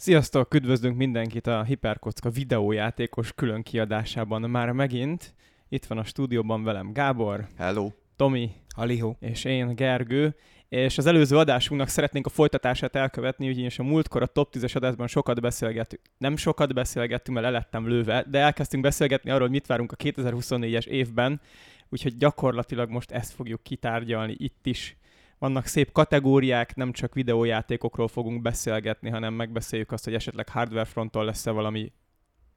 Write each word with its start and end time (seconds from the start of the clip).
Sziasztok, 0.00 0.54
üdvözlünk 0.54 0.96
mindenkit 0.96 1.46
a 1.46 1.62
Hiperkocka 1.62 2.30
videójátékos 2.30 3.32
külön 3.32 3.62
kiadásában 3.62 4.50
már 4.50 4.72
megint. 4.72 5.34
Itt 5.68 5.84
van 5.86 5.98
a 5.98 6.04
stúdióban 6.04 6.64
velem 6.64 6.92
Gábor, 6.92 7.46
Hello. 7.56 7.90
Tomi 8.16 8.50
Halihó. 8.74 9.16
és 9.20 9.44
én, 9.44 9.74
Gergő. 9.74 10.36
És 10.68 10.98
az 10.98 11.06
előző 11.06 11.36
adásunknak 11.36 11.88
szeretnénk 11.88 12.26
a 12.26 12.30
folytatását 12.30 12.96
elkövetni, 12.96 13.48
ugyanis 13.48 13.78
a 13.78 13.82
múltkor 13.82 14.22
a 14.22 14.26
top 14.26 14.54
10-es 14.56 14.76
adásban 14.76 15.06
sokat 15.06 15.40
beszélgettünk. 15.40 16.02
Nem 16.18 16.36
sokat 16.36 16.74
beszélgettünk, 16.74 17.38
mert 17.38 17.50
lelettem 17.50 17.88
lőve, 17.88 18.24
de 18.30 18.38
elkezdtünk 18.38 18.82
beszélgetni 18.82 19.30
arról, 19.30 19.42
hogy 19.42 19.50
mit 19.50 19.66
várunk 19.66 19.92
a 19.92 19.96
2024-es 19.96 20.86
évben, 20.86 21.40
úgyhogy 21.88 22.16
gyakorlatilag 22.16 22.90
most 22.90 23.10
ezt 23.10 23.32
fogjuk 23.32 23.62
kitárgyalni 23.62 24.34
itt 24.38 24.66
is. 24.66 24.96
Vannak 25.40 25.66
szép 25.66 25.92
kategóriák, 25.92 26.74
nem 26.74 26.92
csak 26.92 27.14
videójátékokról 27.14 28.08
fogunk 28.08 28.42
beszélgetni, 28.42 29.10
hanem 29.10 29.34
megbeszéljük 29.34 29.92
azt, 29.92 30.04
hogy 30.04 30.14
esetleg 30.14 30.48
hardware 30.48 30.84
fronton 30.84 31.24
lesz-e 31.24 31.50
valami 31.50 31.92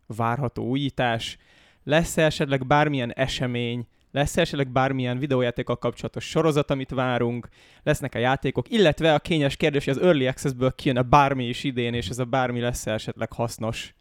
várható 0.07 0.65
újítás, 0.65 1.37
lesz-e 1.83 2.25
esetleg 2.25 2.67
bármilyen 2.67 3.13
esemény, 3.13 3.87
lesz 4.11 4.37
esetleg 4.37 4.71
bármilyen 4.71 5.17
videójátékkal 5.17 5.77
kapcsolatos 5.77 6.29
sorozat, 6.29 6.71
amit 6.71 6.89
várunk, 6.89 7.47
lesznek 7.83 8.15
a 8.15 8.19
játékok, 8.19 8.69
illetve 8.69 9.13
a 9.13 9.19
kényes 9.19 9.55
kérdés, 9.55 9.85
hogy 9.85 9.97
az 9.97 10.03
Early 10.03 10.27
Access-ből 10.27 10.75
kijön 10.75 10.97
a 10.97 11.03
bármi 11.03 11.47
is 11.47 11.63
idén, 11.63 11.93
és 11.93 12.07
ez 12.07 12.19
a 12.19 12.25
bármi 12.25 12.59
lesz 12.59 12.87
esetleg 12.87 13.33
hasznos. 13.33 13.93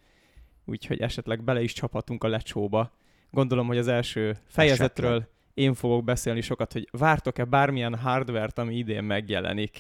Úgyhogy 0.65 1.01
esetleg 1.01 1.45
bele 1.45 1.63
is 1.63 1.73
csaphatunk 1.73 2.25
a 2.25 2.29
lecsóba. 2.29 2.93
Gondolom, 3.31 3.67
hogy 3.67 3.79
az 3.79 3.89
első 3.89 4.37
fejezetről 4.47 5.11
Esetleg. 5.11 5.31
Én 5.55 5.75
fogok 5.75 6.05
beszélni 6.05 6.41
sokat, 6.41 6.73
hogy 6.73 6.89
vártok-e 6.91 7.45
bármilyen 7.45 7.99
hardvert, 7.99 8.59
ami 8.59 8.77
idén 8.77 9.05
megjelenik. 9.05 9.79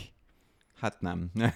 Hát 0.80 1.00
nem. 1.00 1.30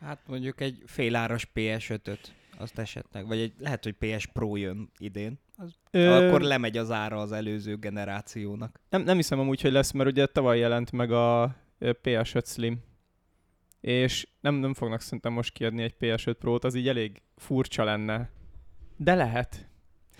Hát 0.00 0.20
mondjuk 0.26 0.60
egy 0.60 0.82
féláras 0.86 1.50
PS5-öt, 1.54 2.34
azt 2.58 2.78
esetleg, 2.78 3.26
vagy 3.26 3.38
egy, 3.38 3.52
lehet, 3.58 3.84
hogy 3.84 3.94
PS 3.98 4.26
Pro 4.26 4.56
jön 4.56 4.90
idén, 4.98 5.38
az, 5.56 5.74
Ö, 5.90 6.26
akkor 6.26 6.40
lemegy 6.40 6.76
az 6.76 6.90
ára 6.90 7.20
az 7.20 7.32
előző 7.32 7.76
generációnak. 7.76 8.80
nem, 8.88 9.02
nem 9.02 9.16
hiszem 9.16 9.38
amúgy, 9.38 9.60
hogy 9.60 9.72
lesz, 9.72 9.90
mert 9.90 10.10
ugye 10.10 10.26
tavaly 10.26 10.58
jelent 10.58 10.92
meg 10.92 11.12
a 11.12 11.56
ö, 11.78 11.90
PS5 12.02 12.46
Slim. 12.46 12.82
És 13.80 14.28
nem, 14.40 14.54
nem 14.54 14.74
fognak 14.74 15.00
szerintem 15.00 15.32
most 15.32 15.52
kiadni 15.52 15.82
egy 15.82 15.94
PS5 16.00 16.34
Pro-t, 16.38 16.64
az 16.64 16.74
így 16.74 16.88
elég 16.88 17.22
furcsa 17.36 17.84
lenne. 17.84 18.30
De 18.96 19.14
lehet. 19.14 19.68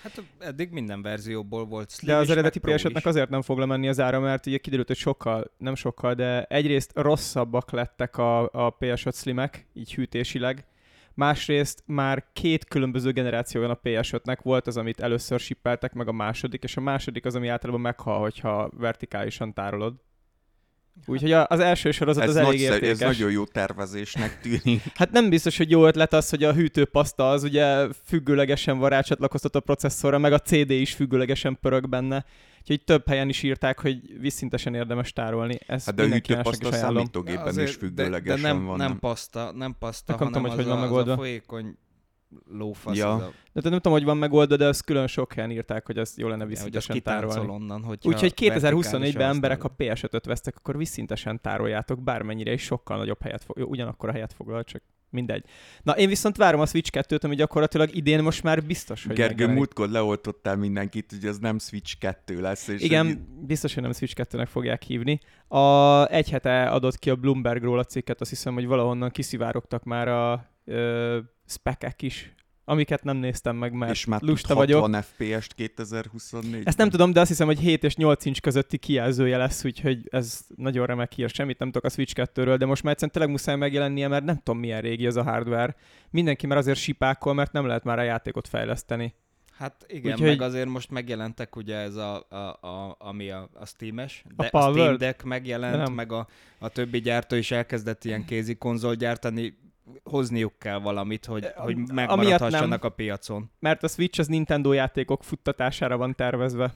Hát 0.02 0.22
eddig 0.38 0.70
minden 0.70 1.02
verzióból 1.02 1.64
volt 1.64 1.90
Slim 1.90 2.14
De 2.14 2.20
az 2.20 2.30
eredeti 2.30 2.60
meg 2.62 2.76
Pro 2.76 2.88
PS5-nek 2.88 2.96
is. 2.96 3.04
azért 3.04 3.30
nem 3.30 3.42
fog 3.42 3.58
lemenni 3.58 3.88
az 3.88 4.00
ára, 4.00 4.20
mert 4.20 4.46
ugye 4.46 4.58
kiderült, 4.58 4.86
hogy 4.86 4.96
sokkal, 4.96 5.50
nem 5.58 5.74
sokkal, 5.74 6.14
de 6.14 6.44
egyrészt 6.44 6.90
rosszabbak 6.94 7.70
lettek 7.70 8.16
a, 8.16 8.42
a 8.42 8.76
PS5 8.80 9.14
Slimek, 9.14 9.66
így 9.72 9.94
hűtésileg. 9.94 10.66
Másrészt 11.14 11.82
már 11.86 12.24
két 12.32 12.64
különböző 12.64 13.10
generáció 13.12 13.60
van 13.60 13.70
a 13.70 13.80
PS5-nek, 13.84 14.38
volt 14.42 14.66
az, 14.66 14.76
amit 14.76 15.00
először 15.00 15.40
sippeltek, 15.40 15.92
meg 15.92 16.08
a 16.08 16.12
második, 16.12 16.62
és 16.62 16.76
a 16.76 16.80
második 16.80 17.24
az, 17.24 17.34
ami 17.34 17.48
általában 17.48 17.80
meghal, 17.80 18.20
hogyha 18.20 18.70
vertikálisan 18.76 19.54
tárolod. 19.54 19.94
Úgyhogy 21.06 21.32
a- 21.32 21.46
az 21.48 21.60
első 21.60 21.90
sorozat 21.90 22.22
ez, 22.22 22.28
az 22.28 22.36
elég 22.36 22.48
nagyszerű, 22.50 22.74
ez 22.74 22.82
értékes. 22.88 23.16
nagyon 23.16 23.32
jó 23.32 23.44
tervezésnek 23.44 24.40
tűnik. 24.40 24.82
Hát 24.94 25.10
nem 25.10 25.28
biztos, 25.28 25.56
hogy 25.56 25.70
jó 25.70 25.86
ötlet 25.86 26.12
az, 26.12 26.30
hogy 26.30 26.44
a 26.44 26.52
hűtőpaszta 26.52 27.30
az 27.30 27.42
ugye 27.42 27.86
függőlegesen 28.04 28.78
van 28.78 28.88
rácsatlakoztatva 28.88 29.58
a 29.58 29.62
processzorra, 29.62 30.18
meg 30.18 30.32
a 30.32 30.38
CD 30.38 30.70
is 30.70 30.94
függőlegesen 30.94 31.58
pörög 31.60 31.88
benne. 31.88 32.24
Úgyhogy 32.60 32.84
több 32.84 33.08
helyen 33.08 33.28
is 33.28 33.42
írták, 33.42 33.80
hogy 33.80 34.00
visszintesen 34.20 34.74
érdemes 34.74 35.12
tárolni. 35.12 35.58
Ezt 35.66 35.86
Hát 35.86 35.94
de 35.94 36.02
a 36.02 36.06
hűtőpaszta 36.06 36.68
is 36.68 36.74
ajánlom. 36.74 36.94
számítógépen 36.96 37.46
Azért, 37.46 37.68
is 37.68 37.74
függőlegesen 37.74 38.42
de, 38.42 38.48
de 38.48 38.52
nem, 38.54 38.64
van. 38.64 38.76
nem 38.76 38.98
paszta, 38.98 39.52
nem 39.54 39.76
paszta, 39.78 40.12
Akkor 40.14 40.26
hanem 40.26 40.42
tudom, 40.42 40.56
hogy 40.56 40.66
az, 40.66 40.70
hogy 40.70 40.90
van 40.90 40.96
a, 40.98 41.00
az 41.00 41.08
a 41.08 41.14
folyékony 41.16 41.76
lófasz. 42.50 42.96
Ja. 42.96 43.14
A, 43.14 43.32
De 43.52 43.68
nem 43.68 43.78
tudom, 43.78 43.92
hogy 43.92 44.04
van 44.04 44.16
megoldva, 44.16 44.56
de 44.56 44.64
ezt 44.66 44.84
külön 44.84 45.06
sok 45.06 45.32
helyen 45.32 45.50
írták, 45.50 45.86
hogy 45.86 45.98
ezt 45.98 46.18
jó 46.18 46.28
lenne 46.28 46.44
hogy 46.44 46.52
az 46.52 46.58
visszintesen 46.58 47.02
tárolni. 47.02 47.50
onnan, 47.50 47.84
Úgyhogy 48.02 48.32
2024-ben 48.36 48.60
vertikálisan 48.60 49.20
emberek, 49.20 49.60
ha 49.62 49.68
használod. 49.78 49.98
PS5-öt 49.98 50.24
vesztek, 50.26 50.56
akkor 50.56 50.76
visszintesen 50.76 51.40
tároljátok, 51.40 52.02
bármennyire 52.02 52.52
is 52.52 52.62
sokkal 52.62 52.96
nagyobb 52.96 53.22
helyet 53.22 53.44
fog, 53.44 53.56
ugyanakkor 53.70 54.08
a 54.08 54.12
helyet 54.12 54.32
foglal, 54.32 54.64
csak 54.64 54.82
mindegy. 55.10 55.44
Na, 55.82 55.92
én 55.92 56.08
viszont 56.08 56.36
várom 56.36 56.60
a 56.60 56.66
Switch 56.66 56.90
2-t, 57.08 57.24
ami 57.24 57.34
gyakorlatilag 57.34 57.94
idén 57.96 58.22
most 58.22 58.42
már 58.42 58.64
biztos, 58.64 59.04
hogy 59.06 59.14
Gergő, 59.16 59.28
megjelenik. 59.30 59.58
múltkor 59.58 59.88
leoltottál 59.88 60.56
mindenkit, 60.56 61.10
hogy 61.10 61.24
ez 61.24 61.38
nem 61.38 61.58
Switch 61.58 61.98
2 61.98 62.40
lesz. 62.40 62.68
És 62.68 62.80
Igen, 62.82 63.06
hogy- 63.06 63.18
biztos, 63.46 63.74
hogy 63.74 63.82
nem 63.82 63.92
Switch 63.92 64.14
2-nek 64.16 64.46
fogják 64.50 64.82
hívni. 64.82 65.20
A 65.48 66.06
egy 66.06 66.30
hete 66.30 66.64
adott 66.68 66.98
ki 66.98 67.10
a 67.10 67.16
Bloombergról 67.16 67.78
a 67.78 67.84
cikket, 67.84 68.20
azt 68.20 68.30
hiszem, 68.30 68.54
hogy 68.54 68.66
valahonnan 68.66 69.10
kiszivárogtak 69.10 69.84
már 69.84 70.08
a 70.08 70.50
ö, 70.64 71.18
spekek 71.52 72.02
is, 72.02 72.34
amiket 72.64 73.04
nem 73.04 73.16
néztem 73.16 73.56
meg, 73.56 73.72
mert 73.72 73.92
és 73.92 74.04
már 74.04 74.20
lusta 74.20 74.54
vagyok. 74.54 74.80
60 74.80 75.02
FPS-t 75.02 75.54
2024 75.54 76.62
Ezt 76.66 76.78
nem 76.78 76.90
tudom, 76.90 77.12
de 77.12 77.20
azt 77.20 77.28
hiszem, 77.28 77.46
hogy 77.46 77.58
7 77.58 77.84
és 77.84 77.96
8 77.96 78.24
inch 78.24 78.40
közötti 78.40 78.78
kijelzője 78.78 79.36
lesz, 79.36 79.64
úgyhogy 79.64 80.08
ez 80.10 80.40
nagyon 80.56 80.86
remek 80.86 81.12
hír. 81.12 81.30
Semmit 81.30 81.58
nem 81.58 81.70
tudok 81.70 81.84
a 81.84 81.88
Switch 81.88 82.14
2-ről, 82.16 82.56
de 82.58 82.66
most 82.66 82.82
már 82.82 82.92
egyszerűen 82.92 83.10
tényleg 83.12 83.30
muszáj 83.30 83.56
megjelennie, 83.56 84.08
mert 84.08 84.24
nem 84.24 84.36
tudom 84.36 84.60
milyen 84.60 84.80
régi 84.80 85.06
ez 85.06 85.16
a 85.16 85.22
hardware. 85.22 85.76
Mindenki 86.10 86.46
már 86.46 86.58
azért 86.58 86.78
sipákol, 86.78 87.34
mert 87.34 87.52
nem 87.52 87.66
lehet 87.66 87.84
már 87.84 87.98
a 87.98 88.02
játékot 88.02 88.48
fejleszteni. 88.48 89.14
Hát 89.58 89.84
igen, 89.88 90.12
Úgyhogy- 90.12 90.28
meg 90.28 90.40
azért 90.40 90.68
most 90.68 90.90
megjelentek 90.90 91.56
ugye 91.56 91.76
ez 91.76 91.94
a, 91.96 92.26
a, 92.28 92.66
a 92.66 92.96
ami 92.98 93.30
a, 93.30 93.48
a 93.54 93.66
Steam-es, 93.66 94.24
de 94.36 94.46
a, 94.46 94.48
Palworld? 94.50 94.78
Steam 94.82 94.96
Deck 94.96 95.22
megjelent, 95.22 95.76
De 95.76 95.82
nem. 95.82 95.92
meg 95.92 96.12
a, 96.12 96.28
a 96.58 96.68
többi 96.68 97.00
gyártó 97.00 97.36
is 97.36 97.50
elkezdett 97.50 98.04
ilyen 98.04 98.24
kézi 98.24 98.54
konzol 98.54 98.94
gyártani, 98.94 99.58
hozniuk 100.04 100.52
kell 100.58 100.78
valamit, 100.78 101.24
hogy, 101.24 101.44
Eh, 101.44 101.52
hogy 101.56 101.76
megmaradhassanak 101.92 102.84
a 102.84 102.88
piacon. 102.88 103.50
mert 103.58 103.82
a 103.82 103.88
Switch 103.88 104.20
az 104.20 104.26
Nintendo 104.26 104.72
játékok 104.72 105.24
futtatására 105.24 105.96
van 105.96 106.14
tervezve. 106.14 106.74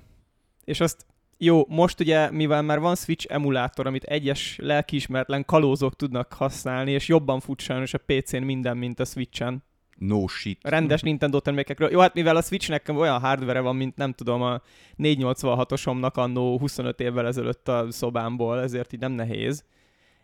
És 0.65 0.81
azt 0.81 1.07
jó, 1.39 1.65
most 1.69 2.01
ugye, 2.01 2.31
mivel 2.31 2.63
már 2.63 2.81
van 2.81 2.95
Switch 2.97 3.27
emulátor, 3.29 3.87
amit 3.87 4.05
egyes 4.05 4.59
lelkiismeretlen 4.63 5.45
kalózok 5.45 5.97
tudnak 5.97 6.33
használni, 6.33 6.91
és 6.91 7.09
jobban 7.09 7.41
fut 7.41 7.61
sajnos 7.61 7.95
a 7.95 7.99
PC-n 8.07 8.43
minden, 8.43 8.77
mint 8.77 9.01
a 9.01 9.05
Switchen. 9.05 9.65
No 9.99 10.27
shit. 10.27 10.65
A 10.65 10.69
rendes 10.69 11.03
Nintendo 11.03 11.41
termékekről. 11.41 11.91
Jó, 11.91 12.01
hát 12.01 12.15
mivel 12.15 12.37
a 12.37 12.43
Switchnek 12.43 12.89
olyan 12.95 13.21
hardware 13.21 13.61
van, 13.61 13.77
mint 13.77 13.97
nem 13.97 14.13
tudom, 14.13 14.43
a 14.43 14.61
486-osomnak 14.99 16.13
annó 16.15 16.59
25 16.59 17.01
évvel 17.01 17.27
ezelőtt 17.27 17.69
a 17.69 17.87
szobámból, 17.91 18.61
ezért 18.61 18.93
így 18.93 19.01
nem 19.01 19.13
nehéz. 19.13 19.65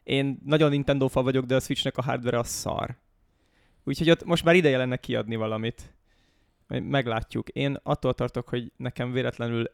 Én 0.03 0.39
nagyon 0.45 0.71
Nintendo 0.71 1.09
fa 1.09 1.23
vagyok, 1.23 1.45
de 1.45 1.55
a 1.55 1.61
Switchnek 1.61 1.97
a 1.97 2.03
hardware 2.03 2.39
az 2.39 2.49
szar. 2.49 2.97
Úgyhogy 3.85 4.11
ott 4.11 4.25
most 4.25 4.45
már 4.45 4.55
ideje 4.55 4.77
lenne 4.77 4.97
kiadni 4.97 5.37
valamit. 5.37 5.95
Meglátjuk. 6.69 7.49
Én 7.49 7.79
attól 7.83 8.15
tartok, 8.15 8.49
hogy 8.49 8.73
nekem 8.77 9.13
véletlenül 9.13 9.71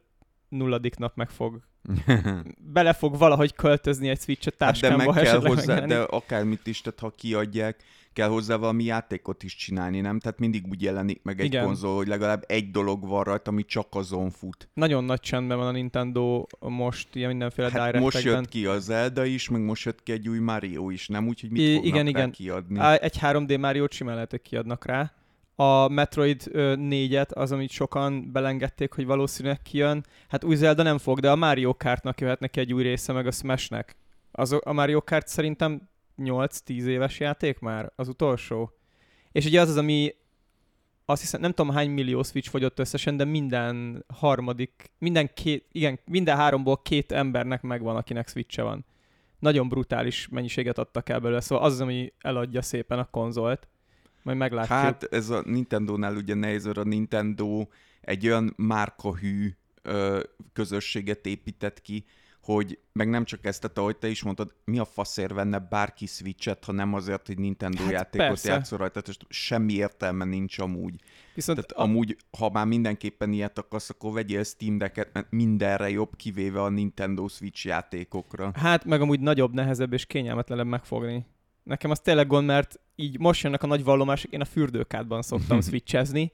nulladik 0.48 0.96
nap 0.96 1.16
meg 1.16 1.30
fog, 1.30 1.60
bele 2.72 2.92
fog 2.92 3.18
valahogy 3.18 3.54
költözni 3.54 4.08
egy 4.08 4.20
Switch 4.20 4.48
a 4.48 4.50
Hát 4.50 4.58
de 4.58 4.80
táskámba, 4.80 5.12
meg 5.12 5.22
kell 5.22 5.34
hozzá, 5.40 5.54
megjelenik. 5.54 5.88
de 5.88 6.16
akármit 6.16 6.66
is, 6.66 6.80
tehát 6.80 6.98
ha 7.00 7.10
kiadják, 7.16 7.82
kell 8.12 8.28
hozzá 8.28 8.56
valami 8.56 8.84
játékot 8.84 9.42
is 9.42 9.54
csinálni, 9.56 10.00
nem? 10.00 10.18
Tehát 10.18 10.38
mindig 10.38 10.66
úgy 10.66 10.82
jelenik 10.82 11.22
meg 11.22 11.40
egy 11.40 11.46
Igen. 11.46 11.64
konzol, 11.64 11.96
hogy 11.96 12.06
legalább 12.06 12.44
egy 12.46 12.70
dolog 12.70 13.06
van 13.06 13.24
rajta, 13.24 13.50
ami 13.50 13.64
csak 13.64 13.86
azon 13.90 14.30
fut. 14.30 14.68
Nagyon 14.74 15.04
nagy 15.04 15.20
csendben 15.20 15.56
van 15.58 15.66
a 15.66 15.70
Nintendo 15.70 16.46
most 16.60 17.14
ilyen 17.14 17.28
mindenféle 17.28 17.70
Hát 17.70 17.98
most 17.98 18.22
jött 18.22 18.48
ki 18.48 18.66
a 18.66 18.78
Zelda 18.78 19.24
is, 19.24 19.48
meg 19.48 19.60
most 19.60 19.84
jött 19.84 20.02
ki 20.02 20.12
egy 20.12 20.28
új 20.28 20.38
Mario 20.38 20.90
is, 20.90 21.08
nem? 21.08 21.28
Úgyhogy 21.28 21.50
mit 21.50 21.60
I- 21.60 21.72
fognak 21.74 21.86
igen, 21.86 22.06
igen. 22.06 22.30
kiadni? 22.30 22.80
Egy 23.00 23.18
3D 23.20 23.58
Mario-t 23.60 23.92
simán 23.92 24.14
lehet, 24.14 24.30
hogy 24.30 24.42
kiadnak 24.42 24.84
rá. 24.84 25.12
A 25.60 25.88
Metroid 25.88 26.42
ö, 26.50 26.74
4-et, 26.76 27.32
az, 27.32 27.52
amit 27.52 27.70
sokan 27.70 28.32
belengedték, 28.32 28.92
hogy 28.92 29.06
valószínűleg 29.06 29.62
kijön. 29.62 30.04
Hát 30.28 30.44
új 30.44 30.54
Zelda 30.54 30.82
nem 30.82 30.98
fog, 30.98 31.20
de 31.20 31.30
a 31.30 31.36
Mario 31.36 31.74
Kartnak 31.76 32.20
jöhet 32.20 32.40
neki 32.40 32.60
egy 32.60 32.72
új 32.72 32.82
része, 32.82 33.12
meg 33.12 33.26
a 33.26 33.30
Smashnek. 33.30 33.96
Az, 34.32 34.56
a 34.60 34.72
Mario 34.72 35.02
Kart 35.02 35.28
szerintem 35.28 35.88
8-10 36.18 36.84
éves 36.84 37.20
játék 37.20 37.58
már, 37.58 37.92
az 37.96 38.08
utolsó. 38.08 38.72
És 39.32 39.44
ugye 39.44 39.60
az 39.60 39.68
az, 39.68 39.76
ami 39.76 40.14
azt 41.04 41.20
hiszem, 41.20 41.40
nem 41.40 41.52
tudom 41.52 41.74
hány 41.74 41.90
millió 41.90 42.22
Switch 42.22 42.50
fogyott 42.50 42.78
összesen, 42.78 43.16
de 43.16 43.24
minden 43.24 44.04
harmadik, 44.14 44.90
minden 44.98 45.30
két, 45.34 45.66
igen, 45.72 45.98
minden 46.04 46.36
háromból 46.36 46.82
két 46.82 47.12
embernek 47.12 47.62
megvan, 47.62 47.96
akinek 47.96 48.28
Switche 48.28 48.62
van. 48.62 48.84
Nagyon 49.38 49.68
brutális 49.68 50.28
mennyiséget 50.28 50.78
adtak 50.78 51.08
el 51.08 51.20
belőle, 51.20 51.40
szóval 51.40 51.64
az, 51.64 51.80
ami 51.80 52.12
eladja 52.18 52.62
szépen 52.62 52.98
a 52.98 53.10
konzolt. 53.10 53.68
Majd 54.22 54.38
meglátjuk. 54.38 54.78
Hát 54.78 55.02
ez 55.02 55.30
a 55.30 55.42
Nintendo-nál 55.46 56.16
ugye 56.16 56.34
nehéz, 56.34 56.64
mert 56.64 56.76
a 56.76 56.84
Nintendo 56.84 57.66
egy 58.00 58.26
olyan 58.26 58.54
márkahű 58.56 59.50
ö, 59.82 60.20
közösséget 60.52 61.26
épített 61.26 61.80
ki, 61.80 62.04
hogy 62.42 62.78
meg 62.92 63.08
nem 63.08 63.24
csak 63.24 63.46
ezt, 63.46 63.60
tehát 63.60 63.78
ahogy 63.78 63.96
te 63.96 64.08
is 64.08 64.22
mondtad, 64.22 64.54
mi 64.64 64.78
a 64.78 64.84
faszért 64.84 65.32
venne 65.32 65.58
bárki 65.58 66.06
Switch-et, 66.06 66.64
ha 66.64 66.72
nem 66.72 66.94
azért, 66.94 67.26
hogy 67.26 67.38
Nintendo 67.38 67.82
Hát 67.82 67.92
játékot 67.92 68.26
persze. 68.26 68.50
játszol 68.50 68.78
rajta, 68.78 69.00
tehát 69.00 69.20
semmi 69.28 69.72
értelme 69.72 70.24
nincs 70.24 70.58
amúgy. 70.58 71.00
Viszont 71.34 71.58
Tehát 71.58 71.88
amúgy, 71.88 72.16
ha 72.38 72.50
már 72.50 72.66
mindenképpen 72.66 73.32
ilyet 73.32 73.58
akarsz, 73.58 73.90
akkor 73.90 74.12
vegyél 74.12 74.44
Steam 74.44 74.78
Decket, 74.78 75.12
mert 75.12 75.26
mindenre 75.30 75.90
jobb, 75.90 76.16
kivéve 76.16 76.62
a 76.62 76.68
Nintendo 76.68 77.28
Switch 77.28 77.66
játékokra. 77.66 78.50
Hát 78.54 78.84
meg 78.84 79.00
amúgy 79.00 79.20
nagyobb, 79.20 79.52
nehezebb 79.54 79.92
és 79.92 80.06
kényelmetlenebb 80.06 80.66
megfogni. 80.66 81.26
Nekem 81.68 81.90
az 81.90 82.00
tényleg 82.00 82.26
gond, 82.26 82.46
mert 82.46 82.80
így 82.96 83.18
most 83.18 83.42
jönnek 83.42 83.62
a 83.62 83.66
nagy 83.66 83.84
vallomások, 83.84 84.32
én 84.32 84.40
a 84.40 84.44
fürdőkádban 84.44 85.22
szoktam 85.22 85.60
switchezni, 85.66 86.32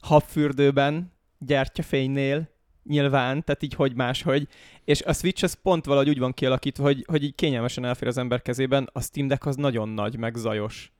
habfürdőben, 0.00 1.12
gyertyafénynél, 1.38 2.48
nyilván, 2.84 3.44
tehát 3.44 3.62
így 3.62 3.74
hogy 3.74 3.94
máshogy. 3.94 4.48
És 4.84 5.02
a 5.02 5.12
Switch 5.12 5.44
az 5.44 5.52
pont 5.52 5.84
valahogy 5.84 6.08
úgy 6.08 6.18
van 6.18 6.32
kialakítva, 6.32 6.82
hogy, 6.82 7.04
hogy 7.06 7.22
így 7.22 7.34
kényelmesen 7.34 7.84
elfér 7.84 8.08
az 8.08 8.18
ember 8.18 8.42
kezében, 8.42 8.88
a 8.92 9.00
Steam 9.00 9.26
Deck 9.26 9.46
az 9.46 9.56
nagyon 9.56 9.88
nagy, 9.88 10.16
meg 10.16 10.36
zajos. 10.36 10.92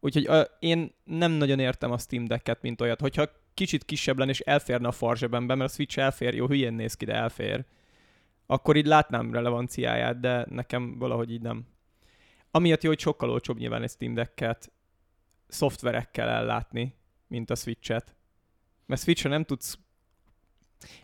Úgyhogy 0.00 0.26
a, 0.26 0.46
én 0.58 0.94
nem 1.04 1.32
nagyon 1.32 1.58
értem 1.58 1.90
a 1.90 1.98
Steam 1.98 2.24
Deck-et, 2.24 2.62
mint 2.62 2.80
olyat. 2.80 3.00
Hogyha 3.00 3.28
kicsit 3.54 3.84
kisebb 3.84 4.18
lenne 4.18 4.30
és 4.30 4.40
elférne 4.40 4.88
a 4.88 4.92
farzsebembe, 4.92 5.54
mert 5.54 5.70
a 5.70 5.72
Switch 5.72 5.98
elfér, 5.98 6.34
jó, 6.34 6.46
hülyén 6.46 6.72
néz 6.72 6.94
ki, 6.94 7.04
de 7.04 7.14
elfér, 7.14 7.64
akkor 8.46 8.76
így 8.76 8.86
látnám 8.86 9.32
relevanciáját, 9.32 10.20
de 10.20 10.46
nekem 10.50 10.98
valahogy 10.98 11.30
így 11.30 11.42
nem. 11.42 11.74
Amiatt 12.56 12.82
jó, 12.82 12.88
hogy 12.88 12.98
sokkal 12.98 13.30
olcsóbb 13.30 13.58
nyilván 13.58 13.82
egy 13.82 13.90
Steam 13.90 14.14
Deck-et 14.14 14.72
szoftverekkel 15.46 16.28
ellátni, 16.28 16.94
mint 17.26 17.50
a 17.50 17.54
Switch-et. 17.54 18.14
Mert 18.86 19.00
switch 19.00 19.28
nem 19.28 19.44
tudsz 19.44 19.78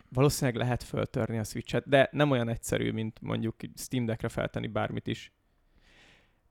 valószínűleg 0.09 0.61
lehet 0.61 0.83
föltörni 0.83 1.37
a 1.37 1.43
Switch-et, 1.43 1.87
de 1.87 2.09
nem 2.11 2.31
olyan 2.31 2.49
egyszerű, 2.49 2.91
mint 2.91 3.21
mondjuk 3.21 3.55
Steam 3.75 4.05
Deck-re 4.05 4.29
feltenni 4.29 4.67
bármit 4.67 5.07
is. 5.07 5.33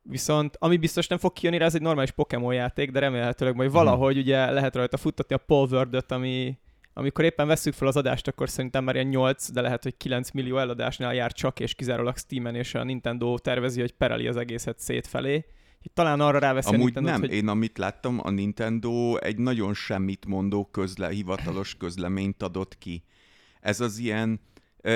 Viszont 0.03 0.57
ami 0.59 0.77
biztos 0.77 1.07
nem 1.07 1.19
fog 1.19 1.33
kijönni, 1.33 1.61
ez 1.61 1.75
egy 1.75 1.83
normális 1.83 2.11
Pokémon 2.11 2.55
játék, 2.55 2.91
de 2.91 2.99
remélhetőleg 2.99 3.55
majd 3.55 3.69
mhm. 3.69 3.79
valahogy 3.79 4.19
ugye 4.19 4.51
lehet 4.51 4.75
rajta 4.75 4.97
futtatni 4.97 5.35
a 5.35 5.39
Polverdöt, 5.39 6.11
ami 6.13 6.59
amikor 6.95 7.25
éppen 7.25 7.47
veszük 7.47 7.75
fel 7.75 7.89
az 7.89 7.97
adást, 7.97 8.29
akkor 8.29 8.49
szerintem 8.51 8.85
már 8.85 8.95
ilyen 8.95 9.07
8, 9.07 9.51
de 9.51 9.61
lehet, 9.61 9.83
hogy 9.83 9.97
9 9.97 10.31
millió 10.31 10.59
eladásnál 10.59 11.15
jár 11.15 11.33
csak 11.33 11.61
és 11.61 11.75
kizárólag 11.75 12.17
Steam-en, 12.17 12.55
és 12.55 12.75
a 12.75 12.85
Nintendo 12.85 13.39
tervezi, 13.39 13.81
hogy 13.81 13.93
pereli 13.93 14.27
az 14.27 14.37
egészet 14.37 14.79
szétfelé. 14.79 15.45
Talán 15.95 16.21
arra 16.21 16.39
ráveszi 16.39 16.75
Amúgy 16.75 16.97
a 16.97 17.01
nem, 17.01 17.21
hogy... 17.21 17.33
én 17.33 17.49
amit 17.49 17.79
láttam, 17.79 18.21
a 18.23 18.31
Nintendo 18.31 19.17
egy 19.17 19.39
nagyon 19.39 19.75
semmit 19.75 20.27
mondó 20.27 20.65
közle, 20.65 21.09
hivatalos 21.09 21.77
közleményt 21.77 22.43
adott 22.43 22.79
ki. 22.79 23.05
Ez 23.61 23.81
az 23.81 23.99
ilyen, 23.99 24.41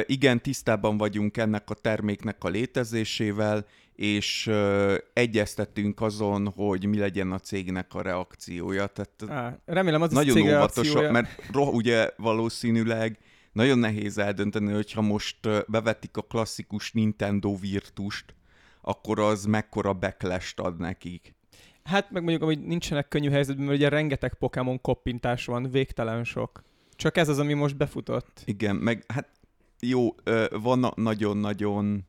igen, 0.07 0.43
tisztában 0.43 0.97
vagyunk 0.97 1.37
ennek 1.37 1.71
a 1.71 1.75
terméknek 1.75 2.45
a 2.45 2.49
létezésével, 2.49 3.67
és 3.97 4.47
uh, 4.47 4.95
egyeztettünk 5.13 6.01
azon, 6.01 6.49
hogy 6.49 6.87
mi 6.87 6.99
legyen 6.99 7.33
a 7.33 7.39
cégnek 7.39 7.95
a 7.95 8.03
reakciója. 8.03 8.87
Tehát 8.87 9.25
Á, 9.29 9.59
remélem 9.65 10.03
az 10.03 10.13
nagyon 10.13 10.35
cég 10.35 10.45
óvatosan, 10.45 11.13
mert 11.13 11.53
ro- 11.53 11.75
ugye 11.75 12.11
valószínűleg 12.17 13.19
nagyon 13.53 13.79
nehéz 13.79 14.19
eldönteni, 14.19 14.73
hogyha 14.73 15.01
most 15.01 15.37
bevetik 15.67 16.17
a 16.17 16.23
klasszikus 16.23 16.93
Nintendo 16.93 17.57
Virtust, 17.57 18.35
akkor 18.81 19.21
az 19.21 19.45
mekkora 19.45 19.93
backlash 19.93 20.53
ad 20.57 20.79
nekik. 20.79 21.35
Hát 21.83 22.11
meg 22.11 22.23
mondjuk, 22.23 22.43
hogy 22.43 22.61
nincsenek 22.65 23.09
könnyű 23.09 23.31
helyzetben, 23.31 23.65
mert 23.65 23.79
ugye 23.79 23.89
rengeteg 23.89 24.35
Pokémon 24.35 24.81
koppintás 24.81 25.45
van, 25.45 25.71
végtelen 25.71 26.25
sok. 26.25 26.63
Csak 26.97 27.17
ez 27.17 27.29
az, 27.29 27.39
ami 27.39 27.53
most 27.53 27.77
befutott. 27.77 28.43
Igen, 28.45 28.77
meg 28.77 29.05
hát 29.09 29.29
jó, 29.81 30.15
van 30.51 30.93
nagyon-nagyon 30.97 32.09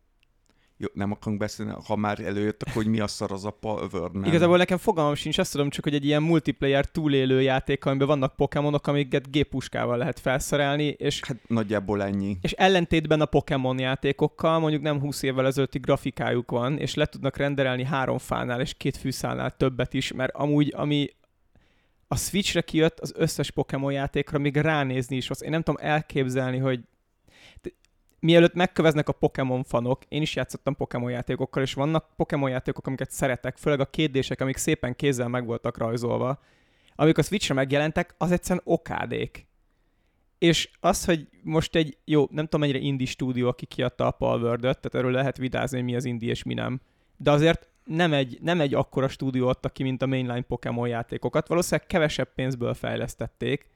jó, 0.79 0.87
nem 0.93 1.11
akarunk 1.11 1.39
beszélni, 1.39 1.73
ha 1.85 1.95
már 1.95 2.19
előjött, 2.19 2.61
akkor 2.61 2.83
hogy 2.83 2.87
mi 2.87 2.99
a 2.99 3.07
szar 3.07 3.31
az 3.31 3.45
a 3.45 3.49
Power, 3.49 4.11
nem? 4.11 4.23
Igazából 4.23 4.57
nekem 4.57 4.77
fogalmam 4.77 5.15
sincs, 5.15 5.37
azt 5.37 5.51
tudom 5.51 5.69
csak, 5.69 5.83
hogy 5.83 5.93
egy 5.93 6.05
ilyen 6.05 6.23
multiplayer 6.23 6.85
túlélő 6.85 7.41
játék, 7.41 7.85
amiben 7.85 8.07
vannak 8.07 8.35
Pokémonok, 8.35 8.87
amiket 8.87 9.31
géppuskával 9.31 9.97
lehet 9.97 10.19
felszerelni, 10.19 10.83
és... 10.83 11.21
Hát 11.27 11.37
nagyjából 11.47 12.03
ennyi. 12.03 12.37
És 12.41 12.51
ellentétben 12.51 13.21
a 13.21 13.25
Pokémon 13.25 13.79
játékokkal, 13.79 14.59
mondjuk 14.59 14.81
nem 14.81 14.99
20 14.99 15.21
évvel 15.21 15.45
ezelőtti 15.45 15.79
grafikájuk 15.79 16.51
van, 16.51 16.77
és 16.77 16.93
le 16.93 17.05
tudnak 17.05 17.37
rendelni 17.37 17.83
három 17.83 18.17
fánál 18.17 18.61
és 18.61 18.73
két 18.73 18.97
fűszálnál 18.97 19.55
többet 19.57 19.93
is, 19.93 20.11
mert 20.11 20.35
amúgy, 20.35 20.73
ami 20.75 21.09
a 22.07 22.15
Switchre 22.15 22.61
kijött 22.61 22.99
az 22.99 23.13
összes 23.15 23.51
Pokémon 23.51 23.91
játékra, 23.91 24.39
még 24.39 24.55
ránézni 24.55 25.15
is 25.15 25.29
az. 25.29 25.43
Én 25.43 25.49
nem 25.49 25.61
tudom 25.61 25.85
elképzelni, 25.85 26.57
hogy 26.57 26.79
mielőtt 28.19 28.53
megköveznek 28.53 29.09
a 29.09 29.11
Pokémon 29.11 29.63
fanok, 29.63 30.03
én 30.07 30.21
is 30.21 30.35
játszottam 30.35 30.75
Pokémon 30.75 31.11
játékokkal, 31.11 31.63
és 31.63 31.73
vannak 31.73 32.09
Pokémon 32.15 32.49
játékok, 32.49 32.87
amiket 32.87 33.11
szeretek, 33.11 33.57
főleg 33.57 33.79
a 33.79 33.89
kétdések, 33.89 34.41
amik 34.41 34.57
szépen 34.57 34.95
kézzel 34.95 35.27
meg 35.27 35.45
voltak 35.45 35.77
rajzolva. 35.77 36.39
Amik 36.95 37.17
a 37.17 37.21
Switchre 37.21 37.53
megjelentek, 37.53 38.15
az 38.17 38.31
egyszerűen 38.31 38.65
okádék. 38.65 39.47
És 40.37 40.69
az, 40.79 41.05
hogy 41.05 41.27
most 41.41 41.75
egy, 41.75 41.97
jó, 42.05 42.27
nem 42.31 42.43
tudom 42.43 42.59
mennyire 42.59 42.79
indie 42.79 43.07
stúdió, 43.07 43.47
aki 43.47 43.65
kiadta 43.65 44.07
a 44.07 44.11
palworld 44.11 44.61
tehát 44.61 44.95
erről 44.95 45.11
lehet 45.11 45.37
vitázni, 45.37 45.77
hogy 45.77 45.85
mi 45.85 45.95
az 45.95 46.05
indie 46.05 46.29
és 46.29 46.43
mi 46.43 46.53
nem. 46.53 46.81
De 47.17 47.31
azért 47.31 47.67
nem 47.83 48.13
egy, 48.13 48.37
nem 48.41 48.61
egy 48.61 48.73
akkora 48.73 49.07
stúdió 49.07 49.47
adta 49.47 49.69
ki, 49.69 49.83
mint 49.83 50.01
a 50.01 50.07
mainline 50.07 50.41
Pokémon 50.41 50.87
játékokat. 50.87 51.47
Valószínűleg 51.47 51.87
kevesebb 51.87 52.33
pénzből 52.35 52.73
fejlesztették, 52.73 53.69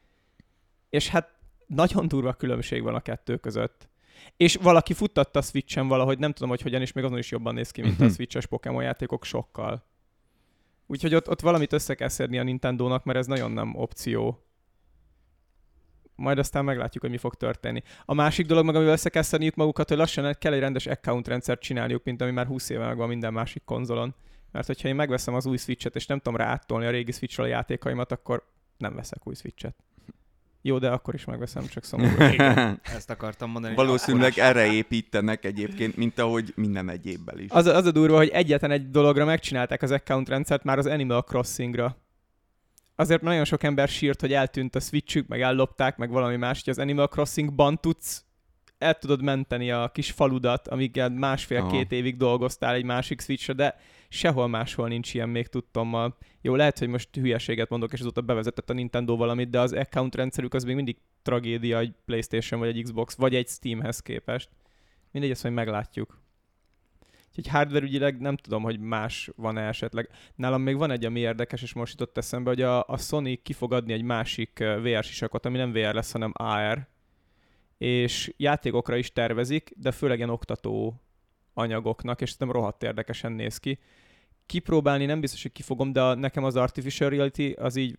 és 0.89 1.07
hát 1.09 1.35
nagyon 1.67 2.07
durva 2.07 2.33
különbség 2.33 2.83
van 2.83 2.95
a 2.95 2.99
kettő 2.99 3.37
között. 3.37 3.89
És 4.37 4.55
valaki 4.55 4.93
futtatta 4.93 5.39
a 5.39 5.41
Switch-en 5.41 5.87
valahogy, 5.87 6.19
nem 6.19 6.31
tudom, 6.31 6.49
hogy 6.49 6.61
hogyan, 6.61 6.81
és 6.81 6.91
még 6.91 7.03
azon 7.03 7.17
is 7.17 7.31
jobban 7.31 7.53
néz 7.53 7.71
ki, 7.71 7.81
mint 7.81 7.99
a 7.99 8.03
mhm. 8.03 8.13
Switch-es 8.13 8.45
Pokémon 8.45 8.83
játékok 8.83 9.25
sokkal. 9.25 9.83
Úgyhogy 10.87 11.15
ott, 11.15 11.29
ott 11.29 11.41
valamit 11.41 11.73
össze 11.73 11.95
kell 11.95 12.07
szedni 12.07 12.39
a 12.39 12.43
Nintendo-nak, 12.43 13.03
mert 13.03 13.17
ez 13.17 13.25
nagyon 13.25 13.51
nem 13.51 13.75
opció. 13.75 14.45
Majd 16.15 16.37
aztán 16.37 16.65
meglátjuk, 16.65 17.03
hogy 17.03 17.11
mi 17.11 17.17
fog 17.17 17.35
történni. 17.35 17.83
A 18.05 18.13
másik 18.13 18.45
dolog 18.45 18.65
meg, 18.65 18.75
amivel 18.75 18.93
össze 18.93 19.09
kell 19.09 19.21
szedniük 19.21 19.55
magukat, 19.55 19.89
hogy 19.89 19.97
lassan 19.97 20.35
kell 20.39 20.53
egy 20.53 20.59
rendes 20.59 20.85
account 20.85 21.27
rendszert 21.27 21.61
csinálniuk, 21.61 22.03
mint 22.03 22.21
ami 22.21 22.31
már 22.31 22.45
20 22.45 22.69
éve 22.69 22.85
megvan 22.85 23.07
minden 23.07 23.33
másik 23.33 23.63
konzolon. 23.65 24.15
Mert 24.51 24.67
hogyha 24.67 24.87
én 24.87 24.95
megveszem 24.95 25.33
az 25.33 25.45
új 25.45 25.57
Switch-et, 25.57 25.95
és 25.95 26.05
nem 26.05 26.17
tudom 26.17 26.39
rááttolni 26.39 26.85
a 26.85 26.89
régi 26.89 27.11
Switch-ről 27.11 27.45
a 27.45 27.49
játékaimat, 27.49 28.11
akkor 28.11 28.47
nem 28.77 28.95
veszek 28.95 29.27
új 29.27 29.35
Switch-et. 29.35 29.75
Jó, 30.61 30.77
de 30.77 30.89
akkor 30.89 31.13
is 31.13 31.25
megveszem, 31.25 31.67
csak 31.67 31.83
szomorú. 31.83 32.15
Ezt 32.81 33.09
akartam 33.09 33.49
mondani. 33.49 33.75
Valószínűleg 33.75 34.33
erre 34.37 34.65
építenek 34.65 35.45
egyébként, 35.45 35.95
mint 35.95 36.19
ahogy 36.19 36.53
minden 36.55 36.89
egyébben 36.89 37.39
is. 37.39 37.49
Az, 37.49 37.65
az 37.65 37.85
a 37.85 37.91
durva, 37.91 38.17
hogy 38.17 38.29
egyetlen 38.29 38.71
egy 38.71 38.89
dologra 38.89 39.25
megcsinálták 39.25 39.81
az 39.81 39.91
account 39.91 40.29
rendszert 40.29 40.63
már 40.63 40.77
az 40.77 40.85
Animal 40.85 41.21
Crossingra. 41.21 41.97
Azért 42.95 43.21
nagyon 43.21 43.45
sok 43.45 43.63
ember 43.63 43.87
sírt, 43.87 44.21
hogy 44.21 44.33
eltűnt 44.33 44.75
a 44.75 44.79
switchük, 44.79 45.27
meg 45.27 45.41
ellopták, 45.41 45.97
meg 45.97 46.09
valami 46.09 46.35
más, 46.35 46.63
hogy 46.63 46.73
az 46.73 46.79
Animal 46.79 47.07
Crossing-ban 47.07 47.79
tudsz 47.79 48.23
el 48.77 48.93
tudod 48.93 49.21
menteni 49.21 49.71
a 49.71 49.89
kis 49.93 50.11
faludat, 50.11 50.67
amíg 50.67 51.03
másfél-két 51.15 51.91
évig 51.91 52.17
dolgoztál 52.17 52.73
egy 52.73 52.83
másik 52.83 53.21
switchre, 53.21 53.53
de 53.53 53.75
sehol 54.13 54.47
máshol 54.47 54.87
nincs 54.87 55.13
ilyen 55.13 55.29
még 55.29 55.47
tudtommal. 55.47 56.17
Jó, 56.41 56.55
lehet, 56.55 56.79
hogy 56.79 56.87
most 56.87 57.15
hülyeséget 57.15 57.69
mondok, 57.69 57.93
és 57.93 57.99
azóta 57.99 58.21
bevezetett 58.21 58.69
a 58.69 58.73
Nintendo 58.73 59.15
valamit, 59.15 59.49
de 59.49 59.59
az 59.59 59.73
account 59.73 60.15
rendszerük 60.15 60.53
az 60.53 60.63
még 60.63 60.75
mindig 60.75 60.97
tragédia 61.21 61.79
egy 61.79 61.93
Playstation 62.05 62.59
vagy 62.59 62.77
egy 62.77 62.83
Xbox, 62.83 63.15
vagy 63.15 63.35
egy 63.35 63.47
Steamhez 63.47 63.99
képest. 63.99 64.49
Mindegy, 65.11 65.31
ezt 65.31 65.43
majd 65.43 65.55
meglátjuk. 65.55 66.19
Úgyhogy 67.27 67.47
hardware 67.47 67.85
ügyileg 67.85 68.19
nem 68.19 68.35
tudom, 68.35 68.63
hogy 68.63 68.79
más 68.79 69.29
van-e 69.35 69.61
esetleg. 69.61 70.09
Nálam 70.35 70.61
még 70.61 70.77
van 70.77 70.91
egy, 70.91 71.05
ami 71.05 71.19
érdekes, 71.19 71.61
és 71.61 71.73
most 71.73 71.91
jutott 71.91 72.17
eszembe, 72.17 72.49
hogy 72.49 72.61
a, 72.61 72.87
a 72.87 72.97
Sony 72.97 73.39
ki 73.43 73.53
fog 73.53 73.73
adni 73.73 73.93
egy 73.93 74.03
másik 74.03 74.63
VR 74.81 75.03
sisakot, 75.03 75.45
ami 75.45 75.57
nem 75.57 75.71
VR 75.71 75.93
lesz, 75.93 76.11
hanem 76.11 76.31
AR, 76.33 76.87
és 77.77 78.33
játékokra 78.37 78.95
is 78.95 79.11
tervezik, 79.11 79.73
de 79.75 79.91
főleg 79.91 80.17
ilyen 80.17 80.29
oktató 80.29 81.01
anyagoknak, 81.53 82.21
és 82.21 82.29
szerintem 82.29 82.55
rohadt 82.61 82.83
érdekesen 82.83 83.31
néz 83.31 83.57
ki. 83.57 83.79
Kipróbálni 84.45 85.05
nem 85.05 85.19
biztos, 85.19 85.41
hogy 85.41 85.51
kifogom, 85.51 85.91
de 85.93 86.01
a, 86.01 86.15
nekem 86.15 86.43
az 86.43 86.55
artificial 86.55 87.09
reality 87.09 87.55
az 87.57 87.75
így, 87.75 87.95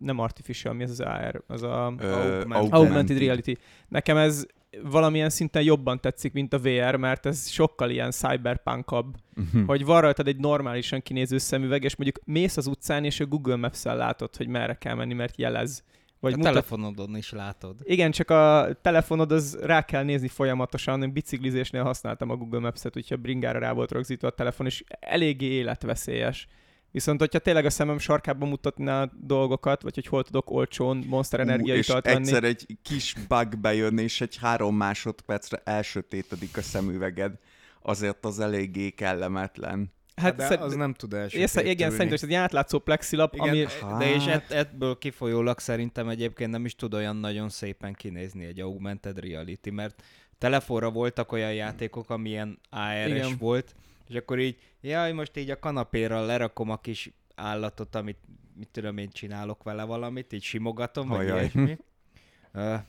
nem 0.00 0.18
artificial, 0.18 0.74
mi 0.74 0.82
ez 0.82 0.90
az 0.90 1.00
AR? 1.00 1.42
Az 1.46 1.62
a 1.62 1.94
Ö, 1.98 2.12
augmented. 2.12 2.72
augmented 2.72 3.18
reality. 3.18 3.52
Nekem 3.88 4.16
ez 4.16 4.46
valamilyen 4.82 5.30
szinten 5.30 5.62
jobban 5.62 6.00
tetszik, 6.00 6.32
mint 6.32 6.52
a 6.52 6.58
VR, 6.58 6.96
mert 6.96 7.26
ez 7.26 7.48
sokkal 7.48 7.90
ilyen 7.90 8.10
cyberpunkabb, 8.10 9.14
uh-huh. 9.36 9.66
hogy 9.66 9.84
van 9.84 10.00
rajtad 10.00 10.28
egy 10.28 10.36
normálisan 10.36 11.02
kinéző 11.02 11.38
szemüveg, 11.38 11.84
és 11.84 11.96
mondjuk 11.96 12.24
mész 12.26 12.56
az 12.56 12.66
utcán, 12.66 13.04
és 13.04 13.20
a 13.20 13.26
Google 13.26 13.56
Maps-el 13.56 13.96
látod, 13.96 14.36
hogy 14.36 14.48
merre 14.48 14.74
kell 14.74 14.94
menni, 14.94 15.14
mert 15.14 15.38
jelez 15.38 15.84
vagy 16.22 16.32
a 16.32 16.36
mutat... 16.36 16.52
telefonodon 16.52 17.16
is 17.16 17.32
látod. 17.32 17.76
Igen, 17.82 18.10
csak 18.10 18.30
a 18.30 18.68
telefonod 18.82 19.32
az 19.32 19.58
rá 19.62 19.84
kell 19.84 20.02
nézni 20.02 20.28
folyamatosan. 20.28 21.02
Én 21.02 21.12
biciklizésnél 21.12 21.82
használtam 21.82 22.30
a 22.30 22.36
Google 22.36 22.60
Maps-et, 22.60 22.96
úgyhogy 22.96 23.18
a 23.18 23.20
bringára 23.20 23.58
rá 23.58 23.72
volt 23.72 23.92
rögzítve 23.92 24.28
a 24.28 24.30
telefon, 24.30 24.66
és 24.66 24.84
eléggé 25.00 25.46
életveszélyes. 25.46 26.48
Viszont, 26.90 27.20
hogyha 27.20 27.38
tényleg 27.38 27.64
a 27.64 27.70
szemem 27.70 27.98
sarkában 27.98 28.48
mutatná 28.48 29.10
dolgokat, 29.20 29.82
vagy 29.82 29.94
hogy 29.94 30.06
hol 30.06 30.24
tudok 30.24 30.50
olcsón 30.50 31.04
Monster 31.06 31.40
Energia 31.40 31.74
italt 31.74 32.04
venni. 32.04 32.18
egyszer 32.18 32.44
egy 32.44 32.66
kis 32.82 33.14
bug 33.28 33.58
bejön, 33.58 33.98
és 33.98 34.20
egy 34.20 34.36
három 34.36 34.76
másodpercre 34.76 35.60
elsötétedik 35.64 36.56
a 36.56 36.62
szemüveged, 36.62 37.32
azért 37.82 38.24
az 38.24 38.40
eléggé 38.40 38.90
kellemetlen. 38.90 39.92
Hát 40.16 40.36
de 40.36 40.46
szer- 40.46 40.60
az 40.60 40.74
nem 40.74 40.94
tud 40.94 41.12
elsötétülni. 41.12 41.70
Igen, 41.70 41.90
szerintem 41.90 42.14
ez 42.14 42.22
egy 42.22 42.34
átlátszó 42.34 42.78
plexilap, 42.78 43.34
igen, 43.34 43.48
ami... 43.48 43.66
De 43.98 44.14
és 44.14 44.26
ett, 44.26 44.50
ebből 44.50 44.98
kifolyólag 44.98 45.58
szerintem 45.58 46.08
egyébként 46.08 46.50
nem 46.50 46.64
is 46.64 46.74
tud 46.74 46.94
olyan 46.94 47.16
nagyon 47.16 47.48
szépen 47.48 47.92
kinézni 47.92 48.44
egy 48.44 48.60
augmented 48.60 49.18
reality, 49.18 49.70
mert 49.70 50.02
telefonra 50.38 50.90
voltak 50.90 51.32
olyan 51.32 51.54
játékok, 51.54 52.10
amilyen 52.10 52.58
AR-es 52.70 53.34
volt, 53.38 53.74
és 54.08 54.14
akkor 54.14 54.38
így, 54.38 54.56
jaj, 54.80 55.12
most 55.12 55.36
így 55.36 55.50
a 55.50 55.58
kanapéra 55.58 56.24
lerakom 56.24 56.70
a 56.70 56.76
kis 56.76 57.10
állatot, 57.34 57.94
amit 57.94 58.18
mit 58.54 58.68
tudom 58.68 58.98
én 58.98 59.10
csinálok 59.10 59.62
vele 59.62 59.84
valamit, 59.84 60.32
így 60.32 60.42
simogatom, 60.42 61.08
vagy 61.08 61.26
ilyesmi. 61.26 61.78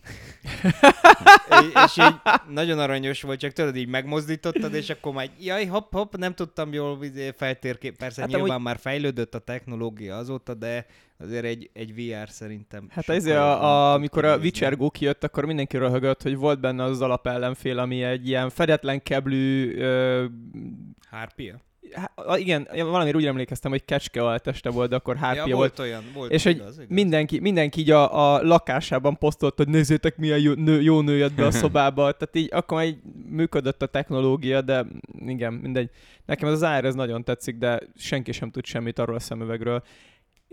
És 1.86 1.98
így 1.98 2.16
nagyon 2.50 2.80
aranyos 2.80 3.22
volt, 3.22 3.40
csak 3.40 3.52
tudod, 3.52 3.76
így 3.76 3.88
megmozdítottad, 3.88 4.74
és 4.74 4.90
akkor 4.90 5.14
már 5.14 5.30
jaj, 5.40 5.66
hopp, 5.66 5.94
hopp, 5.94 6.16
nem 6.16 6.34
tudtam 6.34 6.74
jól 6.74 7.04
izé, 7.04 7.34
feltérkép. 7.38 7.98
Persze 7.98 8.22
Hát 8.22 8.30
nyilván 8.30 8.50
amúgy- 8.50 8.64
már 8.64 8.78
fejlődött 8.78 9.36
a 9.36 9.40
technológia 9.40 10.16
azóta, 10.16 10.54
de 10.54 10.86
azért 11.20 11.46
egy, 11.46 11.70
egy 11.74 11.96
VR 11.96 12.30
szerintem 12.30 12.88
Hát 12.92 13.10
ez 13.10 13.26
a, 13.26 13.64
a, 13.64 13.94
amikor 13.94 14.26
a. 14.26 14.38
Witcher 14.38 14.78
Go 14.78 14.90
kijött, 14.90 15.24
akkor 15.24 15.46
mindenki 15.46 15.78
röhögött, 15.78 16.22
hogy 16.22 16.36
volt 16.36 16.60
benne 16.60 16.84
az 16.84 17.02
alapellenfél, 17.02 17.80
ami 17.80 18.04
egy 18.04 18.28
ilyen 18.28 18.50
fedetlen 18.50 19.04
keblű, 19.04 19.78
ö, 19.78 20.26
Hárpia? 21.10 21.56
Há, 21.96 22.12
a- 22.16 22.38
igen, 22.38 22.68
én 22.76 22.86
valamiért 22.86 23.16
úgy 23.16 23.26
emlékeztem, 23.26 23.72
hogy 23.72 23.86
kecske 23.86 24.22
alteste 24.22 24.70
volt, 24.70 24.90
de 24.90 24.96
akkor 24.96 25.16
hárpia 25.16 25.48
ja, 25.48 25.56
volt. 25.56 25.78
volt 25.78 25.90
olyan, 25.90 26.04
volt 26.14 26.32
És 26.32 26.44
hogy 26.44 26.56
igaz, 26.56 26.76
igaz. 26.76 26.88
Mindenki, 26.90 27.40
mindenki 27.40 27.80
így 27.80 27.92
a, 27.92 28.34
a 28.36 28.42
lakásában 28.44 29.18
posztolt, 29.18 29.58
hogy 29.58 29.68
nézzétek 29.68 30.18
milyen 30.18 30.40
jó 30.40 30.54
nő, 30.54 30.82
jó 30.82 31.02
nő 31.02 31.18
jött 31.18 31.34
be 31.34 31.46
a 31.46 31.52
szobába, 31.62 32.12
tehát 32.12 32.36
így 32.36 32.50
akkor 32.52 32.78
már 32.78 32.86
így 32.88 32.98
működött 33.30 33.82
a 33.82 33.86
technológia, 33.86 34.62
de 34.62 34.86
igen, 35.26 35.54
mindegy. 35.54 35.90
Nekem 36.26 36.48
ez 36.48 36.54
az 36.54 36.62
AR 36.62 36.86
ez 36.86 36.96
nagyon 36.96 37.24
tetszik, 37.24 37.58
de 37.58 37.80
senki 37.96 38.32
sem 38.32 38.52
tud 38.52 38.66
semmit 38.66 39.00
arról 39.00 39.16
a 39.16 39.20
szemüvegről. 39.20 39.84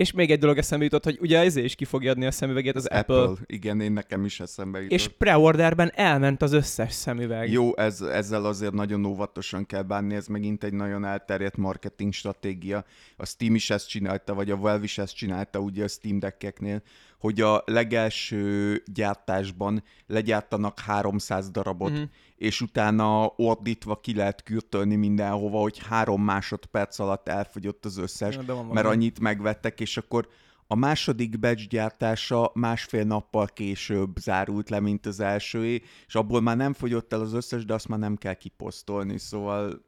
És 0.00 0.12
még 0.12 0.30
egy 0.30 0.38
dolog 0.38 0.58
eszembe 0.58 0.84
jutott, 0.84 1.04
hogy 1.04 1.18
ugye 1.20 1.38
ezért 1.38 1.66
is 1.66 1.74
ki 1.74 1.84
fogja 1.84 2.10
adni 2.10 2.26
a 2.26 2.30
szemüvegét 2.30 2.76
az, 2.76 2.86
Apple, 2.86 3.22
Apple. 3.22 3.44
Igen, 3.46 3.80
én 3.80 3.92
nekem 3.92 4.24
is 4.24 4.40
eszembe 4.40 4.78
jutott. 4.78 4.98
és 4.98 5.08
preorderben 5.08 5.92
elment 5.94 6.42
az 6.42 6.52
összes 6.52 6.92
szemüveg. 6.92 7.52
Jó, 7.52 7.76
ez, 7.76 8.00
ezzel 8.00 8.44
azért 8.44 8.72
nagyon 8.72 9.04
óvatosan 9.04 9.66
kell 9.66 9.82
bánni, 9.82 10.14
ez 10.14 10.26
megint 10.26 10.64
egy 10.64 10.72
nagyon 10.72 11.04
elterjedt 11.04 11.56
marketing 11.56 12.12
stratégia. 12.12 12.84
A 13.16 13.26
Steam 13.26 13.54
is 13.54 13.70
ezt 13.70 13.88
csinálta, 13.88 14.34
vagy 14.34 14.50
a 14.50 14.56
Valve 14.56 14.84
is 14.84 14.98
ezt 14.98 15.14
csinálta 15.14 15.58
ugye 15.58 15.84
a 15.84 15.88
Steam 15.88 16.18
Deckeknél, 16.18 16.82
hogy 17.20 17.40
a 17.40 17.62
legelső 17.66 18.82
gyártásban 18.92 19.82
legyártanak 20.06 20.78
300 20.78 21.50
darabot, 21.50 21.90
Mhm. 21.90 22.02
és 22.36 22.60
utána 22.60 23.32
ordítva 23.36 24.00
ki 24.00 24.14
lehet 24.14 24.42
kürtölni 24.42 24.94
mindenhova, 24.96 25.58
hogy 25.60 25.78
három 25.88 26.22
másodperc 26.22 26.98
alatt 26.98 27.28
elfogyott 27.28 27.84
az 27.84 27.96
összes, 27.98 28.34
Ja, 28.34 28.42
mert 28.42 28.58
valami. 28.58 28.80
annyit 28.80 29.20
megvettek, 29.20 29.80
és 29.80 29.96
akkor 29.96 30.28
a 30.66 30.74
második 30.74 31.38
batch 31.38 31.66
gyártása 31.68 32.50
másfél 32.54 33.04
nappal 33.04 33.46
később 33.46 34.16
zárult 34.18 34.70
le, 34.70 34.80
mint 34.80 35.06
az 35.06 35.20
elsőé, 35.20 35.82
és 36.06 36.14
abból 36.14 36.40
már 36.40 36.56
nem 36.56 36.72
fogyott 36.72 37.12
el 37.12 37.20
az 37.20 37.32
összes, 37.32 37.64
de 37.64 37.74
azt 37.74 37.88
már 37.88 37.98
nem 37.98 38.16
kell 38.16 38.34
kiposztolni, 38.34 39.18
szóval 39.18 39.82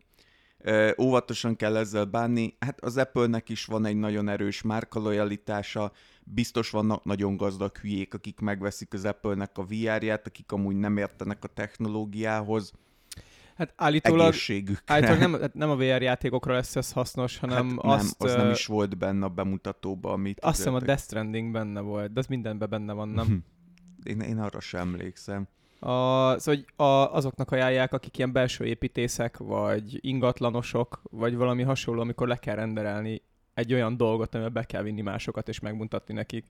óvatosan 1.00 1.56
kell 1.56 1.76
ezzel 1.76 2.04
bánni. 2.04 2.56
Hát 2.58 2.80
az 2.84 2.96
Apple-nek 2.96 3.48
is 3.48 3.64
van 3.64 3.84
egy 3.84 3.96
nagyon 3.96 4.28
erős 4.28 4.62
márkalojalitása, 4.62 5.92
biztos 6.24 6.70
vannak 6.70 7.04
nagyon 7.04 7.36
gazdag 7.36 7.76
hülyék, 7.76 8.14
akik 8.14 8.40
megveszik 8.40 8.92
az 8.92 9.04
Apple-nek 9.04 9.58
a 9.58 9.64
VR-ját, 9.64 10.26
akik 10.26 10.52
amúgy 10.52 10.76
nem 10.76 10.96
értenek 10.96 11.44
a 11.44 11.48
technológiához, 11.48 12.72
Hát 13.56 13.72
állítólag, 13.76 14.34
állítólag 14.86 15.18
nem, 15.18 15.40
hát 15.40 15.54
nem 15.54 15.70
a 15.70 15.76
VR 15.76 16.02
játékokra 16.02 16.52
lesz 16.54 16.76
ez 16.76 16.92
hasznos, 16.92 17.38
hanem 17.38 17.68
hát 17.68 18.00
azt, 18.00 18.18
nem, 18.18 18.28
az 18.28 18.36
nem 18.36 18.50
is 18.50 18.66
volt 18.66 18.98
benne 18.98 19.24
a 19.24 19.28
bemutatóban, 19.28 20.12
amit 20.12 20.40
azt 20.40 20.56
hiszem 20.56 20.74
a. 20.74 20.80
Death 20.80 21.02
Stranding 21.02 21.52
benne 21.52 21.80
volt, 21.80 22.12
de 22.12 22.20
az 22.20 22.26
mindenben 22.26 22.68
benne 22.70 22.92
van, 22.92 23.08
nem? 23.08 23.44
Én, 24.10 24.20
én 24.20 24.38
arra 24.38 24.60
sem 24.60 24.80
emlékszem. 24.80 25.48
A, 25.78 26.38
szóval, 26.38 26.40
hogy 26.44 26.66
a, 26.76 27.14
azoknak 27.14 27.50
ajánlják, 27.50 27.92
akik 27.92 28.18
ilyen 28.18 28.32
belső 28.32 28.64
építészek, 28.64 29.36
vagy 29.36 29.98
ingatlanosok, 30.00 31.02
vagy 31.10 31.36
valami 31.36 31.62
hasonló, 31.62 32.00
amikor 32.00 32.28
le 32.28 32.36
kell 32.36 32.54
renderelni 32.54 33.22
egy 33.54 33.72
olyan 33.72 33.96
dolgot, 33.96 34.34
amivel 34.34 34.52
be 34.52 34.64
kell 34.64 34.82
vinni 34.82 35.00
másokat, 35.00 35.48
és 35.48 35.60
megmutatni 35.60 36.14
nekik. 36.14 36.46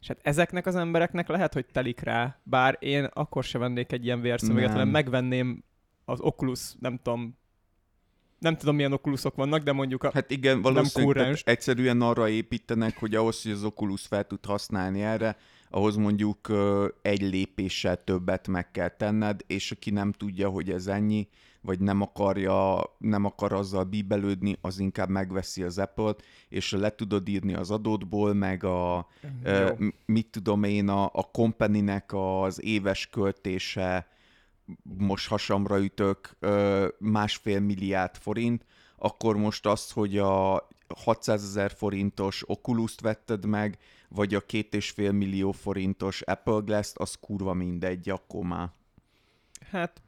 És 0.00 0.06
hát 0.08 0.18
ezeknek 0.22 0.66
az 0.66 0.76
embereknek 0.76 1.28
lehet, 1.28 1.52
hogy 1.52 1.66
telik 1.72 2.00
rá, 2.00 2.40
bár 2.42 2.76
én 2.80 3.04
akkor 3.04 3.44
se 3.44 3.58
vennék 3.58 3.92
egy 3.92 4.04
ilyen 4.04 4.20
vérszöveget, 4.20 4.68
Nem. 4.68 4.72
hanem 4.72 4.88
megvenném 4.88 5.64
az 6.04 6.20
Oculus, 6.20 6.74
nem 6.80 7.00
tudom, 7.02 7.36
nem 8.38 8.56
tudom 8.56 8.74
milyen 8.74 8.92
Oculusok 8.92 9.34
vannak, 9.34 9.62
de 9.62 9.72
mondjuk 9.72 10.04
a... 10.04 10.10
Hát 10.14 10.30
igen, 10.30 10.62
valószínűleg 10.62 11.14
kúrens. 11.14 11.42
egyszerűen 11.46 12.00
arra 12.00 12.28
építenek, 12.28 12.98
hogy 12.98 13.14
ahhoz, 13.14 13.42
hogy 13.42 13.52
az 13.52 13.64
Oculus 13.64 14.06
fel 14.06 14.26
tud 14.26 14.44
használni 14.44 15.02
erre, 15.02 15.36
ahhoz 15.70 15.96
mondjuk 15.96 16.52
egy 17.02 17.20
lépéssel 17.20 18.04
többet 18.04 18.48
meg 18.48 18.70
kell 18.70 18.88
tenned, 18.88 19.40
és 19.46 19.70
aki 19.70 19.90
nem 19.90 20.12
tudja, 20.12 20.48
hogy 20.48 20.70
ez 20.70 20.86
ennyi, 20.86 21.28
vagy 21.62 21.80
nem 21.80 22.00
akarja, 22.00 22.82
nem 22.98 23.24
akar 23.24 23.52
azzal 23.52 23.84
bíbelődni, 23.84 24.56
az 24.60 24.78
inkább 24.78 25.08
megveszi 25.08 25.62
az 25.62 25.78
Apple-t, 25.78 26.22
és 26.48 26.72
le 26.72 26.94
tudod 26.94 27.28
írni 27.28 27.54
az 27.54 27.70
adódból, 27.70 28.34
meg 28.34 28.64
a, 28.64 29.08
ö, 29.42 29.72
Jó. 29.78 29.86
mit 30.06 30.26
tudom 30.30 30.62
én, 30.62 30.88
a, 30.88 31.04
a 31.04 31.22
company-nek 31.32 32.10
az 32.14 32.62
éves 32.62 33.06
költése, 33.06 34.06
most 34.82 35.28
hasamra 35.28 35.80
ütök, 35.80 36.36
másfél 36.98 37.60
milliárd 37.60 38.16
forint, 38.16 38.64
akkor 38.96 39.36
most 39.36 39.66
azt, 39.66 39.92
hogy 39.92 40.18
a 40.18 40.68
600 40.94 41.42
ezer 41.42 41.70
forintos 41.70 42.42
Oculus-t 42.46 43.00
vetted 43.00 43.46
meg, 43.46 43.78
vagy 44.08 44.34
a 44.34 44.40
két 44.40 44.74
és 44.74 44.90
fél 44.90 45.12
millió 45.12 45.52
forintos 45.52 46.22
Apple 46.22 46.60
Glass-t, 46.64 46.98
az 46.98 47.14
kurva 47.20 47.52
mindegy, 47.52 48.08
akkor 48.10 48.44
már. 48.44 48.70
Hát 49.70 50.02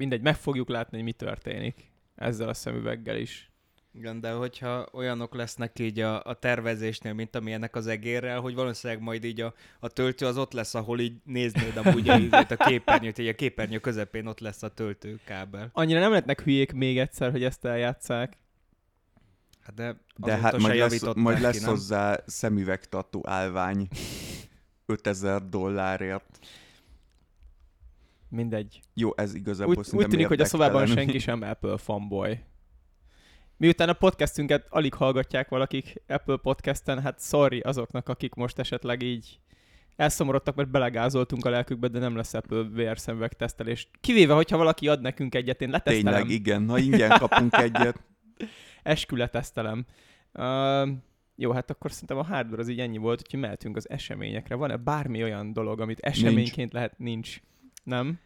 mindegy, 0.00 0.20
meg 0.20 0.36
fogjuk 0.36 0.68
látni, 0.68 0.96
hogy 0.96 1.06
mi 1.06 1.12
történik 1.12 1.90
ezzel 2.14 2.48
a 2.48 2.54
szemüveggel 2.54 3.16
is. 3.16 3.50
Igen, 3.92 4.20
de 4.20 4.30
hogyha 4.30 4.88
olyanok 4.92 5.34
lesznek 5.34 5.78
így 5.78 6.00
a, 6.00 6.22
a 6.24 6.34
tervezésnél, 6.34 7.12
mint 7.12 7.36
amilyenek 7.36 7.76
az 7.76 7.86
egérrel, 7.86 8.40
hogy 8.40 8.54
valószínűleg 8.54 9.02
majd 9.02 9.24
így 9.24 9.40
a, 9.40 9.54
a 9.80 9.88
töltő 9.88 10.26
az 10.26 10.38
ott 10.38 10.52
lesz, 10.52 10.74
ahol 10.74 11.00
így 11.00 11.12
néznéd 11.24 11.76
amúgy 11.76 12.08
a, 12.08 12.14
a 12.48 12.56
képernyőt, 12.66 13.18
így 13.18 13.28
a 13.28 13.34
képernyő 13.34 13.78
közepén 13.78 14.26
ott 14.26 14.40
lesz 14.40 14.62
a 14.62 14.68
töltőkábel. 14.68 15.70
Annyira 15.72 16.00
nem 16.00 16.10
lehetnek 16.10 16.40
hülyék 16.40 16.72
még 16.72 16.98
egyszer, 16.98 17.30
hogy 17.30 17.44
ezt 17.44 17.64
eljátszák. 17.64 18.36
Hát 19.60 19.74
de, 19.74 19.96
De 20.16 20.36
hát 20.36 20.58
majd 20.58 20.78
lesz, 20.78 21.14
majd 21.14 21.36
ki, 21.36 21.42
lesz 21.42 21.60
nem? 21.60 21.70
hozzá 21.70 22.22
szemüvegtartó 22.26 23.22
állvány 23.26 23.88
5000 24.86 25.48
dollárért. 25.48 26.38
Mindegy. 28.30 28.80
Jó, 28.94 29.10
ez 29.16 29.34
igazából 29.34 29.76
Úgy, 29.76 29.86
úgy 29.92 30.06
tűnik, 30.06 30.26
hogy 30.26 30.40
a 30.40 30.44
szobában 30.44 30.86
senki 30.86 31.18
sem 31.18 31.42
Apple 31.42 31.76
fanboy. 31.76 32.38
Miután 33.56 33.88
a 33.88 33.92
podcastünket 33.92 34.66
alig 34.68 34.94
hallgatják 34.94 35.48
valakik 35.48 36.02
Apple 36.06 36.36
podcasten, 36.36 37.00
hát 37.00 37.20
sorry 37.20 37.60
azoknak, 37.60 38.08
akik 38.08 38.34
most 38.34 38.58
esetleg 38.58 39.02
így 39.02 39.40
elszomorodtak, 39.96 40.54
mert 40.54 40.70
belegázoltunk 40.70 41.44
a 41.44 41.50
lelkükbe, 41.50 41.88
de 41.88 41.98
nem 41.98 42.16
lesz 42.16 42.34
Apple 42.34 42.62
VR 42.62 42.98
szemüveg 42.98 43.32
tesztelés. 43.32 43.90
Kivéve, 44.00 44.34
hogyha 44.34 44.56
valaki 44.56 44.88
ad 44.88 45.00
nekünk 45.00 45.34
egyet, 45.34 45.60
én 45.60 45.70
letesztelem. 45.70 46.12
Tényleg, 46.12 46.30
igen. 46.30 46.68
Ha 46.68 46.78
ingyen 46.78 47.18
kapunk 47.18 47.56
egyet, 47.56 48.00
Eskü 48.82 49.16
letesztelem. 49.16 49.84
Uh, 50.32 50.88
jó, 51.36 51.52
hát 51.52 51.70
akkor 51.70 51.92
szerintem 51.92 52.18
a 52.18 52.22
hardware 52.22 52.62
az 52.62 52.68
így 52.68 52.80
ennyi 52.80 52.98
volt, 52.98 53.20
úgyhogy 53.24 53.40
mehetünk 53.40 53.76
az 53.76 53.90
eseményekre. 53.90 54.54
Van-e 54.54 54.76
bármi 54.76 55.22
olyan 55.22 55.52
dolog, 55.52 55.80
amit 55.80 56.00
eseményként 56.00 56.72
lehet? 56.72 56.98
Nincs. 56.98 57.40
Nem? 57.90 58.18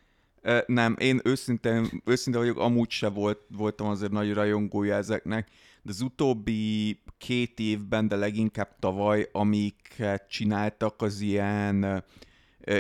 Nem, 0.67 0.97
én 0.99 1.21
őszintén, 1.25 2.03
őszinte 2.05 2.39
vagyok, 2.39 2.59
amúgy 2.59 2.91
se 2.91 3.09
volt, 3.09 3.41
voltam 3.49 3.87
azért 3.87 4.13
nagy 4.13 4.33
rajongója 4.33 4.95
ezeknek, 4.95 5.49
de 5.83 5.91
az 5.91 6.01
utóbbi 6.01 6.99
két 7.19 7.59
évben, 7.59 8.09
de 8.09 8.17
leginkább 8.17 8.79
tavaly, 8.79 9.29
amiket 9.33 10.29
csináltak, 10.29 11.03
az 11.03 11.21
ilyen 11.21 12.05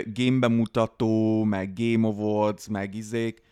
game 0.04 0.38
bemutató, 0.38 1.44
meg 1.44 1.72
Game 1.74 2.06
Awards, 2.06 2.66
meg 2.66 2.94
izék, 2.94 3.42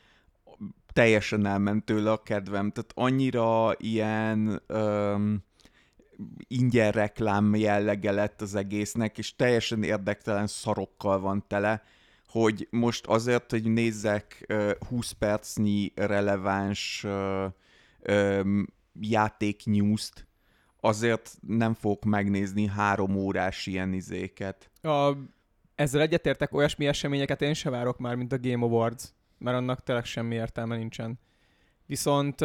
teljesen 0.93 1.47
elment 1.47 1.85
tőle 1.85 2.11
a 2.11 2.23
kedvem. 2.23 2.71
Tehát 2.71 2.93
annyira 2.95 3.75
ilyen 3.79 4.63
öm, 4.67 5.43
ingyen 6.47 6.91
reklám 6.91 7.55
jellege 7.55 8.11
lett 8.11 8.41
az 8.41 8.55
egésznek, 8.55 9.19
és 9.19 9.37
teljesen 9.37 9.83
érdektelen 9.83 10.47
szarokkal 10.47 11.21
van 11.21 11.45
tele, 11.49 11.83
hogy 12.33 12.69
most 12.71 13.07
azért, 13.07 13.51
hogy 13.51 13.65
nézzek 13.65 14.45
ö, 14.47 14.73
20 14.89 15.11
percnyi 15.11 15.93
releváns 15.95 17.05
ö, 18.03 18.41
játéknyúzt, 19.01 20.27
azért 20.81 21.37
nem 21.47 21.75
fogok 21.75 22.05
megnézni 22.05 22.67
három 22.67 23.17
órás 23.17 23.67
ilyen 23.67 23.93
izéket. 23.93 24.71
A, 24.83 25.13
ezzel 25.75 26.01
egyetértek, 26.01 26.55
olyasmi 26.55 26.87
eseményeket 26.87 27.43
én 27.43 27.55
se 27.55 27.71
várok 27.71 27.99
már, 27.99 28.15
mint 28.15 28.33
a 28.33 28.39
Game 28.41 28.65
Awards, 28.65 29.05
mert 29.39 29.57
annak 29.57 29.83
tényleg 29.83 30.05
semmi 30.05 30.35
értelme 30.35 30.77
nincsen. 30.77 31.19
Viszont 31.87 32.41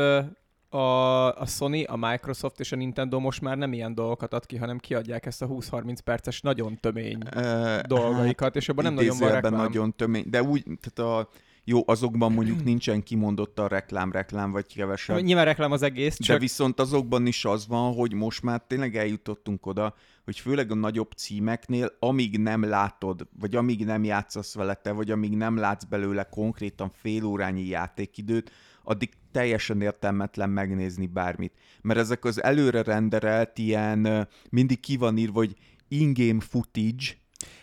a, 0.70 1.40
a 1.40 1.46
Sony, 1.46 1.84
a 1.84 1.96
Microsoft 1.96 2.60
és 2.60 2.72
a 2.72 2.76
Nintendo 2.76 3.20
most 3.20 3.42
már 3.42 3.58
nem 3.58 3.74
ilyen 3.74 3.94
dolgokat 3.94 4.34
ad 4.34 4.46
ki, 4.46 4.58
hanem 4.58 4.78
kiadják 4.78 5.26
ezt 5.26 5.42
a 5.42 5.48
20-30 5.48 5.98
perces 6.04 6.42
nagyon 6.42 6.80
tömény 6.80 7.18
Ö, 7.36 7.80
dolgaikat, 7.88 8.56
és 8.56 8.70
abban 8.70 8.84
nem 8.84 8.94
nagyon 8.94 9.18
van 9.18 9.32
reklám. 9.32 9.54
nagyon 9.54 9.96
tömény, 9.96 10.26
de 10.28 10.44
úgy, 10.44 10.64
tehát 10.64 11.12
a 11.12 11.30
Jó, 11.64 11.84
azokban 11.86 12.32
mondjuk 12.32 12.64
nincsen 12.72 13.04
kimondott 13.04 13.60
a 13.60 13.68
reklám-reklám, 13.68 14.52
vagy 14.52 14.66
kevesebb. 14.76 15.22
Nyilván 15.22 15.46
reklám 15.46 15.72
az 15.72 15.82
egész, 15.82 16.18
De 16.18 16.26
csak 16.26 16.40
viszont 16.40 16.80
azokban 16.80 17.26
is 17.26 17.46
az 17.46 17.68
van, 17.68 17.94
hogy 17.94 18.14
most 18.14 18.44
már 18.44 18.62
tényleg 18.68 18.96
eljutottunk 18.96 19.66
oda, 19.66 19.96
hogy 20.26 20.40
főleg 20.40 20.72
a 20.72 20.76
nagyobb 20.76 21.12
címeknél, 21.12 21.92
amíg 22.00 22.38
nem 22.38 22.64
látod, 22.64 23.28
vagy 23.40 23.56
amíg 23.56 23.86
nem 23.86 24.04
játszasz 24.04 24.56
vele 24.56 24.74
te, 24.74 24.92
vagy 24.92 25.12
amíg 25.12 25.36
nem 25.36 25.58
látsz 25.58 25.84
belőle 25.84 26.24
konkrétan 26.24 26.92
félórányi 26.94 27.66
játékidőt, 27.66 28.52
addig 28.88 29.10
teljesen 29.32 29.82
értelmetlen 29.82 30.50
megnézni 30.50 31.08
bármit. 31.08 31.54
Mert 31.82 32.00
ezek 32.00 32.26
az 32.26 32.44
előre 32.44 32.82
renderelt 32.82 33.58
ilyen, 33.58 34.28
mindig 34.50 34.80
ki 34.80 34.98
van 34.98 35.18
írva, 35.18 35.38
hogy 35.38 35.56
in-game 35.88 36.40
footage, 36.40 37.06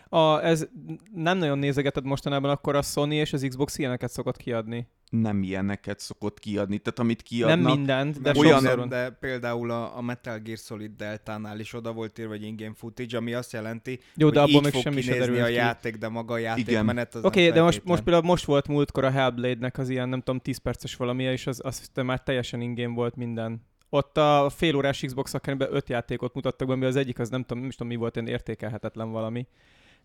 a, 0.09 0.45
ez 0.45 0.67
nem 1.13 1.37
nagyon 1.37 1.57
nézegeted 1.57 2.05
mostanában, 2.05 2.49
akkor 2.49 2.75
a 2.75 2.81
Sony 2.81 3.11
és 3.11 3.33
az 3.33 3.45
Xbox 3.47 3.77
ilyeneket 3.77 4.11
szokott 4.11 4.37
kiadni. 4.37 4.87
Nem 5.21 5.43
ilyeneket 5.43 5.99
szokott 5.99 6.39
kiadni. 6.39 6.77
Tehát 6.77 6.99
amit 6.99 7.21
kiadnak, 7.21 7.65
nem 7.67 7.75
mindent, 7.77 8.21
de 8.21 8.33
olyan- 8.37 8.61
sokszor 8.61 8.87
de 8.87 9.09
például 9.09 9.71
a, 9.71 9.97
a 9.97 10.01
Metal 10.01 10.39
Gear 10.39 10.57
Solid 10.57 10.91
Delta-nál 10.97 11.59
is 11.59 11.73
oda 11.73 11.93
volt 11.93 12.19
írva, 12.19 12.31
hogy 12.31 12.43
in-game 12.43 12.73
footage, 12.75 13.17
ami 13.17 13.33
azt 13.33 13.53
jelenti, 13.53 13.99
Jó, 14.15 14.29
de 14.29 14.39
hogy 14.39 14.49
abból 14.49 14.55
így 14.55 14.63
még 14.63 14.71
fog 14.71 14.81
semmi 14.81 15.01
kinézni 15.01 15.39
a 15.39 15.45
ki. 15.45 15.53
játék, 15.53 15.95
de 15.95 16.09
maga 16.09 16.33
a 16.33 16.39
Igen. 16.39 16.57
játékmenet 16.57 17.15
az 17.15 17.23
Oké, 17.23 17.39
okay, 17.41 17.53
de 17.53 17.61
most, 17.61 17.81
most 17.83 18.03
például 18.03 18.25
most 18.25 18.45
volt 18.45 18.67
múltkor 18.67 19.03
a 19.03 19.09
Hellblade-nek 19.09 19.77
az 19.77 19.89
ilyen, 19.89 20.09
nem 20.09 20.21
tudom, 20.21 20.39
10 20.39 20.57
perces 20.57 20.95
valamilyen, 20.95 21.31
és 21.31 21.47
az, 21.47 21.61
az 21.63 21.89
te 21.93 22.03
már 22.03 22.23
teljesen 22.23 22.61
ingén 22.61 22.93
volt 22.93 23.15
minden. 23.15 23.61
Ott 23.89 24.17
a 24.17 24.51
fél 24.55 24.75
órás 24.75 25.01
Xbox 25.05 25.33
akárben 25.33 25.67
öt 25.71 25.89
játékot 25.89 26.33
mutattak 26.33 26.67
be, 26.67 26.73
ami 26.73 26.85
az 26.85 26.95
egyik 26.95 27.19
az 27.19 27.29
nem 27.29 27.41
tudom, 27.41 27.57
nem 27.59 27.67
is 27.67 27.75
tudom 27.75 27.91
mi 27.91 27.97
volt, 27.97 28.15
ilyen 28.15 28.27
értékelhetetlen 28.27 29.11
valami. 29.11 29.47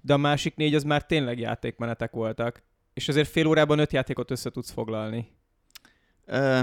De 0.00 0.12
a 0.12 0.16
másik 0.16 0.56
négy 0.56 0.74
az 0.74 0.82
már 0.82 1.06
tényleg 1.06 1.38
játékmenetek 1.38 2.12
voltak. 2.12 2.62
És 3.00 3.08
azért 3.08 3.28
fél 3.28 3.46
órában 3.46 3.78
öt 3.78 3.92
játékot 3.92 4.30
össze 4.30 4.50
tudsz 4.50 4.70
foglalni. 4.70 5.28
Ö, 6.26 6.60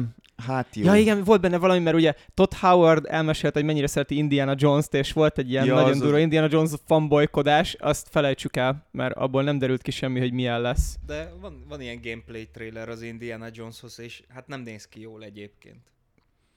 hát 0.47 0.75
jó. 0.75 0.85
Ja 0.85 0.95
igen, 0.95 1.23
volt 1.23 1.41
benne 1.41 1.57
valami, 1.57 1.79
mert 1.79 1.95
ugye 1.95 2.13
Todd 2.33 2.53
Howard 2.59 3.05
elmesélte, 3.09 3.57
hogy 3.59 3.67
mennyire 3.67 3.87
szereti 3.87 4.17
Indiana 4.17 4.53
Jones-t, 4.57 4.93
és 4.93 5.13
volt 5.13 5.37
egy 5.37 5.49
ilyen 5.49 5.65
Ja, 5.65 5.73
nagyon 5.73 5.89
az 5.91 5.99
durva 5.99 6.15
az- 6.15 6.21
Indiana 6.21 6.47
Jones 6.51 6.71
fanboykodás, 6.85 7.73
azt 7.79 8.07
felejtsük 8.09 8.55
el, 8.55 8.87
mert 8.91 9.15
abból 9.15 9.43
nem 9.43 9.57
derült 9.57 9.81
ki 9.81 9.91
semmi, 9.91 10.19
hogy 10.19 10.33
milyen 10.33 10.61
lesz. 10.61 10.95
De 11.05 11.33
van, 11.41 11.65
van 11.67 11.81
ilyen 11.81 11.99
gameplay 12.03 12.47
trailer 12.47 12.89
az 12.89 13.01
Indiana 13.01 13.47
Joneshoz, 13.51 13.99
és 13.99 14.23
hát 14.29 14.47
nem 14.47 14.61
néz 14.61 14.87
ki 14.87 15.01
jól 15.01 15.23
egyébként. 15.23 15.91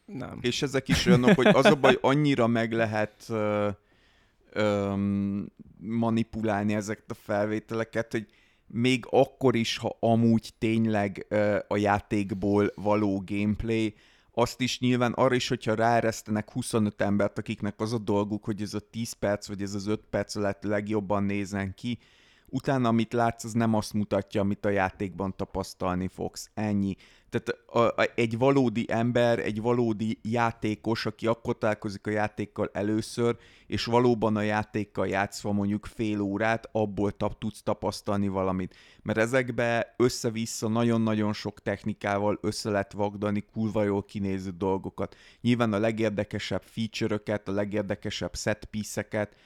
Nem. 0.05 0.39
És 0.41 0.63
ezek 0.63 0.89
is 0.89 1.07
olyanok, 1.07 1.35
hogy 1.35 1.47
az 1.47 1.65
a 1.65 1.75
baj, 1.75 1.99
annyira 2.01 2.47
meg 2.47 2.73
lehet 2.73 3.25
ö, 3.29 3.69
ö, 4.53 4.95
manipulálni 5.79 6.75
ezeket 6.75 7.11
a 7.11 7.15
felvételeket, 7.15 8.13
hogy 8.13 8.27
még 8.73 9.07
akkor 9.11 9.57
is, 9.57 9.77
ha 9.77 9.97
amúgy 10.01 10.51
tényleg 10.59 11.27
a 11.69 11.77
játékból 11.77 12.73
való 12.75 13.23
gameplay, 13.27 13.95
azt 14.33 14.61
is 14.61 14.79
nyilván 14.79 15.13
arra 15.13 15.35
is, 15.35 15.49
hogyha 15.49 15.75
ráeresztenek 15.75 16.51
25 16.51 17.01
embert, 17.01 17.39
akiknek 17.39 17.81
az 17.81 17.93
a 17.93 17.99
dolguk, 17.99 18.45
hogy 18.45 18.63
ez 18.63 18.75
a 18.75 18.81
10 18.91 19.13
perc, 19.13 19.49
vagy 19.49 19.63
ez 19.63 19.75
az 19.75 19.87
5 19.87 20.01
perc 20.11 20.37
a 20.37 20.41
lehető 20.41 20.69
legjobban 20.69 21.23
nézzen 21.23 21.75
ki, 21.75 21.99
utána 22.47 22.89
amit 22.89 23.13
látsz, 23.13 23.45
az 23.45 23.53
nem 23.53 23.75
azt 23.75 23.93
mutatja, 23.93 24.41
amit 24.41 24.65
a 24.65 24.69
játékban 24.69 25.37
tapasztalni 25.37 26.09
fogsz. 26.09 26.51
Ennyi. 26.55 26.97
Tehát 27.31 27.49
a, 27.67 28.03
a, 28.03 28.09
egy 28.15 28.39
valódi 28.39 28.85
ember, 28.89 29.39
egy 29.39 29.61
valódi 29.61 30.19
játékos, 30.23 31.07
aki 31.07 31.27
akkor 31.27 31.59
találkozik 31.59 32.07
a 32.07 32.11
játékkal 32.11 32.71
először, 32.73 33.37
és 33.67 33.85
valóban 33.85 34.37
a 34.37 34.43
játékkal 34.43 35.09
játszva 35.09 35.53
mondjuk 35.53 35.87
fél 35.87 36.21
órát, 36.21 36.69
abból 36.73 37.13
tap, 37.13 37.39
tudsz 37.39 37.63
tapasztalni 37.63 38.29
valamit. 38.29 38.75
Mert 39.03 39.19
ezekbe 39.19 39.95
össze-vissza 39.97 40.69
nagyon-nagyon 40.69 41.33
sok 41.33 41.61
technikával 41.61 42.39
össze 42.43 42.71
lehet 42.71 42.93
vagdani 42.93 43.45
kurva 43.53 43.83
jól 43.83 44.05
kinéző 44.05 44.51
dolgokat. 44.51 45.17
Nyilván 45.41 45.73
a 45.73 45.79
legérdekesebb 45.79 46.63
feature-öket, 46.63 47.49
a 47.49 47.53
legérdekesebb 47.53 48.37
set 48.37 48.65
piece-eket, 48.65 49.37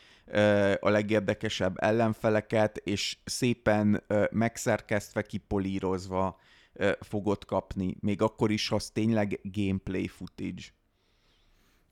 a 0.80 0.88
legérdekesebb 0.88 1.82
ellenfeleket, 1.82 2.76
és 2.76 3.16
szépen 3.24 4.02
megszerkesztve, 4.30 5.22
kipolírozva 5.22 6.38
fogod 7.00 7.44
kapni, 7.44 7.96
még 8.00 8.22
akkor 8.22 8.50
is, 8.50 8.68
ha 8.68 8.74
az 8.74 8.90
tényleg 8.90 9.40
gameplay 9.42 10.06
footage. 10.06 10.62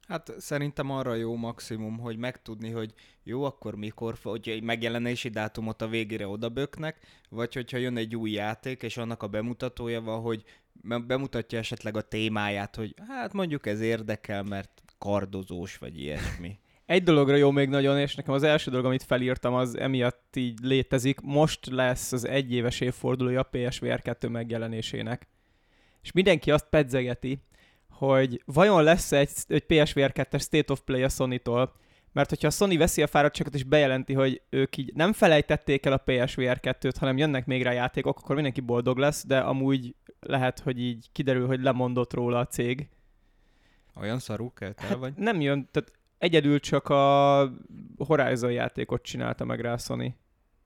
Hát 0.08 0.34
szerintem 0.38 0.90
arra 0.90 1.14
jó 1.14 1.36
maximum, 1.36 1.98
hogy 1.98 2.16
megtudni, 2.16 2.70
hogy 2.70 2.94
jó, 3.22 3.44
akkor 3.44 3.74
mikor, 3.74 4.18
hogy 4.22 4.48
egy 4.48 4.62
megjelenési 4.62 5.28
dátumot 5.28 5.82
a 5.82 5.88
végére 5.88 6.26
odaböknek, 6.26 6.98
vagy 7.28 7.54
hogyha 7.54 7.76
jön 7.76 7.96
egy 7.96 8.16
új 8.16 8.30
játék, 8.30 8.82
és 8.82 8.96
annak 8.96 9.22
a 9.22 9.28
bemutatója 9.28 10.00
van, 10.00 10.20
hogy 10.20 10.44
be- 10.72 10.98
bemutatja 10.98 11.58
esetleg 11.58 11.96
a 11.96 12.08
témáját, 12.08 12.76
hogy 12.76 12.94
hát 13.08 13.32
mondjuk 13.32 13.66
ez 13.66 13.80
érdekel, 13.80 14.42
mert 14.42 14.82
kardozós, 14.98 15.78
vagy 15.78 16.00
ilyesmi. 16.00 16.58
Egy 16.92 17.02
dologra 17.02 17.36
jó 17.36 17.50
még 17.50 17.68
nagyon, 17.68 17.98
és 17.98 18.14
nekem 18.14 18.34
az 18.34 18.42
első 18.42 18.70
dolog, 18.70 18.86
amit 18.86 19.02
felírtam, 19.02 19.54
az 19.54 19.78
emiatt 19.78 20.36
így 20.36 20.58
létezik. 20.62 21.20
Most 21.20 21.66
lesz 21.66 22.12
az 22.12 22.26
egyéves 22.26 22.80
évfordulója 22.80 23.40
a 23.40 23.48
PSVR 23.50 24.02
2 24.02 24.28
megjelenésének. 24.28 25.28
És 26.02 26.12
mindenki 26.12 26.50
azt 26.50 26.66
pedzegeti, 26.70 27.38
hogy 27.90 28.42
vajon 28.44 28.82
lesz 28.82 29.12
egy, 29.12 29.30
egy 29.46 29.64
PSVR 29.64 30.12
2-es 30.14 30.40
State 30.40 30.72
of 30.72 30.80
Play 30.80 31.02
a 31.02 31.08
Sony-tól, 31.08 31.72
mert 32.12 32.28
hogyha 32.28 32.46
a 32.46 32.50
Sony 32.50 32.78
veszi 32.78 33.02
a 33.02 33.06
fáradtságot 33.06 33.54
és 33.54 33.64
bejelenti, 33.64 34.12
hogy 34.12 34.42
ők 34.50 34.76
így 34.76 34.92
nem 34.94 35.12
felejtették 35.12 35.86
el 35.86 35.92
a 35.92 36.02
PSVR 36.04 36.60
2-t, 36.62 36.94
hanem 36.98 37.16
jönnek 37.16 37.46
még 37.46 37.62
rá 37.62 37.72
játékok, 37.72 38.18
akkor 38.18 38.34
mindenki 38.34 38.60
boldog 38.60 38.98
lesz, 38.98 39.26
de 39.26 39.38
amúgy 39.38 39.94
lehet, 40.20 40.58
hogy 40.58 40.80
így 40.80 41.06
kiderül, 41.12 41.46
hogy 41.46 41.62
lemondott 41.62 42.12
róla 42.12 42.38
a 42.38 42.46
cég. 42.46 42.88
Olyan 43.94 44.18
szarul 44.18 44.52
kelt 44.54 44.80
el, 44.80 44.88
Hát 44.88 44.98
vagy? 44.98 45.12
nem 45.16 45.40
jön, 45.40 45.68
tehát 45.70 45.92
egyedül 46.22 46.60
csak 46.60 46.88
a 46.88 47.52
Horizon 47.96 48.52
játékot 48.52 49.02
csinálta 49.02 49.44
meg 49.44 49.60
rá 49.60 49.76
Sony. 49.76 50.14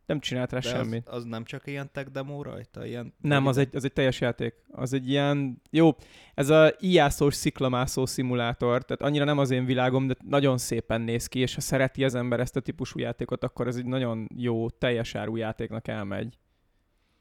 Nem 0.06 0.20
csinált 0.20 0.52
rá 0.52 0.58
De 0.58 0.68
semmit. 0.68 1.08
az, 1.08 1.14
az, 1.16 1.24
nem 1.24 1.44
csak 1.44 1.66
ilyen 1.66 1.92
tech 1.92 2.10
demo 2.10 2.42
rajta? 2.42 2.86
Ilyen 2.86 3.14
Nem, 3.20 3.46
az 3.46 3.56
egy, 3.56 3.76
az 3.76 3.84
egy 3.84 3.92
teljes 3.92 4.20
játék. 4.20 4.54
Az 4.70 4.92
egy 4.92 5.08
ilyen, 5.08 5.62
jó, 5.70 5.90
ez 6.34 6.48
a 6.48 6.74
ijászós 6.78 7.34
sziklamászó 7.34 8.06
szimulátor, 8.06 8.84
tehát 8.84 9.02
annyira 9.02 9.24
nem 9.24 9.38
az 9.38 9.50
én 9.50 9.64
világom, 9.64 10.06
de 10.06 10.16
nagyon 10.28 10.58
szépen 10.58 11.00
néz 11.00 11.26
ki, 11.26 11.38
és 11.38 11.54
ha 11.54 11.60
szereti 11.60 12.04
az 12.04 12.14
ember 12.14 12.40
ezt 12.40 12.56
a 12.56 12.60
típusú 12.60 12.98
játékot, 12.98 13.44
akkor 13.44 13.66
ez 13.66 13.76
egy 13.76 13.86
nagyon 13.86 14.28
jó, 14.34 14.70
teljes 14.70 15.14
áru 15.14 15.36
játéknak 15.36 15.88
elmegy. 15.88 16.38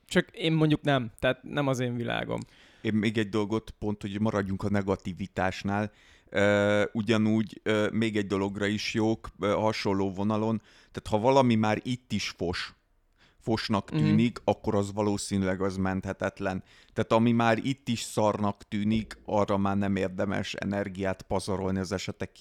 Csak 0.06 0.30
én 0.32 0.54
mondjuk 0.54 0.82
nem, 0.82 1.12
tehát 1.20 1.44
nem 1.44 1.68
az 1.68 1.80
én 1.80 1.96
világom. 1.96 2.40
Én 2.82 2.94
még 2.94 3.18
egy 3.18 3.30
dolgot, 3.30 3.72
pont, 3.80 4.02
hogy 4.02 4.20
maradjunk 4.20 4.64
a 4.64 4.70
negativitásnál, 4.70 5.92
ugyanúgy 6.92 7.62
még 7.92 8.18
egy 8.18 8.28
dologra 8.28 8.66
is 8.66 8.94
jók, 8.94 9.28
hasonló 9.40 10.12
vonalon, 10.12 10.58
tehát 10.92 11.08
ha 11.10 11.20
valami 11.20 11.56
már 11.56 11.80
itt 11.84 12.12
is 12.12 12.30
fos, 12.38 12.74
fosnak 13.40 13.92
Mhm. 13.92 14.00
tűnik, 14.04 14.40
mm. 14.40 14.44
akkor 14.46 14.76
az 14.76 14.94
valószínűleg 14.94 15.62
az 15.62 15.78
menthetetlen. 15.78 16.64
Tehát 16.94 17.12
ami 17.12 17.32
már 17.32 17.58
itt 17.64 17.88
is 17.88 18.02
szarnak 18.02 18.64
tűnik, 18.68 19.18
arra 19.26 19.58
már 19.58 19.78
nem 19.78 19.96
érdemes 19.96 20.54
energiát 20.54 21.22
pazarolni 21.22 21.80
az 21.80 21.92
esetek 21.92 22.32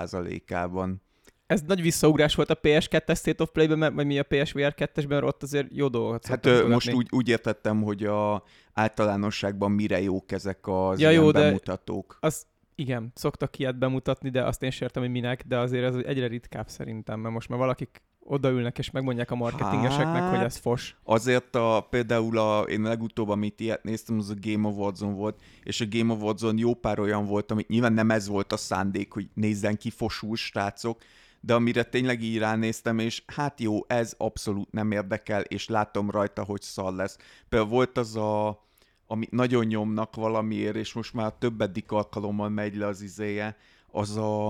90%-ában. 0.00 1.02
Ez 1.46 1.60
nagy 1.60 1.82
visszaugrás 1.82 2.34
volt 2.34 2.50
a 2.50 2.60
PS2 2.62 3.16
State 3.16 3.42
of 3.42 3.50
Play-ben, 3.50 3.78
mert- 3.78 3.94
vagy 3.94 4.06
mi 4.06 4.18
a 4.18 4.22
PSVR 4.22 4.74
2-esben, 4.76 5.08
mert 5.08 5.22
ott 5.24 5.42
azért 5.42 5.66
jó 5.70 5.88
dolgokat 5.88 6.26
Hát 6.26 6.46
ö, 6.46 6.68
most 6.68 6.92
úgy, 6.92 7.06
úgy 7.10 7.28
értettem, 7.28 7.82
hogy 7.82 8.04
a 8.04 8.42
általánosságban 8.72 9.70
mire 9.72 10.00
jók 10.00 10.32
ezek 10.32 10.58
az 10.68 11.00
Ja, 11.00 11.10
jó, 11.10 11.30
de- 11.30 11.40
bemutatók. 11.40 12.16
Az, 12.20 12.46
igen, 12.74 13.12
szoktak 13.14 13.58
ilyet 13.58 13.78
bemutatni, 13.78 14.30
de 14.30 14.44
azt 14.44 14.62
én 14.62 14.70
sem 14.70 14.86
értem, 14.86 15.02
hogy 15.02 15.12
minek, 15.12 15.44
de 15.46 15.58
azért 15.58 15.84
ez 15.84 15.94
egyre 15.94 16.26
ritkább 16.26 16.68
szerintem, 16.68 17.20
mert 17.20 17.34
most 17.34 17.48
már 17.48 17.58
valakik 17.58 18.02
odaülnek 18.24 18.78
és 18.78 18.90
megmondják 18.90 19.30
a 19.30 19.34
marketingeseknek, 19.34 20.22
Hát, 20.22 20.36
hogy 20.36 20.44
ez 20.44 20.56
fos. 20.56 20.96
Azért 21.02 21.54
a, 21.54 21.86
például 21.90 22.38
a, 22.38 22.60
én 22.60 22.82
legutóbb, 22.82 23.28
amit 23.28 23.60
ilyet 23.60 23.82
néztem, 23.82 24.18
az 24.18 24.30
a 24.30 24.34
Game 24.40 24.68
Awards-on 24.68 25.14
volt, 25.14 25.42
és 25.62 25.80
a 25.80 25.84
Game 25.88 26.12
Awards-on 26.12 26.58
jó 26.58 26.74
pár 26.74 26.98
olyan 26.98 27.26
volt, 27.26 27.50
amit 27.50 27.68
nyilván 27.68 27.92
nem 27.92 28.10
ez 28.10 28.28
volt 28.28 28.52
a 28.52 28.56
szándék, 28.56 29.12
hogy 29.12 29.28
nézzen 29.34 29.76
ki 29.76 29.90
fosul 29.90 30.36
srácok, 30.36 31.02
de 31.40 31.54
amire 31.54 31.82
tényleg 31.82 32.22
így 32.22 32.38
ránéztem, 32.38 32.98
és 32.98 33.22
hát 33.26 33.60
jó, 33.60 33.78
ez 33.86 34.14
abszolút 34.18 34.72
nem 34.72 34.90
érdekel, 34.90 35.40
és 35.40 35.68
látom 35.68 36.10
rajta, 36.10 36.44
hogy 36.44 36.62
szar 36.62 36.94
lesz. 36.94 37.16
Például 37.48 37.70
volt 37.70 37.98
az 37.98 38.16
a, 38.16 38.62
amit 39.06 39.30
nagyon 39.30 39.64
nyomnak 39.64 40.14
valamiért, 40.14 40.76
és 40.76 40.92
most 40.92 41.14
már 41.14 41.32
többedik 41.32 41.90
alkalommal 41.90 42.48
megy 42.48 42.76
le 42.76 42.86
az 42.86 43.00
izéje, 43.00 43.56
az 43.90 44.16
a, 44.16 44.48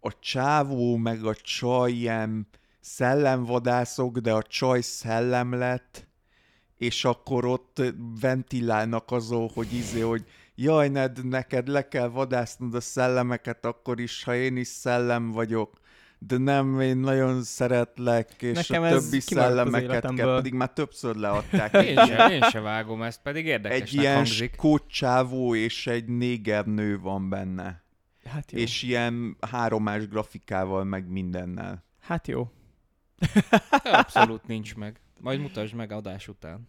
a 0.00 0.18
csávó 0.20 0.96
meg 0.96 1.24
a 1.24 1.34
csaj 1.34 1.92
ilyen 1.92 2.48
szellemvadászok, 2.80 4.18
de 4.18 4.32
a 4.32 4.42
csaj 4.42 4.80
szellem 4.80 5.52
lett, 5.52 6.06
és 6.76 7.04
akkor 7.04 7.44
ott 7.44 7.82
ventilálnak 8.20 9.10
azon, 9.10 9.50
hogy 9.54 9.72
izé, 9.72 10.00
hogy 10.00 10.24
jaj, 10.54 10.88
Ned, 10.88 11.26
neked 11.26 11.68
le 11.68 11.88
kell 11.88 12.08
vadásznod 12.08 12.74
a 12.74 12.80
szellemeket 12.80 13.64
akkor 13.64 14.00
is, 14.00 14.24
ha 14.24 14.34
én 14.34 14.56
is 14.56 14.68
szellem 14.68 15.30
vagyok. 15.30 15.80
De 16.18 16.38
nem, 16.38 16.80
én 16.80 16.96
nagyon 16.96 17.42
szeretlek, 17.42 18.42
és 18.42 18.68
Nekem 18.68 18.82
a 18.82 18.88
többi 18.88 19.20
szellemeket 19.20 20.14
kell, 20.14 20.36
pedig 20.36 20.52
már 20.52 20.72
többször 20.72 21.16
leadták. 21.16 21.72
Én 21.72 21.96
se, 22.06 22.28
én 22.30 22.42
se 22.42 22.60
vágom 22.60 23.02
ezt, 23.02 23.22
pedig 23.22 23.46
érdekesnek 23.46 23.88
egy 23.88 23.94
ilyen 23.94 24.14
hangzik. 24.14 24.56
és 25.54 25.86
egy 25.86 26.06
négernő 26.06 26.98
van 26.98 27.28
benne. 27.28 27.82
Hát 28.24 28.52
jó. 28.52 28.58
És 28.58 28.82
ilyen 28.82 29.36
háromás 29.40 30.08
grafikával, 30.08 30.84
meg 30.84 31.08
mindennel. 31.08 31.84
Hát 32.00 32.28
jó. 32.28 32.50
Abszolút 33.82 34.46
nincs 34.46 34.76
meg. 34.76 35.00
Majd 35.20 35.40
mutasd 35.40 35.74
meg 35.74 35.92
adás 35.92 36.28
után. 36.28 36.68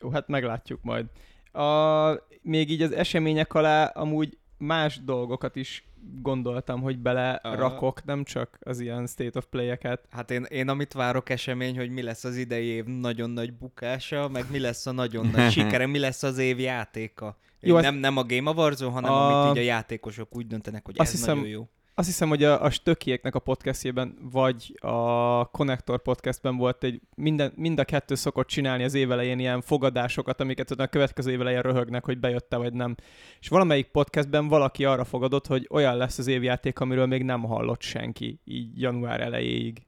Jó, 0.00 0.10
hát 0.10 0.28
meglátjuk 0.28 0.82
majd. 0.82 1.06
A, 1.52 2.10
még 2.42 2.70
így 2.70 2.82
az 2.82 2.92
események 2.92 3.54
alá 3.54 3.84
amúgy 3.84 4.38
más 4.58 5.04
dolgokat 5.04 5.56
is 5.56 5.84
gondoltam, 6.22 6.80
hogy 6.80 6.98
bele 6.98 7.30
Aha. 7.30 7.54
rakok, 7.56 8.04
nem 8.04 8.24
csak 8.24 8.58
az 8.60 8.80
ilyen 8.80 9.06
state 9.06 9.38
of 9.38 9.44
play-eket. 9.50 10.06
Hát 10.10 10.30
én, 10.30 10.42
én 10.48 10.68
amit 10.68 10.92
várok 10.92 11.28
esemény, 11.30 11.76
hogy 11.78 11.90
mi 11.90 12.02
lesz 12.02 12.24
az 12.24 12.36
idei 12.36 12.66
év 12.66 12.84
nagyon 12.84 13.30
nagy 13.30 13.52
bukása, 13.52 14.28
meg 14.28 14.44
mi 14.50 14.58
lesz 14.58 14.86
a 14.86 14.92
nagyon 14.92 15.26
nagy 15.26 15.50
sikere, 15.52 15.86
mi 15.86 15.98
lesz 15.98 16.22
az 16.22 16.38
év 16.38 16.58
játéka. 16.58 17.36
Jó, 17.60 17.78
nem, 17.80 17.94
nem 17.94 18.16
a 18.16 18.24
Game 18.24 18.50
of 18.50 18.56
Warzone, 18.56 18.92
hanem 18.92 19.10
A- 19.10 19.14
a... 19.14 19.42
amit 19.42 19.56
így 19.56 19.62
a 19.62 19.66
játékosok 19.66 20.36
úgy 20.36 20.46
döntenek, 20.46 20.84
hogy 20.84 20.94
Azt 20.98 21.12
ez 21.12 21.18
hiszem- 21.18 21.34
nagyon 21.36 21.50
jó. 21.50 21.68
Azt 21.94 22.06
hiszem, 22.06 22.28
hogy 22.28 22.44
a, 22.44 22.62
a 22.62 22.70
stökieknek 22.70 23.34
a 23.34 23.38
podcastjében, 23.38 24.16
vagy 24.32 24.78
a 24.80 25.44
Connector 25.44 26.02
podcastben 26.02 26.56
volt 26.56 26.84
egy, 26.84 27.00
minden, 27.16 27.52
mind 27.56 27.78
a 27.78 27.84
kettő 27.84 28.14
szokott 28.14 28.46
csinálni 28.46 28.84
az 28.84 28.94
évelején 28.94 29.38
ilyen 29.38 29.60
fogadásokat, 29.60 30.40
amiket 30.40 30.70
a 30.70 30.86
következő 30.86 31.30
évelején 31.30 31.60
röhögnek, 31.60 32.04
hogy 32.04 32.18
bejött 32.18 32.54
vagy 32.54 32.72
nem. 32.72 32.94
És 33.40 33.48
valamelyik 33.48 33.86
podcastben 33.86 34.48
valaki 34.48 34.84
arra 34.84 35.04
fogadott, 35.04 35.46
hogy 35.46 35.66
olyan 35.70 35.96
lesz 35.96 36.18
az 36.18 36.26
évjáték, 36.26 36.80
amiről 36.80 37.06
még 37.06 37.22
nem 37.22 37.42
hallott 37.42 37.82
senki, 37.82 38.40
így 38.44 38.80
január 38.80 39.20
elejéig. 39.20 39.86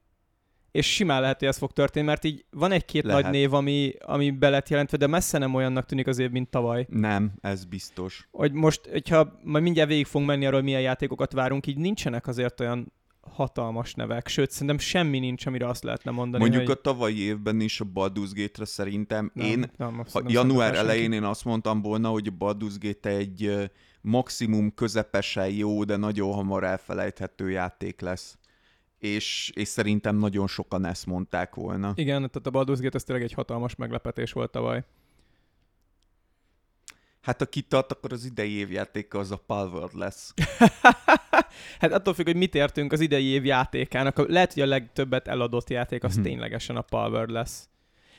És 0.74 0.94
simán 0.94 1.20
lehet, 1.20 1.38
hogy 1.38 1.48
ez 1.48 1.56
fog 1.56 1.72
történni, 1.72 2.06
mert 2.06 2.24
így 2.24 2.44
van 2.50 2.72
egy-két 2.72 3.04
Lehet. 3.04 3.22
nagy 3.22 3.32
név, 3.32 3.52
ami, 3.52 3.92
ami 4.00 4.30
be 4.30 4.48
lett 4.48 4.68
jelentve, 4.68 4.96
de 4.96 5.06
messze 5.06 5.38
nem 5.38 5.54
olyannak 5.54 5.86
tűnik 5.86 6.06
az 6.06 6.18
év, 6.18 6.30
mint 6.30 6.50
tavaly. 6.50 6.86
Nem, 6.88 7.32
ez 7.40 7.64
biztos. 7.64 8.28
hogy 8.30 8.52
most, 8.52 8.80
hogyha 8.90 9.38
majd 9.42 9.62
mindjárt 9.62 9.88
végig 9.88 10.06
fogunk 10.06 10.30
menni 10.30 10.46
arról, 10.46 10.62
milyen 10.62 10.80
játékokat 10.80 11.32
várunk, 11.32 11.66
így 11.66 11.76
nincsenek 11.76 12.26
azért 12.26 12.60
olyan 12.60 12.92
hatalmas 13.20 13.94
nevek, 13.94 14.28
sőt, 14.28 14.50
szerintem 14.50 14.78
semmi 14.78 15.18
nincs, 15.18 15.46
amire 15.46 15.68
azt 15.68 15.84
lehetne 15.84 16.10
mondani, 16.10 16.42
Mondjuk 16.42 16.66
hogy 16.66 16.76
a 16.78 16.80
tavalyi 16.80 17.20
évben 17.20 17.60
is 17.60 17.80
a 17.80 17.84
Baldur's 17.94 18.30
Gate-re 18.34 18.64
szerintem 18.64 19.30
nem, 19.34 19.46
én 19.46 19.70
nem, 19.76 20.02
Ha 20.12 20.20
nem 20.20 20.28
január 20.28 20.74
elején 20.74 21.12
én 21.12 21.24
azt 21.24 21.44
mondtam 21.44 21.82
volna, 21.82 22.08
hogy 22.08 22.26
a 22.26 22.44
Baldur's 22.44 22.76
Gate 22.78 23.10
egy 23.10 23.70
maximum 24.00 24.74
közepesen 24.74 25.48
jó, 25.48 25.84
de 25.84 25.96
nagyon 25.96 26.32
hamar 26.32 26.64
elfelejthető 26.64 27.50
játék 27.50 28.00
lesz. 28.00 28.38
És, 29.04 29.52
és 29.54 29.68
szerintem 29.68 30.16
nagyon 30.16 30.46
sokan 30.46 30.84
ezt 30.84 31.06
mondták 31.06 31.54
volna. 31.54 31.92
Igen, 31.94 32.30
tehát 32.30 32.46
a 32.46 32.50
Baldur's 32.50 32.78
Gate 32.80 32.96
ez 32.96 33.04
tényleg 33.04 33.24
egy 33.24 33.32
hatalmas 33.32 33.74
meglepetés 33.74 34.32
volt 34.32 34.50
tavaly. 34.50 34.84
Hát 37.20 37.38
ha 37.38 37.46
kitart, 37.46 37.92
akkor 37.92 38.12
az 38.12 38.24
idei 38.24 38.50
évjátéka 38.52 39.18
az 39.18 39.30
a 39.30 39.36
Palworld 39.36 39.94
lesz. 39.98 40.34
hát 41.80 41.92
attól 41.92 42.14
függ, 42.14 42.24
hogy 42.26 42.36
mit 42.36 42.54
értünk 42.54 42.92
az 42.92 43.00
idei 43.00 43.24
év 43.26 43.44
játékának. 43.44 44.18
A- 44.18 44.24
Lehet, 44.28 44.52
hogy 44.52 44.62
a 44.62 44.66
legtöbbet 44.66 45.28
eladott 45.28 45.70
játék 45.70 46.04
az 46.04 46.14
Mhm. 46.14 46.24
ténylegesen 46.24 46.76
a 46.76 46.80
Palworld 46.82 47.30
lesz. 47.30 47.68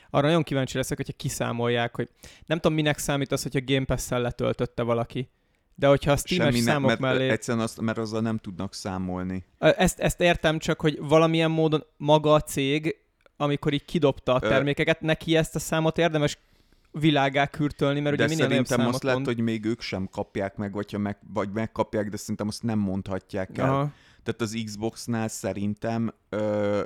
Arra 0.09 0.27
nagyon 0.27 0.43
kíváncsi 0.43 0.77
leszek, 0.77 0.97
hogyha 0.97 1.13
kiszámolják, 1.17 1.95
hogy 1.95 2.09
nem 2.45 2.59
tudom, 2.59 2.77
minek 2.77 2.97
számít 2.97 3.31
az, 3.31 3.43
hogyha 3.43 3.59
Game 3.65 3.85
Pass-szel 3.85 4.21
letöltötte 4.21 4.81
valaki. 4.83 5.29
De 5.75 5.87
hogyha 5.87 6.11
a 6.11 6.17
Steam-es 6.17 6.45
Semmi 6.45 6.65
nem, 6.65 6.73
számok 6.73 6.87
mert 6.87 6.99
mellé... 6.99 7.29
egyszerűen 7.29 7.63
azt, 7.63 7.81
mert 7.81 7.97
azzal 7.97 8.21
nem 8.21 8.37
tudnak 8.37 8.73
számolni. 8.73 9.45
Ezt, 9.57 9.99
ezt 9.99 10.21
értem, 10.21 10.59
csak 10.59 10.81
hogy 10.81 10.99
valamilyen 11.01 11.51
módon 11.51 11.83
maga 11.97 12.33
a 12.33 12.41
cég, 12.41 12.95
amikor 13.37 13.73
így 13.73 13.85
kidobta 13.85 14.33
a 14.33 14.39
Ö- 14.43 14.49
termékeket, 14.49 15.01
neki 15.01 15.35
ezt 15.35 15.55
a 15.55 15.59
számot 15.59 15.97
érdemes 15.97 16.37
világá 16.91 17.47
kürtölni, 17.47 17.99
mert 17.99 18.15
de 18.15 18.23
ugye 18.23 18.33
minél 18.33 18.49
szerintem 18.49 18.77
számot 18.77 18.93
azt 18.93 19.03
lehet, 19.03 19.19
mond. 19.19 19.35
hogy 19.35 19.43
még 19.43 19.65
ők 19.65 19.81
sem 19.81 20.07
kapják 20.11 20.55
meg, 20.55 20.73
vagy, 20.73 20.91
ha 20.91 20.97
meg, 20.97 21.17
vagy 21.33 21.49
megkapják, 21.53 22.09
de 22.09 22.17
szerintem 22.17 22.47
azt 22.47 22.63
nem 22.63 22.79
mondhatják 22.79 23.57
el. 23.57 23.69
Aha. 23.69 23.91
Tehát 24.23 24.41
az 24.41 24.61
Xboxnál 24.65 25.27
szerintem 25.27 26.13
ö, 26.29 26.81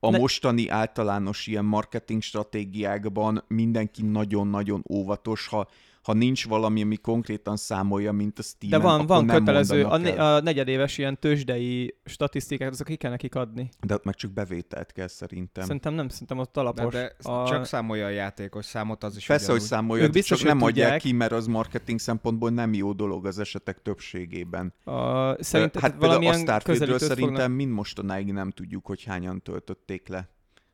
a 0.00 0.10
Ne- 0.10 0.18
mostani 0.18 0.68
általános 0.68 1.46
ilyen 1.46 1.64
marketing 1.64 2.22
stratégiákban 2.22 3.44
mindenki 3.48 4.02
nagyon-nagyon 4.02 4.84
óvatos, 4.90 5.46
ha, 5.46 5.68
ha 6.10 6.16
nincs 6.16 6.46
valami, 6.48 6.82
ami 6.82 6.96
konkrétan 6.96 7.56
számolja, 7.56 8.12
mint 8.12 8.38
a 8.38 8.42
steam 8.42 8.70
De 8.70 8.78
van, 8.78 8.94
akkor 8.94 9.06
van 9.06 9.24
nem 9.24 9.36
kötelező, 9.38 9.84
a, 9.84 9.96
ne, 9.96 10.34
a 10.34 10.40
negyedéves 10.40 10.98
ilyen 10.98 11.18
tőzsdei 11.18 11.94
statisztikát, 12.04 12.72
azok 12.72 12.86
ki 12.86 12.96
kell 12.96 13.10
nekik 13.10 13.34
adni. 13.34 13.68
De 13.86 13.94
ott 13.94 14.04
meg 14.04 14.14
csak 14.14 14.30
bevételt 14.32 14.92
kell 14.92 15.06
szerintem. 15.06 15.64
Szerintem 15.64 15.94
nem, 15.94 16.08
szerintem 16.08 16.38
ott 16.38 16.54
De, 16.54 16.60
alapos. 16.60 16.92
de 16.92 17.16
a... 17.22 17.48
csak 17.48 17.64
számolja 17.64 18.06
a 18.06 18.08
játékos 18.08 18.64
számot, 18.64 19.04
az 19.04 19.16
is 19.16 19.26
Persze, 19.26 19.44
hogy 19.44 19.54
ugyanúgy. 19.54 19.70
számolja, 19.70 20.04
Ők 20.04 20.12
biztos, 20.12 20.38
csak 20.38 20.48
hogy 20.48 20.56
nem 20.56 20.66
adják 20.66 20.84
tudják. 20.84 21.00
ki, 21.00 21.12
mert 21.12 21.32
az 21.32 21.46
marketing 21.46 21.98
szempontból 21.98 22.50
nem 22.50 22.74
jó 22.74 22.92
dolog 22.92 23.26
az 23.26 23.38
esetek 23.38 23.82
többségében. 23.82 24.74
a, 24.84 25.42
szerintem 25.42 25.82
hát 25.82 25.96
például 25.98 26.26
a 26.26 26.32
Starfieldről 26.32 26.98
szerintem 26.98 27.34
fognak... 27.34 27.56
mind 27.56 27.70
mostanáig 27.70 28.32
nem 28.32 28.50
tudjuk, 28.50 28.86
hogy 28.86 29.04
hányan 29.04 29.42
töltötték 29.42 30.08
le. 30.08 30.28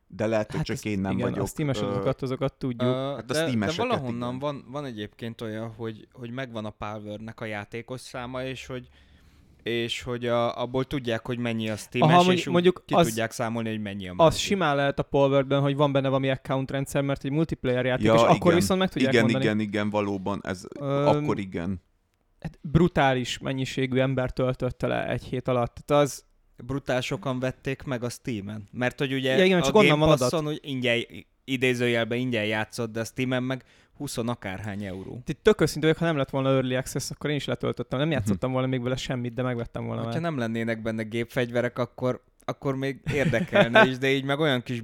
De 0.09 0.27
lehet, 0.27 0.51
hogy 0.51 0.61
csak 0.61 0.75
ezt- 0.75 0.85
én 0.85 0.99
nem 0.99 1.11
igen, 1.11 1.29
vagyok. 1.29 1.43
a 1.43 1.47
Steam-es 1.47 1.81
ö, 1.81 1.85
adatokat, 1.85 2.21
azokat 2.21 2.53
tudjuk. 2.53 2.81
Ö, 2.81 2.93
Hát 3.15 3.17
a 3.17 3.21
de, 3.21 3.33
de 3.33 3.39
Steam-eseket 3.47 3.77
valahonnan 3.89 4.27
igen. 4.27 4.39
van, 4.39 4.65
van 4.67 4.85
egyébként 4.85 5.41
olyan, 5.41 5.73
hogy, 5.77 6.07
hogy 6.11 6.31
megvan 6.31 6.65
a 6.65 6.69
Palworld-nek 6.69 7.41
a 7.41 7.45
játékos 7.45 8.01
száma, 8.01 8.43
és 8.43 8.65
hogy 8.65 8.87
és 9.63 10.01
hogy 10.01 10.25
a, 10.27 10.61
abból 10.61 10.85
tudják, 10.85 11.25
hogy 11.25 11.37
mennyi 11.37 11.69
a 11.69 11.75
Steam-es, 11.75 12.15
Aha, 12.15 12.31
és 12.31 12.47
mondjuk- 12.47 12.83
ki 12.85 12.93
az- 12.93 13.07
tudják 13.07 13.31
számolni, 13.31 13.69
hogy 13.69 13.81
mennyi 13.81 14.07
a 14.07 14.11
Az 14.11 14.17
másik. 14.17 14.39
simán 14.39 14.75
lehet 14.75 14.99
a 14.99 15.03
Polverben, 15.03 15.61
hogy 15.61 15.75
van 15.75 15.91
benne 15.91 16.07
valami 16.07 16.29
account 16.29 16.71
rendszer, 16.71 17.01
mert 17.01 17.23
egy 17.25 17.31
multiplayer 17.31 17.85
játék, 17.85 18.05
Ja, 18.05 18.13
és 18.13 18.21
akkor 18.21 18.35
igen. 18.35 18.55
viszont 18.55 18.79
meg 18.79 18.89
tudják 18.89 19.11
igen, 19.11 19.23
mondani. 19.23 19.43
igen, 19.45 19.59
igen, 19.59 19.89
valóban, 19.89 20.39
ez 20.43 20.63
Öm, 20.79 21.07
akkor 21.07 21.39
igen. 21.39 21.81
Hát 22.39 22.59
brutális 22.61 23.37
mennyiségű 23.37 23.99
ember 23.99 24.31
töltötte 24.31 24.87
le 24.87 25.07
egy 25.09 25.23
hét 25.23 25.47
alatt. 25.47 25.75
Tehát 25.85 26.03
az, 26.03 26.25
Brutál 26.65 27.01
sokan 27.01 27.39
vették 27.39 27.83
meg 27.83 28.03
a 28.03 28.09
Steam-en. 28.09 28.67
Mert 28.71 28.99
hogy 28.99 29.13
ugye 29.13 29.37
Ja, 29.37 29.45
igen, 29.45 29.61
a 29.61 29.63
csak 29.63 29.75
onnan 29.75 29.99
Game. 29.99 30.15
Passon 30.15 30.47
úgy 30.47 30.59
ingyen, 30.61 31.03
idézőjelben 31.43 32.17
ingyen 32.17 32.45
játszott, 32.45 32.91
de 32.91 32.99
a 32.99 33.03
Steam-en 33.03 33.43
meg 33.43 33.63
20 33.97 34.17
akárhány 34.17 34.83
euró. 34.83 35.21
itt 35.25 35.43
tök 35.43 35.61
őszintén 35.61 35.81
vagyok, 35.81 35.97
ha 35.97 36.05
nem 36.05 36.17
lett 36.17 36.29
volna 36.29 36.49
Early 36.49 36.75
Access, 36.75 37.11
akkor 37.11 37.29
én 37.29 37.35
is 37.35 37.45
letöltöttem. 37.45 37.99
Nem 37.99 38.11
játszottam 38.11 38.51
volna 38.51 38.67
még 38.67 38.81
vele 38.81 38.95
semmit, 38.95 39.33
de 39.33 39.41
megvettem 39.41 39.85
volna 39.85 40.11
Ha 40.11 40.19
nem 40.19 40.37
lennének 40.37 40.81
benne 40.81 41.03
gépfegyverek, 41.03 41.79
akkor, 41.79 42.23
akkor 42.45 42.75
még 42.75 43.01
érdekelne 43.13 43.85
is, 43.85 43.97
de 43.97 44.11
így 44.11 44.23
meg 44.23 44.39
olyan 44.39 44.63
kis 44.63 44.83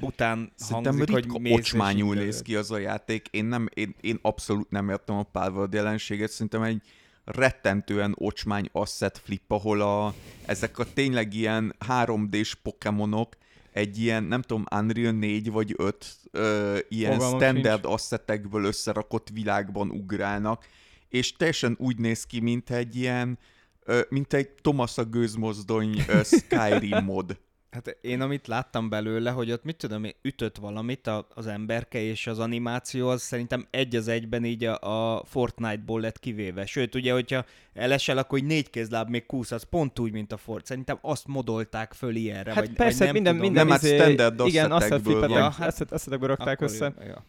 bután 0.00 0.52
Szerintem 0.54 0.96
hangzik, 0.96 1.14
hogy 1.14 1.52
ocsmányul 1.52 2.14
néz 2.14 2.42
ki 2.42 2.56
az 2.56 2.70
a 2.70 2.78
játék. 2.78 3.28
Én, 3.30 3.44
nem, 3.44 3.68
én, 3.74 3.94
én 4.00 4.18
abszolút 4.22 4.70
nem 4.70 4.88
értem 4.88 5.16
a 5.16 5.22
Palworld 5.22 5.72
jelenséget. 5.72 6.30
Szerintem 6.30 6.62
egy 6.62 6.82
rettentően 7.28 8.14
ocsmány 8.18 8.68
asset 8.72 9.20
flip, 9.24 9.50
ahol 9.52 9.80
a, 9.80 10.14
ezek 10.46 10.78
a 10.78 10.92
tényleg 10.92 11.34
ilyen 11.34 11.74
3D-s 11.88 12.54
pokémonok 12.54 13.36
egy 13.72 13.98
ilyen, 13.98 14.24
nem 14.24 14.42
tudom, 14.42 14.64
Unreal 14.74 15.12
4 15.12 15.50
vagy 15.50 15.74
5 15.76 16.16
ö, 16.30 16.78
ilyen 16.88 17.12
Fogalmam 17.12 17.38
standard 17.38 17.84
assetekből 17.84 18.64
összerakott 18.64 19.28
világban 19.32 19.90
ugrálnak, 19.90 20.66
és 21.08 21.32
teljesen 21.32 21.76
úgy 21.78 21.98
néz 21.98 22.24
ki, 22.24 22.40
mint 22.40 22.70
egy 22.70 22.96
ilyen, 22.96 23.38
ö, 23.84 24.00
mint 24.08 24.32
egy 24.32 24.48
Thomas 24.48 24.98
a 24.98 25.04
gőzmozdony 25.04 26.04
ö, 26.08 26.20
Skyrim 26.22 27.04
mod. 27.14 27.38
Hát 27.70 27.98
én 28.00 28.20
amit 28.20 28.46
láttam 28.46 28.88
belőle, 28.88 29.30
hogy 29.30 29.52
ott 29.52 29.64
mit 29.64 29.76
tudom 29.76 30.04
én, 30.04 30.12
ütött 30.22 30.56
valamit 30.56 31.06
a, 31.06 31.26
az 31.34 31.46
emberke, 31.46 32.00
és 32.00 32.26
az 32.26 32.38
animáció 32.38 33.08
az 33.08 33.22
szerintem 33.22 33.66
egy 33.70 33.96
az 33.96 34.08
egyben 34.08 34.44
így 34.44 34.64
a, 34.64 34.78
a 35.16 35.22
Fortnite-ból 35.24 36.00
lett 36.00 36.18
kivéve. 36.18 36.66
Sőt, 36.66 36.94
ugye, 36.94 37.12
hogyha 37.12 37.44
elesel, 37.74 38.18
akkor 38.18 38.38
így 38.38 38.44
négy 38.44 38.70
kézláb 38.70 39.08
még 39.08 39.26
kúszhatsz, 39.26 39.62
pont 39.62 39.98
úgy, 39.98 40.12
mint 40.12 40.32
a 40.32 40.36
Fort. 40.36 40.66
Szerintem 40.66 40.98
azt 41.00 41.26
modolták 41.26 41.92
föl 41.92 42.14
ilyenre, 42.16 42.52
Hát 42.52 42.66
vagy, 42.66 42.74
persze, 42.76 43.04
vagy 43.04 43.06
nem 43.06 43.14
minden, 43.14 43.32
tudom. 43.32 43.46
minden 43.46 43.66
Nem, 43.66 43.74
hát 43.74 43.82
izé- 43.82 44.00
standard 44.00 44.46
igen, 44.46 44.70
asset 44.72 44.90
assetekből 44.92 45.20
flipet, 45.20 45.36
ja, 45.36 45.50
hát- 45.50 45.68
asset, 45.68 45.92
assetekből 45.92 46.28
rakták 46.28 46.60
Akkor- 46.60 46.70
össze. 46.74 46.94
Ja. 47.00 47.24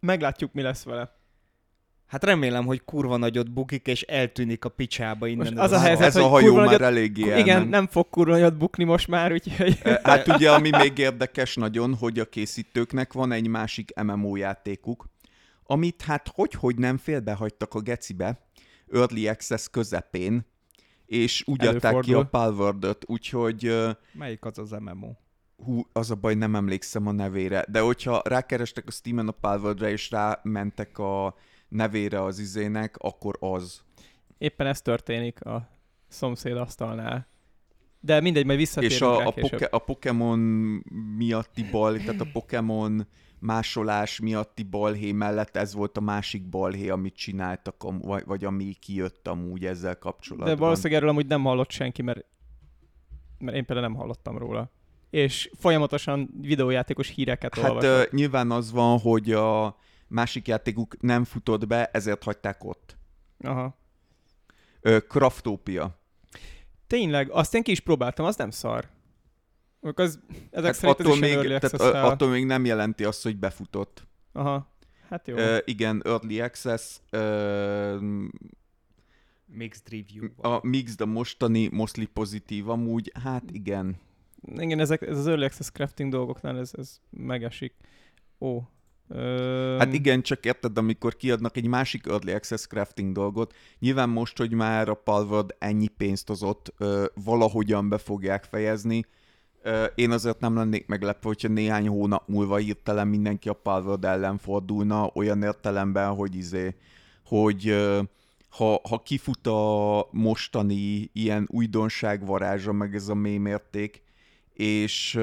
Meglátjuk, 0.00 0.52
mi 0.52 0.62
lesz 0.62 0.84
vele. 0.84 1.14
Hát 2.06 2.24
remélem, 2.24 2.64
hogy 2.64 2.84
kurva 2.84 3.16
nagyot 3.16 3.52
bukik, 3.52 3.86
és 3.86 4.02
eltűnik 4.02 4.64
a 4.64 4.68
picsába 4.68 5.26
innen. 5.26 5.46
Most 5.46 5.58
az 5.58 5.72
a 5.72 5.78
helyzet, 5.78 6.06
Ez 6.06 6.16
a 6.16 6.26
hajó 6.26 6.44
kurva 6.46 6.56
már 6.58 6.66
nagyot- 6.66 6.82
eléggé 6.82 7.20
Igen, 7.22 7.48
elment. 7.48 7.70
nem 7.70 7.86
fog 7.86 8.08
kurva 8.10 8.32
nagyot 8.32 8.56
bukni 8.56 8.84
most 8.84 9.08
már, 9.08 9.32
úgyhogy... 9.32 9.78
Eh, 9.82 9.96
Hát 10.02 10.28
ugye, 10.28 10.50
ami 10.52 10.70
még 10.70 10.98
érdekes 10.98 11.54
nagyon, 11.54 11.94
hogy 11.94 12.18
a 12.18 12.24
készítőknek 12.24 13.12
van 13.12 13.32
egy 13.32 13.48
másik 13.48 13.92
MMO 14.02 14.36
játékuk, 14.36 15.08
amit 15.64 16.02
hát 16.02 16.30
hogy-hogy 16.34 16.76
nem 16.76 16.96
félbehagytak 16.96 17.74
a 17.74 17.80
gecibe, 17.80 18.38
Early 18.92 19.28
Access 19.28 19.68
közepén, 19.70 20.46
és 21.06 21.42
úgy 21.46 21.66
adták 21.66 21.80
ki 21.80 21.86
Előfordul. 22.12 22.16
a 22.16 22.24
Palworld-öt, 22.24 23.04
úgyhogy 23.06 23.74
Melyik 24.12 24.44
az 24.44 24.58
az 24.58 24.70
MMO? 24.70 25.10
hú, 25.64 25.82
az 25.92 26.10
a 26.10 26.14
baj, 26.14 26.34
nem 26.34 26.54
emlékszem 26.54 27.06
a 27.06 27.12
nevére, 27.12 27.64
de 27.68 27.80
hogyha 27.80 28.22
rákerestek 28.24 28.84
a 28.86 28.90
Steam-en 28.90 29.28
a 29.28 29.32
Palworld-re, 29.32 29.90
és 29.90 30.10
rámentek 30.10 30.98
a 30.98 31.34
nevére 31.68 32.22
az 32.22 32.38
izének, 32.38 32.96
akkor 32.98 33.36
az. 33.40 33.82
Éppen 34.38 34.66
ez 34.66 34.82
történik 34.82 35.44
a 35.44 35.68
szomszéd 36.08 36.56
asztalnál. 36.56 37.26
De 38.00 38.20
mindegy, 38.20 38.46
majd 38.46 38.58
visszatérünk 38.58 38.94
És 38.94 39.00
a, 39.00 39.26
a, 39.26 39.30
poke, 39.30 39.64
a 39.64 39.78
Pokémon 39.78 40.38
miatti 41.16 41.64
balhé, 41.70 42.04
tehát 42.04 42.20
a 42.20 42.26
Pokémon 42.32 43.06
másolás 43.38 44.20
miatti 44.20 44.62
balhé 44.62 45.12
mellett 45.12 45.56
ez 45.56 45.74
volt 45.74 45.96
a 45.96 46.00
másik 46.00 46.48
balhé, 46.48 46.88
amit 46.88 47.14
csináltak, 47.14 47.84
vagy, 48.02 48.24
vagy 48.26 48.44
ami 48.44 48.72
kijött 48.80 49.28
amúgy 49.28 49.64
ezzel 49.64 49.98
kapcsolatban. 49.98 50.54
De 50.54 50.60
valószínűleg 50.60 50.96
erről 50.96 51.08
amúgy 51.10 51.26
nem 51.26 51.42
hallott 51.42 51.70
senki, 51.70 52.02
mert, 52.02 52.24
mert 53.38 53.56
én 53.56 53.64
például 53.64 53.88
nem 53.88 53.96
hallottam 53.96 54.38
róla. 54.38 54.70
És 55.10 55.50
folyamatosan 55.58 56.30
videójátékos 56.40 57.08
híreket 57.08 57.54
Hát 57.54 57.70
olvasok. 57.70 58.06
uh, 58.06 58.12
nyilván 58.12 58.50
az 58.50 58.72
van, 58.72 58.98
hogy 58.98 59.32
a 59.32 59.76
másik 60.08 60.48
játékuk 60.48 61.00
nem 61.00 61.24
futott 61.24 61.66
be, 61.66 61.86
ezért 61.92 62.22
hagyták 62.22 62.64
ott. 62.64 62.96
Aha. 63.38 63.76
Uh, 64.82 64.98
Craftopia. 64.98 65.98
Tényleg, 66.86 67.30
azt 67.30 67.54
én 67.54 67.62
ki 67.62 67.70
is 67.70 67.80
próbáltam, 67.80 68.26
az 68.26 68.36
nem 68.36 68.50
szar. 68.50 68.88
Az, 69.80 70.20
ezek 70.50 70.64
Hát 70.64 70.74
szerint 70.74 71.00
ez 71.00 71.06
attól, 71.06 71.14
is 71.14 71.20
még, 71.20 71.46
tehát, 71.58 71.72
a- 71.72 72.06
attól 72.06 72.28
még 72.28 72.44
nem 72.46 72.64
jelenti 72.64 73.04
azt, 73.04 73.22
hogy 73.22 73.36
befutott. 73.36 74.06
Aha. 74.32 74.74
Hát 75.08 75.28
jó. 75.28 75.36
Uh, 75.36 75.58
igen, 75.64 76.02
Early 76.04 76.40
Access, 76.40 76.96
uh, 77.12 78.00
Mixed 79.46 79.88
review. 79.90 80.28
a 80.36 80.66
Mixed 80.66 81.00
a 81.00 81.06
mostani 81.06 81.68
mostly 81.72 82.04
pozitív 82.04 82.68
amúgy, 82.68 83.12
hát 83.24 83.50
igen. 83.50 83.96
Igen, 84.56 84.78
ezek, 84.78 85.02
ez 85.02 85.18
az 85.18 85.26
early 85.26 85.44
access 85.44 85.70
crafting 85.70 86.10
dolgoknál 86.10 86.58
ez, 86.58 86.70
ez 86.76 87.00
megesik. 87.10 87.74
Ó. 88.40 88.60
Hát 89.78 89.92
igen, 89.92 90.22
csak 90.22 90.44
érted, 90.44 90.78
amikor 90.78 91.16
kiadnak 91.16 91.56
egy 91.56 91.66
másik 91.66 92.06
Early 92.06 92.32
Access 92.32 92.66
crafting 92.66 93.12
dolgot, 93.12 93.54
nyilván 93.78 94.08
most, 94.08 94.38
hogy 94.38 94.52
már 94.52 94.88
a 94.88 94.94
Palworld 94.94 95.54
ennyi 95.58 95.88
pénzt 95.88 96.28
hozott, 96.28 96.74
valahogyan 97.24 97.88
be 97.88 97.98
fogják 97.98 98.44
fejezni, 98.44 99.04
én 99.94 100.10
azért 100.10 100.40
nem 100.40 100.56
lennék 100.56 100.86
meglepve, 100.86 101.28
hogyha 101.28 101.48
néhány 101.48 101.88
hónap 101.88 102.28
múlva 102.28 102.56
hirtelen 102.56 103.08
mindenki 103.08 103.48
a 103.48 103.52
Palworld 103.52 104.04
ellen 104.04 104.38
fordulna, 104.38 105.10
olyan 105.14 105.42
értelemben, 105.42 106.14
hogy 106.14 106.34
izé, 106.34 106.74
hogy 107.24 107.76
ha, 108.48 108.80
ha 108.88 109.02
kifut 109.02 109.46
a 109.46 110.08
mostani 110.10 111.10
ilyen 111.12 111.48
újdonság 111.50 112.26
varázsa, 112.26 112.72
meg 112.72 112.94
ez 112.94 113.08
a 113.08 113.14
mémérték, 113.14 114.02
és 114.52 115.18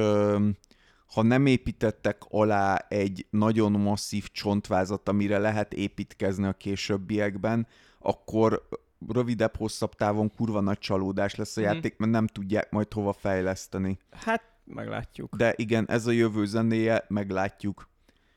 ha 1.13 1.21
nem 1.21 1.45
építettek 1.45 2.17
alá 2.29 2.75
egy 2.75 3.25
nagyon 3.29 3.71
masszív 3.71 4.27
csontvázat, 4.31 5.09
amire 5.09 5.37
lehet 5.37 5.73
építkezni 5.73 6.45
a 6.45 6.53
későbbiekben, 6.53 7.67
akkor 7.99 8.67
rövidebb, 9.07 9.55
hosszabb 9.55 9.93
távon 9.93 10.31
kurva 10.35 10.59
nagy 10.59 10.79
csalódás 10.79 11.35
lesz 11.35 11.57
a 11.57 11.61
Mhm. 11.61 11.69
játék, 11.73 11.97
mert 11.97 12.11
nem 12.11 12.27
tudják 12.27 12.71
majd 12.71 12.93
hova 12.93 13.13
fejleszteni. 13.13 13.97
Hát, 14.11 14.41
meglátjuk. 14.65 15.35
De 15.35 15.53
igen, 15.57 15.89
ez 15.89 16.07
a 16.07 16.11
jövő 16.11 16.45
zenéje, 16.45 17.05
meglátjuk. 17.07 17.89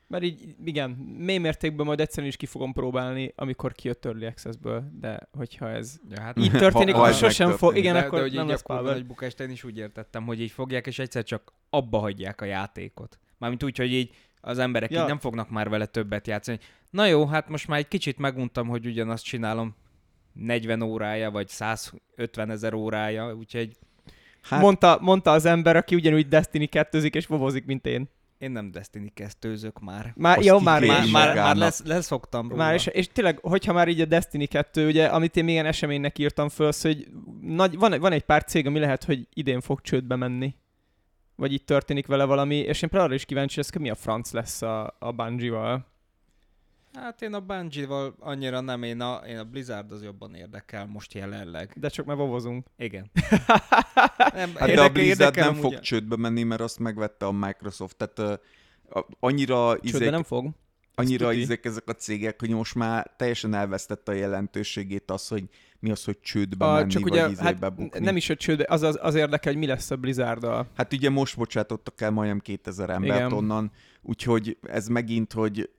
Mert 0.09 0.25
így, 0.25 0.55
igen, 0.65 0.91
mély 1.19 1.39
mértékben 1.39 1.87
majd 1.87 2.01
egyszerűen 2.01 2.29
is 2.29 2.37
ki 2.37 2.47
fogom 2.47 2.73
próbálni, 2.73 3.33
amikor 3.37 3.73
kijött 3.73 4.05
Early 4.05 4.27
Access-ből, 4.27 4.85
de 5.01 5.29
hogyha 5.33 5.71
ez 5.71 5.97
Ja, 6.11 6.21
hát 6.21 6.39
így 6.39 6.51
történik, 6.51 6.95
Ha- 6.95 7.01
akkor 7.01 7.15
sosem 7.15 7.51
fog, 7.51 7.77
igen, 7.77 7.93
de, 7.95 7.99
akkor 8.01 8.19
de 8.19 8.25
hogy 8.25 8.33
nem 8.35 8.49
lesz 8.49 8.63
power. 8.63 8.83
nagy 8.83 9.07
bukást 9.07 9.41
én 9.41 9.51
is 9.51 9.65
úgy 9.65 9.79
értettem, 9.79 10.25
hogy 10.25 10.41
így 10.41 10.51
fogják, 10.51 10.87
és 10.87 10.99
egyszer 10.99 11.25
csak 11.25 11.53
abba 11.71 11.99
hagyják 11.99 12.41
a 12.41 12.45
játékot. 12.45 13.19
Mármint 13.39 13.63
úgy, 13.63 13.77
hogy 13.77 13.93
így 13.93 14.15
az 14.41 14.59
emberek 14.59 14.91
Ja. 14.91 15.01
így 15.01 15.07
nem 15.09 15.19
fognak 15.19 15.51
már 15.51 15.69
vele 15.69 15.87
többet 15.87 16.27
játszani. 16.27 16.59
Na 16.91 17.07
jó, 17.07 17.27
hát 17.27 17.49
most 17.49 17.69
már 17.69 17.79
egy 17.79 17.89
kicsit 17.89 18.19
meguntam, 18.19 18.69
hogy 18.69 18.87
ugyanazt 18.87 19.25
csinálom 19.25 19.75
40 20.33 20.83
órája, 20.83 21.31
vagy 21.31 21.49
150 21.49 22.51
ezer 22.51 22.75
órája, 22.75 23.35
úgyhogy 23.35 23.77
Hát, 24.43 24.61
Mondta, 24.61 24.99
mondta 25.01 25.31
az 25.31 25.45
ember, 25.45 25.77
aki 25.77 25.95
ugyanúgy 25.95 26.29
Destiny 26.29 26.69
2 26.69 27.05
és 27.05 27.27
vovozik, 27.27 27.65
mint 27.67 27.87
én. 27.87 28.09
Én 28.39 28.51
nem 28.51 28.71
Destiny 28.71 29.11
kezdőzök 29.15 29.81
már. 29.81 30.13
Már, 30.17 30.39
Azt 30.39 30.47
jó, 30.47 30.59
már, 30.61 30.85
már, 30.85 31.11
Már, 31.11 31.35
már, 31.35 31.57
lesz, 31.57 31.83
leszoktam 31.85 32.49
róla. 32.49 32.63
már 32.63 32.75
és, 32.75 32.87
és, 32.87 33.09
tényleg, 33.09 33.39
hogyha 33.39 33.73
már 33.73 33.89
így 33.89 34.01
a 34.01 34.05
Destiny 34.05 34.49
2, 34.49 34.87
ugye, 34.87 35.07
amit 35.07 35.37
én 35.37 35.45
még 35.45 35.53
ilyen 35.53 35.67
eseménynek 35.67 36.19
írtam 36.19 36.49
föl, 36.49 36.67
az, 36.67 36.81
hogy 36.81 37.09
nagy, 37.41 37.79
van, 37.79 38.01
van 38.01 38.13
egy 38.13 38.25
pár 38.25 38.45
cég, 38.45 38.67
ami 38.67 38.79
lehet, 38.79 39.05
hogy 39.05 39.29
idén 39.35 39.61
fog 39.61 39.81
csődbe 39.81 40.17
menni. 40.17 40.55
Vagy 41.35 41.53
itt 41.53 41.67
történik 41.67 42.07
vele 42.07 42.25
valami, 42.25 42.57
és 42.57 42.83
én 42.83 42.89
például 42.89 43.05
arra 43.05 43.15
is 43.15 43.25
kíváncsi 43.25 43.61
hogy 43.71 43.81
mi 43.81 43.91
a 43.91 43.95
franc 43.95 44.33
lesz 44.33 44.63
a, 44.63 44.97
a 44.99 45.13
Bungie-val. 45.13 45.87
Hát 47.03 47.23
én 47.23 47.35
a 47.35 47.41
Bungie-val 47.41 48.15
annyira 48.19 48.61
nem, 48.61 48.83
én 48.83 49.01
a, 49.01 49.15
én 49.29 49.39
a 49.39 49.45
Blizzard 49.45 49.93
az 49.93 50.03
jobban 50.03 50.35
érdekel 50.35 50.87
most 50.87 51.15
jelenleg. 51.15 51.73
De 51.77 51.89
csak 51.89 52.07
már 52.07 52.17
vovozunk. 52.17 52.67
Igen. 52.77 53.11
Nem, 54.35 54.55
hát 54.55 54.55
de 54.55 54.63
a 54.63 54.67
érdekel- 54.69 54.93
Blizzard 54.93 55.21
érdekel 55.21 55.51
nem 55.51 55.61
fog 55.61 55.81
csődbe 55.81 56.17
menni, 56.17 56.43
mert 56.43 56.61
azt 56.61 56.79
megvette 56.79 57.27
a 57.27 57.33
Microsoft. 57.33 57.97
Tehát 57.97 58.41
a- 58.91 59.07
annyira, 59.21 59.73
Csődbe 59.73 59.89
izék, 59.89 60.11
nem 60.11 60.23
fog. 60.23 60.51
annyira 60.95 61.33
izék 61.33 61.65
ezek 61.65 61.89
a 61.89 61.93
cégek, 61.93 62.41
hogy 62.41 62.51
most 62.51 62.75
már 62.75 63.11
teljesen 63.17 63.55
elvesztette 63.55 64.13
a 64.13 64.15
jelentőségét 64.15 65.11
az, 65.11 65.29
hogy 65.29 65.45
mi 65.79 65.91
az, 65.91 66.05
hogy 66.05 66.21
csődbe 66.21 66.65
A, 66.67 66.73
menni, 66.75 66.91
csak 66.91 67.03
vagy 67.03 67.11
ugye, 67.11 67.29
izébe 67.29 67.43
hát 67.43 67.75
bukni. 67.75 68.05
nem 68.05 68.17
is 68.17 68.31
a 68.31 68.37
csődbe, 68.37 68.65
az, 68.69 68.83
az, 68.83 68.99
az 69.03 69.15
érdekel, 69.15 69.53
hogy 69.53 69.61
mi 69.61 69.67
lesz 69.67 69.91
a 69.91 69.97
Blizzard-dal. 69.97 70.67
Hát 70.77 70.93
ugye 70.93 71.11
most 71.11 71.37
bocsátottak 71.37 72.01
el 72.01 72.11
majdnem 72.11 72.39
2000 72.41 72.91
embert 72.91 73.19
Igen. 73.19 73.33
onnan, 73.33 73.71
úgyhogy 74.03 74.59
ez 74.63 74.87
megint, 74.89 75.33
hogy 75.33 75.71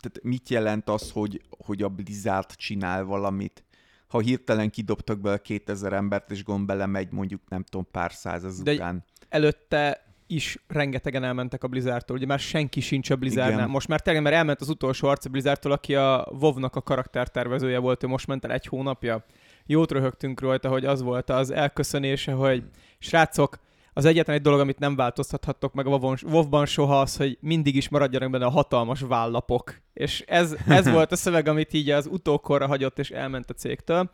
tehát 0.00 0.18
mit 0.22 0.48
jelent 0.48 0.88
az, 0.88 1.10
hogy, 1.10 1.42
hogy 1.50 1.82
a 1.82 1.88
Blizzard 1.88 2.54
csinál 2.56 3.04
valamit? 3.04 3.64
Ha 4.06 4.20
hirtelen 4.20 4.70
kidobtak 4.70 5.20
be 5.20 5.42
2000 5.42 5.92
embert, 5.92 6.30
és 6.30 6.44
gond 6.44 6.66
belemegy 6.66 7.08
mondjuk 7.10 7.40
nem 7.48 7.62
tudom 7.62 7.86
pár 7.90 8.12
száz 8.12 8.62
De- 8.62 8.72
után. 8.72 9.04
előtte 9.28 10.04
is 10.26 10.58
rengetegen 10.66 11.24
elmentek 11.24 11.64
a 11.64 11.68
Blizzardtól, 11.68 12.16
ugye 12.16 12.26
már 12.26 12.38
senki 12.38 12.80
sincs 12.80 13.10
a 13.10 13.16
Blizzardnál. 13.16 13.58
Igen. 13.58 13.70
Most 13.70 13.88
már 13.88 14.00
tényleg, 14.00 14.22
mert 14.22 14.34
elment 14.34 14.60
az 14.60 14.68
utolsó 14.68 15.08
arc 15.08 15.24
a 15.24 15.28
Blizzardtól, 15.28 15.72
aki 15.72 15.94
a 15.94 16.28
WoW-nak 16.40 16.76
a 16.76 16.82
karaktertervezője 16.82 17.78
volt, 17.78 18.02
ő 18.02 18.06
most 18.06 18.26
ment 18.26 18.44
el 18.44 18.52
egy 18.52 18.66
hónapja. 18.66 19.24
Jót 19.66 19.92
röhögtünk 19.92 20.40
rajta, 20.40 20.68
hogy 20.68 20.84
az 20.84 21.02
volt 21.02 21.30
az 21.30 21.50
elköszönése, 21.50 22.32
hogy 22.32 22.64
srácok, 22.98 23.58
az 23.96 24.04
egyetlen 24.04 24.36
egy 24.36 24.42
dolog, 24.42 24.60
amit 24.60 24.78
nem 24.78 24.96
változtathattok 24.96 25.74
meg 25.74 25.86
a 25.86 26.16
WoW-ban 26.22 26.66
soha 26.66 27.00
az, 27.00 27.16
hogy 27.16 27.38
mindig 27.40 27.76
is 27.76 27.88
maradjanak 27.88 28.30
benne 28.30 28.44
a 28.44 28.50
hatalmas 28.50 29.00
vállapok. 29.00 29.80
És 29.92 30.24
ez, 30.26 30.56
ez 30.66 30.90
volt 30.96 31.12
a 31.12 31.16
szöveg, 31.16 31.48
amit 31.48 31.72
így 31.72 31.90
az 31.90 32.06
utókorra 32.06 32.66
hagyott, 32.66 32.98
és 32.98 33.10
elment 33.10 33.50
a 33.50 33.54
cégtől. 33.54 34.10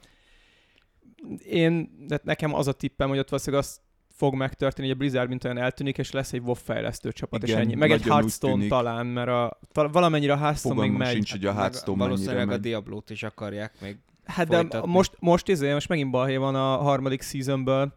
Én, 1.44 1.90
de 2.06 2.20
nekem 2.24 2.54
az 2.54 2.68
a 2.68 2.72
tippem, 2.72 3.08
hogy 3.08 3.18
ott 3.18 3.28
valószínűleg 3.28 3.64
az 3.64 3.80
fog 4.08 4.34
megtörténni, 4.34 4.88
hogy 4.88 4.96
a 4.96 5.00
Blizzard 5.00 5.28
mint 5.28 5.44
olyan 5.44 5.58
eltűnik, 5.58 5.98
és 5.98 6.10
lesz 6.10 6.32
egy 6.32 6.40
WoW 6.40 6.54
fejlesztő 6.54 7.12
csapat, 7.12 7.42
Igen, 7.42 7.56
és 7.56 7.64
ennyi. 7.64 7.74
Meg 7.74 7.90
egy 7.90 8.02
Hearthstone 8.02 8.66
talán, 8.66 9.06
mert 9.06 9.28
a, 9.28 9.58
tal- 9.72 9.92
valamennyire 9.92 10.32
a 10.32 10.36
Hearthstone 10.36 10.74
még 10.74 10.82
Fogalmam 10.84 11.06
megy. 11.06 11.14
sincs, 11.14 11.30
hogy 11.30 11.44
a 11.44 11.52
Meg 11.52 11.60
Hearthstone 11.60 12.04
Valószínűleg 12.04 12.46
a 12.48 12.50
megy. 12.50 12.60
Diablót 12.60 13.10
is 13.10 13.22
akarják 13.22 13.80
még. 13.80 13.96
Hát 14.24 14.48
de 14.48 14.56
folytatni. 14.56 14.92
most, 14.92 15.16
most, 15.18 15.48
izé, 15.48 15.72
most 15.72 15.88
megint 15.88 16.10
balhé 16.10 16.36
van 16.36 16.54
a 16.54 16.76
harmadik 16.76 17.22
seasonből. 17.22 17.94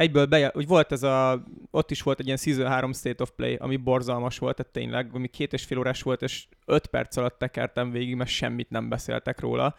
Egyből 0.00 0.26
be, 0.26 0.52
úgy 0.54 0.66
volt 0.66 0.92
ez 0.92 1.02
a, 1.02 1.44
ott 1.70 1.90
is 1.90 2.02
volt 2.02 2.20
egy 2.20 2.26
ilyen 2.26 2.36
Season 2.38 2.66
3 2.66 2.92
State 2.92 3.22
of 3.22 3.30
Play, 3.36 3.54
ami 3.54 3.76
borzalmas 3.76 4.38
volt, 4.38 4.56
tehát 4.56 4.72
tényleg, 4.72 5.10
ami 5.12 5.28
két 5.28 5.52
és 5.52 5.64
fél 5.64 5.78
órás 5.78 6.02
volt, 6.02 6.22
és 6.22 6.46
öt 6.66 6.86
perc 6.86 7.16
alatt 7.16 7.38
tekertem 7.38 7.90
végig, 7.90 8.14
mert 8.14 8.30
semmit 8.30 8.70
nem 8.70 8.88
beszéltek 8.88 9.40
róla. 9.40 9.74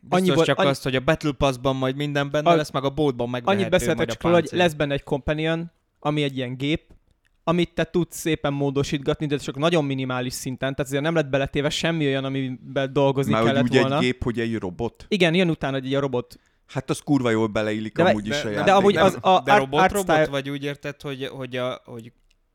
Biztos 0.00 0.28
Annyi 0.36 0.44
csak 0.44 0.58
annyi- 0.58 0.68
azt, 0.68 0.82
hogy 0.82 0.96
a 0.96 1.00
Battle 1.00 1.32
Pass-ban 1.32 1.76
majd 1.76 1.96
minden 1.96 2.30
benne 2.30 2.50
A- 2.50 2.54
lesz, 2.54 2.70
meg 2.70 2.84
a 2.84 2.90
boltban 2.90 3.30
megvehető 3.30 3.58
Annyit 3.60 3.72
beszéltek 3.72 4.08
csak 4.08 4.22
róla, 4.22 4.34
hogy 4.34 4.48
lesz 4.52 4.72
benne 4.72 4.92
egy 4.92 5.02
companion, 5.02 5.70
ami 5.98 6.22
egy 6.22 6.36
ilyen 6.36 6.56
gép, 6.56 6.82
amit 7.44 7.74
te 7.74 7.84
tudsz 7.84 8.16
szépen 8.16 8.52
módosítgatni, 8.52 9.26
de 9.26 9.36
csak 9.36 9.56
nagyon 9.56 9.84
minimális 9.84 10.32
szinten, 10.32 10.74
tehát 10.74 10.90
azért 10.90 11.02
nem 11.02 11.14
lett 11.14 11.28
beletéve 11.28 11.70
semmi 11.70 12.06
olyan, 12.06 12.24
amiben 12.24 12.92
dolgozni 12.92 13.32
Már 13.32 13.40
hogy 13.42 13.50
kellett 13.50 13.64
úgy 13.70 13.78
volna. 13.78 13.94
egy 13.96 14.00
gép, 14.02 14.22
hogy 14.22 14.40
egy 14.40 14.58
robot. 14.58 15.04
Igen, 15.08 15.34
jön 15.34 15.50
utána 15.50 15.76
egy 15.76 15.86
ilyen 15.86 16.00
robot. 16.00 16.38
Hát 16.72 16.90
az 16.90 16.98
kurva 16.98 17.30
jól 17.30 17.46
beleillik 17.46 17.96
De- 17.96 18.02
amúgy 18.08 18.26
is 18.26 18.32
de- 18.32 18.38
a 18.40 18.44
de 18.44 18.50
játékba. 18.50 18.76
amúgy 18.78 18.94
de, 18.94 19.02
az 19.02 19.18
a 19.20 19.40
de 19.44 19.52
art- 19.52 19.58
robot, 19.62 19.80
art 19.80 19.92
robot, 19.92 20.10
style- 20.10 20.28
vagy 20.30 20.50
úgy 20.50 20.64
érted, 20.64 21.00
hogy, 21.00 21.26
hogy, 21.26 21.56
a, 21.56 21.80
hogy, 21.84 22.12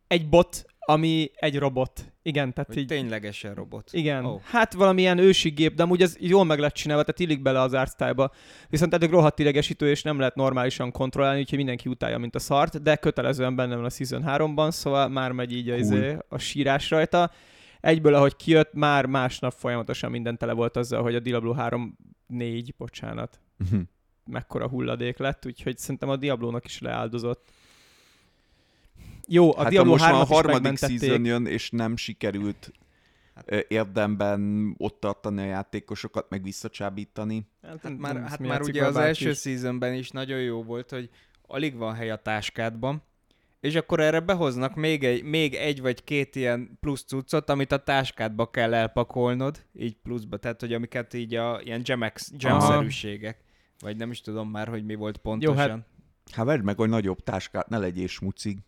Egy 0.08 0.30
bot, 0.30 0.65
ami 0.80 1.32
egy 1.36 1.58
robot. 1.58 2.13
Igen, 2.21 2.54
tehát 2.54 2.69
hogy 2.69 2.78
így... 2.78 2.88
ténylegesen 2.88 3.54
robot. 3.54 3.89
Igen, 3.93 4.25
oh. 4.25 4.41
hát 4.43 4.73
valamilyen 4.73 5.17
ősi 5.17 5.49
gép, 5.49 5.73
de 5.75 5.84
amúgy 5.84 6.01
ez 6.01 6.15
jól 6.19 6.43
meg 6.45 6.60
lett 6.60 6.73
csinálva, 6.73 7.04
tehát 7.04 7.19
illik 7.19 7.41
bele 7.41 7.60
az 7.62 7.73
artstyle 7.73 8.32
Viszont 8.69 8.93
eddig 8.93 9.10
rohadt 9.10 9.39
idegesítő, 9.39 9.89
és 9.89 10.01
nem 10.01 10.19
lehet 10.19 10.36
normálisan 10.36 10.91
kontrollálni, 10.91 11.39
úgyhogy 11.39 11.58
mindenki 11.58 11.89
utálja, 11.89 12.17
mint 12.17 12.36
a 12.36 12.39
szart, 12.39 12.82
de 12.82 12.95
kötelezően 12.95 13.56
benne 13.56 13.75
van 13.75 13.86
a 13.86 13.89
Season 13.89 14.23
3-ban, 14.28 14.71
szóval 14.71 15.08
már 15.08 15.32
megy 15.32 15.51
így 15.54 15.69
a, 15.69 15.75
Cool. 15.75 15.84
izé, 15.86 16.17
a 16.30 16.38
sírás 16.38 16.89
rajta. 16.89 17.32
Egyből, 17.80 18.13
ahogy 18.13 18.36
kijött, 18.36 18.73
már 18.73 19.06
másnap 19.06 19.54
folyamatosan 19.58 20.12
minden 20.12 20.38
tele 20.38 20.54
volt 20.54 20.78
azzal, 20.78 21.01
hogy 21.01 21.15
a 21.15 21.19
Diablo 21.19 21.51
3 21.54 21.97
4, 22.28 22.73
bocsánat, 22.78 23.39
Mhm. 23.58 23.80
Mekkora 24.26 24.68
hulladék 24.68 25.18
lett, 25.18 25.46
úgyhogy 25.46 25.78
szerintem 25.78 26.10
a 26.10 26.16
Diablónak 26.16 26.66
is 26.66 26.80
leáldozott. 26.80 27.50
Jó, 29.28 29.52
a 29.52 29.56
hát 29.56 29.64
ha 29.64 29.70
Diablo 29.70 29.92
most 29.92 30.04
már 30.04 30.14
a 30.14 30.16
3 30.16 30.30
is 30.30 30.36
harmadik 30.36 30.78
season 30.78 31.26
jön, 31.26 31.46
és 31.46 31.70
nem 31.70 31.96
sikerült 31.96 32.72
hát. 33.36 33.50
érdemben 33.68 34.74
ott 34.78 35.00
tartani 35.00 35.42
a 35.42 35.46
játékosokat, 35.46 36.30
meg 36.30 36.44
visszacsábítani. 36.44 37.48
Hát, 37.62 37.82
hát 37.82 37.98
már, 37.98 38.16
hát 38.28 38.40
már 38.40 38.62
ugye 38.62 38.86
az 38.86 38.96
első 38.96 39.30
is. 39.30 39.40
seasonben 39.40 39.94
is 39.94 40.10
nagyon 40.10 40.40
jó 40.40 40.64
volt, 40.64 40.90
hogy 40.90 41.10
alig 41.48 41.76
van 41.76 41.94
hely 41.94 42.12
a 42.12 42.16
táskádban, 42.16 43.04
és 43.60 43.76
akkor 43.76 44.00
erre 44.00 44.20
behoznak 44.20 44.76
még 44.76 45.04
egy, 45.04 45.24
még 45.24 45.54
egy 45.54 45.82
vagy 45.82 46.04
két 46.04 46.36
ilyen 46.36 46.78
plusz 46.80 47.04
cuccot, 47.04 47.50
amit 47.50 47.72
a 47.72 47.84
táskádba 47.84 48.50
kell 48.50 48.74
elpakolnod, 48.74 49.66
így 49.74 49.96
pluszba, 50.04 50.38
tehát 50.38 50.60
hogy 50.60 50.74
amiket 50.74 51.14
így 51.14 51.36
a 51.36 51.62
ilyen 51.64 51.82
gemex, 51.84 52.32
gemszerűségek, 52.38 53.45
vagy 53.80 53.98
nem 53.98 54.12
is 54.12 54.22
tudom 54.22 54.50
már, 54.50 54.68
hogy 54.68 54.86
mi 54.86 54.96
volt 54.96 55.18
pontosan. 55.18 55.56
Jó, 55.56 55.62
hát, 55.62 55.86
hát 56.32 56.46
vedd 56.46 56.62
meg, 56.62 56.76
hogy 56.76 56.90
nagyobb 56.90 57.20
táskát, 57.20 57.70
ne 57.70 57.78
legyél 57.78 58.08
smucig. 58.08 58.60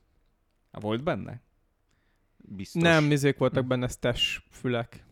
Volt 0.72 1.04
benne? 1.04 1.41
Biztos. 2.38 2.82
Nem, 2.82 3.04
mizék 3.04 3.38
voltak 3.38 3.63
hm. 3.63 3.70
benne 3.70 3.88
sztes 3.88 4.48
fülek. 4.52 5.06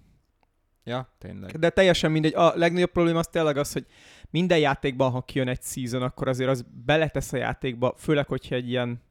Ja, 0.83 1.15
tényleg. 1.17 1.59
De 1.59 1.69
teljesen 1.69 2.11
mindegy. 2.11 2.33
A 2.33 2.53
legnagyobb 2.55 2.91
probléma 2.91 3.19
az 3.19 3.27
tényleg 3.27 3.57
az, 3.57 3.71
hogy 3.71 3.85
minden 4.29 4.59
játékban, 4.59 5.11
ha 5.11 5.21
kijön 5.21 5.47
egy 5.47 5.61
season, 5.61 6.01
akkor 6.01 6.27
azért 6.27 6.49
az 6.49 6.65
beletesz 6.85 7.33
a 7.33 7.37
játékba, 7.37 7.93
főleg, 7.97 8.27
hogyha 8.27 8.55
egy 8.55 8.69
ilyen 8.69 9.01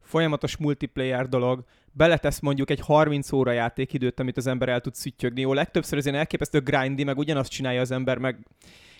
folyamatos 0.00 0.56
multiplayer 0.56 1.28
dolog, 1.28 1.64
beletesz 1.92 2.40
mondjuk 2.40 2.70
egy 2.70 2.80
30 2.80 3.32
óra 3.32 3.52
játékidőt, 3.52 4.20
amit 4.20 4.36
az 4.36 4.46
ember 4.46 4.68
el 4.68 4.80
tud 4.80 4.94
szüttyögni. 4.94 5.40
Jó, 5.40 5.52
legtöbbször 5.52 5.98
ez 5.98 6.06
ilyen 6.06 6.18
elképesztő 6.18 6.60
grindy, 6.60 7.04
meg 7.04 7.18
ugyanazt 7.18 7.50
csinálja 7.50 7.80
az 7.80 7.90
ember, 7.90 8.18
meg 8.18 8.46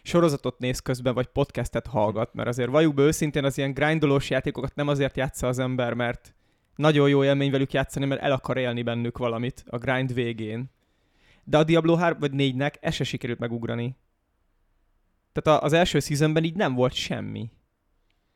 sorozatot 0.03 0.59
néz 0.59 0.79
közben, 0.79 1.15
vagy 1.15 1.27
podcastet 1.27 1.87
hallgat, 1.87 2.35
mert 2.35 2.49
azért 2.49 2.71
valljuk 2.71 2.95
be 2.95 3.03
őszintén 3.03 3.45
az 3.45 3.59
ilyen 3.59 3.73
grindolós 3.73 4.31
játékokat 4.31 4.75
nem 4.75 4.88
azért 4.88 5.17
játsza 5.17 5.47
az 5.47 5.59
ember, 5.59 5.95
mert 5.95 6.35
nagyon 6.77 7.09
jó 7.09 7.25
élmény 7.25 7.51
velük 7.51 7.73
játszani, 7.73 8.07
mert 8.07 8.21
el 8.21 8.33
akar 8.33 8.57
élni 8.57 8.83
bennük 8.83 9.19
valamit 9.19 9.65
a 9.67 9.79
grind 9.79 10.15
végén. 10.15 10.71
De 11.45 11.59
a 11.59 11.65
Diablo 11.65 11.95
3 11.95 12.19
vagy 12.19 12.31
4-nek 12.35 12.75
ez 12.81 12.95
se 12.95 13.05
sikerült 13.05 13.38
megugrani. 13.38 13.97
Tehát 15.33 15.62
az 15.62 15.73
első 15.73 16.01
seasonben 16.01 16.45
így 16.45 16.55
nem 16.55 16.75
volt 16.75 16.93
semmi. 16.93 17.51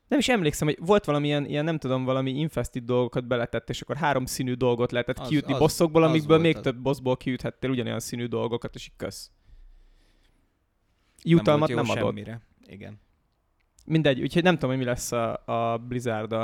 Nem 0.07 0.19
is 0.19 0.29
emlékszem, 0.29 0.67
hogy 0.67 0.77
volt 0.81 1.05
valamilyen, 1.05 1.45
ilyen 1.45 1.63
nem 1.63 1.77
tudom, 1.77 2.03
valami 2.03 2.31
infested 2.31 2.83
dolgokat 2.83 3.27
beletett, 3.27 3.69
és 3.69 3.81
akkor 3.81 3.95
három 3.95 4.25
színű 4.25 4.53
dolgot 4.53 4.91
lehetett 4.91 5.19
az, 5.19 5.27
kiütni 5.27 5.53
az, 5.53 5.59
bosszokból, 5.59 6.03
amikből 6.03 6.37
még 6.37 6.55
az. 6.55 6.61
több 6.61 6.81
bossból 6.81 7.17
kiüthettél 7.17 7.69
ugyanolyan 7.69 7.99
színű 7.99 8.25
dolgokat, 8.25 8.75
és 8.75 8.85
így 8.85 8.95
kösz. 8.97 9.31
Jutalmat 11.23 11.67
nem, 11.67 11.77
nem 11.77 11.89
adott. 11.89 12.03
Semmire. 12.03 12.41
Igen. 12.65 12.99
Mindegy, 13.85 14.21
úgyhogy 14.21 14.43
nem 14.43 14.53
tudom, 14.53 14.69
hogy 14.69 14.79
mi 14.79 14.85
lesz 14.85 15.11
a, 15.11 15.43
a 15.45 15.77
blizzard 15.77 16.35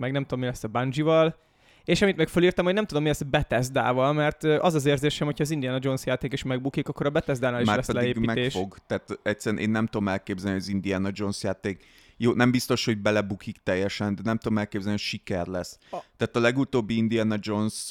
meg 0.00 0.12
nem 0.12 0.22
tudom, 0.22 0.40
mi 0.40 0.46
lesz 0.46 0.64
a 0.64 0.68
Bungie-val, 0.68 1.36
és 1.84 2.02
amit 2.02 2.16
meg 2.16 2.28
fölírtam, 2.28 2.64
hogy 2.64 2.74
nem 2.74 2.86
tudom, 2.86 3.02
mi 3.02 3.08
lesz 3.08 3.20
a 3.20 3.24
Bethesda-val, 3.24 4.12
mert 4.12 4.44
az 4.44 4.74
az 4.74 4.86
érzésem, 4.86 5.26
hogy 5.26 5.42
az 5.42 5.50
Indiana 5.50 5.78
Jones 5.80 6.06
játék 6.06 6.32
is 6.32 6.42
megbukik, 6.42 6.88
akkor 6.88 7.06
a 7.06 7.10
Bethesda-nál 7.10 7.60
is 7.60 7.66
Már 7.66 7.76
lesz 7.76 7.88
leépítés. 7.90 8.26
meg 8.26 8.50
fog. 8.50 8.76
Tehát 8.86 9.18
egyszerűen 9.22 9.62
én 9.62 9.70
nem 9.70 9.86
tudom 9.86 10.08
elképzelni, 10.08 10.52
hogy 10.52 10.60
az 10.60 10.68
Indiana 10.68 11.10
Jones 11.12 11.42
játék 11.42 11.84
jó, 12.16 12.32
nem 12.32 12.50
biztos, 12.50 12.84
hogy 12.84 12.98
belebukik 12.98 13.56
teljesen, 13.62 14.14
de 14.14 14.22
nem 14.24 14.38
tudom 14.38 14.58
elképzelni, 14.58 14.98
hogy 14.98 15.06
siker 15.06 15.46
lesz. 15.46 15.78
A... 15.90 15.96
Tehát 16.16 16.36
a 16.36 16.40
legutóbbi 16.40 16.96
Indiana 16.96 17.36
Jones 17.40 17.88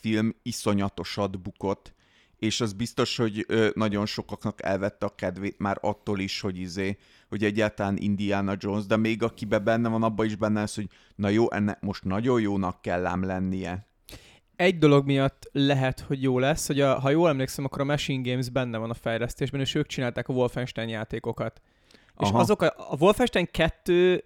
film 0.00 0.34
iszonyatosat 0.42 1.40
bukott, 1.42 1.94
és 2.38 2.60
az 2.60 2.72
biztos, 2.72 3.16
hogy 3.16 3.46
nagyon 3.74 4.06
sokaknak 4.06 4.62
elvette 4.62 5.06
a 5.06 5.14
kedvét 5.14 5.58
már 5.58 5.78
attól 5.80 6.20
is, 6.20 6.40
hogy 6.40 6.58
izé, 6.58 6.96
hogy 7.28 7.44
egyáltalán 7.44 7.96
Indiana 7.96 8.54
Jones, 8.58 8.86
de 8.86 8.96
még 8.96 9.22
akibe 9.22 9.58
benne 9.58 9.88
van, 9.88 10.02
abban 10.02 10.26
is 10.26 10.36
benne 10.36 10.60
lesz, 10.60 10.74
hogy 10.74 10.88
na 11.14 11.28
jó, 11.28 11.50
ennek 11.50 11.80
most 11.80 12.04
nagyon 12.04 12.40
jónak 12.40 12.82
kell 12.82 13.06
ám 13.06 13.24
lennie. 13.24 13.86
Egy 14.56 14.78
dolog 14.78 15.06
miatt 15.06 15.48
lehet, 15.52 16.00
hogy 16.00 16.22
jó 16.22 16.38
lesz, 16.38 16.66
hogy 16.66 16.80
a, 16.80 17.00
ha 17.00 17.10
jól 17.10 17.28
emlékszem, 17.28 17.64
akkor 17.64 17.80
a 17.80 17.84
Machine 17.84 18.30
Games 18.30 18.48
benne 18.48 18.78
van 18.78 18.90
a 18.90 18.94
fejlesztésben, 18.94 19.60
és 19.60 19.74
ők 19.74 19.86
csinálták 19.86 20.28
a 20.28 20.32
Wolfenstein 20.32 20.88
játékokat. 20.88 21.60
Aha. 22.14 22.28
És 22.28 22.40
azok 22.40 22.62
a, 22.62 22.74
a 22.76 22.96
Wolfenstein 22.98 23.48
2 23.50 24.24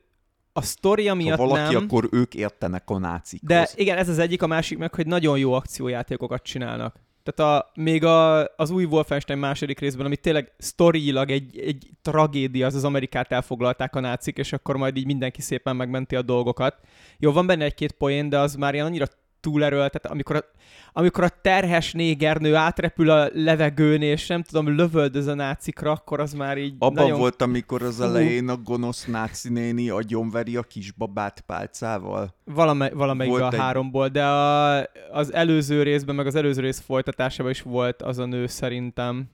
a 0.52 0.62
sztoria 0.62 1.14
miatt 1.14 1.38
ha 1.38 1.46
valaki, 1.46 1.74
nem, 1.74 1.82
akkor 1.82 2.08
ők 2.10 2.34
értenek 2.34 2.90
a 2.90 2.98
nácikhoz. 2.98 3.48
De 3.48 3.68
igen, 3.74 3.96
ez 3.96 4.08
az 4.08 4.18
egyik, 4.18 4.42
a 4.42 4.46
másik 4.46 4.78
meg, 4.78 4.94
hogy 4.94 5.06
nagyon 5.06 5.38
jó 5.38 5.52
akciójátékokat 5.52 6.42
csinálnak. 6.42 6.96
Tehát 7.34 7.60
a, 7.60 7.70
még 7.74 8.04
a, 8.04 8.44
az 8.56 8.70
új 8.70 8.84
Wolfenstein 8.84 9.38
második 9.38 9.78
részben, 9.78 10.06
ami 10.06 10.16
tényleg 10.16 10.52
sztoriilag 10.58 11.30
egy, 11.30 11.58
egy 11.58 11.88
tragédia, 12.02 12.66
az 12.66 12.74
az 12.74 12.84
Amerikát 12.84 13.32
elfoglalták 13.32 13.96
a 13.96 14.00
nácik, 14.00 14.36
és 14.38 14.52
akkor 14.52 14.76
majd 14.76 14.96
így 14.96 15.06
mindenki 15.06 15.40
szépen 15.40 15.76
megmenti 15.76 16.16
a 16.16 16.22
dolgokat. 16.22 16.80
Jó, 17.18 17.32
van 17.32 17.46
benne 17.46 17.64
egy-két 17.64 17.92
poén, 17.92 18.28
de 18.28 18.38
az 18.38 18.54
már 18.54 18.74
ilyen 18.74 18.86
annyira 18.86 19.06
túlerőlt, 19.40 19.92
tehát 19.92 20.06
amikor 20.16 20.36
a, 20.36 20.44
amikor 20.92 21.24
a 21.24 21.28
terhes 21.42 21.92
négernő 21.92 22.54
átrepül 22.54 23.10
a 23.10 23.28
levegőn, 23.32 24.02
és 24.02 24.26
nem 24.26 24.42
tudom, 24.42 24.74
lövöldöz 24.76 25.26
a 25.26 25.34
nácikra, 25.34 25.90
akkor 25.90 26.20
az 26.20 26.32
már 26.32 26.58
így 26.58 26.74
Abban 26.78 27.02
nagyon... 27.02 27.18
volt, 27.18 27.42
amikor 27.42 27.82
az 27.82 28.00
elején 28.00 28.48
a 28.48 28.56
gonosz 28.56 29.04
náci 29.04 29.48
néni 29.48 29.90
agyonveri 29.90 30.56
a 30.56 30.62
kisbabát 30.62 31.40
pálcával? 31.40 32.34
Valame, 32.44 32.90
valamelyik 32.90 33.40
a 33.40 33.52
egy... 33.52 33.58
háromból, 33.58 34.08
de 34.08 34.24
a, 34.24 34.76
az 35.10 35.32
előző 35.32 35.82
részben, 35.82 36.14
meg 36.14 36.26
az 36.26 36.34
előző 36.34 36.60
rész 36.60 36.80
folytatásában 36.80 37.50
is 37.50 37.62
volt 37.62 38.02
az 38.02 38.18
a 38.18 38.26
nő 38.26 38.46
szerintem 38.46 39.30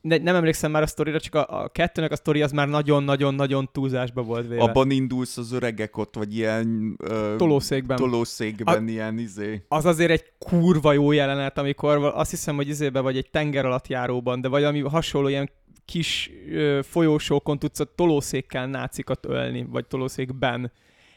ne, 0.00 0.16
nem 0.16 0.34
emlékszem 0.34 0.70
már 0.70 0.82
a 0.82 0.86
sztorira, 0.86 1.20
csak 1.20 1.34
a, 1.34 1.62
a 1.62 1.68
kettőnek 1.68 2.12
a 2.12 2.16
sztori 2.16 2.42
az 2.42 2.52
már 2.52 2.68
nagyon-nagyon-nagyon 2.68 3.68
túlzásba 3.72 4.22
volt 4.22 4.48
véve. 4.48 4.62
Abban 4.62 4.90
indulsz 4.90 5.36
az 5.36 5.52
öregek 5.52 5.96
ott, 5.96 6.14
vagy 6.14 6.36
ilyen... 6.36 6.96
Ö, 6.98 7.34
tolószékben. 7.36 7.96
Tolószékben, 7.96 8.86
a, 8.86 8.90
ilyen 8.90 9.18
izé. 9.18 9.64
Az 9.68 9.84
azért 9.84 10.10
egy 10.10 10.24
kurva 10.38 10.92
jó 10.92 11.12
jelenet, 11.12 11.58
amikor 11.58 12.12
azt 12.14 12.30
hiszem, 12.30 12.56
hogy 12.56 12.68
izébe 12.68 13.00
vagy 13.00 13.16
egy 13.16 13.30
tenger 13.30 13.64
alatt 13.64 13.88
járóban, 13.88 14.40
de 14.40 14.48
vagy 14.48 14.64
ami 14.64 14.80
hasonló 14.80 15.28
ilyen 15.28 15.50
kis 15.84 16.30
ö, 16.50 16.80
folyósókon 16.82 17.58
tudsz 17.58 17.80
a 17.80 17.94
tolószékkel 17.94 18.66
nácikat 18.66 19.26
ölni, 19.26 19.66
vagy 19.70 19.86
tolószékben. 19.86 20.72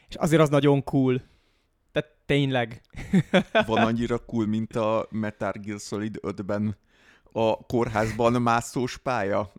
És 0.08 0.14
azért 0.14 0.42
az 0.42 0.48
nagyon 0.48 0.84
cool. 0.84 1.22
Tehát 1.92 2.10
tényleg. 2.26 2.80
Van 3.66 3.82
annyira 3.82 4.18
cool, 4.18 4.46
mint 4.46 4.76
a 4.76 5.06
Metal 5.10 5.52
Gear 5.62 5.80
Solid 5.80 6.18
5-ben 6.22 6.76
a 7.36 7.56
kórházban 7.56 8.42
mászós 8.42 8.96
pálya? 8.96 9.52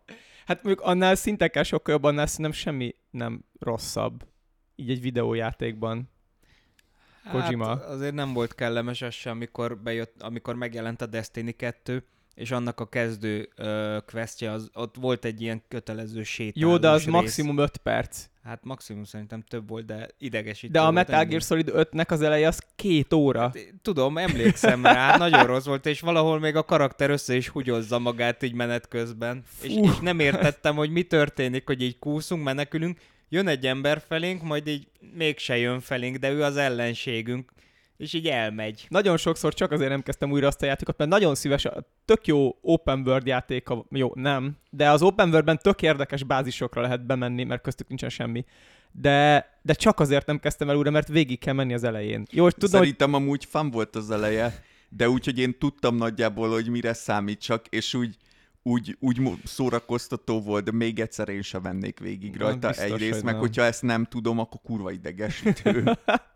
Hát 0.46 0.64
mondjuk 0.64 0.86
annál 0.86 1.16
szintekkel 1.16 1.64
sokkal 1.64 1.94
jobb, 1.94 2.04
annál 2.04 2.28
szerintem 2.28 2.52
semmi 2.52 2.96
nem 3.12 3.46
rosszabb. 3.60 4.28
Így 4.76 4.90
egy 4.90 5.02
videójátékban. 5.02 6.10
Kojima. 7.32 7.68
Hát 7.68 7.84
azért 7.84 8.14
nem 8.14 8.34
volt 8.34 8.56
kellemes 8.56 9.02
az 9.02 9.14
sem, 9.14 9.32
amikor, 9.32 9.78
bejött, 9.78 10.22
amikor 10.22 10.56
megjelent 10.56 11.02
a 11.02 11.06
Destiny 11.06 11.56
2, 11.56 12.06
és 12.36 12.52
annak 12.52 12.80
a 12.80 12.90
kezdő 12.90 13.50
uh, 13.58 13.98
questje, 14.06 14.52
az, 14.52 14.70
ott 14.74 14.96
volt 14.96 15.26
egy 15.26 15.42
ilyen 15.42 15.64
kötelező 15.68 16.24
sétálós 16.24 16.72
Jó, 16.72 16.78
de 16.78 16.90
az 16.90 17.04
rész. 17.04 17.12
maximum 17.12 17.58
5 17.58 17.78
perc. 17.78 18.26
Hát 18.46 18.64
maximum 18.64 19.04
szerintem 19.04 19.42
több 19.42 19.70
volt, 19.70 19.86
de 19.86 20.08
idegesítő 20.18 20.74
De 20.74 20.82
a 20.82 20.92
Metal 20.92 21.26
Gear 21.26 21.42
Solid 21.42 21.72
5-nek 21.74 22.08
az 22.08 22.22
eleje 22.22 22.48
az 22.48 22.62
két 22.76 23.14
óra. 23.14 23.42
Hát, 23.42 23.74
tudom, 23.82 24.18
emlékszem 24.18 24.86
rá, 24.86 25.18
nagyon 25.18 25.46
rossz 25.46 25.66
volt, 25.66 25.86
és 25.86 26.00
valahol 26.00 26.40
még 26.40 26.56
a 26.56 26.64
karakter 26.64 27.10
össze 27.10 27.36
is 27.36 27.48
húgyozza 27.48 28.00
magát 28.00 28.44
így 28.44 28.54
menet 28.54 28.88
közben. 28.88 29.44
És, 29.62 29.76
és 29.76 30.00
nem 30.00 30.20
értettem, 30.20 30.76
hogy 30.76 30.90
mi 30.90 31.04
történik, 31.04 31.66
hogy 31.66 31.82
így 31.82 32.00
kúszunk, 32.00 32.44
menekülünk, 32.44 33.00
jön 33.30 33.48
egy 33.48 33.66
ember 33.66 34.04
felénk, 34.08 34.42
majd 34.42 34.68
így 34.68 34.88
mégse 35.14 35.58
jön 35.58 35.80
felénk, 35.80 36.18
de 36.18 36.32
ő 36.32 36.44
az 36.44 36.58
ellenségünk 36.58 37.52
és 37.98 38.14
így 38.14 38.28
elmegy. 38.28 38.86
Nagyon 38.90 39.18
sokszor 39.18 39.54
csak 39.54 39.72
azért 39.72 39.90
nem 39.90 40.04
kezdtem 40.04 40.32
újra 40.32 40.48
azt 40.48 40.62
a 40.62 40.66
játékot, 40.66 40.98
mert 40.98 41.10
nagyon 41.10 41.36
szíves, 41.36 41.68
tök 42.06 42.28
jó 42.28 42.58
open 42.62 43.02
world 43.06 43.28
játék, 43.28 43.68
jó, 43.90 44.12
nem, 44.14 44.58
de 44.70 44.90
az 44.90 45.02
open 45.02 45.30
worldben 45.30 45.60
tök 45.62 45.82
érdekes 45.82 46.24
bázisokra 46.24 46.82
lehet 46.82 47.06
bemenni, 47.06 47.44
mert 47.44 47.62
köztük 47.62 47.88
nincsen 47.88 48.10
semmi. 48.10 48.46
De, 48.92 49.50
de 49.62 49.74
csak 49.74 50.00
azért 50.00 50.26
nem 50.26 50.40
kezdtem 50.40 50.70
el 50.70 50.76
újra, 50.76 50.92
mert 50.92 51.08
végig 51.08 51.40
kell 51.40 51.54
menni 51.54 51.74
az 51.74 51.84
elején. 51.84 52.26
Jó, 52.32 52.50
tudom, 52.50 52.70
Szerintem 52.70 53.12
hogy... 53.12 53.22
amúgy 53.22 53.46
fan 53.46 53.72
volt 53.72 53.96
az 53.96 54.12
eleje, 54.12 54.64
de 54.90 55.10
úgyhogy 55.10 55.40
én 55.40 55.58
tudtam 55.58 55.96
nagyjából, 55.96 56.50
hogy 56.50 56.70
mire 56.70 56.94
számít 56.94 57.42
csak, 57.42 57.68
és 57.68 57.94
úgy, 57.94 58.18
úgy, 58.64 58.98
úgy 59.00 59.22
szórakoztató 59.44 60.42
volt, 60.42 60.64
de 60.64 60.72
még 60.72 61.00
egyszer 61.00 61.30
én 61.30 61.42
sem 61.42 61.62
vennék 61.62 62.00
végig 62.00 62.38
rajta 62.38 62.68
biztos, 62.68 62.86
egyrészt, 62.86 63.24
meg 63.24 63.34
nem. 63.34 63.42
hogyha 63.42 63.64
ezt 63.64 63.82
nem 63.82 64.06
tudom, 64.06 64.40
akkor 64.40 64.62
kurva 64.64 64.92
idegesítő. 64.92 65.84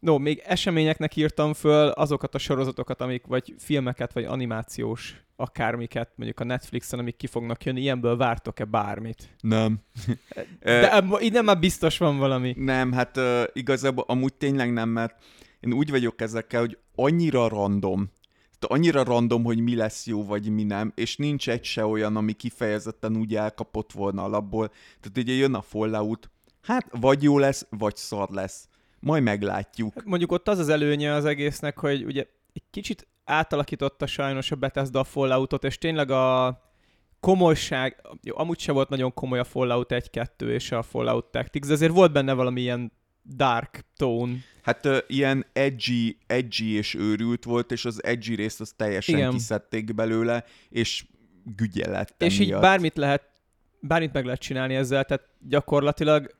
No, 0.00 0.18
még 0.18 0.42
eseményeknek 0.44 1.16
írtam 1.16 1.52
föl 1.52 1.88
azokat 1.88 2.34
a 2.34 2.38
sorozatokat, 2.38 3.00
amik, 3.00 3.26
vagy 3.26 3.54
filmeket, 3.58 4.12
vagy 4.12 4.24
animációs 4.24 5.22
akármiket, 5.36 6.12
mondjuk 6.14 6.40
a 6.40 6.44
Netflixen, 6.44 6.98
amik 6.98 7.16
ki 7.16 7.26
fognak 7.26 7.64
jönni, 7.64 7.80
ilyenből 7.80 8.16
vártok-e 8.16 8.64
bármit? 8.64 9.34
Nem. 9.40 9.78
De 10.60 11.04
innen 11.18 11.44
már 11.44 11.58
biztos 11.58 11.98
van 11.98 12.18
valami. 12.18 12.54
Nem, 12.56 12.92
hát 12.92 13.16
uh, 13.16 13.42
igazából 13.52 14.04
amúgy 14.08 14.34
tényleg 14.34 14.72
nem, 14.72 14.88
mert 14.88 15.14
én 15.60 15.72
úgy 15.72 15.90
vagyok 15.90 16.20
ezekkel, 16.20 16.60
hogy 16.60 16.78
annyira 16.94 17.48
random, 17.48 18.10
tehát 18.58 18.76
annyira 18.76 19.04
random, 19.04 19.44
hogy 19.44 19.60
mi 19.60 19.74
lesz 19.74 20.06
jó, 20.06 20.24
vagy 20.24 20.48
mi 20.48 20.62
nem, 20.62 20.92
és 20.94 21.16
nincs 21.16 21.48
egy 21.48 21.64
se 21.64 21.86
olyan, 21.86 22.16
ami 22.16 22.32
kifejezetten 22.32 23.16
úgy 23.16 23.34
elkapott 23.34 23.92
volna 23.92 24.22
alapból. 24.22 24.68
Tehát 24.68 25.18
ugye 25.18 25.32
jön 25.32 25.54
a 25.54 25.62
Fallout, 25.62 26.30
hát 26.62 26.86
vagy 26.90 27.22
jó 27.22 27.38
lesz, 27.38 27.66
vagy 27.70 27.96
szar 27.96 28.30
lesz 28.30 28.67
majd 29.00 29.22
meglátjuk. 29.22 29.92
Hát 29.94 30.04
mondjuk 30.04 30.32
ott 30.32 30.48
az 30.48 30.58
az 30.58 30.68
előnye 30.68 31.12
az 31.12 31.24
egésznek, 31.24 31.78
hogy 31.78 32.04
ugye 32.04 32.26
egy 32.52 32.62
kicsit 32.70 33.06
átalakította 33.24 34.06
sajnos 34.06 34.50
a 34.50 34.56
Bethesda 34.56 35.00
a 35.00 35.04
Falloutot, 35.04 35.64
és 35.64 35.78
tényleg 35.78 36.10
a 36.10 36.58
komolyság, 37.20 38.00
jó, 38.22 38.38
amúgy 38.38 38.58
se 38.58 38.72
volt 38.72 38.88
nagyon 38.88 39.14
komoly 39.14 39.38
a 39.38 39.44
Fallout 39.44 39.92
1-2 40.12 40.48
és 40.48 40.72
a 40.72 40.82
Fallout 40.82 41.24
Tactics, 41.24 41.66
de 41.66 41.72
azért 41.72 41.92
volt 41.92 42.12
benne 42.12 42.32
valami 42.32 42.60
ilyen 42.60 42.92
dark 43.24 43.84
tone. 43.96 44.32
Hát 44.62 44.86
uh, 44.86 44.98
ilyen 45.06 45.46
edgy, 45.52 46.16
edgy 46.26 46.60
és 46.60 46.94
őrült 46.94 47.44
volt, 47.44 47.72
és 47.72 47.84
az 47.84 48.04
edgy 48.04 48.34
részt 48.34 48.60
az 48.60 48.72
teljesen 48.76 49.16
Igen. 49.16 49.30
Kiszedték 49.30 49.94
belőle, 49.94 50.44
és 50.68 51.04
gügye 51.56 51.88
lett 51.88 52.22
És 52.22 52.38
így 52.38 52.46
emiatt. 52.46 52.62
bármit 52.62 52.96
lehet, 52.96 53.22
bármit 53.80 54.12
meg 54.12 54.24
lehet 54.24 54.40
csinálni 54.40 54.74
ezzel, 54.74 55.04
tehát 55.04 55.28
gyakorlatilag 55.48 56.36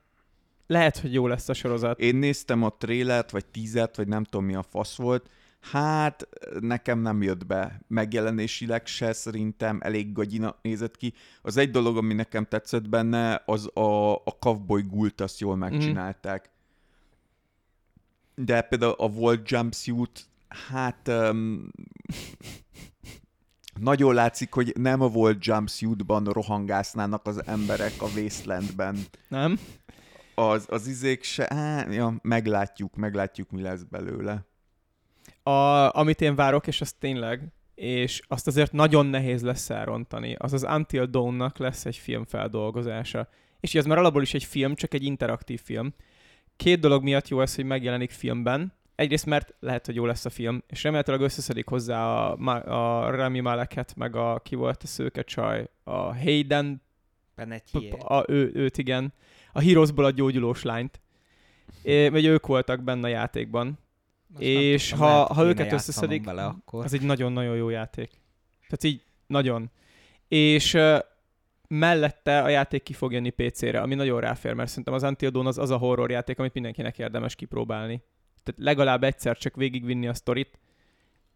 lehet, 0.68 0.98
hogy 0.98 1.12
jó 1.12 1.26
lesz 1.26 1.48
a 1.48 1.54
sorozat. 1.54 1.98
Én 1.98 2.16
néztem 2.16 2.62
a 2.62 2.76
trélert, 2.78 3.30
vagy 3.30 3.46
tízet, 3.46 3.96
vagy 3.96 4.08
nem 4.08 4.24
tudom 4.24 4.46
mi 4.46 4.54
a 4.54 4.62
fasz 4.62 4.96
volt, 4.96 5.30
hát 5.60 6.28
nekem 6.60 6.98
nem 6.98 7.22
jött 7.22 7.46
be 7.46 7.80
megjelenésileg 7.86 8.86
se, 8.86 9.12
szerintem 9.12 9.78
elég 9.82 10.12
gagyina 10.12 10.58
nézett 10.62 10.96
ki. 10.96 11.14
Az 11.42 11.56
egy 11.56 11.70
dolog, 11.70 11.96
ami 11.96 12.14
nekem 12.14 12.44
tetszett 12.44 12.88
benne, 12.88 13.42
az 13.46 13.76
a, 13.76 14.12
a 14.14 14.36
Cowboy 14.38 14.82
Gult, 14.82 15.20
azt 15.20 15.40
jól 15.40 15.56
megcsinálták. 15.56 16.50
De 18.34 18.62
például 18.62 18.94
a 18.98 19.08
Volt 19.08 19.50
Jumpsuit, 19.50 20.26
hát 20.68 21.08
um, 21.08 21.70
nagyon 23.90 24.14
látszik, 24.14 24.52
hogy 24.52 24.72
nem 24.76 25.00
a 25.00 25.08
Volt 25.08 25.44
Jumpsuitban 25.44 26.24
rohangásznának 26.24 27.26
az 27.26 27.46
emberek 27.46 27.92
a 27.98 28.06
Wastelandben 28.16 28.98
Nem? 29.28 29.58
Az, 30.38 30.66
az 30.68 30.86
izék 30.86 31.22
se, 31.22 31.54
á, 31.54 31.86
ja, 31.90 32.14
meglátjuk, 32.22 32.96
meglátjuk, 32.96 33.50
mi 33.50 33.62
lesz 33.62 33.82
belőle. 33.82 34.46
A, 35.42 35.50
amit 35.98 36.20
én 36.20 36.34
várok, 36.34 36.66
és 36.66 36.80
az 36.80 36.92
tényleg, 36.92 37.52
és 37.74 38.20
azt 38.28 38.46
azért 38.46 38.72
nagyon 38.72 39.06
nehéz 39.06 39.42
lesz 39.42 39.70
elrontani, 39.70 40.34
az 40.38 40.52
az 40.52 40.64
Until 40.64 41.06
Dawn-nak 41.06 41.58
lesz 41.58 41.84
egy 41.84 41.96
film 41.96 42.24
feldolgozása. 42.24 43.28
És 43.60 43.74
az 43.74 43.84
már 43.84 43.98
alapból 43.98 44.22
is 44.22 44.34
egy 44.34 44.44
film, 44.44 44.74
csak 44.74 44.94
egy 44.94 45.04
interaktív 45.04 45.60
film. 45.64 45.94
Két 46.56 46.80
dolog 46.80 47.02
miatt 47.02 47.28
jó 47.28 47.40
ez, 47.40 47.54
hogy 47.54 47.64
megjelenik 47.64 48.10
filmben. 48.10 48.72
Egyrészt, 48.94 49.26
mert 49.26 49.54
lehet, 49.60 49.86
hogy 49.86 49.94
jó 49.94 50.06
lesz 50.06 50.24
a 50.24 50.30
film, 50.30 50.62
és 50.66 50.82
remélhetőleg 50.82 51.20
összeszedik 51.20 51.68
hozzá 51.68 52.04
a, 52.04 52.32
a 52.64 53.10
Rami 53.10 53.40
Maleket, 53.40 53.96
meg 53.96 54.16
a 54.16 54.40
ki 54.44 54.54
volt 54.54 54.82
a 54.82 54.86
szőke 54.86 55.22
csaj, 55.22 55.68
a 55.84 56.16
Hayden, 56.16 56.82
Penetier. 57.34 57.94
a, 57.98 58.24
ő, 58.26 58.50
őt 58.54 58.78
igen, 58.78 59.12
a 59.52 59.60
Heroesból 59.60 60.04
a 60.04 60.10
gyógyulós 60.10 60.62
lányt. 60.62 61.00
É, 61.82 62.08
vagy 62.08 62.24
ők 62.24 62.46
voltak 62.46 62.82
benne 62.82 63.06
a 63.06 63.10
játékban. 63.10 63.78
Azt 64.34 64.42
és 64.42 64.90
nem 64.90 64.98
ha- 64.98 65.34
ha 65.34 65.44
őket 65.44 65.72
összeszedik, 65.72 66.24
vele 66.24 66.44
akkor. 66.44 66.84
Az 66.84 66.92
egy 66.92 67.02
nagyon-nagyon 67.02 67.56
jó 67.56 67.68
játék. 67.68 68.10
Tehát 68.68 68.84
így 68.84 69.04
nagyon. 69.26 69.70
És 70.28 70.74
uh, 70.74 70.98
mellette 71.68 72.42
a 72.42 72.48
játék 72.48 72.82
ki 72.82 72.92
fog 72.92 73.12
jönni 73.12 73.30
PC-re, 73.30 73.80
ami 73.80 73.94
nagyon 73.94 74.20
ráfér, 74.20 74.52
mert 74.52 74.68
szerintem 74.68 74.94
az 74.94 75.02
Until 75.02 75.30
Dawn 75.30 75.46
az 75.46 75.58
az 75.58 75.70
a 75.70 75.76
horror 75.76 76.10
játék, 76.10 76.38
amit 76.38 76.54
mindenkinek 76.54 76.98
érdemes 76.98 77.34
kipróbálni. 77.34 78.02
Tehát 78.42 78.60
legalább 78.60 79.04
egyszer 79.04 79.38
csak 79.38 79.56
végigvinni 79.56 80.08
a 80.08 80.14
sztorit. 80.14 80.58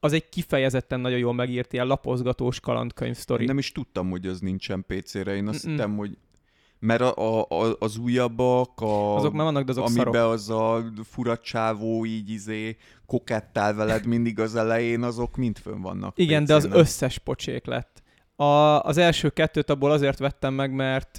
Az 0.00 0.12
egy 0.12 0.28
kifejezetten 0.28 1.00
nagyon 1.00 1.18
jól 1.18 1.34
megírt 1.34 1.72
ilyen 1.72 1.86
lapozgatós 1.86 2.60
kalandkönyv 2.60 3.16
sztori. 3.16 3.44
Nem 3.44 3.58
is 3.58 3.72
tudtam, 3.72 4.10
hogy 4.10 4.26
az 4.26 4.40
nincsen 4.40 4.84
PC-re. 4.86 5.34
Én 5.34 5.48
azt 5.48 5.66
Mm-mm. 5.66 5.74
hittem, 5.74 5.96
hogy 5.96 6.16
mert 6.82 7.00
a, 7.00 7.16
a, 7.16 7.46
a, 7.48 7.76
az 7.78 7.96
újabbak, 7.96 8.80
a, 8.80 9.16
Azok 9.16 9.32
már 9.32 9.44
vannak, 9.44 9.64
de 9.64 9.70
azok 9.70 9.84
amiben 9.84 10.12
szarok. 10.12 10.32
az 10.32 10.50
a 10.50 10.84
fura 11.04 11.38
csávó 11.38 12.04
így 12.04 12.30
izé 12.30 12.76
kokettál 13.06 13.74
veled 13.74 14.06
mindig 14.06 14.40
az 14.40 14.54
elején, 14.56 15.02
azok 15.02 15.36
mind 15.36 15.58
fönn 15.58 15.80
vannak. 15.80 16.18
Igen, 16.18 16.44
de 16.44 16.54
az 16.54 16.68
összes 16.70 17.18
pocsék 17.18 17.66
lett. 17.66 18.02
A, 18.36 18.44
az 18.80 18.96
első 18.96 19.28
kettőt 19.28 19.70
abból 19.70 19.90
azért 19.90 20.18
vettem 20.18 20.54
meg, 20.54 20.74
mert 20.74 21.18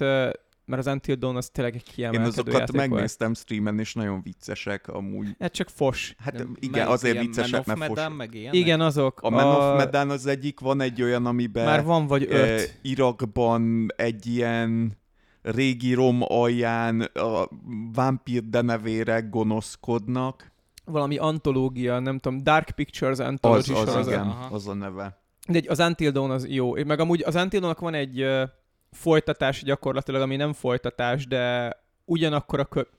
mert 0.66 0.86
az 0.86 0.92
Until 0.92 1.14
Dawn 1.14 1.36
az 1.36 1.48
tényleg 1.48 1.74
egy 1.74 1.84
Én 1.86 1.92
kiemelkedő 1.94 2.28
azokat 2.28 2.52
játék 2.52 2.76
volt. 2.76 2.88
megnéztem 2.90 3.34
streamen, 3.34 3.78
és 3.78 3.94
nagyon 3.94 4.22
viccesek 4.22 4.88
amúgy. 4.88 5.28
Ez 5.38 5.50
csak 5.50 5.68
fos. 5.68 6.14
Hát 6.18 6.32
Nem, 6.38 6.56
igen, 6.60 6.86
azért 6.86 7.18
viccesek, 7.20 7.66
mert 7.66 7.84
fos. 7.84 8.00
Meg 8.16 8.34
ilyenek? 8.34 8.54
Igen, 8.54 8.80
azok. 8.80 9.20
A 9.22 9.30
Man 9.30 9.56
of 9.56 9.76
Medan 9.84 10.10
az 10.10 10.26
egyik, 10.26 10.60
van 10.60 10.80
egy 10.80 11.02
olyan, 11.02 11.26
amiben 11.26 11.64
Már 11.64 11.84
van 11.84 12.06
vagy 12.06 12.24
eh, 12.24 12.60
öt. 12.60 12.78
Irakban 12.82 13.86
egy 13.96 14.26
ilyen 14.26 15.02
régi 15.44 15.94
rom 15.94 16.20
alján 16.22 17.00
a 17.00 17.48
vámpír 17.94 18.48
denevérek 18.48 19.28
gonoszkodnak. 19.30 20.52
valami 20.84 21.16
antológia, 21.16 21.98
nem 21.98 22.18
tudom, 22.18 22.42
Dark 22.42 22.70
Pictures 22.70 23.18
Az, 23.18 23.26
Anthology 23.26 23.58
az 23.58 23.66
sorozat. 23.78 24.06
igen, 24.06 24.20
Aha. 24.26 24.54
az 24.54 24.68
a 24.68 24.74
neve. 24.74 25.18
De 25.48 25.56
egy- 25.58 25.68
az 25.68 25.78
Until 25.80 26.10
Dawn 26.10 26.30
az 26.30 26.48
jó. 26.48 26.84
Meg 26.84 27.00
amúgy 27.00 27.22
az 27.22 27.34
Until 27.34 27.60
Dawn-nak 27.60 27.80
van 27.80 27.94
egy 27.94 28.22
uh, 28.22 28.42
folytatás 28.90 29.62
gyakorlatilag, 29.62 30.20
ami 30.22 30.36
nem 30.36 30.52
folytatás, 30.52 31.26
de 31.26 31.72
ugyanakkor 32.04 32.60
a 32.60 32.64
kö- 32.64 32.90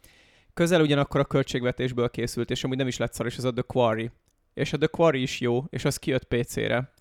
közel 0.54 0.82
ugyanakkor 0.82 1.20
a 1.20 1.26
költségvetésből 1.26 2.10
készült, 2.10 2.50
és 2.52 2.64
amúgy 2.64 2.78
nem 2.78 2.88
is 2.88 2.98
lett 2.98 3.14
szar, 3.14 3.26
és 3.26 3.38
az 3.38 3.44
a 3.44 3.54
The 3.54 3.62
Quarry. 3.68 4.12
És 4.54 4.74
a 4.74 4.78
The 4.78 4.88
Quarry 4.88 5.22
is 5.22 5.40
jó, 5.40 5.64
és 5.70 5.86
az 5.86 5.98
kijött 5.98 6.24
PC-re. 6.24 6.92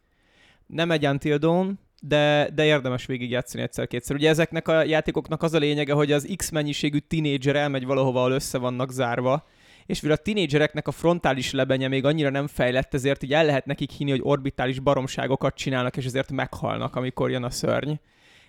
Nem 0.67 0.91
egy 0.91 1.07
Until 1.07 1.37
Dawn, 1.37 1.79
de, 2.07 2.51
de 2.55 2.65
érdemes 2.65 3.07
végigjátszani 3.07 3.63
egyszer-kétszer. 3.63 4.17
Ugye 4.17 4.29
ezeknek 4.29 4.69
a 4.69 4.85
játékoknak 4.85 5.43
az 5.43 5.55
a 5.55 5.59
lényege, 5.59 5.93
hogy 5.93 6.13
az 6.13 6.29
X 6.37 6.51
mennyiségű 6.51 6.99
tinédzser 6.99 7.57
elmegy 7.57 7.85
valahova, 7.85 8.19
ahol 8.19 8.33
össze 8.33 8.59
vannak 8.59 8.93
zárva, 8.93 9.47
és 9.87 10.01
mivel 10.01 10.17
a 10.17 10.23
tinédzsereknek 10.23 10.89
a 10.89 10.93
frontális 10.93 11.53
lebenye 11.53 11.89
még 11.89 12.05
annyira 12.05 12.31
nem 12.31 12.47
fejlett, 12.47 12.95
ezért 12.95 13.23
így 13.23 13.33
el 13.33 13.45
lehet 13.45 13.67
nekik 13.67 13.91
hinni, 13.91 14.11
hogy 14.11 14.21
orbitális 14.23 14.79
baromságokat 14.79 15.55
csinálnak, 15.55 15.97
és 15.97 16.05
ezért 16.05 16.33
meghalnak, 16.33 16.97
amikor 16.97 17.31
jön 17.31 17.45
a 17.45 17.51
szörny. 17.51 17.93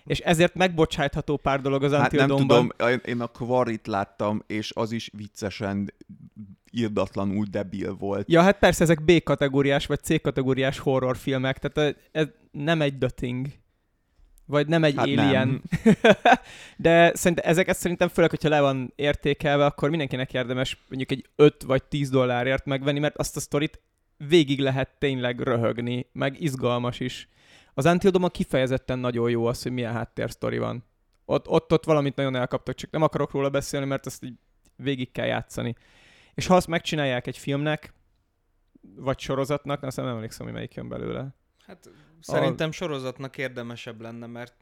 És 0.06 0.18
ezért 0.18 0.54
megbocsátható 0.54 1.36
pár 1.36 1.60
dolog 1.60 1.82
az 1.82 1.92
Hát 1.92 2.12
nem 2.12 2.28
tudom, 2.28 2.68
én- 3.04 3.20
a 3.20 3.26
Quarryt 3.26 3.86
láttam, 3.86 4.42
és 4.46 4.72
az 4.74 4.92
is 4.92 5.10
viccesen 5.12 5.92
irdatlanul 6.70 7.46
debil 7.50 7.94
volt. 7.94 8.30
Ja, 8.30 8.42
hát 8.42 8.58
persze 8.58 8.82
ezek 8.82 9.04
B-kategóriás 9.04 9.86
vagy 9.86 10.00
C-kategóriás 10.02 10.78
horrorfilmek, 10.78 11.58
tehát 11.58 11.96
ez 12.12 12.26
nem 12.50 12.80
egy 12.80 12.98
The 12.98 13.08
Thing. 13.08 13.46
Vagy 14.48 14.66
nem 14.66 14.84
egy 14.84 14.94
Hát 14.96 15.04
Alien. 15.06 15.28
nem. 15.32 15.62
De 16.76 17.14
szerintem, 17.14 17.50
ezeket 17.50 17.76
szerintem 17.76 18.08
főleg, 18.08 18.30
hogyha 18.30 18.48
le 18.48 18.60
van 18.60 18.92
értékelve, 18.96 19.64
akkor 19.64 19.88
mindenkinek 19.88 20.32
érdemes 20.34 20.84
mondjuk 20.88 21.10
egy 21.10 21.24
5 21.36 21.62
vagy 21.62 21.82
10 21.84 22.10
dollárért 22.10 22.64
megvenni, 22.64 22.98
mert 22.98 23.16
azt 23.16 23.36
a 23.36 23.40
sztorit 23.40 23.80
végig 24.28 24.60
lehet 24.60 24.88
tényleg 24.98 25.40
röhögni, 25.40 26.06
meg 26.12 26.40
izgalmas 26.40 27.00
is. 27.00 27.28
Az 27.78 27.84
Until 27.84 28.10
Dawn 28.10 28.30
kifejezetten 28.30 28.98
nagyon 28.98 29.30
jó 29.30 29.46
az, 29.46 29.62
hogy 29.62 29.72
milyen 29.72 29.92
háttérsztori 29.92 30.58
van. 30.58 30.84
Ott, 31.24 31.48
ott, 31.48 31.72
ott 31.72 31.84
valamit 31.84 32.16
nagyon 32.16 32.34
elkaptak, 32.34 32.74
csak 32.74 32.90
nem 32.90 33.02
akarok 33.02 33.30
róla 33.30 33.50
beszélni, 33.50 33.86
mert 33.86 34.06
azt 34.06 34.24
így 34.24 34.34
végig 34.76 35.12
kell 35.12 35.26
játszani. 35.26 35.74
És 36.34 36.46
ha 36.46 36.56
azt 36.56 36.66
megcsinálják 36.66 37.26
egy 37.26 37.38
filmnek, 37.38 37.92
vagy 38.80 39.18
sorozatnak, 39.18 39.82
azt 39.82 39.96
nem 39.96 40.06
emlékszem, 40.06 40.46
hogy 40.46 40.54
melyik 40.54 40.74
jön 40.74 40.88
belőle. 40.88 41.34
Hát 41.66 41.90
szerintem 42.20 42.70
sorozatnak 42.70 43.38
érdemesebb 43.38 44.00
lenne, 44.00 44.26
mert 44.26 44.54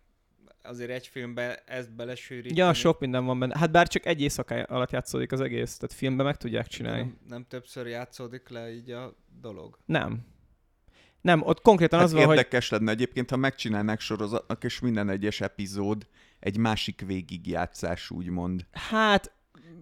azért 0.62 0.90
egy 0.90 1.06
filmbe 1.06 1.56
ezt 1.66 1.94
belesűríteni. 1.94 2.60
Ja, 2.60 2.72
sok 2.72 3.00
minden 3.00 3.24
van 3.24 3.38
benne. 3.38 3.58
Hát 3.58 3.70
bár 3.70 3.88
csak 3.88 4.06
egy 4.06 4.20
éjszaka 4.20 4.62
alatt 4.62 4.90
játszódik 4.90 5.32
az 5.32 5.40
egész, 5.40 5.76
tehát 5.76 5.96
filmben 5.96 6.26
meg 6.26 6.36
tudják 6.36 6.66
csinálni. 6.66 7.00
nem, 7.00 7.18
nem 7.28 7.46
többször 7.48 7.86
játszódik 7.86 8.48
le 8.48 8.72
így 8.72 8.90
a 8.90 9.16
dolog. 9.40 9.78
Nem. 9.84 10.33
Nem, 11.24 11.42
ott 11.42 11.60
konkrétan 11.60 11.98
Hát 11.98 12.08
az 12.08 12.14
van, 12.14 12.24
hogy 12.24 12.36
érdekes 12.36 12.68
lenne 12.70 12.90
egyébként, 12.90 13.30
ha 13.30 13.36
megcsinálnák 13.36 14.00
sorozatnak, 14.00 14.64
és 14.64 14.80
minden 14.80 15.08
egyes 15.08 15.40
epizód 15.40 16.06
egy 16.40 16.56
másik 16.56 17.02
végigjátszás, 17.06 18.10
úgymond. 18.10 18.66
hát 18.72 19.32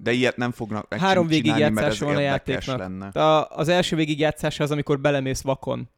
De 0.03 0.13
ilyet 0.13 0.37
nem 0.37 0.51
fognak 0.51 0.89
meg 0.89 0.99
Három 1.01 1.27
végigjátszása 1.27 2.05
van 2.05 2.17
a 2.17 2.21
játéknak. 2.21 2.79
lenne. 2.79 3.07
a, 3.07 3.49
az 3.49 3.69
első 3.69 3.97
végigjátszása 3.97 4.65
az, 4.65 4.71
amikor 4.71 5.01
belemész 5.01 5.41
vakon. 5.41 5.89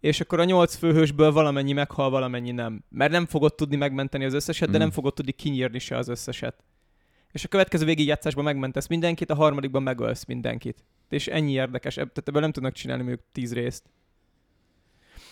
És 0.00 0.20
akkor 0.20 0.40
a 0.40 0.44
nyolc 0.44 0.74
főhősből 0.74 1.32
valamennyi 1.32 1.72
meghal, 1.72 2.10
valamennyi 2.10 2.50
nem. 2.50 2.84
Mert 2.88 3.12
nem 3.12 3.26
fogod 3.26 3.54
tudni 3.54 3.76
megmenteni 3.76 4.24
az 4.24 4.34
összeset, 4.34 4.70
de 4.70 4.76
Mm. 4.76 4.80
nem 4.80 4.90
fogod 4.90 5.14
tudni 5.14 5.32
kinyírni 5.32 5.78
se 5.78 5.96
az 5.96 6.08
összeset. 6.08 6.64
És 7.32 7.44
a 7.44 7.48
következő 7.48 7.84
végigjátszásban 7.84 8.44
megmentesz 8.44 8.86
mindenkit, 8.86 9.30
a 9.30 9.34
harmadikban 9.34 9.82
megölsz 9.82 10.24
mindenkit. 10.24 10.84
És 11.08 11.26
ennyi 11.26 11.52
érdekes. 11.52 11.94
Tehát 11.94 12.28
ebből 12.28 12.40
nem 12.40 12.52
tudnak 12.52 12.72
csinálni 12.72 13.02
mondjuk 13.02 13.26
tíz 13.32 13.52
részt. 13.52 13.84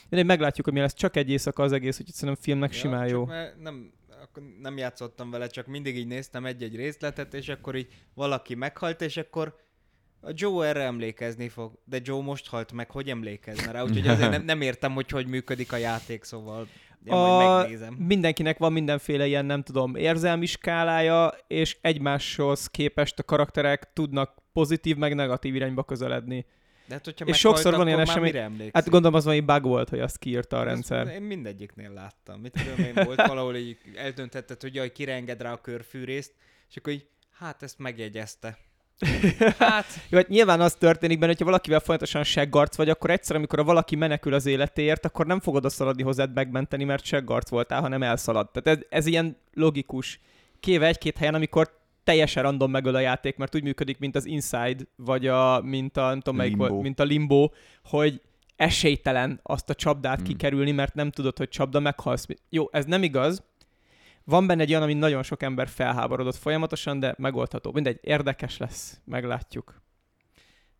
Mindegy, 0.08 0.28
meglátjuk, 0.28 0.66
hogy 0.66 0.74
mi 0.74 0.80
lesz. 0.80 0.94
Csak 0.94 1.16
egy 1.16 1.30
éjszaka 1.30 1.62
az 1.62 1.72
egész, 1.72 2.00
úgyhogy 2.00 2.14
szerintem 2.14 2.42
filmnek 2.42 2.72
simán 2.72 3.08
csak 3.08 3.10
jó. 3.10 3.26
Nem, 3.60 3.92
nem 4.60 4.76
játszottam 4.76 5.30
vele, 5.30 5.46
csak 5.46 5.66
mindig 5.66 5.96
így 5.96 6.06
néztem 6.06 6.46
egy-egy 6.46 6.76
részletet, 6.76 7.34
és 7.34 7.48
akkor 7.48 7.76
így 7.76 7.88
valaki 8.14 8.54
meghalt, 8.54 9.00
és 9.00 9.16
akkor 9.16 9.56
a 10.20 10.30
Joe 10.34 10.66
erre 10.66 10.82
emlékezni 10.82 11.48
fog. 11.48 11.78
De 11.84 11.98
Joe 12.02 12.22
most 12.22 12.48
halt 12.48 12.72
meg, 12.72 12.90
hogy 12.90 13.08
emlékezne 13.08 13.70
rá? 13.70 13.82
Úgyhogy 13.82 14.08
azért 14.08 14.30
nem, 14.30 14.44
nem 14.44 14.60
értem, 14.60 14.92
hogy 14.92 15.10
hogy 15.10 15.26
működik 15.26 15.72
a 15.72 15.76
játék, 15.76 16.24
szóval 16.24 16.68
én 17.04 17.12
A- 17.12 17.58
megnézem. 17.60 17.94
Mindenkinek 17.94 18.58
van 18.58 18.72
mindenféle 18.72 19.26
ilyen, 19.26 19.44
nem 19.44 19.62
tudom, 19.62 19.94
érzelmi 19.94 20.46
skálája, 20.46 21.32
és 21.46 21.78
egymáshoz 21.80 22.66
képest 22.66 23.18
a 23.18 23.22
karakterek 23.22 23.92
tudnak 23.92 24.42
pozitív 24.52 24.96
meg 24.96 25.14
negatív 25.14 25.54
irányba 25.54 25.84
közeledni. 25.84 26.46
De 26.88 26.94
hát, 26.94 27.04
hogyha 27.04 27.24
És 27.24 27.38
sokszor 27.38 27.74
van 27.74 27.86
ilyen 27.86 28.00
esemény-? 28.00 28.70
Hát 28.72 28.88
gondolom 28.88 29.14
az 29.14 29.24
valami 29.24 29.42
bug 29.42 29.62
volt, 29.62 29.88
hogy 29.88 30.00
azt 30.00 30.18
kiírta 30.18 30.56
a 30.56 30.58
Ezt 30.58 30.68
rendszer. 30.68 31.14
Én 31.14 31.22
mindegyiknél 31.22 31.92
láttam. 31.92 32.40
Mit 32.40 32.52
tudom 32.52 32.86
én, 32.86 33.04
volt 33.04 33.26
valahol 33.32 33.56
így 33.56 33.76
eldöntetted, 33.96 34.60
hogy 34.60 34.74
jaj, 34.74 34.92
kireenged 34.92 35.42
rá 35.42 35.52
a 35.52 35.60
körfűrészt, 35.60 36.32
és 36.70 36.76
akkor 36.76 36.92
így, 36.92 37.06
hát 37.38 37.62
ezt 37.62 37.78
megjegyezte. 37.78 38.58
Hát, 39.58 39.86
Jó, 40.08 40.18
hát 40.18 40.28
nyilván 40.28 40.60
az 40.60 40.74
történik 40.74 41.18
benne, 41.18 41.30
hogyha 41.30 41.44
valakivel 41.44 41.80
folyamatosan 41.80 42.24
seggarc 42.24 42.76
vagy, 42.76 42.88
akkor 42.88 43.10
egyszer, 43.10 43.36
amikor 43.36 43.58
a 43.58 43.64
valaki 43.64 43.96
menekül 43.96 44.34
az 44.34 44.46
életéért, 44.46 45.04
akkor 45.04 45.26
nem 45.26 45.40
fogod 45.40 45.64
a 45.64 45.68
szaladni 45.68 46.02
hozzád 46.02 46.34
megmenteni, 46.34 46.84
mert 46.84 47.04
seggarc 47.04 47.48
voltál, 47.50 47.80
hanem 47.80 48.02
elszalad. 48.02 48.50
Tehát 48.50 48.78
ez, 48.78 48.84
ez 48.88 49.06
ilyen 49.06 49.36
logikus. 49.54 50.20
Kéve 50.60 50.86
egy-két 50.86 51.16
helyen, 51.16 51.34
amikor 51.34 51.77
teljesen 52.08 52.42
random 52.42 52.70
megöl 52.70 52.94
a 52.94 53.00
játék, 53.00 53.36
mert 53.36 53.54
úgy 53.54 53.62
működik, 53.62 53.98
mint 53.98 54.16
az 54.16 54.26
Inside, 54.26 54.84
vagy 54.96 55.26
a, 55.26 55.60
mint 55.60 55.96
a, 55.96 56.08
nem 56.08 56.20
tudom 56.20 56.36
melyik 56.36 56.52
Limbo. 56.56 56.68
volt, 56.68 56.82
mint 56.82 57.00
a 57.00 57.04
Limbo, 57.04 57.50
hogy 57.84 58.20
esélytelen 58.56 59.40
azt 59.42 59.70
a 59.70 59.74
csapdát 59.74 60.16
Hmm. 60.16 60.24
kikerülni, 60.26 60.70
mert 60.72 60.94
nem 60.94 61.10
tudod, 61.10 61.38
hogy 61.38 61.48
csapda, 61.48 61.80
meghalsz. 61.80 62.26
Jó, 62.48 62.68
ez 62.70 62.84
nem 62.84 63.02
igaz. 63.02 63.42
Van 64.24 64.46
benne 64.46 64.62
egy 64.62 64.70
olyan, 64.70 64.82
ami 64.82 64.94
nagyon 64.94 65.22
sok 65.22 65.42
ember 65.42 65.68
felháborodott 65.68 66.36
folyamatosan, 66.36 67.00
de 67.00 67.14
megoldható. 67.18 67.72
Mindegy, 67.72 67.98
érdekes 68.02 68.56
lesz, 68.56 69.00
meglátjuk. 69.04 69.82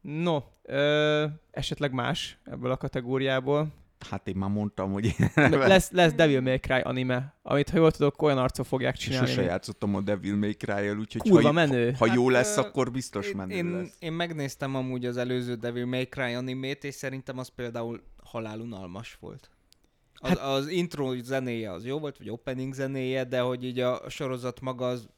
No, 0.01 0.39
ö, 0.63 1.27
esetleg 1.51 1.93
más 1.93 2.39
ebből 2.45 2.71
a 2.71 2.77
kategóriából. 2.77 3.69
Hát 4.11 4.29
én 4.29 4.37
már 4.37 4.51
mondtam, 4.51 4.93
hogy 4.93 5.15
lesz, 5.35 5.91
lesz 5.91 6.13
Devil 6.13 6.41
May 6.41 6.59
Cry 6.59 6.81
anime, 6.81 7.35
amit 7.43 7.71
ha 7.71 7.77
jól 7.77 7.91
tudok, 7.91 8.23
olyan 8.23 8.39
arcok 8.39 8.67
fogják 8.67 8.97
csinálni. 8.97 9.27
sose 9.27 9.43
játszottam 9.43 9.95
a 9.95 10.01
Devil 10.01 10.37
May 10.37 10.53
Cry-jel, 10.57 10.99
úgyhogy 10.99 11.31
Kurva 11.31 11.47
ha, 11.47 11.53
menő. 11.53 11.93
ha 11.99 12.07
jó 12.15 12.23
Hát, 12.25 12.33
lesz, 12.33 12.57
akkor 12.57 12.91
biztos 12.91 13.29
én, 13.29 13.37
menő 13.37 13.55
én, 13.55 13.71
lesz. 13.71 13.97
én 13.99 14.13
megnéztem 14.13 14.75
amúgy 14.75 15.07
az 15.07 15.17
előző 15.17 15.55
Devil 15.55 15.87
May 15.87 16.09
Cry 16.09 16.33
animét, 16.33 16.85
és 16.85 16.95
szerintem 16.95 17.39
az 17.39 17.49
például 17.49 18.01
halálunalmas 18.25 19.17
volt. 19.21 19.51
Az, 20.15 20.29
Hát- 20.29 20.39
hát, 20.39 20.49
az 20.49 20.69
intro 20.69 21.15
zenéje 21.23 21.73
az 21.73 21.85
jó 21.85 21.99
volt, 21.99 22.19
vagy 22.19 22.31
opening 22.31 22.75
zenéje, 22.75 23.25
de 23.25 23.41
hogy 23.41 23.65
így 23.65 23.79
a 23.81 24.01
sorozat 24.09 24.61
maga 24.61 24.89
az 24.89 25.09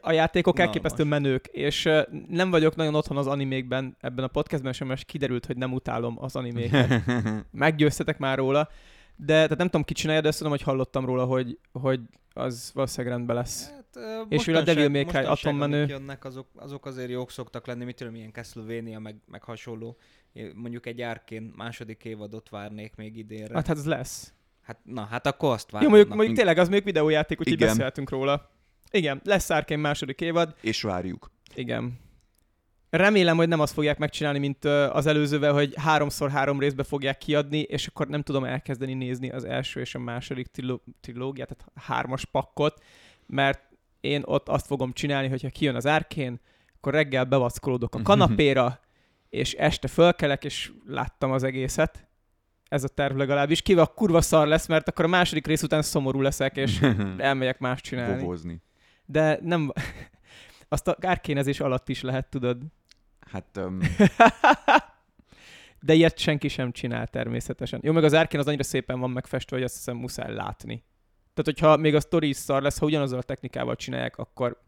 A 0.00 0.12
játékok 0.12 0.58
elképesztő 0.58 1.04
menők, 1.04 1.46
és 1.46 1.88
nem 2.28 2.50
vagyok 2.50 2.76
nagyon 2.76 2.94
otthon 2.94 3.16
az 3.16 3.26
animékben 3.26 3.96
ebben 4.00 4.24
a 4.24 4.28
podcastben 4.28 4.72
sem, 4.72 4.86
mert 4.86 5.04
kiderült, 5.04 5.46
hogy 5.46 5.56
nem 5.56 5.72
utálom 5.72 6.16
az 6.20 6.36
animéket. 6.36 7.02
Meggyőztetek 7.50 8.18
már 8.18 8.38
róla, 8.38 8.68
de 9.16 9.32
tehát 9.32 9.56
nem 9.58 9.66
tudom 9.66 9.82
ki 9.82 9.94
csinálja, 9.94 10.20
de 10.20 10.28
azt 10.28 10.36
tudom, 10.36 10.52
hogy 10.52 10.62
hallottam 10.62 11.04
róla, 11.04 11.24
hogy, 11.24 11.58
hogy 11.72 12.00
az 12.32 12.70
valószínűleg 12.74 13.16
rendben 13.16 13.36
lesz. 13.36 13.70
Hát, 13.70 14.26
És 14.28 14.44
mivel 14.44 14.60
a 14.60 14.64
Devil 14.64 14.88
May 14.88 15.04
Cry 15.04 15.24
atommenő- 15.24 15.86
Jönnek, 15.86 16.24
azok, 16.24 16.46
azok 16.54 16.86
azért 16.86 17.10
jók 17.10 17.30
szoktak 17.30 17.66
lenni, 17.66 17.84
mit 17.84 17.96
tudom, 17.96 18.14
ilyen 18.14 18.32
Castlevania, 18.32 18.98
meg, 18.98 19.16
meg 19.26 19.42
hasonló. 19.42 19.96
Mondjuk 20.54 20.86
egy 20.86 21.02
árkén 21.02 21.52
második 21.56 22.04
évadot 22.04 22.48
várnék 22.48 22.96
még 22.96 23.16
idénre. 23.16 23.54
Hát, 23.54 23.66
hát 23.66 23.76
ez 23.76 23.86
lesz. 23.86 24.32
Hát, 24.62 24.78
na, 24.82 25.04
hát 25.04 25.26
akkor 25.26 25.52
azt 25.52 25.70
Jó, 25.72 25.78
várom. 25.78 25.92
mondjuk, 25.92 26.14
mondjuk 26.14 26.36
tényleg 26.36 26.58
az 26.58 26.68
még 26.68 26.84
videójáték, 26.84 27.40
úgyhogy 27.40 27.58
beszéltünk 27.58 28.10
róla. 28.10 28.50
Igen, 28.94 29.20
lesz 29.24 29.50
Arkane 29.50 29.80
második 29.80 30.20
évad. 30.20 30.54
És 30.60 30.82
várjuk. 30.82 31.30
Igen. 31.54 31.98
Remélem, 32.90 33.36
hogy 33.36 33.48
nem 33.48 33.60
azt 33.60 33.72
fogják 33.72 33.98
megcsinálni, 33.98 34.38
mint 34.38 34.64
az 34.64 35.06
előzővel, 35.06 35.52
hogy 35.52 35.74
háromszor 35.76 36.30
három 36.30 36.60
részbe 36.60 36.82
fogják 36.82 37.18
kiadni, 37.18 37.58
és 37.58 37.86
akkor 37.86 38.06
nem 38.06 38.22
tudom 38.22 38.44
elkezdeni 38.44 38.94
nézni 38.94 39.30
az 39.30 39.44
első 39.44 39.80
és 39.80 39.94
a 39.94 39.98
második 39.98 40.46
triló- 40.46 40.84
trilógiát, 41.00 41.48
tehát 41.56 41.72
hármas 41.86 42.24
pakkot, 42.24 42.82
mert 43.26 43.60
én 44.00 44.22
ott 44.24 44.48
azt 44.48 44.66
fogom 44.66 44.92
csinálni, 44.92 45.28
hogyha 45.28 45.48
kijön 45.48 45.74
az 45.74 45.86
árkén, 45.86 46.40
akkor 46.76 46.92
reggel 46.92 47.24
bevackolódok 47.24 47.94
a 47.94 48.02
kanapéra, 48.02 48.80
és 49.28 49.52
este 49.52 49.88
fölkelek, 49.88 50.44
és 50.44 50.72
láttam 50.86 51.32
az 51.32 51.42
egészet. 51.42 52.08
Ez 52.68 52.84
a 52.84 52.88
terv 52.88 53.16
legalábbis. 53.16 53.62
Kivel 53.62 53.84
a 53.84 53.86
kurva 53.86 54.20
szar 54.20 54.46
lesz, 54.46 54.66
mert 54.66 54.88
akkor 54.88 55.04
a 55.04 55.08
második 55.08 55.46
rész 55.46 55.62
után 55.62 55.82
szomorú 55.82 56.20
leszek, 56.20 56.56
és 56.56 56.80
elmegyek 57.18 57.58
más 57.58 57.80
csinálni. 57.80 58.20
Bobozni. 58.20 58.62
De 59.06 59.38
nem... 59.42 59.72
Azt 60.68 60.88
a 60.88 60.96
árkénezés 61.00 61.60
alatt 61.60 61.88
is 61.88 62.02
lehet, 62.02 62.30
tudod. 62.30 62.62
Hát 63.20 63.56
um, 63.56 63.78
De 65.84 65.94
ilyet 65.94 66.18
senki 66.18 66.48
sem 66.48 66.72
csinál 66.72 67.06
természetesen. 67.06 67.80
Jó, 67.82 67.92
meg 67.92 68.04
az 68.04 68.14
árkén 68.14 68.40
az 68.40 68.46
annyira 68.46 68.62
szépen 68.62 69.00
van 69.00 69.10
megfestve, 69.10 69.56
hogy 69.56 69.64
azt 69.64 69.74
hiszem 69.74 69.96
muszáj 69.96 70.34
látni. 70.34 70.84
Tehát, 71.34 71.44
hogyha 71.44 71.76
még 71.76 71.94
a 71.94 72.00
story 72.00 72.28
is 72.28 72.36
szar 72.36 72.62
lesz, 72.62 72.78
ha 72.78 72.86
ugyanazzal 72.86 73.18
a 73.18 73.22
technikával 73.22 73.76
csinálják, 73.76 74.16
akkor 74.16 74.60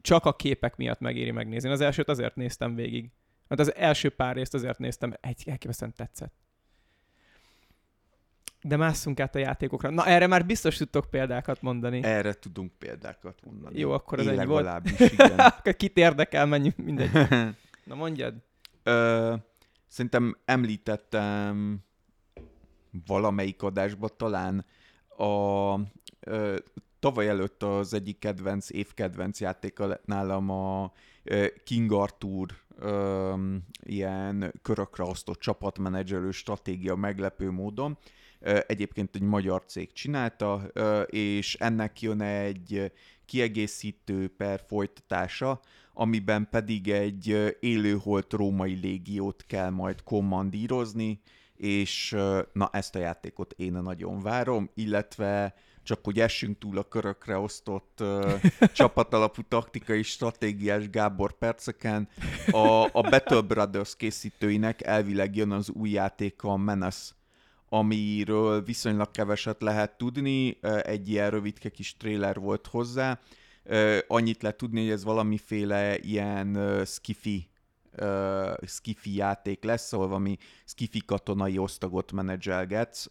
csak 0.00 0.24
a 0.24 0.32
képek 0.32 0.76
miatt 0.76 1.00
megéri 1.00 1.30
megnézni. 1.30 1.70
Az 1.70 1.80
elsőt 1.80 2.08
azért 2.08 2.36
néztem 2.36 2.74
végig. 2.74 3.10
Hát 3.48 3.58
az 3.58 3.74
első 3.74 4.10
pár 4.10 4.34
részt 4.34 4.54
azért 4.54 4.78
néztem, 4.78 5.14
egy 5.20 5.42
elképesztően 5.46 5.92
tetszett. 5.96 6.34
De 8.66 8.76
másszunk 8.76 9.20
át 9.20 9.34
a 9.34 9.38
játékokra. 9.38 9.90
Na, 9.90 10.06
erre 10.06 10.26
már 10.26 10.46
biztos 10.46 10.76
tudtok 10.76 11.10
példákat 11.10 11.62
mondani. 11.62 12.02
erre 12.02 12.32
tudunk 12.32 12.72
példákat 12.78 13.38
mondani. 13.44 13.78
Jó, 13.78 13.90
akkor 13.90 14.18
az 14.18 14.26
Én 14.26 14.38
ennyi 14.38 14.48
volt. 14.48 14.90
igen. 14.98 15.38
Akkor 15.58 15.76
Kit 15.76 15.96
érdekel, 15.96 16.46
menjünk, 16.46 16.76
mindegy. 16.76 17.10
Na 17.84 17.94
mondjad. 17.94 18.34
Ö, 18.82 19.34
szerintem 19.86 20.36
említettem 20.44 21.78
valamelyik 23.06 23.62
adásban 23.62 24.10
talán 24.16 24.64
a 25.16 25.74
ö, 26.20 26.56
tavaly 26.98 27.28
előtt 27.28 27.62
az 27.62 27.94
egyik 27.94 28.18
kedvenc, 28.18 28.70
évkedvenc 28.70 29.40
játéka 29.40 29.86
lett 29.86 30.06
nálam 30.06 30.50
a 30.50 30.92
King 31.64 31.92
Arthur 31.92 32.48
ö, 32.78 33.34
ilyen 33.82 34.52
körökre 34.62 35.04
osztott 35.04 35.38
csapatmenedzselő 35.40 36.30
stratégia 36.30 36.94
meglepő 36.94 37.50
módon. 37.50 37.98
Egyébként 38.66 39.14
egy 39.14 39.22
magyar 39.22 39.64
cég 39.66 39.92
csinálta, 39.92 40.70
és 41.06 41.54
ennek 41.54 42.00
jön 42.00 42.20
egy 42.20 42.92
kiegészítő 43.24 44.28
per 44.36 44.64
folytatása, 44.68 45.60
amiben 45.92 46.48
pedig 46.50 46.88
egy 46.88 47.56
élőholt 47.60 48.32
római 48.32 48.74
légiót 48.74 49.44
kell 49.46 49.70
majd 49.70 50.02
kommandírozni, 50.02 51.20
és 51.56 52.16
na 52.52 52.70
ezt 52.72 52.94
a 52.94 52.98
játékot 52.98 53.54
én 53.56 53.72
nagyon 53.72 54.22
várom, 54.22 54.70
illetve 54.74 55.54
csak 55.82 56.04
hogy 56.04 56.20
essünk 56.20 56.58
túl 56.58 56.78
a 56.78 56.88
körökre 56.88 57.38
osztott 57.38 57.98
ö, 58.00 58.34
csapatalapú 58.72 59.42
taktikai 59.48 60.02
stratégiás 60.02 60.90
Gábor 60.90 61.32
perceken, 61.32 62.08
a, 62.50 62.84
a 62.84 63.00
Battle 63.10 63.40
Brothers 63.40 63.96
készítőinek 63.96 64.82
elvileg 64.82 65.36
jön 65.36 65.50
az 65.50 65.70
új 65.70 65.90
játéka 65.90 66.48
a 66.48 66.56
Menace, 66.56 67.14
amiről 67.68 68.62
viszonylag 68.62 69.10
keveset 69.10 69.62
lehet 69.62 69.98
tudni, 69.98 70.58
egy 70.82 71.08
ilyen 71.08 71.30
rövidke 71.30 71.68
kis 71.68 71.96
trailer 71.96 72.38
volt 72.38 72.66
hozzá, 72.66 73.20
annyit 74.06 74.42
lehet 74.42 74.56
tudni, 74.56 74.80
hogy 74.80 74.90
ez 74.90 75.04
valamiféle 75.04 75.98
ilyen 75.98 76.82
skifi, 76.84 77.48
uh, 77.98 78.54
skifi 78.66 79.14
játék 79.14 79.64
lesz, 79.64 79.92
ahol 79.92 80.06
valami 80.06 80.36
skifi 80.64 81.00
katonai 81.06 81.58
osztagot 81.58 82.12
menedzselgetsz, 82.12 83.06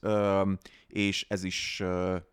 és 0.88 1.26
ez 1.30 1.44
is 1.44 1.84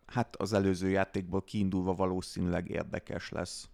hát 0.05 0.35
az 0.35 0.53
előző 0.53 0.89
játékból 0.89 1.43
kiindulva 1.43 1.93
valószínűleg 1.93 2.69
érdekes 2.69 3.29
lesz. 3.29 3.69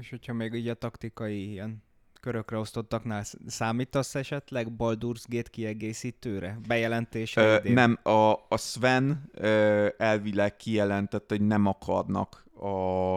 És 0.00 0.10
hogyha 0.10 0.32
még 0.32 0.52
így 0.52 0.68
a 0.68 0.74
taktikai 0.74 1.50
ilyen 1.50 1.82
körökre 2.22 2.56
osztottaknál 2.58 3.22
sz- 3.24 3.38
számítasz 3.46 4.14
esetleg 4.14 4.68
Baldur's 4.78 5.22
Gate 5.28 5.50
kiegészítőre? 5.50 6.58
Bejelentése 6.68 7.40
Ö, 7.40 7.56
idén? 7.56 7.72
nem, 7.72 7.98
a, 8.02 8.32
a 8.32 8.56
Sven 8.56 9.30
ö, 9.32 9.88
elvileg 9.98 10.56
kijelentette, 10.56 11.36
hogy 11.36 11.46
nem 11.46 11.66
akarnak 11.66 12.46
a 12.54 13.16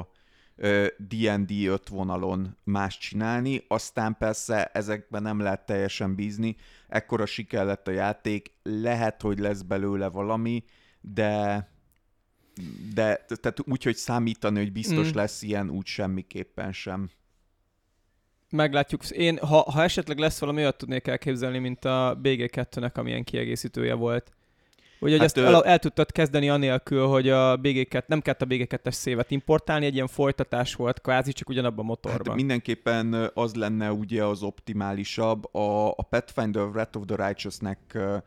ö, 0.55 0.85
D&D 0.97 1.51
5 1.65 1.87
vonalon 1.89 2.57
más 2.63 2.97
csinálni, 2.97 3.63
aztán 3.67 4.15
persze 4.17 4.65
ezekben 4.65 5.21
nem 5.21 5.39
lehet 5.39 5.65
teljesen 5.65 6.15
bízni, 6.15 6.55
ekkora 6.87 7.25
siker 7.25 7.65
lett 7.65 7.87
a 7.87 7.91
játék, 7.91 8.51
lehet, 8.63 9.21
hogy 9.21 9.39
lesz 9.39 9.61
belőle 9.61 10.07
valami, 10.07 10.63
de 11.01 11.69
de 12.93 13.25
tehát 13.41 13.59
úgy, 13.65 13.83
hogy 13.83 13.95
számítani, 13.95 14.57
hogy 14.57 14.71
biztos 14.71 15.11
Mm. 15.11 15.15
lesz 15.15 15.41
ilyen, 15.41 15.69
úgy 15.69 15.85
semmiképpen 15.85 16.71
sem. 16.71 17.09
Meglátjuk. 18.55 19.09
Én, 19.09 19.37
ha, 19.37 19.71
ha 19.71 19.83
esetleg 19.83 20.17
lesz 20.17 20.39
valami 20.39 20.61
olyat 20.61 20.77
tudnék 20.77 21.07
elképzelni, 21.07 21.57
mint 21.57 21.85
a 21.85 22.19
BG2-nek, 22.23 22.93
amilyen 22.93 23.23
kiegészítője 23.23 23.93
volt. 23.93 24.31
Ugye, 24.99 25.11
hogy 25.11 25.19
Hát, 25.19 25.37
ezt 25.37 25.37
ö- 25.37 25.45
el, 25.45 25.65
el 25.65 25.79
tudtad 25.79 26.11
kezdeni 26.11 26.49
anélkül, 26.49 27.05
hogy 27.05 27.29
a 27.29 27.57
BG2, 27.57 28.05
nem 28.05 28.21
kellett 28.21 28.41
a 28.41 28.45
BG2-es 28.45 28.91
szévet 28.91 29.31
importálni, 29.31 29.85
egy 29.85 29.93
ilyen 29.93 30.07
folytatás 30.07 30.75
volt 30.75 31.01
kvázi, 31.01 31.31
csak 31.31 31.49
ugyanabban 31.49 31.85
a 31.85 31.87
motorban. 31.87 32.27
Hát 32.27 32.35
mindenképpen 32.35 33.31
az 33.33 33.53
lenne 33.53 33.91
ugye 33.91 34.23
az 34.23 34.43
optimálisabb. 34.43 35.55
A, 35.55 35.87
a 35.89 36.03
Pathfinder 36.09 36.63
Wrath 36.63 36.97
of 36.97 37.03
the 37.05 37.25
Righteousnek 37.25 37.79
ö, 37.93 38.17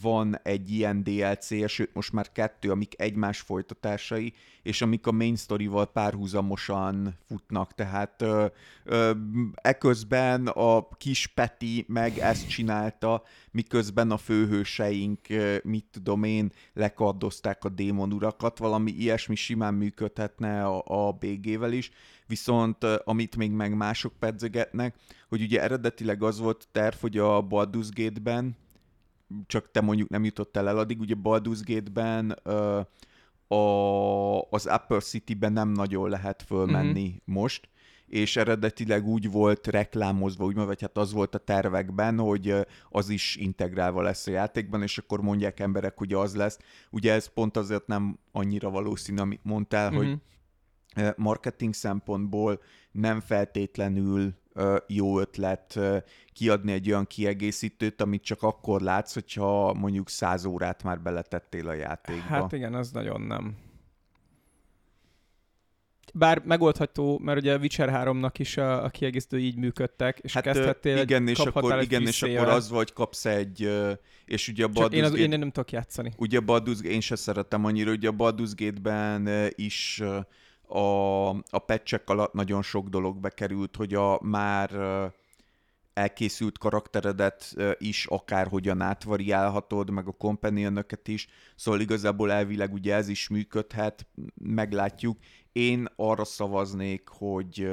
van 0.00 0.38
egy 0.42 0.70
ilyen 0.70 1.02
DLC, 1.02 1.68
sőt 1.68 1.94
most 1.94 2.12
már 2.12 2.32
kettő, 2.32 2.70
amik 2.70 3.00
egymás 3.00 3.40
folytatásai, 3.40 4.32
és 4.62 4.82
amik 4.82 5.06
a 5.06 5.12
main 5.12 5.36
story-val 5.36 5.86
párhuzamosan 5.86 7.18
futnak, 7.28 7.74
tehát 7.74 8.22
ö, 8.22 8.46
ö, 8.84 9.10
eközben 9.54 10.46
a 10.46 10.88
kis 10.88 11.26
Peti 11.26 11.84
meg 11.88 12.18
ezt 12.18 12.48
csinálta, 12.48 13.22
miközben 13.50 14.10
a 14.10 14.16
főhőseink, 14.16 15.20
mit 15.62 15.86
tudom 15.90 16.22
én, 16.22 16.52
lekardozták 16.72 17.64
a 17.64 17.68
démonurakat, 17.68 18.58
valami 18.58 18.90
ilyesmi 18.90 19.34
simán 19.34 19.74
működhetne 19.74 20.64
a, 20.66 21.06
a 21.06 21.12
BG-vel 21.12 21.72
is, 21.72 21.90
viszont 22.26 22.84
amit 22.84 23.36
még 23.36 23.50
meg 23.50 23.76
mások 23.76 24.12
pedzegetnek, 24.18 24.94
hogy 25.28 25.42
ugye 25.42 25.62
eredetileg 25.62 26.22
az 26.22 26.38
volt 26.38 26.68
terv, 26.72 26.94
hogy 27.00 27.18
a 27.18 27.46
Baldur's 27.46 27.88
Gate-ben, 27.94 28.56
csak 29.46 29.70
te 29.70 29.80
mondjuk 29.80 30.08
nem 30.08 30.24
jutottál 30.24 30.68
el 30.68 30.78
addig, 30.78 31.00
ugye 31.00 31.14
Baldur's 31.22 31.60
Gate-ben 31.64 32.30
a, 33.52 34.42
az 34.50 34.66
Upper 34.66 35.02
City-ben 35.02 35.52
nem 35.52 35.68
nagyon 35.68 36.08
lehet 36.08 36.42
fölmenni 36.42 37.08
mm-hmm. 37.08 37.16
most, 37.24 37.68
és 38.06 38.36
eredetileg 38.36 39.06
úgy 39.06 39.30
volt 39.30 39.66
reklámozva, 39.66 40.44
úgy 40.44 40.54
vagy 40.54 40.80
hát 40.80 40.96
az 40.96 41.12
volt 41.12 41.34
a 41.34 41.38
tervekben, 41.38 42.18
hogy 42.18 42.54
az 42.90 43.08
is 43.08 43.36
integrálva 43.36 44.02
lesz 44.02 44.26
a 44.26 44.30
játékban, 44.30 44.82
és 44.82 44.98
akkor 44.98 45.20
mondják 45.20 45.60
emberek, 45.60 45.98
hogy 45.98 46.12
az 46.12 46.34
lesz. 46.34 46.58
Ugye 46.90 47.12
ez 47.12 47.26
pont 47.26 47.56
azért 47.56 47.86
nem 47.86 48.18
annyira 48.32 48.70
valószínű, 48.70 49.20
amit 49.20 49.44
mondtál, 49.44 49.90
mm-hmm. 49.90 49.98
hogy 49.98 50.18
marketing 51.16 51.74
szempontból 51.74 52.60
nem 52.90 53.20
feltétlenül 53.20 54.34
jó 54.86 55.20
ötlet 55.20 55.78
kiadni 56.32 56.72
egy 56.72 56.88
olyan 56.88 57.06
kiegészítőt, 57.06 58.00
amit 58.00 58.22
csak 58.22 58.42
akkor 58.42 58.80
látsz, 58.80 59.14
hogyha 59.14 59.74
mondjuk 59.74 60.08
száz 60.08 60.44
órát 60.44 60.82
már 60.82 61.00
beletettél 61.00 61.68
a 61.68 61.72
játékba. 61.72 62.22
Hát 62.22 62.52
igen, 62.52 62.74
az 62.74 62.90
nagyon 62.90 63.20
nem. 63.20 63.56
Bár 66.14 66.42
megoldható, 66.44 67.18
mert 67.18 67.38
ugye 67.38 67.54
a 67.54 67.58
Witcher 67.58 67.90
3-nak 67.92 68.32
is 68.36 68.56
a, 68.56 68.84
a 68.84 68.88
kiegészítő 68.88 69.38
így 69.38 69.56
működtek, 69.56 70.18
és 70.18 70.32
hát, 70.32 70.42
kezdhettél 70.42 70.96
igen, 70.96 71.28
és 71.28 71.38
akkor, 71.38 71.82
igen, 71.82 72.06
és 72.06 72.22
akkor 72.22 72.48
az 72.48 72.70
vagy 72.70 72.92
kapsz 72.92 73.24
egy, 73.24 73.70
és 74.24 74.48
ugye 74.48 74.64
a 74.64 74.68
Baldur's 74.68 74.92
én, 74.92 75.04
az, 75.04 75.10
Gate, 75.10 75.22
én 75.22 75.28
nem 75.28 75.50
tudok 75.50 75.70
játszani. 75.70 76.12
Ugye 76.16 76.38
a 76.38 76.42
Baldur's, 76.46 76.82
én 76.82 77.00
se 77.00 77.16
szeretem 77.16 77.64
annyira, 77.64 77.90
ugye 77.90 78.08
a 78.08 78.12
Baldur's 78.12 78.52
Gate-ben 78.56 79.50
is 79.54 80.02
a, 80.72 81.28
a 81.28 81.58
patchek 81.66 82.10
alatt 82.10 82.32
nagyon 82.32 82.62
sok 82.62 82.88
dolog 82.88 83.16
bekerült, 83.16 83.76
hogy 83.76 83.94
a 83.94 84.18
már 84.22 84.70
elkészült 85.94 86.58
karakteredet 86.58 87.54
is 87.78 88.06
akárhogyan 88.06 88.80
átvariálhatod, 88.80 89.90
meg 89.90 90.08
a 90.08 90.12
companion 90.12 90.84
is, 91.04 91.28
szóval 91.56 91.80
igazából 91.80 92.32
elvileg 92.32 92.72
ugye 92.72 92.94
ez 92.94 93.08
is 93.08 93.28
működhet, 93.28 94.06
meglátjuk. 94.34 95.18
Én 95.52 95.86
arra 95.96 96.24
szavaznék, 96.24 97.08
hogy 97.08 97.70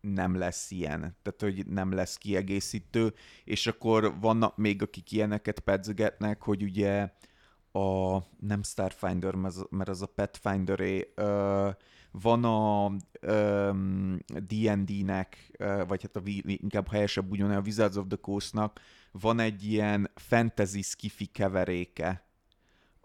nem 0.00 0.38
lesz 0.38 0.70
ilyen, 0.70 1.00
tehát 1.00 1.40
hogy 1.40 1.66
nem 1.66 1.92
lesz 1.92 2.16
kiegészítő, 2.16 3.14
és 3.44 3.66
akkor 3.66 4.20
vannak 4.20 4.56
még, 4.56 4.82
akik 4.82 5.12
ilyeneket 5.12 5.60
pedzegetnek, 5.60 6.42
hogy 6.42 6.62
ugye 6.62 7.12
a, 7.72 8.18
nem 8.40 8.62
Starfinder, 8.62 9.34
mert 9.70 9.88
az 9.88 10.02
a 10.02 10.06
Pathfinder-é, 10.06 11.12
van 12.20 12.44
a 12.44 12.90
um, 13.32 14.18
D&D-nek, 14.26 15.56
vagy 15.86 16.02
hát 16.02 16.16
a, 16.16 16.20
inkább 16.44 16.88
helyesebb 16.88 17.30
úgy 17.30 17.40
a 17.40 17.60
Wizards 17.60 17.96
of 17.96 18.06
the 18.08 18.16
Coast-nak 18.16 18.80
van 19.12 19.38
egy 19.38 19.64
ilyen 19.64 20.10
fantasy 20.14 20.82
skifi 20.82 21.26
keveréke. 21.26 22.24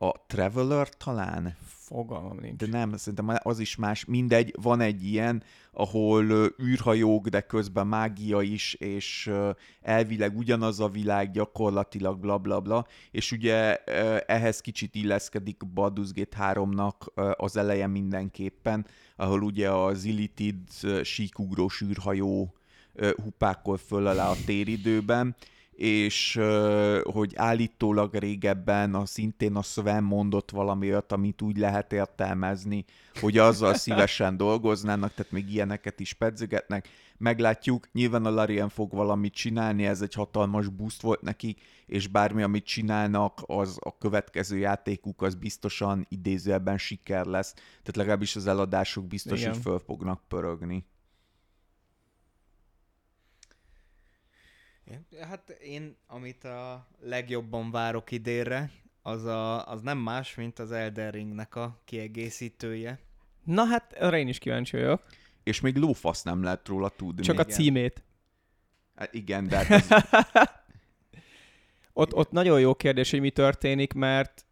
A 0.02 0.26
Traveler 0.28 0.90
talán? 0.90 1.56
Fogalmam 1.62 2.38
nincs. 2.42 2.56
De 2.56 2.68
nem, 2.68 2.98
szerintem 2.98 3.38
az 3.44 3.60
is 3.60 3.76
más. 3.76 4.06
Mindegy, 4.06 4.54
van 4.62 4.82
egy 4.82 5.04
ilyen, 5.04 5.44
ahol 5.72 6.54
űrhajók, 6.64 7.28
de 7.28 7.42
közben 7.42 7.88
mágia 7.88 8.42
is, 8.42 8.74
és 8.74 9.32
elvileg 9.82 10.38
ugyanaz 10.38 10.80
a 10.80 10.90
világ, 10.90 11.32
gyakorlatilag 11.32 12.20
bla 12.20 12.38
bla 12.38 12.60
bla, 12.60 12.86
és 13.12 13.32
ugye 13.32 13.76
ehhez 14.26 14.62
kicsit 14.62 14.96
illeszkedik 14.96 15.62
Baldur's 15.76 16.10
Gate 16.14 16.38
3-nak 16.54 17.34
az 17.36 17.58
eleje 17.58 17.88
mindenképpen, 17.88 18.86
ahol 19.16 19.42
ugye 19.42 19.72
az 19.72 20.04
Illitid 20.04 20.58
síkugrós 21.04 21.82
űrhajó 21.82 22.54
hupákol 23.24 23.78
föl 23.78 24.08
alá 24.08 24.30
a 24.30 24.36
téridőben, 24.46 25.36
és 25.80 26.40
hogy 27.04 27.34
állítólag 27.36 28.16
régebben 28.16 28.96
a 28.96 29.06
szintén 29.06 29.56
a 29.56 29.62
Sven 29.62 30.04
mondott 30.04 30.52
valami 30.52 30.90
olyat, 30.90 31.12
amit 31.12 31.42
úgy 31.42 31.58
lehet 31.58 31.94
értelmezni, 31.94 32.86
hogy 33.20 33.38
azzal 33.38 33.74
szívesen 33.84 34.38
dolgoznának, 34.38 35.14
tehát 35.14 35.32
még 35.32 35.54
ilyeneket 35.54 36.00
is 36.00 36.14
pedzegetnek. 36.14 36.88
Meglátjuk, 37.18 37.88
nyilván 37.92 38.26
a 38.26 38.30
Larian 38.30 38.70
fog 38.70 38.92
valamit 38.92 39.34
csinálni, 39.34 39.86
ez 39.86 40.02
egy 40.02 40.14
hatalmas 40.14 40.68
boost 40.68 41.02
volt 41.02 41.22
nekik, 41.22 41.62
és 41.86 42.08
bármi, 42.08 42.42
amit 42.42 42.66
csinálnak, 42.66 43.42
az 43.46 43.78
a 43.80 43.98
következő 43.98 44.58
játékuk, 44.58 45.22
az 45.22 45.36
biztosan 45.36 46.06
idézőjelben 46.10 46.78
siker 46.78 47.26
lesz. 47.26 47.54
Tehát 47.54 47.96
legalábbis 47.96 48.36
az 48.36 48.48
eladások 48.48 49.08
biztos, 49.08 49.40
Igen. 49.40 49.52
hogy 49.52 49.62
föl 49.62 49.80
fognak 49.80 50.22
pörögni. 50.28 50.86
Hát 55.22 55.50
én, 55.50 55.96
amit 56.08 56.44
a 56.44 56.88
legjobban 57.00 57.72
várok 57.72 58.12
idénre, 58.12 58.72
az, 59.02 59.26
a, 59.26 59.68
az 59.68 59.82
nem 59.82 59.98
más, 59.98 60.36
mint 60.36 60.60
az 60.60 60.72
Elden 60.72 61.12
Ringnek 61.12 61.56
a 61.56 61.82
kiegészítője. 61.86 63.00
Na 63.44 63.66
hát, 63.66 63.94
arra 63.94 64.18
én 64.18 64.28
is 64.28 64.38
kíváncsi 64.38 64.78
vagyok. 64.78 65.04
És 65.44 65.62
még 65.62 65.76
lófasz 65.76 66.24
nem 66.24 66.44
lehet 66.44 66.68
róla 66.68 66.90
tudni. 66.90 67.22
Csak 67.22 67.40
a 67.40 67.46
címét. 67.46 68.04
Hát 68.96 69.14
igen, 69.14 69.48
de 69.48 69.56
hát 69.56 69.70
ez... 69.70 69.88
ott, 71.94 72.14
ott 72.14 72.32
nagyon 72.32 72.60
jó 72.60 72.76
kérdés, 72.76 73.12
hogy 73.12 73.20
mi 73.20 73.30
történik, 73.30 73.94
mert 73.94 74.46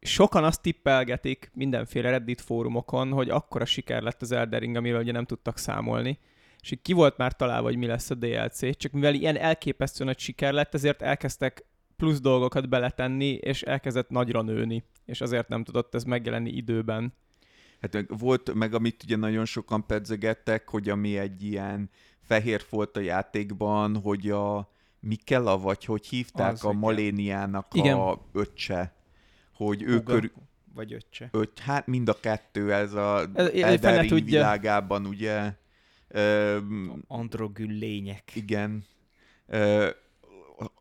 sokan 0.00 0.44
azt 0.44 0.62
tippelgetik 0.62 1.50
mindenféle 1.54 2.10
Reddit 2.10 2.40
fórumokon, 2.40 3.12
hogy 3.12 3.30
akkora 3.30 3.64
siker 3.64 4.02
lett 4.02 4.22
az 4.22 4.32
Elden 4.32 4.60
Ring, 4.60 4.76
amiről 4.76 5.00
ugye 5.00 5.12
nem 5.12 5.24
tudtak 5.24 5.58
számolni 5.58 6.18
és 6.70 6.78
ki 6.82 6.92
volt 6.92 7.16
már 7.16 7.36
találva, 7.36 7.66
hogy 7.66 7.76
mi 7.76 7.86
lesz 7.86 8.10
a 8.10 8.14
DLC, 8.14 8.76
csak 8.76 8.92
mivel 8.92 9.14
ilyen 9.14 9.36
elképesztő 9.36 10.04
nagy 10.04 10.18
siker 10.18 10.52
lett, 10.52 10.74
ezért 10.74 11.02
elkezdtek 11.02 11.64
plusz 11.96 12.20
dolgokat 12.20 12.68
beletenni, 12.68 13.32
és 13.32 13.62
elkezdett 13.62 14.08
nagyra 14.08 14.42
nőni, 14.42 14.84
és 15.04 15.20
azért 15.20 15.48
nem 15.48 15.64
tudott 15.64 15.94
ez 15.94 16.04
megjelenni 16.04 16.50
időben. 16.50 17.14
Hát 17.80 18.04
volt 18.08 18.54
meg, 18.54 18.74
amit 18.74 19.02
ugye 19.02 19.16
nagyon 19.16 19.44
sokan 19.44 19.86
pedzegettek, 19.86 20.68
hogy 20.68 20.88
ami 20.88 21.18
egy 21.18 21.42
ilyen 21.42 21.90
fehér 22.22 22.64
volt 22.70 22.96
a 22.96 23.00
játékban, 23.00 23.96
hogy 23.96 24.30
a 24.30 24.70
Mikela, 25.00 25.58
vagy 25.58 25.84
hogy 25.84 26.06
hívták 26.06 26.52
az, 26.52 26.64
a 26.64 26.72
Maléniának 26.72 27.66
igen. 27.72 27.98
a 27.98 28.20
öccse, 28.32 28.94
hogy 29.54 29.82
Uga. 29.82 29.92
ő 29.92 30.02
körül... 30.02 30.32
Vagy 30.74 30.92
öccse. 30.92 31.28
Öt, 31.32 31.58
hát 31.58 31.86
mind 31.86 32.08
a 32.08 32.20
kettő, 32.20 32.72
ez 32.72 32.92
a 32.92 33.28
Elden 33.34 34.02
Ring 34.02 34.24
világában 34.24 35.06
ugye 35.06 35.52
Androgül 37.06 37.70
lények. 37.70 38.34
Igen. 38.34 38.84
E, 39.46 39.96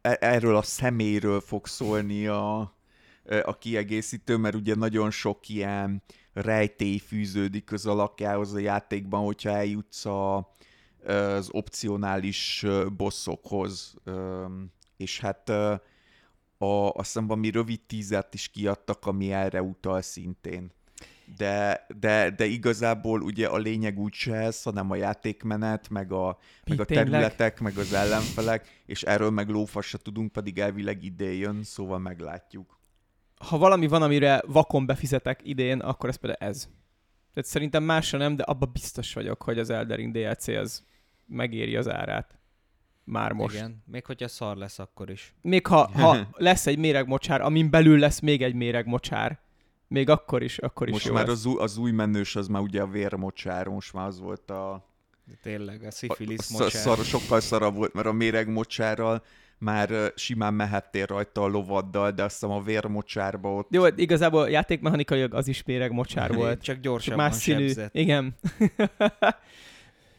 erről 0.01 0.55
a 0.55 0.61
személyről 0.61 1.39
fog 1.39 1.67
szólni 1.67 2.27
a, 2.27 2.59
a 3.43 3.57
kiegészítő, 3.57 4.37
mert 4.37 4.55
ugye 4.55 4.75
nagyon 4.75 5.11
sok 5.11 5.49
ilyen 5.49 6.03
rejtély 6.33 6.97
fűződik 6.97 7.71
az 7.71 7.85
alakjához 7.85 8.53
a 8.53 8.59
játékban, 8.59 9.23
hogyha 9.23 9.49
eljutsz 9.49 10.05
a, 10.05 10.55
az 11.05 11.49
opcionális 11.51 12.65
bosszokhoz, 12.97 13.95
és 14.97 15.19
hát 15.19 15.49
a, 16.57 16.89
azt 16.89 16.95
hiszem 17.05 17.27
valami 17.27 17.49
rövid 17.49 17.81
tízert 17.81 18.33
is 18.33 18.47
kiadtak, 18.47 19.05
ami 19.05 19.31
erre 19.31 19.61
utal 19.61 20.01
szintén 20.01 20.74
de, 21.37 21.85
de, 21.99 22.29
de 22.29 22.45
igazából 22.45 23.21
ugye 23.21 23.47
a 23.47 23.57
lényeg 23.57 23.99
úgy 23.99 24.13
se 24.13 24.33
ez, 24.33 24.63
hanem 24.63 24.91
a 24.91 24.95
játékmenet, 24.95 25.89
meg 25.89 26.11
a, 26.11 26.37
meg 26.65 26.79
a 26.79 26.85
területek, 26.85 27.59
meg 27.59 27.77
az 27.77 27.93
ellenfelek, 27.93 28.81
és 28.85 29.03
erről 29.03 29.29
meg 29.29 29.49
lófasz 29.49 29.85
se 29.85 29.97
tudunk, 29.97 30.31
pedig 30.31 30.59
elvileg 30.59 31.03
idén 31.03 31.33
jön, 31.33 31.63
szóval 31.63 31.99
meglátjuk. 31.99 32.79
Ha 33.35 33.57
valami 33.57 33.87
van, 33.87 34.01
amire 34.01 34.41
vakon 34.47 34.85
befizetek 34.85 35.39
idén, 35.43 35.79
akkor 35.79 36.09
ez 36.09 36.15
például 36.15 36.49
ez. 36.49 36.69
Tehát 37.33 37.49
szerintem 37.49 37.83
másra 37.83 38.17
nem, 38.17 38.35
de 38.35 38.43
abban 38.43 38.69
biztos 38.73 39.13
vagyok, 39.13 39.43
hogy 39.43 39.59
az 39.59 39.69
Eldering 39.69 40.13
DLC 40.13 40.47
az 40.47 40.83
megéri 41.25 41.75
az 41.75 41.89
árát. 41.89 42.39
Már 43.03 43.31
most. 43.31 43.55
Igen, 43.55 43.83
még 43.85 44.05
hogyha 44.05 44.27
szar 44.27 44.57
lesz 44.57 44.79
akkor 44.79 45.09
is. 45.09 45.33
Még 45.41 45.67
ha, 45.67 45.91
ha 45.91 46.27
lesz 46.37 46.67
egy 46.67 46.77
méregmocsár, 46.77 47.41
amin 47.41 47.69
belül 47.69 47.99
lesz 47.99 48.19
még 48.19 48.43
egy 48.43 48.53
méregmocsár, 48.53 49.39
még 49.87 50.09
akkor 50.09 50.43
is, 50.43 50.57
akkor 50.57 50.87
is 50.87 50.93
Most 50.93 51.11
már 51.11 51.29
az, 51.29 51.45
új, 51.45 51.55
az 51.59 51.77
új 51.77 51.91
menős, 51.91 52.35
az 52.35 52.47
már 52.47 52.61
ugye 52.61 52.81
a 52.81 52.87
vérmocsár, 52.87 53.67
most 53.67 53.93
már 53.93 54.07
az 54.07 54.19
volt 54.19 54.51
a... 54.51 54.89
De 55.27 55.33
tényleg, 55.43 55.83
a 55.83 55.91
szifilisz 55.91 56.43
Sz- 56.45 56.51
mocsár. 56.51 56.71
szar, 56.81 56.97
sokkal 56.97 57.39
szarabb 57.39 57.75
volt, 57.75 57.93
mert 57.93 58.07
a 58.07 58.11
méregmocsárral 58.11 59.23
már 59.57 59.91
ö, 59.91 60.07
simán 60.15 60.53
mehettél 60.53 61.05
rajta 61.05 61.41
a 61.41 61.47
lovaddal, 61.47 62.11
de 62.11 62.23
azt 62.23 62.33
hiszem 62.33 62.55
a 62.55 62.61
vérmocsárba 62.61 63.53
ott 63.53 63.67
Jó, 63.71 63.85
igazából 63.95 64.49
játékmechanikailag 64.49 65.33
az 65.33 65.47
is 65.47 65.63
méreg 65.63 65.91
mocsár 65.91 66.33
volt. 66.33 66.53
Csak 66.53 66.75
Csak 66.75 66.79
gyorsabban 66.83 67.25
más 67.25 67.35
színű. 67.35 67.65
sebzett. 67.65 67.95
Igen. 67.95 68.35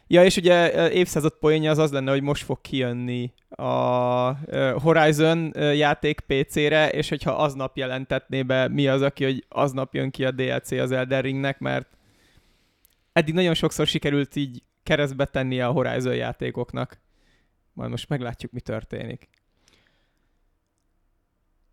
ja, 0.07 0.25
és 0.25 0.37
ugye 0.37 0.91
évszázad 0.91 1.33
poénja 1.39 1.71
az 1.71 1.79
az 1.79 1.93
lenne, 1.93 2.11
hogy 2.11 2.23
most 2.23 2.45
fog 2.45 2.61
kijönni 2.61 3.33
a 3.49 4.33
Horizon 4.81 5.53
játék 5.55 6.21
PC-re, 6.21 6.89
és 6.89 7.09
hogyha 7.09 7.31
aznap 7.31 7.77
jelentetné 7.77 8.43
be, 8.43 8.69
mi 8.69 8.89
az, 8.89 9.03
aki, 9.03 9.25
hogy 9.25 9.45
aznap 9.49 9.95
jön 9.95 10.11
ki 10.11 10.25
a 10.25 10.31
DLC 10.31 10.71
az 10.71 10.91
Elden 10.91 11.23
Ringnek, 11.23 11.59
mert 11.59 11.89
eddig 13.13 13.35
nagyon 13.35 13.55
sokszor 13.55 13.87
sikerült 13.87 14.37
így 14.37 14.63
keresztbe 14.83 15.25
tenni 15.25 15.61
a 15.61 15.71
Horizon 15.71 16.15
játékoknak. 16.15 17.01
Majd 17.73 17.91
most 17.91 18.09
meglátjuk, 18.09 18.53
mi 18.53 18.61
történik. 18.61 19.29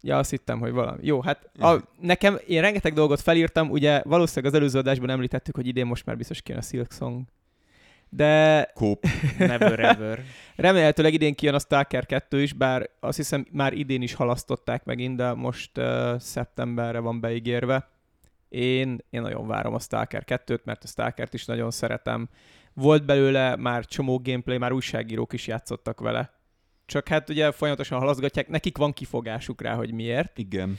Ja, 0.01 0.17
azt 0.17 0.29
hittem, 0.29 0.59
hogy 0.59 0.71
valami. 0.71 1.05
Jó, 1.05 1.21
hát 1.21 1.49
a, 1.59 1.77
nekem, 1.99 2.38
én 2.47 2.61
rengeteg 2.61 2.93
dolgot 2.93 3.21
felírtam, 3.21 3.69
ugye 3.69 4.01
valószínűleg 4.05 4.53
az 4.53 4.59
előző 4.59 4.79
adásban 4.79 5.09
említettük, 5.09 5.55
hogy 5.55 5.67
idén 5.67 5.86
most 5.86 6.05
már 6.05 6.17
biztos 6.17 6.41
kijön 6.41 6.59
a 6.59 6.63
Silk 6.63 6.91
Song. 6.91 7.25
De 8.16 8.72
kóp. 8.74 9.05
Never 9.38 9.80
ever. 9.80 10.24
remélhetőleg 10.55 11.14
idén 11.14 11.36
kijön 11.36 11.55
a 11.55 11.59
Stalker 11.59 12.05
2 12.05 12.41
is, 12.41 12.53
bár 12.53 12.89
azt 12.99 13.18
hiszem 13.18 13.45
már 13.51 13.74
idén 13.74 14.01
is 14.01 14.14
halasztották 14.14 14.84
megint, 14.84 15.18
de 15.18 15.34
most 15.34 15.78
uh, 15.78 16.20
szeptemberre 16.20 16.99
van 16.99 17.20
beígérve. 17.20 17.89
Én, 18.49 18.97
én 19.09 19.22
nagyon 19.22 19.47
várom 19.47 19.74
a 19.74 19.80
Stalker 19.80 20.24
2-t, 20.28 20.64
mert 20.64 20.84
a 20.84 20.88
Stalkert 20.88 21.34
is 21.34 21.45
nagyon 21.45 21.72
szeretem. 21.72 22.30
Volt 22.74 23.05
belőle 23.05 23.55
már 23.55 23.86
csomó 23.86 24.20
gameplay, 24.24 24.57
már 24.57 24.72
újságírók 24.72 25.34
is 25.34 25.47
játszottak 25.47 25.99
vele. 25.99 26.34
Csak 26.86 27.07
hát 27.07 27.30
ugye 27.30 27.51
folyamatosan 27.51 27.99
halaszgatják, 27.99 28.47
nekik 28.47 28.78
van 28.78 28.93
kifogásuk 28.93 29.61
rá, 29.61 29.76
hogy 29.76 29.93
miért. 29.93 30.38
Igen. 30.38 30.78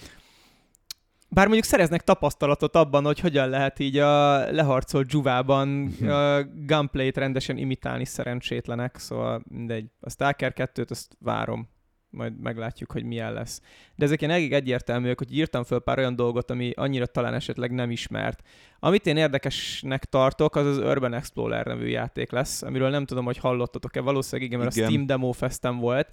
Bár 1.35 1.45
mondjuk 1.45 1.64
szereznek 1.64 2.03
tapasztalatot 2.03 2.76
abban, 2.76 3.05
hogy 3.05 3.20
hogyan 3.20 3.49
lehet 3.49 3.78
így 3.78 3.99
a 3.99 4.37
leharcolt 4.51 5.07
dzsuvában 5.07 5.87
a 6.03 6.43
gunplay-t 6.43 7.16
rendesen 7.16 7.57
imitálni 7.57 8.05
szerencsétlenek, 8.05 8.97
szóval 8.97 9.43
mindegy. 9.49 9.87
A 10.01 10.11
Stalker 10.11 10.53
2-t 10.57 10.91
azt 10.91 11.16
várom, 11.20 11.68
majd 12.11 12.41
meglátjuk, 12.41 12.93
hogy 12.93 13.05
milyen 13.05 13.32
lesz. 13.32 13.61
De 13.97 14.05
ezek 14.05 14.22
elég 14.22 14.53
egyértelműek, 14.53 15.18
hogy 15.18 15.37
írtam 15.37 15.64
föl 15.64 15.78
pár 15.78 15.99
olyan 15.99 16.16
dolgot, 16.16 16.51
ami 16.51 16.72
annyira 16.76 17.07
talán 17.07 17.35
esetleg 17.35 17.70
nem 17.70 17.91
ismert. 17.91 18.43
Amit 18.78 19.07
én 19.07 19.16
érdekesnek 19.16 20.05
tartok, 20.05 20.57
az 20.57 20.66
az 20.66 20.78
Urban 20.78 21.14
Explorer 21.14 21.66
nevű 21.66 21.87
játék 21.87 22.30
lesz, 22.30 22.62
amiről 22.62 22.91
nem 22.91 23.05
tudom, 23.05 23.24
hogy 23.24 23.39
hallottatok-e, 23.39 24.01
valószínűleg 24.01 24.51
igen, 24.51 24.61
mert 24.61 24.76
Igen. 24.76 24.87
a 24.87 24.91
Steam 24.91 25.07
Demo 25.07 25.32
Festen 25.32 25.78
volt. 25.78 26.11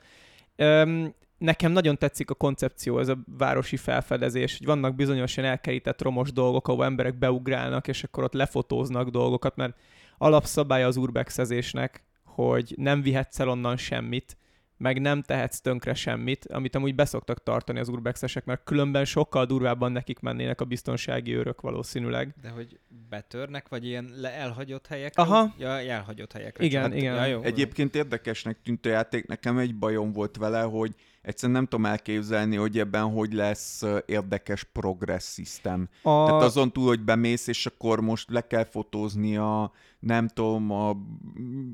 Öm, 0.55 1.13
nekem 1.41 1.71
nagyon 1.71 1.97
tetszik 1.97 2.29
a 2.29 2.33
koncepció, 2.33 2.99
ez 2.99 3.07
a 3.07 3.17
városi 3.37 3.77
felfedezés, 3.77 4.57
hogy 4.57 4.67
vannak 4.67 4.95
bizonyos 4.95 5.37
ilyen 5.37 5.49
elkerített 5.49 6.01
romos 6.01 6.31
dolgok, 6.31 6.67
ahol 6.67 6.85
emberek 6.85 7.17
beugrálnak, 7.17 7.87
és 7.87 8.03
akkor 8.03 8.23
ott 8.23 8.33
lefotóznak 8.33 9.09
dolgokat, 9.09 9.55
mert 9.55 9.77
alapszabálya 10.17 10.87
az 10.87 10.97
urbexezésnek, 10.97 12.03
hogy 12.23 12.73
nem 12.77 13.01
vihetsz 13.01 13.39
el 13.39 13.49
onnan 13.49 13.77
semmit, 13.77 14.37
meg 14.81 15.01
nem 15.01 15.21
tehetsz 15.21 15.59
tönkre 15.59 15.93
semmit, 15.93 16.45
amit 16.45 16.75
amúgy 16.75 16.95
beszoktak 16.95 17.43
tartani 17.43 17.79
az 17.79 17.89
urbexesek, 17.89 18.45
mert 18.45 18.63
különben 18.63 19.05
sokkal 19.05 19.45
durvábban 19.45 19.91
nekik 19.91 20.19
mennének 20.19 20.61
a 20.61 20.65
biztonsági 20.65 21.35
őrök 21.35 21.61
valószínűleg. 21.61 22.35
De 22.41 22.49
hogy 22.49 22.79
betörnek, 23.09 23.67
vagy 23.69 23.85
ilyen 23.85 24.11
le 24.15 24.33
elhagyott 24.33 24.87
helyekre? 24.87 25.23
Aha. 25.23 25.53
Ja, 25.57 25.69
elhagyott 25.69 26.31
helyekre. 26.31 26.65
Igen, 26.65 26.83
csak, 26.83 26.99
igen. 26.99 27.15
Ja, 27.15 27.25
jó. 27.25 27.41
Egyébként 27.41 27.95
érdekesnek 27.95 28.61
tűnt 28.63 28.85
a 28.85 28.89
játék, 28.89 29.27
nekem 29.27 29.57
egy 29.57 29.75
bajom 29.75 30.11
volt 30.11 30.37
vele, 30.37 30.61
hogy 30.61 30.95
egyszerűen 31.21 31.57
nem 31.57 31.67
tudom 31.67 31.85
elképzelni, 31.85 32.55
hogy 32.55 32.79
ebben 32.79 33.03
hogy 33.03 33.33
lesz 33.33 33.83
érdekes 34.05 34.63
progress 34.63 35.33
system. 35.33 35.89
A... 36.01 36.25
Tehát 36.25 36.43
azon 36.43 36.71
túl, 36.71 36.87
hogy 36.87 37.01
bemész, 37.01 37.47
és 37.47 37.65
akkor 37.65 38.01
most 38.01 38.29
le 38.29 38.47
kell 38.47 38.65
fotózni 38.65 39.37
a, 39.37 39.71
nem 40.01 40.27
tudom, 40.27 40.71
a 40.71 40.95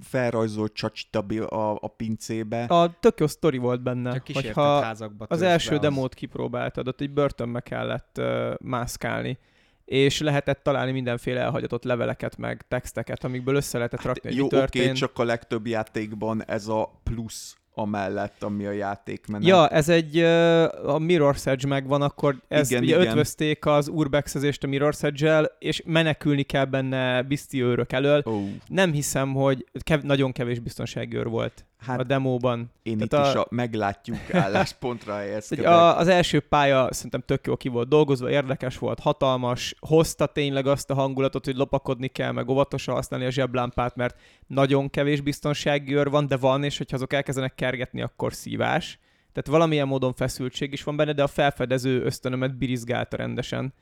felrajzolt 0.02 0.74
csacsit 0.74 1.16
a, 1.16 1.78
a, 1.82 1.88
pincébe. 1.88 2.64
A 2.64 3.00
tök 3.00 3.20
jó 3.20 3.28
sztori 3.28 3.58
volt 3.58 3.82
benne, 3.82 4.22
hogyha 4.34 4.82
házakba 4.82 5.26
az 5.30 5.42
első 5.42 5.70
be 5.70 5.80
demót 5.80 6.14
kipróbáltad, 6.14 6.88
ott 6.88 7.02
egy 7.02 7.12
börtönbe 7.12 7.60
kellett 7.60 8.16
uh, 8.20 8.54
mászkálni, 8.60 9.38
és 9.86 10.20
lehetett 10.20 10.64
találni 10.64 10.92
mindenféle 10.92 11.40
elhagyatott 11.40 11.84
leveleket, 11.84 12.38
meg 12.38 12.68
texteket, 12.68 13.24
amikből 13.24 13.56
össze 13.56 13.78
lehetett 13.78 14.02
rakni, 14.02 14.30
hogy 14.30 14.42
Hát 14.42 14.52
Jó, 14.52 14.60
oké, 14.60 14.82
okay, 14.82 14.94
csak 14.94 15.20
a 15.20 15.24
legtöbb 15.24 15.68
játékban 15.68 16.46
ez 16.46 16.68
a 16.68 17.00
plusz 17.04 17.58
amellett, 17.78 18.44
ami 18.44 18.66
a 18.66 18.72
játékmenet. 18.72 19.48
Ja, 19.48 19.68
ez 19.68 19.90
egy, 19.90 20.18
a 20.18 20.98
Mirror's 20.98 21.46
Edge 21.46 21.68
megvan, 21.68 22.02
akkor 22.02 22.36
ezt 22.48 22.72
Igen, 22.72 22.84
ugye 22.84 22.96
igen. 22.96 23.08
ötvözték 23.08 23.66
az 23.66 23.88
urbexezést 23.88 24.64
a 24.64 24.68
Mirror's 24.68 25.04
Edge-el, 25.04 25.52
és 25.60 25.82
menekülni 25.86 26.44
kell 26.44 26.66
benne 26.66 27.22
bizti 27.22 27.64
őrök 27.64 27.92
elől. 27.92 28.24
Ó, 28.26 28.50
Nem 28.68 28.92
hiszem, 28.92 29.34
hogy 29.34 29.66
kev- 29.80 30.04
nagyon 30.04 30.32
kevés 30.32 30.60
biztonsági 30.60 31.16
őr 31.16 31.28
volt 31.28 31.66
hát 31.80 32.00
a 32.00 32.04
demóban. 32.04 32.72
én 32.84 33.00
itt 33.00 33.10
tehát 33.10 33.28
is 33.28 33.34
a- 33.34 33.42
a 33.42 33.48
meglátjuk 33.50 34.34
álláspontra 34.34 35.14
helyezkedek. 35.14 35.66
a, 35.66 35.98
az 35.98 36.08
első 36.08 36.40
pálya 36.40 36.94
szerintem 36.94 37.22
tök 37.26 37.48
jó 37.48 37.56
ki 37.56 37.70
volt 37.70 37.88
dolgozva, 37.88 38.30
érdekes 38.30 38.78
volt, 38.78 39.00
hatalmas, 39.00 39.76
hozta 39.80 40.26
tényleg 40.26 40.68
azt 40.68 40.90
a 40.90 40.94
hangulatot, 40.94 41.46
hogy 41.46 41.56
lopakodni 41.56 42.08
kell, 42.08 42.32
meg 42.32 42.50
óvatosan 42.50 42.96
használni 42.96 43.26
a 43.26 43.30
zseblámpát, 43.32 43.96
mert 43.96 44.20
nagyon 44.48 44.90
kevés 44.90 45.22
biztonsági 45.22 45.96
őr 45.96 46.10
van, 46.10 46.28
de 46.28 46.38
van, 46.38 46.64
és 46.64 46.78
hogyha 46.78 46.96
azok 46.96 47.14
elkezdenek 47.14 47.56
kergetni, 47.56 48.02
akkor 48.02 48.34
szívás. 48.34 49.00
Tehát 49.34 49.60
valamilyen 49.60 49.88
módon 49.88 50.14
feszültség 50.14 50.74
is 50.74 50.84
van 50.84 50.96
benne, 50.96 51.14
de 51.14 51.24
a 51.24 51.28
felfedező 51.28 52.04
ösztönömet 52.04 52.58
birizgálta 52.58 53.18
rendesen. 53.18 53.74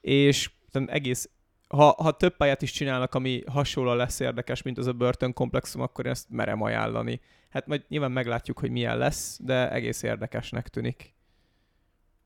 És 0.00 0.50
egész 0.86 1.30
ha, 1.68 1.94
ha 2.02 2.16
több 2.16 2.36
pályát 2.36 2.62
is 2.62 2.70
csinálnak, 2.70 3.14
ami 3.14 3.42
hasonlóan 3.46 3.96
lesz 3.96 4.20
érdekes, 4.20 4.62
mint 4.62 4.78
az 4.78 4.86
a 4.86 4.92
börtön 4.92 5.32
komplexum, 5.32 5.80
akkor 5.80 6.04
én 6.04 6.12
ezt 6.12 6.30
merem 6.30 6.62
ajánlani. 6.62 7.20
Hát 7.48 7.66
majd 7.66 7.84
nyilván 7.88 8.12
meglátjuk, 8.12 8.58
hogy 8.58 8.70
milyen 8.70 8.98
lesz, 8.98 9.38
de 9.42 9.72
egész 9.72 10.02
érdekesnek 10.02 10.68
tűnik. 10.68 11.14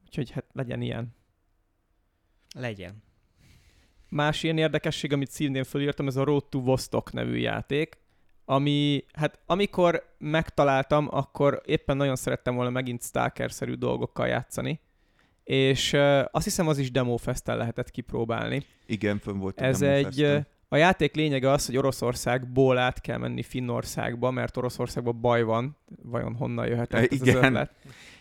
Úgyhogy 0.07 0.31
hát 0.31 0.45
legyen 0.53 0.81
ilyen. 0.81 1.15
Legyen. 2.55 3.03
Más 4.09 4.43
ilyen 4.43 4.59
érdekesség, 4.59 5.13
amit 5.13 5.31
szívnél 5.31 5.65
fölírtam, 5.65 6.07
ez 6.07 6.17
a 6.17 6.25
Road 6.25 6.45
to 6.49 6.61
Vostok 6.61 7.13
nevű 7.13 7.37
játék, 7.37 7.99
ami, 8.45 9.05
hát 9.13 9.39
amikor 9.47 10.15
megtaláltam, 10.19 11.09
akkor 11.11 11.63
éppen 11.65 11.97
nagyon 11.97 12.17
szerettem 12.17 12.55
volna 12.55 12.71
megint 12.71 13.03
Stalker-szerű 13.03 13.75
dolgokkal 13.75 14.27
játszani, 14.27 14.81
és 15.51 15.93
uh, 15.93 16.25
azt 16.31 16.45
hiszem 16.45 16.69
az 16.69 16.79
is 16.79 16.91
Demo 16.91 17.17
Festen 17.17 17.57
lehetett 17.57 17.91
kipróbálni. 17.91 18.63
Igen, 18.87 19.19
fönn 19.19 19.39
volt 19.39 19.61
a 19.61 19.65
Ez 19.65 19.79
Demo 19.79 19.93
egy, 19.93 20.05
Festen. 20.05 20.47
a 20.69 20.77
játék 20.77 21.15
lényege 21.15 21.51
az, 21.51 21.67
hogy 21.67 21.77
Oroszországból 21.77 22.79
át 22.79 23.01
kell 23.01 23.17
menni 23.19 23.43
Finnországba, 23.43 24.31
mert 24.31 24.57
Oroszországban 24.57 25.21
baj 25.21 25.43
van. 25.43 25.77
Vajon 26.03 26.35
honnan 26.35 26.67
jöhetett 26.67 27.13
ez 27.13 27.21
az 27.21 27.27
Igen. 27.27 27.45
ötlet? 27.45 27.73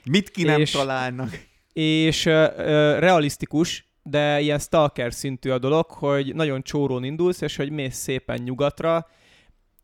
Mit 0.05 0.30
ki 0.30 0.43
nem 0.43 0.59
és- 0.59 0.71
találnak? 0.71 1.47
És 1.73 2.25
ö, 2.25 2.99
realisztikus, 2.99 3.88
de 4.03 4.39
ilyen 4.39 4.59
stalker 4.59 5.13
szintű 5.13 5.49
a 5.49 5.59
dolog, 5.59 5.86
hogy 5.89 6.36
nagyon 6.36 6.61
csórón 6.61 7.03
indulsz, 7.03 7.41
és 7.41 7.55
hogy 7.55 7.69
mész 7.69 7.95
szépen 7.95 8.41
nyugatra, 8.41 9.07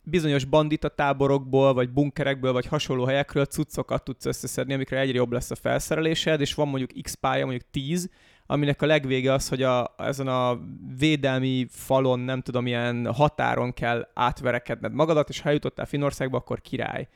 bizonyos 0.05 0.45
bandita 0.45 0.89
táborokból, 0.89 1.73
vagy 1.73 1.89
bunkerekből, 1.89 2.51
vagy 2.51 2.65
hasonló 2.65 3.05
helyekről 3.05 3.45
cuccokat 3.45 4.03
tudsz 4.03 4.25
összeszedni, 4.25 4.73
amikre 4.73 4.99
egyre 4.99 5.15
jobb 5.15 5.31
lesz 5.31 5.51
a 5.51 5.55
felszerelésed, 5.55 6.41
és 6.41 6.53
van 6.53 6.67
mondjuk 6.67 7.03
X 7.03 7.13
pálya, 7.13 7.45
mondjuk 7.45 7.69
10, 7.71 8.09
aminek 8.45 8.81
a 8.81 8.85
legvége 8.85 9.33
az, 9.33 9.47
hogy 9.47 9.63
a, 9.63 9.95
ezen 9.97 10.27
a 10.27 10.59
védelmi 10.97 11.67
falon, 11.69 12.19
nem 12.19 12.41
tudom, 12.41 12.67
ilyen 12.67 13.13
határon 13.13 13.73
kell 13.73 14.07
átverekedned 14.13 14.93
magadat, 14.93 15.29
és 15.29 15.39
ha 15.39 15.47
eljutottál 15.47 15.85
Finországba, 15.85 16.37
akkor 16.37 16.61
király. 16.61 17.07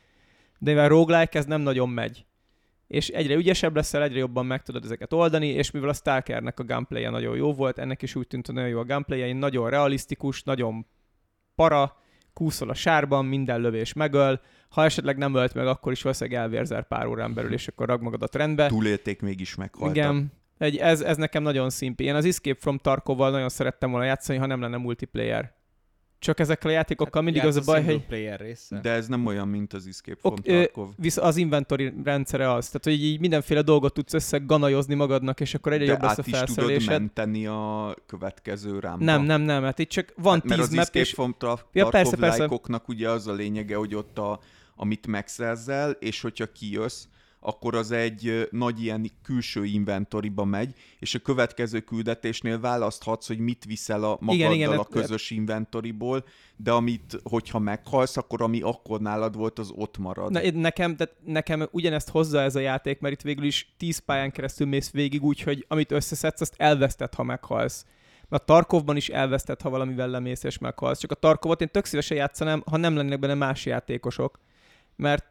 De 0.59 0.71
mivel 0.71 0.87
roguelike, 0.87 1.39
ez 1.39 1.45
nem 1.45 1.61
nagyon 1.61 1.89
megy. 1.89 2.25
És 2.87 3.07
egyre 3.07 3.33
ügyesebb 3.33 3.75
leszel, 3.75 4.03
egyre 4.03 4.19
jobban 4.19 4.45
meg 4.45 4.63
tudod 4.63 4.83
ezeket 4.83 5.13
oldani, 5.13 5.47
és 5.47 5.71
mivel 5.71 5.89
a 5.89 5.93
Stalkernek 5.93 6.59
a 6.59 6.63
gunplay 6.63 7.09
nagyon 7.09 7.35
jó 7.35 7.53
volt, 7.53 7.77
ennek 7.77 8.01
is 8.01 8.15
úgy 8.15 8.27
tűnt, 8.27 8.45
hogy 8.45 8.55
nagyon 8.55 8.69
jó 8.69 8.79
a 8.79 8.83
gunplay 8.83 9.33
nagyon 9.33 9.69
realisztikus, 9.69 10.43
nagyon 10.43 10.85
para, 11.55 11.97
kúszol 12.39 12.69
a 12.69 12.73
sárban, 12.73 13.25
minden 13.25 13.61
lövés 13.61 13.93
megöl, 13.93 14.41
ha 14.69 14.83
esetleg 14.83 15.17
nem 15.17 15.35
ölt 15.35 15.53
meg, 15.53 15.67
akkor 15.67 15.91
is 15.91 16.01
valószínűleg 16.01 16.41
elvérzel 16.41 16.83
pár 16.83 17.05
órán 17.05 17.33
belül, 17.33 17.53
és 17.53 17.67
akkor 17.67 17.87
rag 17.87 18.01
magadat 18.01 18.35
rendbe. 18.35 18.67
Túlélték, 18.67 19.21
mégis 19.21 19.55
meghaltak. 19.55 19.95
Igen, 19.95 20.31
egy, 20.57 20.77
ez, 20.77 21.01
ez 21.01 21.17
nekem 21.17 21.43
nagyon 21.43 21.69
szimpi. 21.69 22.03
Én 22.03 22.15
az 22.15 22.25
Escape 22.25 22.59
from 22.59 22.77
Tarkovval 22.77 23.31
nagyon 23.31 23.49
szerettem 23.49 23.89
volna 23.89 24.05
játszani, 24.05 24.37
ha 24.37 24.45
nem 24.45 24.61
lenne 24.61 24.77
multiplayer. 24.77 25.53
Csak 26.19 26.39
ezekkel 26.39 26.69
a 26.69 26.73
játékokkal 26.73 27.21
mindig 27.21 27.45
az 27.45 27.55
a 27.55 27.61
baj, 27.65 27.83
hogy... 27.83 28.05
player 28.05 28.39
része. 28.39 28.79
De 28.81 28.89
ez 28.91 29.07
nem 29.07 29.25
olyan, 29.25 29.47
mint 29.47 29.73
az 29.73 29.87
Escape 29.87 30.17
from 30.19 30.33
Ok, 30.33 30.39
ö, 30.43 30.51
Tarkov. 30.63 30.89
visz 30.97 31.17
az 31.17 31.37
inventory 31.37 31.93
rendszere 32.03 32.53
az, 32.53 32.65
tehát 32.65 32.83
hogy 32.83 33.03
így 33.03 33.19
mindenféle 33.19 33.61
dolgot 33.61 33.93
tudsz 33.93 34.13
összeganajozni 34.13 34.95
magadnak, 34.95 35.39
és 35.39 35.53
akkor 35.53 35.73
egyre 35.73 35.85
De 35.85 35.91
jobb 35.91 36.01
lesz 36.01 36.17
a 36.17 36.21
át 36.21 36.27
is 36.27 36.33
tudod 36.33 36.45
felszerelésed. 36.47 36.89
menteni 36.89 37.47
a 37.47 37.95
következő 38.05 38.79
rámba. 38.79 39.03
Nem, 39.05 39.21
nem, 39.23 39.41
nem, 39.41 39.63
hát 39.63 39.79
itt 39.79 39.89
csak 39.89 40.13
van 40.15 40.33
Hát, 40.33 40.43
mert 40.43 40.59
10 40.59 40.69
az 40.69 40.73
map, 40.73 40.79
Escape 40.83 40.99
és 40.99 41.11
from 41.13 41.35
Tar- 41.37 41.65
Ja, 41.73 41.83
Tarkov 41.89 41.91
persze, 41.91 42.45
persze. 42.47 42.59
ugye 42.87 43.09
az 43.09 43.27
a 43.27 43.33
lényege, 43.33 43.75
hogy 43.75 43.95
ott 43.95 44.17
a, 44.17 44.39
amit 44.75 45.07
megszerzel, 45.07 45.91
és 45.91 46.21
hogyha 46.21 46.45
kijössz, 46.51 47.03
akkor 47.39 47.75
az 47.75 47.91
egy 47.91 48.47
nagy 48.51 48.83
ilyen 48.83 49.11
külső 49.23 49.65
inventoriba 49.65 50.45
megy, 50.45 50.73
és 50.99 51.15
a 51.15 51.19
következő 51.19 51.79
küldetésnél 51.79 52.59
választhatsz, 52.59 53.27
hogy 53.27 53.39
mit 53.39 53.65
viszel 53.65 54.03
a 54.03 54.17
magaddal 54.19 54.35
Igen, 54.35 54.51
igen, 54.51 54.71
a 54.71 54.83
közös 54.83 55.31
inventoriból, 55.31 56.25
de 56.55 56.71
amit, 56.71 57.19
hogyha 57.23 57.59
meghalsz, 57.59 58.17
akkor 58.17 58.41
ami 58.41 58.61
akkor 58.61 58.99
nálad 58.99 59.35
volt, 59.35 59.59
az 59.59 59.71
ott 59.75 59.97
marad. 59.97 60.35
Én- 60.35 60.53
nekem, 60.55 60.95
de 60.95 61.09
nekem 61.25 61.67
ugyanezt 61.71 62.09
hozza 62.09 62.41
ez 62.41 62.55
a 62.55 62.59
játék, 62.59 62.99
mert 62.99 63.13
itt 63.13 63.21
végül 63.21 63.45
is 63.45 63.73
10 63.77 63.97
pályán 63.97 64.31
keresztül 64.31 64.67
mész 64.67 64.91
végig, 64.91 65.23
úgyhogy 65.23 65.65
amit 65.67 65.91
összeszedsz, 65.91 66.41
azt 66.41 66.53
elveszted, 66.57 67.13
ha 67.13 67.23
meghalsz. 67.23 67.85
Mert 68.29 68.43
a 68.43 68.45
Tarkovban 68.45 68.95
is 68.95 69.09
elveszted, 69.09 69.61
ha 69.61 69.69
valamivel 69.69 70.09
lemész 70.09 70.43
és 70.43 70.57
meghalsz. 70.57 70.99
Csak 70.99 71.11
a 71.11 71.15
Tarkovot 71.15 71.61
én 71.61 71.69
tök 71.71 71.85
szívesen 71.85 72.17
játszanám, 72.17 72.63
ha 72.65 72.77
nem 72.77 72.95
lennének 72.95 73.19
benne 73.19 73.33
más 73.33 73.65
játékosok. 73.65 74.39
Mert 74.95 75.25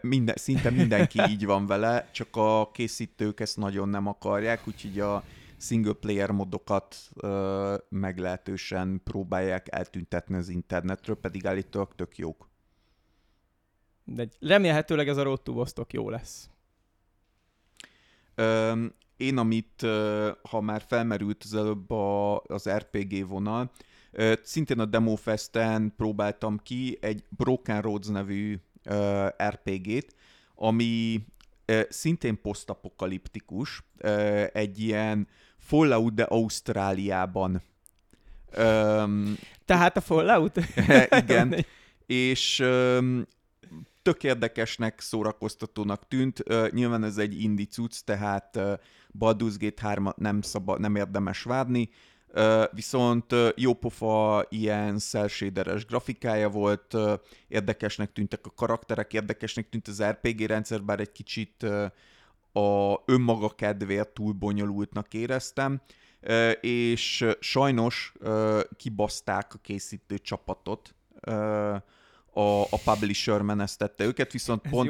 Minden, 0.00 0.34
szinte 0.36 0.70
mindenki 0.70 1.20
így 1.32 1.44
van 1.44 1.66
vele, 1.66 2.08
csak 2.12 2.36
a 2.36 2.70
készítők 2.72 3.40
ezt 3.40 3.56
nagyon 3.56 3.88
nem 3.88 4.06
akarják, 4.06 4.68
úgyhogy 4.68 5.00
a 5.00 5.24
single 5.58 5.92
player 5.92 6.30
modokat 6.30 6.96
ö, 7.14 7.76
meglehetősen 7.88 9.00
próbálják 9.04 9.66
eltüntetni 9.70 10.36
az 10.36 10.48
internetről, 10.48 11.16
pedig 11.16 11.46
állítólag 11.46 11.94
tök 11.94 12.16
jók. 12.16 12.48
de 14.04 14.28
remélhetőleg 14.40 15.08
ez 15.08 15.16
a 15.16 15.22
Road 15.22 15.42
to 15.42 15.52
Vostok 15.52 15.92
jó 15.92 16.10
lesz. 16.10 16.50
Ö, 18.34 18.84
én, 19.16 19.38
amit, 19.38 19.82
ö, 19.82 20.30
ha 20.50 20.60
már 20.60 20.82
felmerült 20.86 21.42
az 21.44 21.54
előbb 21.54 21.90
a, 21.90 22.38
az 22.40 22.68
RPG 22.70 23.28
vonal, 23.28 23.70
ö, 24.10 24.32
szintén 24.42 24.78
a 24.78 24.84
Demofesten 24.84 25.92
próbáltam 25.96 26.58
ki 26.58 26.98
egy 27.00 27.24
Broken 27.28 27.82
Roads 27.82 28.08
nevű 28.08 28.58
RPG-t, 29.48 30.14
ami 30.54 31.20
szintén 31.88 32.40
posztapokaliptikus, 32.40 33.82
egy 34.52 34.80
ilyen 34.80 35.28
Fallout, 35.58 36.14
de 36.14 36.22
Ausztráliában. 36.22 37.62
Tehát 39.64 39.96
a 39.96 40.00
Fallout? 40.00 40.60
igen, 41.22 41.66
és 42.06 42.64
tök 44.02 44.24
érdekesnek, 44.24 45.00
szórakoztatónak 45.00 46.08
tűnt. 46.08 46.40
Ö, 46.44 46.68
nyilván 46.70 47.04
ez 47.04 47.18
egy 47.18 47.42
indie 47.42 47.66
cucc, 47.66 48.04
tehát 48.04 48.56
ö, 48.56 48.74
Baldur's 49.18 49.54
Gate 49.58 49.82
3 49.82 50.12
nem, 50.16 50.42
szaba, 50.42 50.78
nem 50.78 50.96
érdemes 50.96 51.42
várni, 51.42 51.90
viszont 52.72 53.34
jópofa 53.54 54.46
ilyen 54.48 54.98
szelséderes 54.98 55.86
grafikája 55.86 56.48
volt, 56.48 56.96
érdekesnek 57.48 58.12
tűntek 58.12 58.46
a 58.46 58.52
karakterek, 58.56 59.12
érdekesnek 59.12 59.68
tűnt 59.68 59.88
az 59.88 60.02
RPG 60.02 60.40
rendszer, 60.40 60.82
bár 60.82 61.00
egy 61.00 61.12
kicsit 61.12 61.62
a 62.52 63.02
önmaga 63.04 63.48
kedvéért 63.48 64.08
túl 64.08 64.32
bonyolultnak 64.32 65.14
éreztem, 65.14 65.80
és 66.60 67.26
sajnos 67.40 68.12
kibaszták 68.76 69.54
a 69.54 69.58
készítő 69.62 70.18
csapatot, 70.18 70.94
a, 72.38 72.62
a 72.62 72.78
publisher 72.84 73.42
menesztette 73.42 74.04
őket, 74.04 74.32
viszont 74.32 74.64
Ez 74.64 74.70
pont 74.70 74.86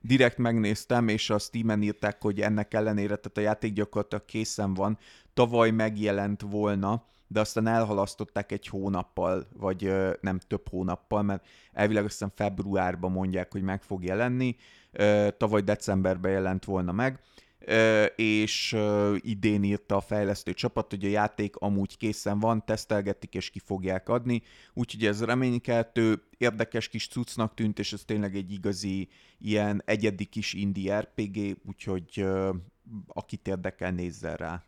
direkt 0.00 0.38
megnéztem, 0.38 1.08
és 1.08 1.30
a 1.30 1.38
Steam-en 1.38 1.82
írták, 1.82 2.22
hogy 2.22 2.40
ennek 2.40 2.74
ellenére, 2.74 3.16
tehát 3.16 3.38
a 3.38 3.40
játék 3.40 3.72
gyakorlatilag 3.72 4.24
készen 4.24 4.74
van, 4.74 4.98
tavaly 5.34 5.70
megjelent 5.70 6.40
volna, 6.40 7.02
de 7.26 7.40
aztán 7.40 7.66
elhalasztották 7.66 8.52
egy 8.52 8.66
hónappal, 8.66 9.46
vagy 9.56 9.92
nem 10.20 10.38
több 10.38 10.68
hónappal, 10.68 11.22
mert 11.22 11.46
elvileg 11.72 12.04
azt 12.04 12.12
hiszem 12.12 12.32
februárban 12.34 13.12
mondják, 13.12 13.52
hogy 13.52 13.62
meg 13.62 13.82
fog 13.82 14.04
jelenni, 14.04 14.56
tavaly 15.36 15.60
decemberben 15.60 16.32
jelent 16.32 16.64
volna 16.64 16.92
meg, 16.92 17.20
és 18.16 18.76
idén 19.16 19.62
írta 19.62 19.96
a 19.96 20.00
fejlesztő 20.00 20.52
csapat, 20.52 20.90
hogy 20.90 21.04
a 21.04 21.08
játék 21.08 21.56
amúgy 21.56 21.96
készen 21.96 22.38
van, 22.38 22.64
tesztelgetik 22.64 23.34
és 23.34 23.50
ki 23.50 23.58
fogják 23.58 24.08
adni, 24.08 24.42
úgyhogy 24.74 25.06
ez 25.06 25.24
reménykeltő, 25.24 26.22
érdekes 26.38 26.88
kis 26.88 27.08
cuccnak 27.08 27.54
tűnt, 27.54 27.78
és 27.78 27.92
ez 27.92 28.02
tényleg 28.04 28.36
egy 28.36 28.52
igazi 28.52 29.08
ilyen 29.38 29.82
egyedi 29.84 30.24
kis 30.24 30.52
indie 30.52 31.00
RPG, 31.00 31.56
úgyhogy 31.66 32.26
akit 33.06 33.48
érdekel, 33.48 33.90
nézzen 33.90 34.36
rá. 34.36 34.67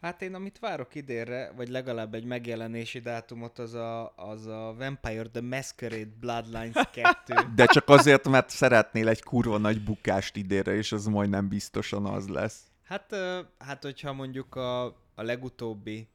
Hát 0.00 0.22
én 0.22 0.34
amit 0.34 0.58
várok 0.58 0.94
idénre, 0.94 1.52
vagy 1.56 1.68
legalább 1.68 2.14
egy 2.14 2.24
megjelenési 2.24 2.98
dátumot, 2.98 3.58
az 3.58 3.74
a, 3.74 4.12
az 4.16 4.46
a 4.46 4.74
Vampire 4.78 5.28
the 5.28 5.40
Masquerade 5.40 6.10
Bloodlines 6.20 6.88
2. 6.92 7.34
De 7.54 7.66
csak 7.66 7.88
azért, 7.88 8.28
mert 8.28 8.50
szeretnél 8.50 9.08
egy 9.08 9.22
kurva 9.22 9.58
nagy 9.58 9.82
bukást 9.82 10.36
idére, 10.36 10.74
és 10.74 10.92
az 10.92 11.06
majdnem 11.06 11.48
biztosan 11.48 12.06
az 12.06 12.28
lesz. 12.28 12.60
Hát, 12.82 13.14
hát 13.58 13.82
hogyha 13.82 14.12
mondjuk 14.12 14.54
a, 14.54 14.84
a 15.14 15.22
legutóbbi 15.22 16.08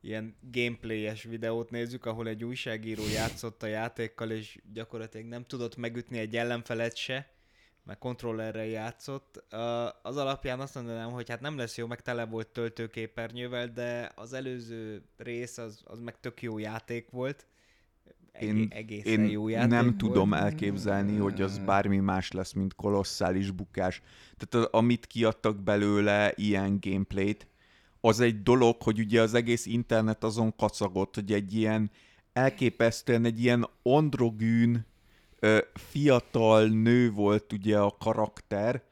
ilyen 0.00 0.36
gameplayes 0.52 1.22
videót 1.22 1.70
nézzük, 1.70 2.04
ahol 2.04 2.28
egy 2.28 2.44
újságíró 2.44 3.02
játszott 3.14 3.62
a 3.62 3.66
játékkal, 3.66 4.30
és 4.30 4.58
gyakorlatilag 4.72 5.26
nem 5.26 5.44
tudott 5.44 5.76
megütni 5.76 6.18
egy 6.18 6.36
ellenfelet 6.36 6.96
se, 6.96 7.35
mert 7.86 7.98
kontrollerrel 7.98 8.66
játszott. 8.66 9.44
Az 10.02 10.16
alapján 10.16 10.60
azt 10.60 10.74
mondanám, 10.74 11.10
hogy 11.10 11.28
hát 11.28 11.40
nem 11.40 11.56
lesz 11.56 11.76
jó, 11.76 11.86
meg 11.86 12.00
tele 12.00 12.24
volt 12.24 12.48
töltőképernyővel, 12.48 13.66
de 13.68 14.12
az 14.14 14.32
előző 14.32 15.02
rész 15.16 15.58
az, 15.58 15.82
az 15.84 16.00
meg 16.00 16.20
tök 16.20 16.42
jó 16.42 16.58
játék 16.58 17.10
volt. 17.10 17.46
Én- 18.40 18.68
egészen 18.72 19.20
Én 19.24 19.30
jó 19.30 19.48
játék 19.48 19.70
nem 19.70 19.84
volt. 19.84 19.96
tudom 19.96 20.32
elképzelni, 20.34 21.16
hogy 21.16 21.42
az 21.42 21.58
bármi 21.58 21.98
más 21.98 22.32
lesz, 22.32 22.52
mint 22.52 22.74
kolosszális 22.74 23.50
bukás. 23.50 24.02
Tehát 24.36 24.66
az, 24.66 24.80
amit 24.80 25.06
kiadtak 25.06 25.62
belőle 25.62 26.32
ilyen 26.34 26.78
gameplayt, 26.80 27.46
az 28.00 28.20
egy 28.20 28.42
dolog, 28.42 28.82
hogy 28.82 28.98
ugye 28.98 29.20
az 29.22 29.34
egész 29.34 29.66
internet 29.66 30.24
azon 30.24 30.56
kacagott, 30.56 31.14
hogy 31.14 31.32
egy 31.32 31.54
ilyen 31.54 31.90
elképesztően 32.32 33.24
egy 33.24 33.40
ilyen 33.42 33.66
androgűn 33.82 34.86
fiatal 35.74 36.66
nő 36.66 37.10
volt 37.10 37.52
ugye 37.52 37.78
a 37.78 37.96
karakter, 37.98 38.82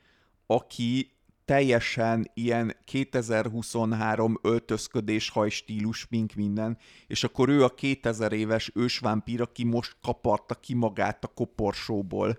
aki 0.47 1.15
teljesen 1.45 2.31
ilyen 2.35 2.77
2023 2.85 4.39
öltözködés, 4.43 5.29
hajstílus, 5.29 6.07
mink 6.11 6.35
minden, 6.35 6.79
és 7.07 7.25
akkor 7.25 7.49
ő 7.49 7.65
a 7.65 7.75
2000 7.75 8.33
éves 8.33 8.71
ősvámpír, 8.75 9.41
aki 9.41 9.65
most 9.65 9.97
kaparta 10.03 10.55
ki 10.55 10.75
magát 10.75 11.25
a 11.25 11.33
koporsóból, 11.35 12.39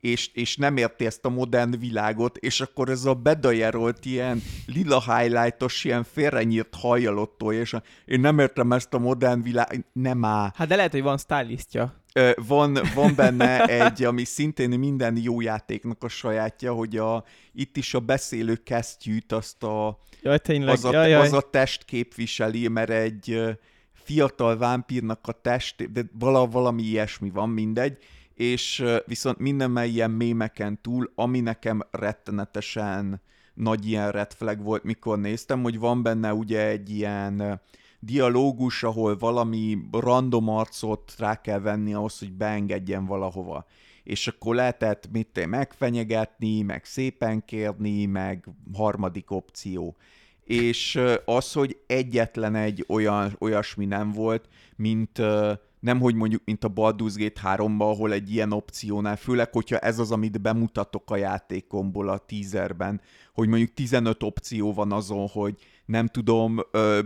és, 0.00 0.28
és 0.32 0.56
nem 0.56 0.76
érti 0.76 1.06
ezt 1.06 1.24
a 1.24 1.28
modern 1.28 1.78
világot, 1.78 2.36
és 2.36 2.60
akkor 2.60 2.88
ez 2.88 3.04
a 3.04 3.14
bedajerolt 3.14 4.04
ilyen 4.04 4.42
lila 4.66 5.16
highlightos, 5.16 5.84
ilyen 5.84 6.04
félrenyírt 6.04 6.74
hajjalottól, 6.74 7.54
és 7.54 7.72
a, 7.72 7.82
én 8.04 8.20
nem 8.20 8.38
értem 8.38 8.72
ezt 8.72 8.94
a 8.94 8.98
modern 8.98 9.42
világ, 9.42 9.84
nem 9.92 10.24
áll. 10.24 10.50
Hát 10.54 10.68
de 10.68 10.76
lehet, 10.76 10.92
hogy 10.92 11.02
van 11.02 11.18
stylistja. 11.18 12.01
Van, 12.46 12.78
van 12.94 13.14
benne 13.14 13.64
egy, 13.64 14.04
ami 14.04 14.24
szintén 14.24 14.78
minden 14.78 15.16
jó 15.16 15.40
játéknak 15.40 16.04
a 16.04 16.08
sajátja, 16.08 16.72
hogy 16.72 16.96
a, 16.96 17.24
itt 17.52 17.76
is 17.76 17.94
a 17.94 18.00
beszélő 18.00 18.54
kesztyűt, 18.54 19.32
azt 19.32 19.62
a, 19.62 19.98
Jaj, 20.22 20.38
tényleg. 20.38 20.74
az, 20.74 20.84
a, 20.84 20.92
jaj, 20.92 21.10
jaj. 21.10 21.26
az 21.26 21.32
a 21.32 21.40
test 21.40 21.84
képviseli, 21.84 22.68
mert 22.68 22.90
egy 22.90 23.40
fiatal 23.92 24.56
vámpírnak 24.56 25.26
a 25.26 25.32
test, 25.32 25.92
de 25.92 26.02
vala, 26.18 26.46
valami 26.46 26.82
ilyesmi 26.82 27.30
van, 27.30 27.48
mindegy, 27.48 27.96
és 28.34 28.84
viszont 29.06 29.38
minden 29.38 29.84
ilyen 29.84 30.10
mémeken 30.10 30.80
túl, 30.82 31.12
ami 31.14 31.40
nekem 31.40 31.82
rettenetesen 31.90 33.20
nagy 33.54 33.86
ilyen 33.86 34.10
red 34.10 34.32
flag 34.32 34.62
volt, 34.62 34.82
mikor 34.82 35.18
néztem, 35.18 35.62
hogy 35.62 35.78
van 35.78 36.02
benne 36.02 36.34
ugye 36.34 36.66
egy 36.66 36.90
ilyen 36.90 37.60
dialógus, 38.04 38.82
ahol 38.82 39.16
valami 39.16 39.78
random 39.90 40.48
arcot 40.48 41.14
rá 41.18 41.40
kell 41.40 41.60
venni 41.60 41.94
ahhoz, 41.94 42.18
hogy 42.18 42.32
beengedjen 42.32 43.06
valahova. 43.06 43.66
És 44.02 44.28
akkor 44.28 44.54
lehetett 44.54 45.08
mit 45.12 45.46
megfenyegetni, 45.46 46.62
meg 46.62 46.84
szépen 46.84 47.44
kérni, 47.44 48.06
meg 48.06 48.48
harmadik 48.72 49.30
opció. 49.30 49.96
És 50.44 51.00
az, 51.24 51.52
hogy 51.52 51.78
egyetlen 51.86 52.54
egy 52.54 52.84
olyan, 52.88 53.36
olyasmi 53.38 53.84
nem 53.84 54.10
volt, 54.10 54.48
mint 54.76 55.22
nem 55.82 56.00
hogy 56.00 56.14
mondjuk, 56.14 56.42
mint 56.44 56.64
a 56.64 56.72
Baldur's 56.72 57.14
Gate 57.16 57.40
3-ban, 57.44 57.90
ahol 57.90 58.12
egy 58.12 58.32
ilyen 58.32 58.52
opciónál, 58.52 59.16
főleg, 59.16 59.52
hogyha 59.52 59.78
ez 59.78 59.98
az, 59.98 60.10
amit 60.10 60.40
bemutatok 60.40 61.10
a 61.10 61.16
játékomból 61.16 62.08
a 62.08 62.18
teaserben, 62.18 63.00
hogy 63.34 63.48
mondjuk 63.48 63.74
15 63.74 64.22
opció 64.22 64.72
van 64.72 64.92
azon, 64.92 65.28
hogy 65.28 65.56
nem 65.84 66.06
tudom, 66.06 66.60
ö, 66.70 67.00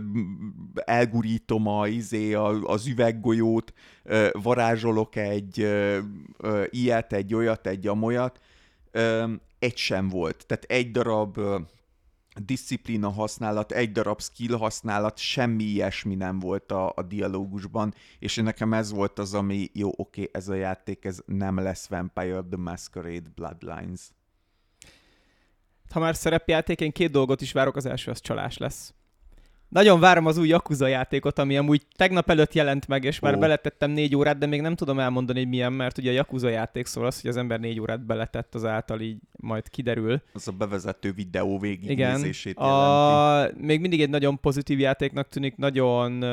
elgurítom 0.75 1.67
a, 1.67 1.87
izé, 1.87 2.33
a, 2.33 2.61
az 2.61 2.87
üveggolyót, 2.87 3.73
ö, 4.03 4.27
varázsolok 4.41 5.15
egy 5.15 5.61
ö, 5.61 5.97
ö, 6.37 6.63
ilyet, 6.69 7.13
egy 7.13 7.33
olyat, 7.33 7.67
egy 7.67 7.87
amolyat, 7.87 8.39
ö, 8.91 9.33
egy 9.59 9.77
sem 9.77 10.09
volt. 10.09 10.45
Tehát 10.47 10.63
egy 10.63 10.91
darab 10.91 11.37
ö, 11.37 11.57
disziplína 12.45 13.09
használat, 13.09 13.71
egy 13.71 13.91
darab 13.91 14.21
skill 14.21 14.57
használat, 14.57 15.17
semmi 15.17 15.63
ilyesmi 15.63 16.15
nem 16.15 16.39
volt 16.39 16.71
a, 16.71 16.93
a 16.95 17.01
dialógusban, 17.01 17.93
és 18.19 18.35
nekem 18.35 18.73
ez 18.73 18.91
volt 18.91 19.19
az, 19.19 19.33
ami 19.33 19.69
jó, 19.73 19.87
oké, 19.87 20.01
okay, 20.01 20.29
ez 20.31 20.49
a 20.49 20.53
játék, 20.53 21.05
ez 21.05 21.19
nem 21.25 21.57
lesz 21.57 21.87
Vampire 21.87 22.41
the 22.41 22.57
Masquerade 22.57 23.29
Bloodlines. 23.35 24.01
Ha 25.89 25.99
már 25.99 26.15
szerepjáték, 26.15 26.81
én 26.81 26.91
két 26.91 27.11
dolgot 27.11 27.41
is 27.41 27.51
várok, 27.51 27.75
az 27.75 27.85
első 27.85 28.11
az 28.11 28.21
csalás 28.21 28.57
lesz. 28.57 28.93
Nagyon 29.69 29.99
várom 29.99 30.25
az 30.25 30.37
új 30.37 30.47
Yakuza 30.47 30.87
játékot, 30.87 31.39
ami 31.39 31.57
amúgy 31.57 31.81
tegnap 31.95 32.29
előtt 32.29 32.53
jelent 32.53 32.87
meg, 32.87 33.03
és 33.03 33.19
már 33.19 33.35
Ó. 33.35 33.39
beletettem 33.39 33.91
négy 33.91 34.15
órát, 34.15 34.37
de 34.37 34.45
még 34.45 34.61
nem 34.61 34.75
tudom 34.75 34.99
elmondani, 34.99 35.39
hogy 35.39 35.47
milyen, 35.47 35.73
mert 35.73 35.97
ugye 35.97 36.09
a 36.09 36.13
Yakuza 36.13 36.49
játék 36.49 36.85
szól 36.85 37.05
az, 37.05 37.21
hogy 37.21 37.29
az 37.29 37.37
ember 37.37 37.59
négy 37.59 37.79
órát 37.79 38.05
beletett, 38.05 38.55
azáltal 38.55 38.99
így 38.99 39.17
majd 39.31 39.69
kiderül. 39.69 40.21
Az 40.33 40.47
a 40.47 40.51
bevezető 40.51 41.11
videó 41.11 41.47
Igen. 41.47 41.59
végignézését 41.59 42.57
jelenti. 42.59 43.57
A, 43.57 43.65
még 43.65 43.79
mindig 43.79 44.01
egy 44.01 44.09
nagyon 44.09 44.39
pozitív 44.39 44.79
játéknak 44.79 45.29
tűnik, 45.29 45.55
nagyon 45.55 46.23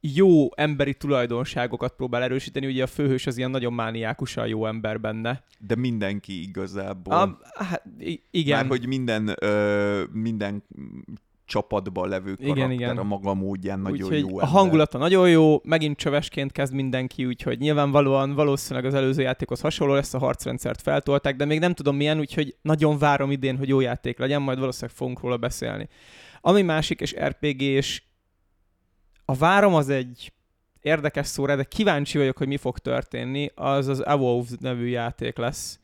jó 0.00 0.48
emberi 0.56 0.94
tulajdonságokat 0.94 1.92
próbál 1.96 2.22
erősíteni, 2.22 2.66
ugye 2.66 2.82
a 2.82 2.86
főhős 2.86 3.26
az 3.26 3.38
ilyen 3.38 3.50
nagyon 3.50 3.72
mániákusan 3.72 4.46
jó 4.46 4.66
ember 4.66 5.00
benne. 5.00 5.44
De 5.58 5.76
mindenki 5.76 6.42
igazából. 6.42 7.14
A, 7.14 7.38
hát, 7.54 7.84
igen. 8.30 8.58
Már 8.58 8.66
hogy 8.66 8.86
minden, 8.86 9.34
ö, 9.40 10.02
minden 10.12 10.62
csapatban 11.48 12.08
levő 12.08 12.32
Igen, 12.36 12.54
karakter 12.54 12.70
igen. 12.70 12.98
a 12.98 13.02
maga 13.02 13.34
módján 13.34 13.80
nagyon 13.80 14.02
úgyhogy 14.02 14.18
jó 14.18 14.38
a 14.38 14.46
hangulata 14.46 14.98
nagyon 14.98 15.30
jó, 15.30 15.60
megint 15.64 15.96
csövesként 15.96 16.52
kezd 16.52 16.74
mindenki, 16.74 17.26
úgyhogy 17.26 17.58
nyilvánvalóan 17.58 18.34
valószínűleg 18.34 18.84
az 18.84 18.94
előző 18.94 19.22
játékhoz 19.22 19.60
hasonló 19.60 19.94
lesz, 19.94 20.14
a 20.14 20.18
harcrendszert 20.18 20.82
feltolták, 20.82 21.36
de 21.36 21.44
még 21.44 21.58
nem 21.58 21.74
tudom 21.74 21.96
milyen, 21.96 22.18
úgyhogy 22.18 22.56
nagyon 22.62 22.98
várom 22.98 23.30
idén, 23.30 23.56
hogy 23.56 23.68
jó 23.68 23.80
játék 23.80 24.18
legyen, 24.18 24.42
majd 24.42 24.58
valószínűleg 24.58 24.96
fogunk 24.96 25.20
róla 25.20 25.36
beszélni. 25.36 25.88
Ami 26.40 26.62
másik, 26.62 27.00
és 27.00 27.14
RPG, 27.16 27.60
és 27.60 28.02
a 29.24 29.34
várom 29.34 29.74
az 29.74 29.88
egy 29.88 30.32
érdekes 30.80 31.26
szóra, 31.26 31.56
de 31.56 31.64
kíváncsi 31.64 32.18
vagyok, 32.18 32.38
hogy 32.38 32.48
mi 32.48 32.56
fog 32.56 32.78
történni, 32.78 33.50
az 33.54 33.86
az 33.86 34.06
Evolved 34.06 34.60
nevű 34.60 34.86
játék 34.86 35.36
lesz. 35.36 35.80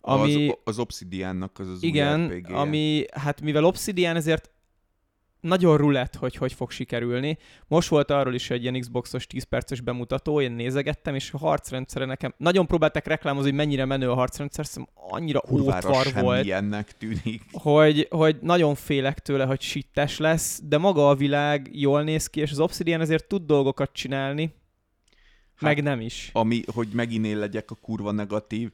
Ami, 0.00 0.48
Az, 0.48 0.56
az 0.64 0.78
Obsidiannak 0.78 1.58
az 1.58 1.68
az 1.68 1.82
igen, 1.82 2.20
új 2.20 2.36
RPG-je. 2.36 2.56
ami, 2.56 3.04
hát 3.12 3.40
mivel 3.40 3.64
Obsidian, 3.64 4.16
ezért 4.16 4.53
nagyon 5.44 5.76
rulett, 5.76 6.14
hogy 6.14 6.36
hogy 6.36 6.52
fog 6.52 6.70
sikerülni. 6.70 7.38
Most 7.66 7.88
volt 7.88 8.10
arról 8.10 8.34
is 8.34 8.50
egy 8.50 8.62
ilyen 8.62 8.80
Xboxos 8.80 9.26
10 9.26 9.42
perces 9.42 9.80
bemutató, 9.80 10.40
én 10.40 10.52
nézegettem, 10.52 11.14
és 11.14 11.32
a 11.32 11.38
harcrendszere 11.38 12.04
nekem... 12.04 12.34
Nagyon 12.36 12.66
próbálták 12.66 13.06
reklámozni, 13.06 13.48
hogy 13.48 13.58
mennyire 13.58 13.84
menő 13.84 14.10
a 14.10 14.14
harcrendszer, 14.14 14.66
szerintem 14.66 14.94
annyira 15.08 15.40
kurvára 15.40 15.88
ótvar 15.88 16.22
volt, 16.22 16.36
semmilyennek 16.36 16.96
tűnik. 16.96 17.42
hogy, 17.52 18.06
hogy 18.10 18.36
nagyon 18.40 18.74
félek 18.74 19.18
tőle, 19.18 19.44
hogy 19.44 19.60
sittes 19.60 20.18
lesz, 20.18 20.60
de 20.64 20.78
maga 20.78 21.08
a 21.08 21.14
világ 21.14 21.70
jól 21.72 22.02
néz 22.02 22.26
ki, 22.26 22.40
és 22.40 22.50
az 22.50 22.60
Obsidian 22.60 23.00
ezért 23.00 23.28
tud 23.28 23.42
dolgokat 23.46 23.92
csinálni, 23.92 24.54
meg 25.60 25.82
nem 25.82 26.00
is. 26.00 26.30
Ami, 26.32 26.62
hogy 26.74 26.88
megint 26.92 27.26
én 27.26 27.38
legyek 27.38 27.70
a 27.70 27.74
kurva 27.74 28.10
negatív, 28.10 28.70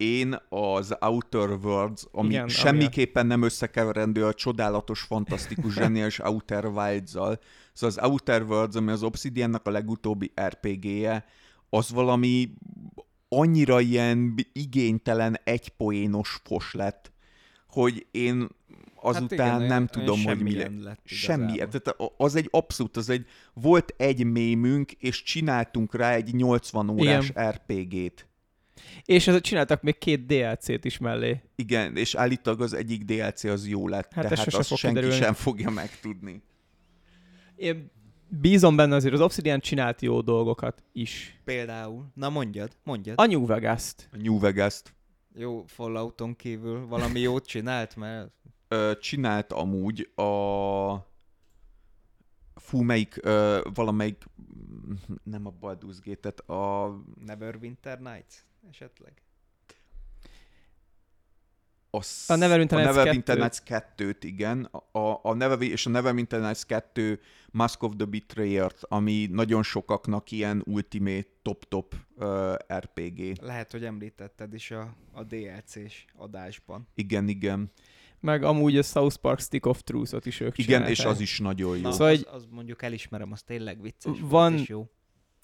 én 0.00 0.36
az 0.48 0.94
Outer 1.00 1.50
Worlds, 1.50 2.02
ami 2.12 2.28
Igen, 2.28 2.48
semmiképpen 2.48 3.26
nem 3.26 3.42
összekeverendő 3.42 4.24
a 4.24 4.34
csodálatos, 4.34 5.00
fantasztikus, 5.00 5.74
zseniális 5.78 6.18
Outer 6.18 6.64
Wilds-zal. 6.66 7.38
Szóval 7.72 7.96
az 7.98 8.10
Outer 8.10 8.42
Worlds, 8.42 8.74
ami 8.76 8.90
az 8.90 9.02
Obsidiannak 9.02 9.66
a 9.66 9.70
legutóbbi 9.70 10.32
RPG-je, 10.46 11.24
az 11.70 11.90
valami 11.90 12.50
annyira 13.28 13.80
ilyen 13.80 14.34
igénytelen, 14.52 15.38
egypoénos 15.44 16.40
fos 16.44 16.72
lett, 16.74 17.12
hogy 17.68 18.06
én 18.10 18.48
azután 19.02 19.38
Hát 19.48 19.56
igen, 19.56 19.68
nem 19.68 19.70
olyan- 19.70 19.86
tudom, 19.86 20.24
olyan 20.26 20.36
hogy 20.36 20.42
mi 20.42 20.82
lett. 20.82 21.00
Semmi. 21.04 21.52
igazából. 21.52 21.80
Tehát 21.80 22.12
az 22.16 22.34
egy 22.34 22.48
abszolút, 22.50 22.96
az 22.96 23.08
egy, 23.08 23.26
volt 23.54 23.94
egy 23.96 24.24
mémünk, 24.24 24.92
és 24.92 25.22
csináltunk 25.22 25.94
rá 25.94 26.12
egy 26.14 26.34
80 26.34 26.88
órás 26.90 27.28
Igen. 27.28 27.50
RPG-t. 27.50 28.28
És 29.04 29.26
ezért 29.26 29.44
csináltak 29.44 29.82
még 29.82 29.98
két 29.98 30.26
DLC-t 30.26 30.84
is 30.84 30.98
mellé. 30.98 31.42
Igen, 31.56 31.96
és 31.96 32.14
állítólag 32.14 32.60
az 32.60 32.72
egyik 32.72 33.04
DLC 33.04 33.44
az 33.44 33.68
jó 33.68 33.88
lett, 33.88 34.12
Hát 34.12 34.24
ez 34.24 34.30
tehát 34.30 34.54
azt 34.54 34.68
fog 34.68 34.78
senki 34.78 34.96
kiderülni. 34.96 35.24
sem 35.24 35.34
fogja 35.34 35.70
megtudni. 35.70 36.42
Én 37.56 37.90
bízom 38.28 38.76
benne 38.76 38.94
azért, 38.94 39.14
az 39.14 39.20
Obsidian 39.20 39.60
csinált 39.60 40.02
jó 40.02 40.20
dolgokat 40.20 40.82
is. 40.92 41.40
Például. 41.44 42.06
Na 42.14 42.28
mondjad, 42.28 42.76
mondjad. 42.84 43.18
A 43.20 43.26
New 43.26 43.46
Vegas-t. 43.46 44.08
A 44.12 44.16
New 44.16 44.38
Vegas-t 44.38 44.94
Jó 45.34 45.64
Fallouton 45.66 46.36
kívül 46.36 46.86
valami 46.86 47.20
jót 47.20 47.46
csinált, 47.46 47.96
mert 47.96 48.30
ö, 48.68 48.92
csinált 49.00 49.52
amúgy 49.52 50.10
a 50.14 51.08
fú, 52.54 52.80
melyik, 52.80 53.18
ö, 53.22 53.60
valamelyik, 53.74 54.24
nem 55.22 55.46
a 55.46 55.52
Baldur's 55.60 55.96
Gate-et, 56.04 56.40
a, 56.40 56.94
Neverwinter 57.26 58.00
Nights 58.00 58.34
esetleg. 58.68 59.22
a, 61.92 62.04
A 62.26 62.34
Neverwinter 62.36 62.78
a 62.78 62.80
Nights 62.82 62.94
Neverwinter 62.96 63.36
2-t. 63.36 63.40
Nights 63.40 63.62
2-t, 63.66 64.16
igen, 64.24 64.64
a, 64.92 65.20
a 65.22 65.34
Never, 65.34 65.62
és 65.62 65.86
a 65.86 65.90
Neverwinter 65.90 66.40
Nights 66.40 66.64
2 66.92 67.20
Mask 67.50 67.82
of 67.82 67.92
the 67.96 68.04
Betrayer-t, 68.06 68.78
ami 68.82 69.26
nagyon 69.30 69.62
sokaknak 69.62 70.30
ilyen 70.30 70.62
ultimate 70.66 71.26
top-top 71.42 71.94
uh, 72.16 72.54
RPG. 72.78 73.36
Lehet, 73.42 73.70
hogy 73.72 73.84
említetted 73.84 74.54
is 74.54 74.70
a, 74.70 74.94
a 75.12 75.22
DLC-s 75.24 76.04
adásban. 76.16 76.88
Igen, 76.94 77.28
igen. 77.28 77.70
Meg 78.20 78.42
amúgy 78.42 78.76
a 78.78 78.82
South 78.82 79.16
Park 79.16 79.40
Stick 79.40 79.66
of 79.66 79.82
Truth-ot 79.82 80.26
is 80.26 80.40
ők 80.40 80.58
Igen, 80.58 80.66
csinálták. 80.66 80.90
és 80.98 81.04
az 81.04 81.20
is 81.20 81.38
nagyon 81.38 81.76
jó. 81.76 81.82
Na, 81.82 81.92
Szóval 81.92 82.12
az, 82.12 82.26
az 82.30 82.46
mondjuk 82.50 82.82
elismerem, 82.82 83.32
az 83.32 83.42
tényleg 83.42 83.80
vicces 83.82 84.18
Van- 84.20 84.28
volt 84.50 84.60
és 84.60 84.68
jó. 84.68 84.90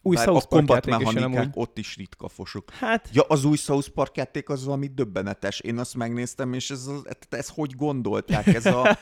Új 0.07 0.17
Bár 0.17 0.25
South 0.25 0.47
Park 0.47 0.69
játék 0.69 1.09
is 1.09 1.15
amúgy. 1.15 1.49
ott 1.55 1.79
is 1.79 1.97
ritka 1.97 2.29
fosok. 2.29 2.71
Hát, 2.71 3.09
Ja, 3.13 3.23
az 3.23 3.45
új 3.45 3.57
South 3.57 3.89
Park 3.89 4.17
játék 4.17 4.49
az 4.49 4.65
valami 4.65 4.87
döbbenetes. 4.87 5.61
Én 5.61 5.79
azt 5.79 5.95
megnéztem, 5.95 6.53
és 6.53 6.71
ez, 6.71 6.87
ez, 7.05 7.17
ez 7.29 7.49
hogy 7.49 7.77
gondolták? 7.77 8.47
Ez 8.47 8.67
a 8.67 8.99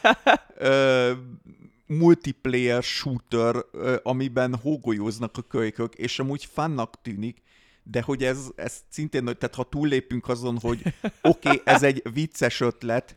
ö, 0.56 1.12
multiplayer 1.86 2.82
shooter, 2.82 3.56
ö, 3.72 3.96
amiben 4.02 4.54
hógolyóznak 4.54 5.36
a 5.36 5.42
kölykök, 5.42 5.94
és 5.94 6.18
amúgy 6.18 6.44
fannak 6.52 7.00
tűnik, 7.02 7.42
de 7.82 8.02
hogy 8.02 8.24
ez, 8.24 8.38
ez 8.56 8.76
szintén, 8.88 9.24
tehát 9.24 9.54
ha 9.54 9.64
túllépünk 9.64 10.28
azon, 10.28 10.58
hogy 10.60 10.82
oké, 11.22 11.48
okay, 11.48 11.60
ez 11.64 11.82
egy 11.82 12.02
vicces 12.12 12.60
ötlet, 12.60 13.16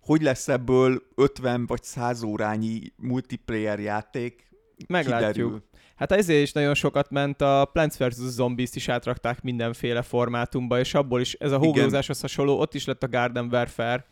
hogy 0.00 0.22
lesz 0.22 0.48
ebből 0.48 1.02
50 1.14 1.66
vagy 1.66 1.82
100 1.82 2.22
órányi 2.22 2.92
multiplayer 2.96 3.80
játék, 3.80 4.46
meglátjuk. 4.86 5.30
kiderül. 5.30 5.62
Hát 5.96 6.12
ezért 6.12 6.42
is 6.42 6.52
nagyon 6.52 6.74
sokat 6.74 7.10
ment, 7.10 7.40
a 7.40 7.68
Plants 7.72 7.96
vs. 7.96 8.14
Zombies-t 8.14 8.76
is 8.76 8.88
átrakták 8.88 9.42
mindenféle 9.42 10.02
formátumba, 10.02 10.78
és 10.78 10.94
abból 10.94 11.20
is 11.20 11.34
ez 11.34 11.52
a 11.52 11.56
Igen. 11.56 11.66
hógózáshoz 11.74 12.20
hasonló, 12.20 12.58
ott 12.58 12.74
is 12.74 12.84
lett 12.84 13.02
a 13.02 13.08
Garden 13.08 13.48
Warfare, 13.52 14.06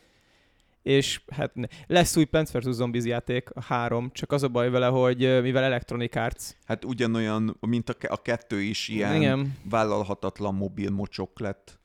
és 0.83 1.21
hát 1.33 1.55
ne- 1.55 1.67
lesz 1.87 2.17
új 2.17 2.25
Plants 2.25 2.51
vs. 2.51 2.75
Zombies 2.75 3.05
játék, 3.05 3.51
a 3.51 3.63
három, 3.63 4.11
csak 4.13 4.33
az 4.33 4.43
a 4.43 4.49
baj 4.49 4.71
vele, 4.71 4.87
hogy 4.87 5.43
mivel 5.43 5.63
Electronic 5.63 6.17
Arts. 6.17 6.45
Hát 6.65 6.85
ugyanolyan, 6.85 7.57
mint 7.61 7.89
a, 7.89 7.95
a 8.09 8.23
kettő 8.23 8.61
is 8.61 8.89
ilyen 8.89 9.15
Igen. 9.15 9.55
vállalhatatlan 9.71 10.55
mobil 10.55 10.91
mocsok 10.91 11.41
lett. 11.41 11.79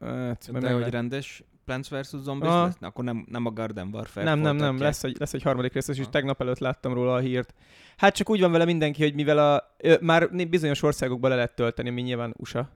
Hát, 0.00 0.58
De 0.60 0.72
hogy 0.72 0.88
rendes 0.88 1.42
Plants 1.68 1.88
vs. 1.88 2.22
Zombies 2.22 2.52
Ah. 2.52 2.64
lesz? 2.64 2.78
Na, 2.78 2.86
akkor 2.86 3.04
nem, 3.04 3.26
nem 3.28 3.46
a 3.46 3.50
Garden 3.50 3.88
Warfare 3.92 4.26
Nem, 4.26 4.38
nem, 4.38 4.56
nem, 4.56 4.78
lesz 4.78 5.04
egy, 5.04 5.16
lesz 5.18 5.34
egy 5.34 5.42
harmadik 5.42 5.72
rész, 5.72 5.88
és 5.88 5.98
Ha. 5.98 6.08
tegnap 6.08 6.40
előtt 6.40 6.58
láttam 6.58 6.92
róla 6.92 7.14
a 7.14 7.18
hírt. 7.18 7.54
Hát 7.96 8.14
csak 8.14 8.30
úgy 8.30 8.40
van 8.40 8.52
vele 8.52 8.64
mindenki, 8.64 9.02
hogy 9.02 9.14
mivel 9.14 9.38
a, 9.38 9.74
ö, 9.76 9.96
már 10.00 10.48
bizonyos 10.48 10.82
országokban 10.82 11.30
le 11.30 11.36
lehet 11.36 11.54
tölteni, 11.54 11.88
ami 11.88 12.00
nyilván 12.02 12.34
USA. 12.36 12.70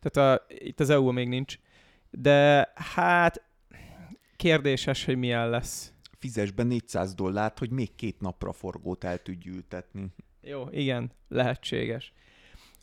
Tehát 0.00 0.40
a, 0.40 0.44
itt 0.48 0.80
az 0.80 0.90
EU 0.90 1.10
még 1.12 1.28
nincs. 1.28 1.58
De 2.10 2.72
hát 2.74 3.42
kérdéses, 4.36 5.04
hogy 5.04 5.16
milyen 5.16 5.50
lesz. 5.50 5.92
Fizes 6.18 6.50
be 6.50 6.62
400 6.62 7.14
dollárt, 7.14 7.58
hogy 7.58 7.70
még 7.70 7.94
két 7.94 8.20
napra 8.20 8.52
forgót 8.52 9.04
el 9.04 9.18
tudj 9.22 9.48
ültetni. 9.48 10.06
Jó, 10.42 10.66
igen, 10.70 11.10
lehetséges. 11.28 12.12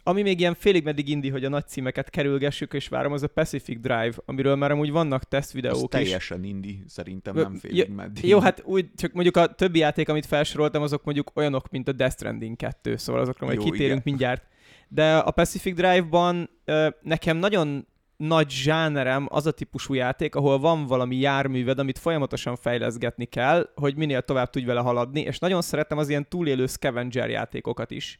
Ami 0.05 0.21
még 0.21 0.39
ilyen 0.39 0.55
félig 0.55 0.83
meddig 0.83 1.09
indi, 1.09 1.29
hogy 1.29 1.45
a 1.45 1.49
nagy 1.49 1.67
címeket 1.67 2.09
kerülgessük, 2.09 2.73
és 2.73 2.87
várom, 2.87 3.11
az 3.11 3.23
a 3.23 3.27
Pacific 3.27 3.79
Drive, 3.79 4.13
amiről 4.25 4.55
már 4.55 4.71
amúgy 4.71 4.91
vannak 4.91 5.21
Az 5.21 5.27
tesztvideók 5.29 5.83
is. 5.83 5.89
teljesen 5.89 6.43
indi, 6.43 6.83
szerintem 6.87 7.35
nem 7.35 7.55
félig 7.55 7.89
meddig. 7.89 8.25
Jó, 8.25 8.39
hát 8.39 8.61
úgy, 8.65 8.89
csak 8.95 9.13
mondjuk 9.13 9.37
a 9.37 9.47
többi 9.47 9.79
játék, 9.79 10.09
amit 10.09 10.25
felsoroltam, 10.25 10.81
azok 10.81 11.03
mondjuk 11.03 11.31
olyanok, 11.33 11.69
mint 11.69 11.87
a 11.87 11.91
Death 11.91 12.15
Stranding 12.15 12.55
2, 12.55 12.95
szóval 12.95 13.21
azokra 13.21 13.45
majd 13.45 13.57
Jó, 13.57 13.63
kitérünk 13.63 13.89
igen. 13.91 14.01
mindjárt. 14.05 14.43
De 14.87 15.17
a 15.17 15.31
Pacific 15.31 15.75
Drive-ban 15.75 16.49
nekem 17.01 17.37
nagyon 17.37 17.87
nagy 18.17 18.49
zsánerem 18.49 19.27
az 19.29 19.45
a 19.45 19.51
típusú 19.51 19.93
játék, 19.93 20.35
ahol 20.35 20.59
van 20.59 20.85
valami 20.85 21.15
járműved, 21.15 21.79
amit 21.79 21.97
folyamatosan 21.97 22.55
fejleszgetni 22.55 23.25
kell, 23.25 23.69
hogy 23.75 23.95
minél 23.95 24.21
tovább 24.21 24.49
tudj 24.49 24.65
vele 24.65 24.79
haladni, 24.79 25.21
és 25.21 25.39
nagyon 25.39 25.61
szeretem 25.61 25.97
az 25.97 26.09
ilyen 26.09 26.29
túlélő 26.29 26.65
scavenger 26.65 27.29
játékokat 27.29 27.91
is, 27.91 28.19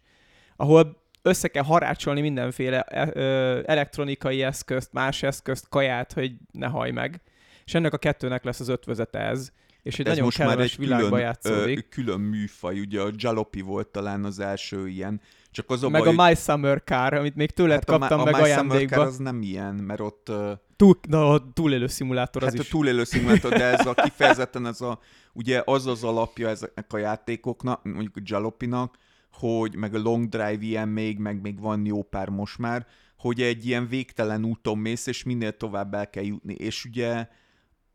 ahol 0.56 1.03
össze 1.24 1.48
kell 1.48 1.64
harácsolni 1.64 2.22
mindenféle 2.22 2.82
e- 2.82 3.64
elektronikai 3.66 4.42
eszközt, 4.42 4.94
más 4.94 5.24
eszközt, 5.24 5.70
kaját, 5.70 6.14
hogy 6.14 6.34
ne 6.52 6.68
haj 6.68 6.92
meg. 6.92 7.22
És 7.66 7.74
ennek 7.74 7.94
a 7.94 7.98
kettőnek 7.98 8.44
lesz 8.44 8.60
az 8.60 8.68
ötvözete 8.68 9.20
ez. 9.20 9.52
És 9.84 10.00
egy 10.00 10.06
Ez 10.06 10.12
nagyon 10.12 10.24
most 10.26 10.38
már 10.38 10.60
egy 10.60 10.76
világba 10.78 11.06
külön, 11.06 11.22
játszódik. 11.22 11.78
ö, 11.78 11.82
külön 11.90 12.20
műfaj, 12.20 12.80
ugye 12.80 13.02
a 13.02 13.10
Jalopy 13.16 13.62
volt 13.62 13.88
talán 13.88 14.24
az 14.24 14.40
első 14.40 14.88
ilyen, 14.88 15.22
csak 15.52 15.70
az 15.70 15.84
a 15.84 15.90
meg 15.90 16.04
baj, 16.04 16.16
a 16.16 16.28
My 16.28 16.36
Summer 16.36 16.82
Car, 16.86 17.14
amit 17.14 17.36
még 17.36 17.52
tőled 17.52 17.80
hát 17.80 17.90
a, 17.90 17.98
kaptam 17.98 18.24
meg 18.24 18.34
a 18.34 18.38
My 18.38 18.44
Summer 18.44 18.50
ajándékba. 18.50 18.96
Car 18.96 19.06
az 19.06 19.18
nem 19.18 19.42
ilyen, 19.42 19.74
mert 19.76 20.00
ott 20.00 20.32
Túl, 20.76 21.00
na, 21.08 21.30
a 21.30 21.52
túlélő 21.54 21.88
szimulátor 21.88 22.42
hát 22.42 22.54
az 22.54 22.60
a 22.60 22.62
is. 22.62 22.70
túlélő 22.70 23.04
szimulátor, 23.04 23.52
de 23.52 23.64
ez 23.64 23.86
a 23.86 23.94
kifejezetten 24.04 24.68
ez 24.68 24.82
a, 24.82 25.00
ugye 25.34 25.62
az 25.66 25.88
az 25.88 26.04
alapja 26.04 26.50
ezeknek 26.50 26.94
a 26.94 26.98
játékoknak, 26.98 27.84
mondjuk 27.84 28.16
a 28.16 28.20
Jalopy-nak, 28.24 28.98
hogy 29.34 29.76
meg 29.76 29.96
a 29.96 30.00
Long 30.00 30.30
Drive 30.30 30.62
ilyen 30.62 30.90
még, 30.90 31.18
meg 31.18 31.42
még 31.42 31.60
van 31.60 31.86
jó 31.86 32.04
pár 32.04 32.30
most 32.30 32.58
már, 32.58 32.86
hogy 33.18 33.42
egy 33.42 33.66
ilyen 33.66 33.88
végtelen 33.88 34.46
úton 34.46 34.78
mész, 34.78 35.08
és 35.08 35.24
minél 35.24 35.58
tovább 35.58 35.94
el 35.94 36.10
kell 36.10 36.24
jutni. 36.24 36.54
És 36.54 36.86
ugye 36.86 37.28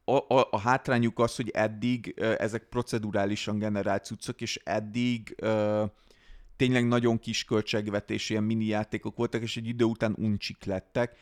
a, 0.04 0.34
a, 0.34 0.48
a 0.50 0.58
hátrányuk 0.58 1.18
az, 1.18 1.36
hogy 1.36 1.50
eddig 1.50 2.14
ezek 2.38 2.62
procedurálisan 2.62 3.58
generált 3.58 4.04
cuccok, 4.04 4.40
és 4.40 4.60
eddig 4.64 5.34
ö, 5.36 5.84
tényleg 6.58 6.86
nagyon 6.86 7.18
kis 7.18 7.44
költségvetés 7.44 8.30
ilyen 8.30 8.42
mini 8.42 8.64
játékok 8.64 9.16
voltak, 9.16 9.42
és 9.42 9.56
egy 9.56 9.66
idő 9.66 9.84
után 9.84 10.14
uncsik 10.18 10.64
lettek. 10.64 11.16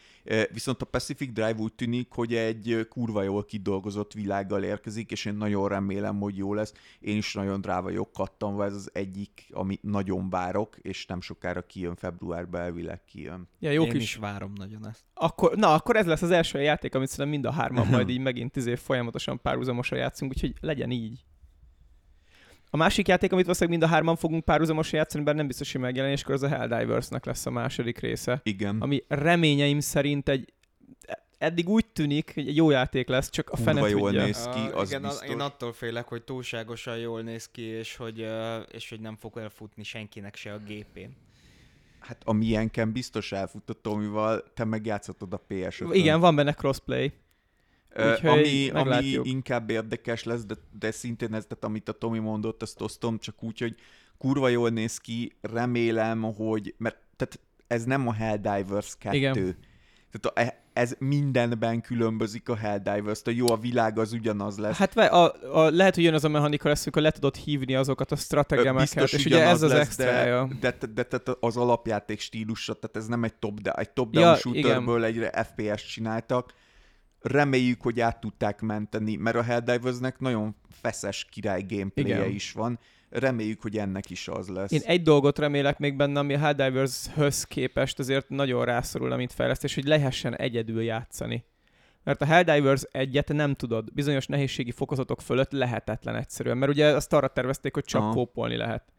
Viszont 0.53 0.82
a 0.82 0.84
Pacific 0.84 1.32
Drive 1.32 1.57
úgy 1.59 1.72
tűnik, 1.72 2.12
hogy 2.12 2.34
egy 2.34 2.87
kurva 2.89 3.22
jól 3.22 3.45
kidolgozott 3.45 4.12
világgal 4.12 4.62
érkezik, 4.62 5.11
és 5.11 5.24
én 5.24 5.34
nagyon 5.34 5.68
remélem, 5.68 6.18
hogy 6.18 6.37
jó 6.37 6.55
lesz. 6.55 6.72
Én 7.01 7.16
is 7.16 7.34
nagyon 7.34 7.61
rá 7.62 7.80
vagyok 7.80 8.12
kattanva, 8.12 8.64
ez 8.64 8.74
az 8.74 8.91
egyik, 8.93 9.47
amit 9.51 9.82
nagyon 9.82 10.30
várok, 10.30 10.76
és 10.82 11.07
nem 11.07 11.20
sokára 11.20 11.62
kijön, 11.62 11.95
februárban 11.95 12.61
elvileg 12.61 13.05
kijön. 13.05 13.49
Ja, 13.59 13.70
jó 13.70 13.84
Én 13.84 13.91
kis 13.91 14.03
is 14.03 14.16
várom 14.16 14.53
nagyon 14.55 14.89
ezt. 14.89 15.05
Akkor, 15.14 15.57
na, 15.57 15.74
akkor 15.74 15.97
ez 15.97 16.07
lesz 16.07 16.22
az 16.22 16.30
első 16.30 16.61
játék, 16.61 16.95
amit 16.95 17.09
szerintem 17.09 17.41
mind 17.41 17.45
a 17.45 17.53
hárman 17.61 17.87
majd 17.97 18.09
így 18.09 18.20
megint 18.20 18.57
izé 18.57 18.74
folyamatosan 18.74 19.41
párhuzamosan 19.43 19.99
játszunk, 19.99 20.30
úgyhogy 20.30 20.55
legyen 20.61 20.91
így. 20.91 21.25
A 22.76 22.78
másik 22.78 23.08
játék, 23.08 23.32
amit 23.32 23.44
valószínűleg 23.44 23.78
mind 23.78 23.90
a 23.90 23.94
hárman 23.94 24.16
fogunk 24.16 24.44
párhuzamosan 24.44 24.98
játszani, 24.98 25.24
bár 25.24 25.34
nem 25.34 25.46
biztos, 25.46 25.72
hogy 25.72 25.80
megjelen, 25.80 26.10
és 26.10 26.22
akkor 26.22 26.34
az 26.34 26.42
a 26.42 26.48
Helldivers-nek 26.48 27.24
lesz 27.24 27.46
a 27.46 27.50
második 27.50 27.98
része. 27.98 28.40
Igen. 28.42 28.80
Ami 28.80 29.04
reményeim 29.08 29.80
szerint 29.80 30.28
egy 30.28 30.52
eddig 31.38 31.68
úgy 31.68 31.86
tűnik, 31.86 32.34
hogy 32.34 32.48
egy 32.48 32.56
jó 32.56 32.70
játék 32.70 33.08
lesz, 33.08 33.30
csak 33.30 33.50
a 33.50 33.56
fene 33.56 33.88
jól 33.88 34.10
tudja. 34.10 34.24
néz 34.24 34.48
ki, 34.54 34.60
az 34.74 34.88
igen, 34.88 35.02
biztos. 35.02 35.28
én 35.28 35.40
attól 35.40 35.72
félek, 35.72 36.08
hogy 36.08 36.22
túlságosan 36.22 36.98
jól 36.98 37.22
néz 37.22 37.48
ki, 37.48 37.62
és 37.62 37.96
hogy, 37.96 38.26
és 38.70 38.88
hogy 38.88 39.00
nem 39.00 39.16
fog 39.16 39.38
elfutni 39.38 39.82
senkinek 39.82 40.36
se 40.36 40.52
a 40.52 40.58
gépén. 40.58 41.16
Hát 41.98 42.22
a 42.24 42.32
milyenken 42.32 42.92
biztos 42.92 43.32
elfut 43.32 43.70
a 43.70 43.72
Tomival, 43.72 44.44
te 44.54 44.64
megjátszhatod 44.64 45.32
a 45.32 45.44
ps 45.48 45.82
Igen, 45.90 46.20
van 46.20 46.34
benne 46.34 46.52
crossplay. 46.52 47.12
Úgyhogy 47.99 48.28
ami, 48.28 48.70
ami 48.70 49.18
inkább 49.22 49.70
érdekes 49.70 50.24
lesz, 50.24 50.44
de, 50.44 50.55
de 50.78 50.90
szintén 50.90 51.34
ez, 51.34 51.44
tehát 51.49 51.64
amit 51.64 51.88
a 51.88 51.92
Tomi 51.92 52.18
mondott, 52.18 52.62
azt 52.62 52.80
osztom, 52.80 53.18
csak 53.18 53.42
úgy, 53.42 53.59
hogy 53.59 53.74
kurva 54.18 54.49
jól 54.49 54.70
néz 54.70 54.99
ki, 54.99 55.32
remélem, 55.40 56.22
hogy, 56.22 56.74
mert 56.78 56.97
tehát 57.16 57.40
ez 57.66 57.84
nem 57.84 58.09
a 58.09 58.12
Helldivers 58.12 58.97
2. 58.99 59.16
Igen. 59.16 59.32
Tehát 59.32 60.26
a, 60.26 60.40
e- 60.40 60.64
ez 60.72 60.94
mindenben 60.99 61.80
különbözik 61.80 62.49
a 62.49 62.57
Helldivers, 62.57 63.20
a 63.24 63.30
jó, 63.30 63.51
a 63.51 63.57
világ 63.57 63.99
az 63.99 64.12
ugyanaz 64.12 64.59
lesz. 64.59 64.76
Hát 64.76 64.97
a, 64.97 65.34
a, 65.53 65.70
lehet, 65.70 65.94
hogy 65.94 66.05
jön 66.05 66.14
az 66.14 66.24
a 66.24 66.28
mechanika 66.28 66.68
lesz, 66.68 66.82
amikor 66.82 67.03
le 67.03 67.11
tudod 67.11 67.36
hívni 67.36 67.74
azokat 67.74 68.12
a 68.12 68.16
strategemeket, 68.16 69.12
és 69.12 69.24
ugye 69.24 69.47
ez 69.47 69.62
az 69.62 69.72
extrája. 69.72 70.49
De, 70.61 70.76
de, 70.80 70.86
de, 70.86 71.07
de, 71.11 71.18
de, 71.24 71.32
az 71.40 71.57
alapjáték 71.57 72.20
stílusa, 72.20 72.74
tehát 72.74 72.97
ez 72.97 73.07
nem 73.07 73.24
egy 73.24 73.34
top, 73.34 73.68
egy 73.76 73.90
top 73.90 74.14
Ja, 74.14 74.20
down 74.20 74.36
shooterből 74.36 75.05
egy 75.05 75.28
FPS-t 75.32 75.88
csináltak. 75.88 76.53
Reméljük, 77.26 77.82
hogy 77.82 78.00
át 78.00 78.20
tudták 78.20 78.60
menteni, 78.60 79.16
mert 79.16 79.36
a 79.36 79.42
Helldiversnek 79.42 80.18
nagyon 80.18 80.56
feszes 80.70 81.24
király 81.24 81.64
gameplayje 81.68 82.16
Igen. 82.16 82.30
is 82.30 82.52
van. 82.52 82.78
Reméljük, 83.10 83.62
hogy 83.62 83.76
ennek 83.76 84.10
is 84.10 84.28
az 84.28 84.48
lesz. 84.48 84.72
Én 84.72 84.80
egy 84.84 85.02
dolgot 85.02 85.38
remélek 85.38 85.78
még 85.78 85.96
benne, 85.96 86.18
ami 86.18 86.34
a 86.34 86.38
Helldivers-höz 86.38 87.44
képest 87.44 87.98
azért 87.98 88.28
nagyon 88.28 88.64
rászorul, 88.64 89.16
mint 89.16 89.32
fejlesztés, 89.32 89.74
hogy 89.74 89.84
lehessen 89.84 90.36
egyedül 90.36 90.82
játszani. 90.82 91.44
Mert 92.04 92.22
a 92.22 92.24
Helldivers 92.24 92.82
egyet 92.90 93.32
nem 93.32 93.54
tudod, 93.54 93.92
bizonyos 93.92 94.26
nehézségi 94.26 94.70
fokozatok 94.70 95.20
fölött 95.20 95.52
lehetetlen 95.52 96.16
egyszerűen, 96.16 96.58
mert 96.58 96.72
ugye 96.72 96.86
azt 96.86 97.12
arra 97.12 97.28
tervezték, 97.28 97.74
hogy 97.74 97.84
csak 97.84 98.00
Aha. 98.00 98.12
kópolni 98.12 98.56
lehet. 98.56 98.92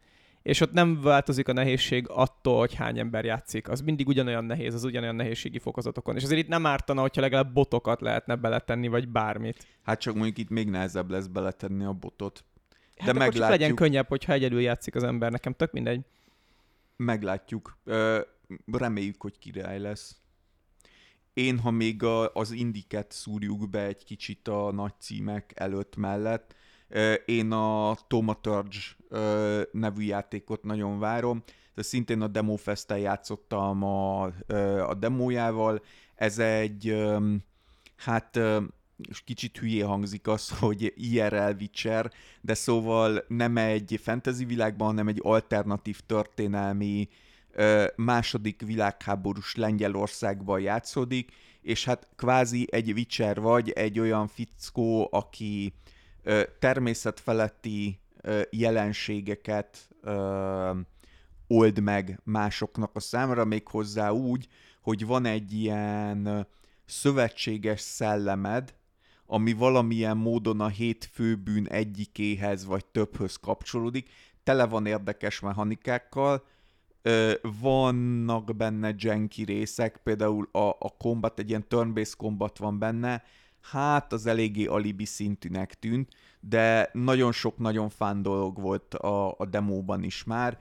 És 0.48 0.60
ott 0.60 0.72
nem 0.72 1.00
változik 1.00 1.48
a 1.48 1.52
nehézség 1.52 2.08
attól, 2.08 2.58
hogy 2.58 2.74
hány 2.74 2.98
ember 2.98 3.24
játszik. 3.24 3.68
Az 3.68 3.80
mindig 3.80 4.08
ugyanolyan 4.08 4.44
nehéz, 4.44 4.74
az 4.74 4.84
ugyanolyan 4.84 5.14
nehézségi 5.14 5.58
fokozatokon. 5.58 6.16
És 6.16 6.22
azért 6.22 6.40
itt 6.40 6.48
nem 6.48 6.66
ártana, 6.66 7.00
hogyha 7.00 7.20
legalább 7.20 7.52
botokat 7.52 8.00
lehetne 8.00 8.36
beletenni, 8.36 8.88
vagy 8.88 9.08
bármit. 9.08 9.66
Hát 9.82 10.00
csak 10.00 10.14
mondjuk 10.14 10.38
itt 10.38 10.48
még 10.48 10.68
nehezebb 10.68 11.10
lesz 11.10 11.26
beletenni 11.26 11.84
a 11.84 11.92
botot. 11.92 12.44
Hát 12.96 13.14
De 13.14 13.20
akkor 13.20 13.32
csak 13.32 13.34
legyen 13.34 13.50
meglátjuk. 13.50 13.78
könnyebb, 13.78 14.08
hogyha 14.08 14.32
egyedül 14.32 14.60
játszik 14.60 14.94
az 14.94 15.02
ember, 15.02 15.30
nekem 15.30 15.52
tök 15.52 15.72
mindegy. 15.72 16.00
Meglátjuk. 16.96 17.78
Reméljük, 18.72 19.22
hogy 19.22 19.38
király 19.38 19.78
lesz. 19.78 20.16
Én, 21.32 21.58
ha 21.58 21.70
még 21.70 22.02
a, 22.02 22.34
az 22.34 22.50
indiket 22.50 23.12
szúrjuk 23.12 23.70
be 23.70 23.86
egy 23.86 24.04
kicsit 24.04 24.48
a 24.48 24.72
nagy 24.72 24.94
címek 24.98 25.52
előtt 25.54 25.96
mellett, 25.96 26.54
én 27.24 27.52
a 27.52 27.96
Tomaturge 28.06 28.78
ö, 29.08 29.62
nevű 29.72 30.02
játékot 30.02 30.62
nagyon 30.62 30.98
várom. 30.98 31.42
De 31.74 31.82
szintén 31.82 32.20
a 32.20 32.26
Demofest-en 32.26 32.98
játszottam 32.98 33.82
a, 33.82 34.30
ö, 34.46 34.80
a 34.80 34.94
demójával. 34.94 35.82
Ez 36.14 36.38
egy, 36.38 36.88
ö, 36.88 37.34
hát 37.96 38.36
ö, 38.36 38.60
és 39.08 39.20
kicsit 39.24 39.58
hülyé 39.58 39.80
hangzik 39.80 40.26
az, 40.26 40.48
hogy 40.60 40.92
IRL 40.96 41.54
Witcher, 41.60 42.12
de 42.40 42.54
szóval 42.54 43.24
nem 43.28 43.56
egy 43.56 44.00
fantasy 44.02 44.44
világban, 44.44 44.86
hanem 44.86 45.08
egy 45.08 45.20
alternatív 45.22 46.00
történelmi 46.06 47.08
második 47.96 48.62
világháborús 48.62 49.54
Lengyelországban 49.54 50.60
játszódik, 50.60 51.32
és 51.60 51.84
hát 51.84 52.08
kvázi 52.16 52.66
egy 52.70 52.92
Witcher 52.92 53.40
vagy, 53.40 53.70
egy 53.70 53.98
olyan 53.98 54.26
fickó, 54.26 55.08
aki 55.10 55.72
természetfeletti 56.58 57.98
jelenségeket 58.50 59.88
old 61.46 61.80
meg 61.80 62.20
másoknak 62.24 62.90
a 62.94 63.00
számára, 63.00 63.44
méghozzá 63.44 64.10
úgy, 64.10 64.48
hogy 64.82 65.06
van 65.06 65.24
egy 65.24 65.52
ilyen 65.52 66.46
szövetséges 66.84 67.80
szellemed, 67.80 68.74
ami 69.26 69.52
valamilyen 69.52 70.16
módon 70.16 70.60
a 70.60 70.68
hét 70.68 71.08
főbűn 71.12 71.66
egyikéhez 71.66 72.64
vagy 72.64 72.84
többhöz 72.84 73.36
kapcsolódik, 73.36 74.08
tele 74.42 74.66
van 74.66 74.86
érdekes 74.86 75.40
mechanikákkal, 75.40 76.44
vannak 77.60 78.56
benne 78.56 78.94
janky 78.96 79.44
részek, 79.44 80.00
például 80.02 80.48
a, 80.52 80.68
a 80.68 80.94
combat, 80.98 81.38
egy 81.38 81.48
ilyen 81.48 81.68
turn-based 81.68 82.16
combat 82.16 82.58
van 82.58 82.78
benne, 82.78 83.22
hát 83.70 84.12
az 84.12 84.26
eléggé 84.26 84.64
alibi 84.64 85.04
szintűnek 85.04 85.74
tűnt, 85.74 86.14
de 86.40 86.90
nagyon 86.92 87.32
sok 87.32 87.58
nagyon 87.58 87.88
fán 87.88 88.22
dolog 88.22 88.60
volt 88.60 88.94
a, 88.94 89.34
a 89.38 89.46
demóban 89.46 90.02
is 90.02 90.24
már. 90.24 90.58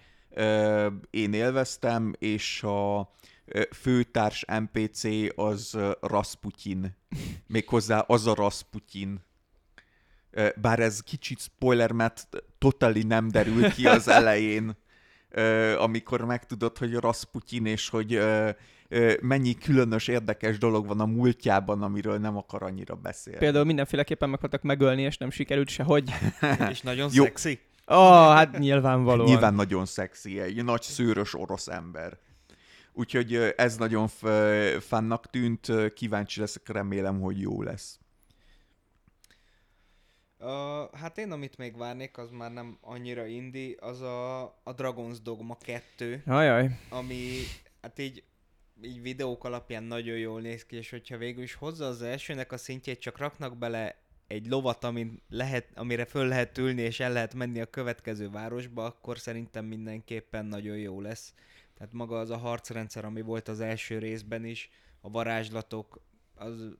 Én 1.09 1.33
élveztem, 1.33 2.13
és 2.19 2.63
a 2.63 3.13
főtárs 3.71 4.45
NPC 4.47 5.03
az 5.35 5.77
Rasputin. 6.01 6.97
Méghozzá 7.47 7.99
az 7.99 8.27
a 8.27 8.33
Rasputin. 8.33 9.25
Bár 10.55 10.79
ez 10.79 11.01
kicsit 11.01 11.39
spoiler, 11.39 11.91
mert 11.91 12.27
totally 12.57 13.03
nem 13.03 13.27
derül 13.27 13.69
ki 13.69 13.87
az 13.87 14.07
elején, 14.19 14.77
amikor 15.77 16.25
megtudod, 16.25 16.77
hogy 16.77 16.93
Rasputin, 16.93 17.65
és 17.65 17.89
hogy 17.89 18.19
mennyi 19.21 19.53
különös, 19.53 20.07
érdekes 20.07 20.57
dolog 20.57 20.87
van 20.87 20.99
a 20.99 21.05
múltjában, 21.05 21.81
amiről 21.81 22.17
nem 22.17 22.37
akar 22.37 22.63
annyira 22.63 22.95
beszélni. 22.95 23.39
Például 23.39 23.65
mindenféleképpen 23.65 24.29
meg 24.29 24.37
akartak 24.37 24.61
megölni, 24.61 25.01
és 25.01 25.17
nem 25.17 25.29
sikerült 25.29 25.69
sehogy. 25.69 26.11
És 26.71 26.81
nagyon 26.81 27.09
Jó. 27.13 27.23
szexi. 27.23 27.59
Ó, 27.91 27.95
oh, 27.95 28.33
hát 28.33 28.57
nyilvánvalóan. 28.57 29.29
Nyilván 29.29 29.53
nagyon 29.53 29.85
szexi, 29.85 30.39
egy 30.39 30.63
nagy 30.63 30.81
szőrös 30.81 31.33
orosz 31.33 31.67
ember. 31.67 32.17
Úgyhogy 32.93 33.53
ez 33.55 33.77
nagyon 33.77 34.07
f- 34.07 34.83
fannak 34.83 35.29
tűnt, 35.29 35.93
kíváncsi 35.93 36.39
leszek, 36.39 36.69
remélem, 36.69 37.19
hogy 37.21 37.39
jó 37.41 37.61
lesz. 37.61 37.99
Uh, 40.39 40.99
hát 40.99 41.17
én 41.17 41.31
amit 41.31 41.57
még 41.57 41.77
várnék, 41.77 42.17
az 42.17 42.31
már 42.31 42.51
nem 42.51 42.77
annyira 42.81 43.25
indi, 43.25 43.77
az 43.79 44.01
a, 44.01 44.41
a 44.43 44.75
Dragon's 44.75 45.17
Dogma 45.23 45.57
2, 45.65 46.23
Ajaj. 46.25 46.69
ami 46.89 47.39
Hát 47.81 47.99
így, 47.99 48.23
így 48.81 49.01
videók 49.01 49.43
alapján 49.43 49.83
nagyon 49.83 50.17
jól 50.17 50.41
néz 50.41 50.65
ki, 50.65 50.75
és 50.75 50.89
hogyha 50.89 51.17
végül 51.17 51.43
is 51.43 51.53
hozza 51.53 51.85
az 51.85 52.01
elsőnek 52.01 52.51
a 52.51 52.57
szintjét, 52.57 52.99
csak 52.99 53.17
raknak 53.17 53.57
bele 53.57 53.95
egy 54.27 54.47
lovat, 54.47 54.83
amin 54.83 55.21
lehet, 55.29 55.67
amire 55.75 56.05
föl 56.05 56.27
lehet 56.27 56.57
ülni, 56.57 56.81
és 56.81 56.99
el 56.99 57.11
lehet 57.11 57.33
menni 57.33 57.61
a 57.61 57.65
következő 57.65 58.29
városba, 58.29 58.85
akkor 58.85 59.19
szerintem 59.19 59.65
mindenképpen 59.65 60.45
nagyon 60.45 60.77
jó 60.77 61.01
lesz. 61.01 61.33
Tehát 61.77 61.93
maga 61.93 62.19
az 62.19 62.29
a 62.29 62.37
harcrendszer, 62.37 63.05
ami 63.05 63.21
volt 63.21 63.47
az 63.47 63.59
első 63.59 63.97
részben 63.99 64.45
is, 64.45 64.69
a 65.01 65.09
varázslatok, 65.09 66.01
az 66.35 66.77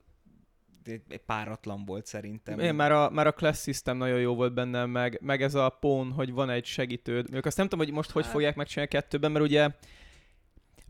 egy 0.84 1.20
páratlan 1.26 1.84
volt 1.84 2.06
szerintem. 2.06 2.58
Én 2.58 2.74
már 2.74 2.92
a, 2.92 3.10
már 3.10 3.26
a 3.26 3.32
Class 3.32 3.62
System 3.62 3.96
nagyon 3.96 4.20
jó 4.20 4.34
volt 4.34 4.54
benne, 4.54 4.86
meg, 4.86 5.18
meg 5.22 5.42
ez 5.42 5.54
a 5.54 5.68
pón, 5.68 6.12
hogy 6.12 6.32
van 6.32 6.50
egy 6.50 6.64
segítőd. 6.64 7.34
Ők 7.34 7.46
azt 7.46 7.56
nem 7.56 7.68
tudom, 7.68 7.84
hogy 7.84 7.94
most 7.94 8.10
hogy 8.10 8.22
Hát- 8.22 8.32
fogják 8.32 8.56
megcsinálni 8.56 8.90
a 8.94 9.00
kettőben, 9.00 9.32
mert 9.32 9.44
ugye 9.44 9.70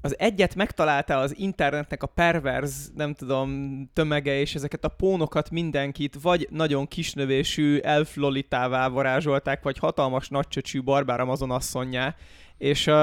az 0.00 0.18
egyet 0.18 0.54
megtalálta 0.54 1.18
az 1.18 1.38
internetnek 1.38 2.02
a 2.02 2.06
perverz, 2.06 2.92
nem 2.94 3.14
tudom, 3.14 3.80
tömege, 3.92 4.40
és 4.40 4.54
ezeket 4.54 4.84
a 4.84 4.88
pónokat 4.88 5.50
mindenkit 5.50 6.16
vagy 6.22 6.48
nagyon 6.50 6.86
kisnövésű 6.86 7.78
elflolitává 7.78 8.88
varázsolták, 8.88 9.62
vagy 9.62 9.78
hatalmas 9.78 10.28
nagycsöcsű 10.28 10.82
barbár 10.82 11.20
Amazon 11.20 11.50
asszonyá, 11.50 12.14
és 12.58 12.86
uh, 12.86 12.94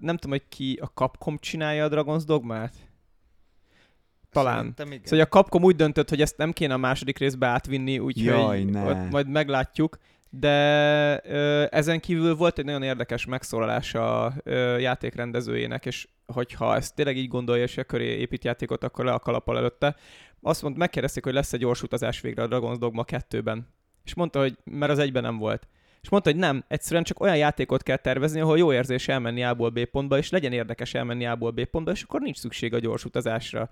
nem 0.00 0.16
tudom, 0.16 0.30
hogy 0.30 0.48
ki 0.48 0.78
a 0.82 0.86
Capcom 0.86 1.38
csinálja 1.38 1.84
a 1.84 1.88
Dragon's 1.88 2.22
Dogmát? 2.26 2.74
Talán. 4.30 4.74
Szóval 5.02 5.24
a 5.24 5.28
Capcom 5.28 5.62
úgy 5.62 5.76
döntött, 5.76 6.08
hogy 6.08 6.20
ezt 6.20 6.36
nem 6.36 6.52
kéne 6.52 6.74
a 6.74 6.76
második 6.76 7.18
részbe 7.18 7.46
átvinni, 7.46 7.98
úgyhogy 7.98 8.24
Jaj, 8.24 8.62
ne. 8.62 9.08
majd 9.08 9.28
meglátjuk. 9.28 9.98
De 10.38 11.20
ö, 11.24 11.64
ezen 11.70 12.00
kívül 12.00 12.36
volt 12.36 12.58
egy 12.58 12.64
nagyon 12.64 12.82
érdekes 12.82 13.24
megszólalás 13.24 13.94
a 13.94 14.32
ö, 14.42 14.78
játékrendezőjének, 14.78 15.86
és 15.86 16.08
hogyha 16.26 16.74
ezt 16.74 16.94
tényleg 16.94 17.16
így 17.16 17.28
gondolja, 17.28 17.62
és 17.62 17.76
a 17.76 17.84
köré 17.84 18.18
épít 18.18 18.44
játékot, 18.44 18.84
akkor 18.84 19.04
le 19.04 19.12
a 19.12 19.18
kalappal 19.18 19.56
előtte. 19.56 19.96
Azt 20.42 20.62
mondta, 20.62 20.80
megkérdezték, 20.80 21.24
hogy 21.24 21.32
lesz 21.32 21.52
egy 21.52 21.60
gyors 21.60 21.82
utazás 21.82 22.20
végre 22.20 22.42
a 22.42 22.48
Dragon's 22.48 22.76
Dogma 22.78 23.04
2-ben. 23.06 23.68
És 24.04 24.14
mondta, 24.14 24.38
hogy 24.38 24.58
mert 24.64 24.92
az 24.92 24.98
egyben 24.98 25.22
nem 25.22 25.38
volt. 25.38 25.68
És 26.02 26.12
mondta, 26.12 26.30
hogy 26.30 26.38
nem, 26.38 26.64
egyszerűen 26.68 27.04
csak 27.04 27.20
olyan 27.20 27.36
játékot 27.36 27.82
kell 27.82 27.96
tervezni, 27.96 28.40
ahol 28.40 28.58
jó 28.58 28.72
érzés 28.72 29.08
elmenni 29.08 29.44
A-ból 29.44 29.70
B 29.70 29.84
pontba, 29.84 30.18
és 30.18 30.30
legyen 30.30 30.52
érdekes 30.52 30.94
elmenni 30.94 31.26
A-ból 31.26 31.50
B 31.50 31.64
pontba, 31.64 31.90
és 31.90 32.02
akkor 32.02 32.20
nincs 32.20 32.36
szükség 32.36 32.74
a 32.74 32.78
gyors 32.78 33.04
utazásra. 33.04 33.70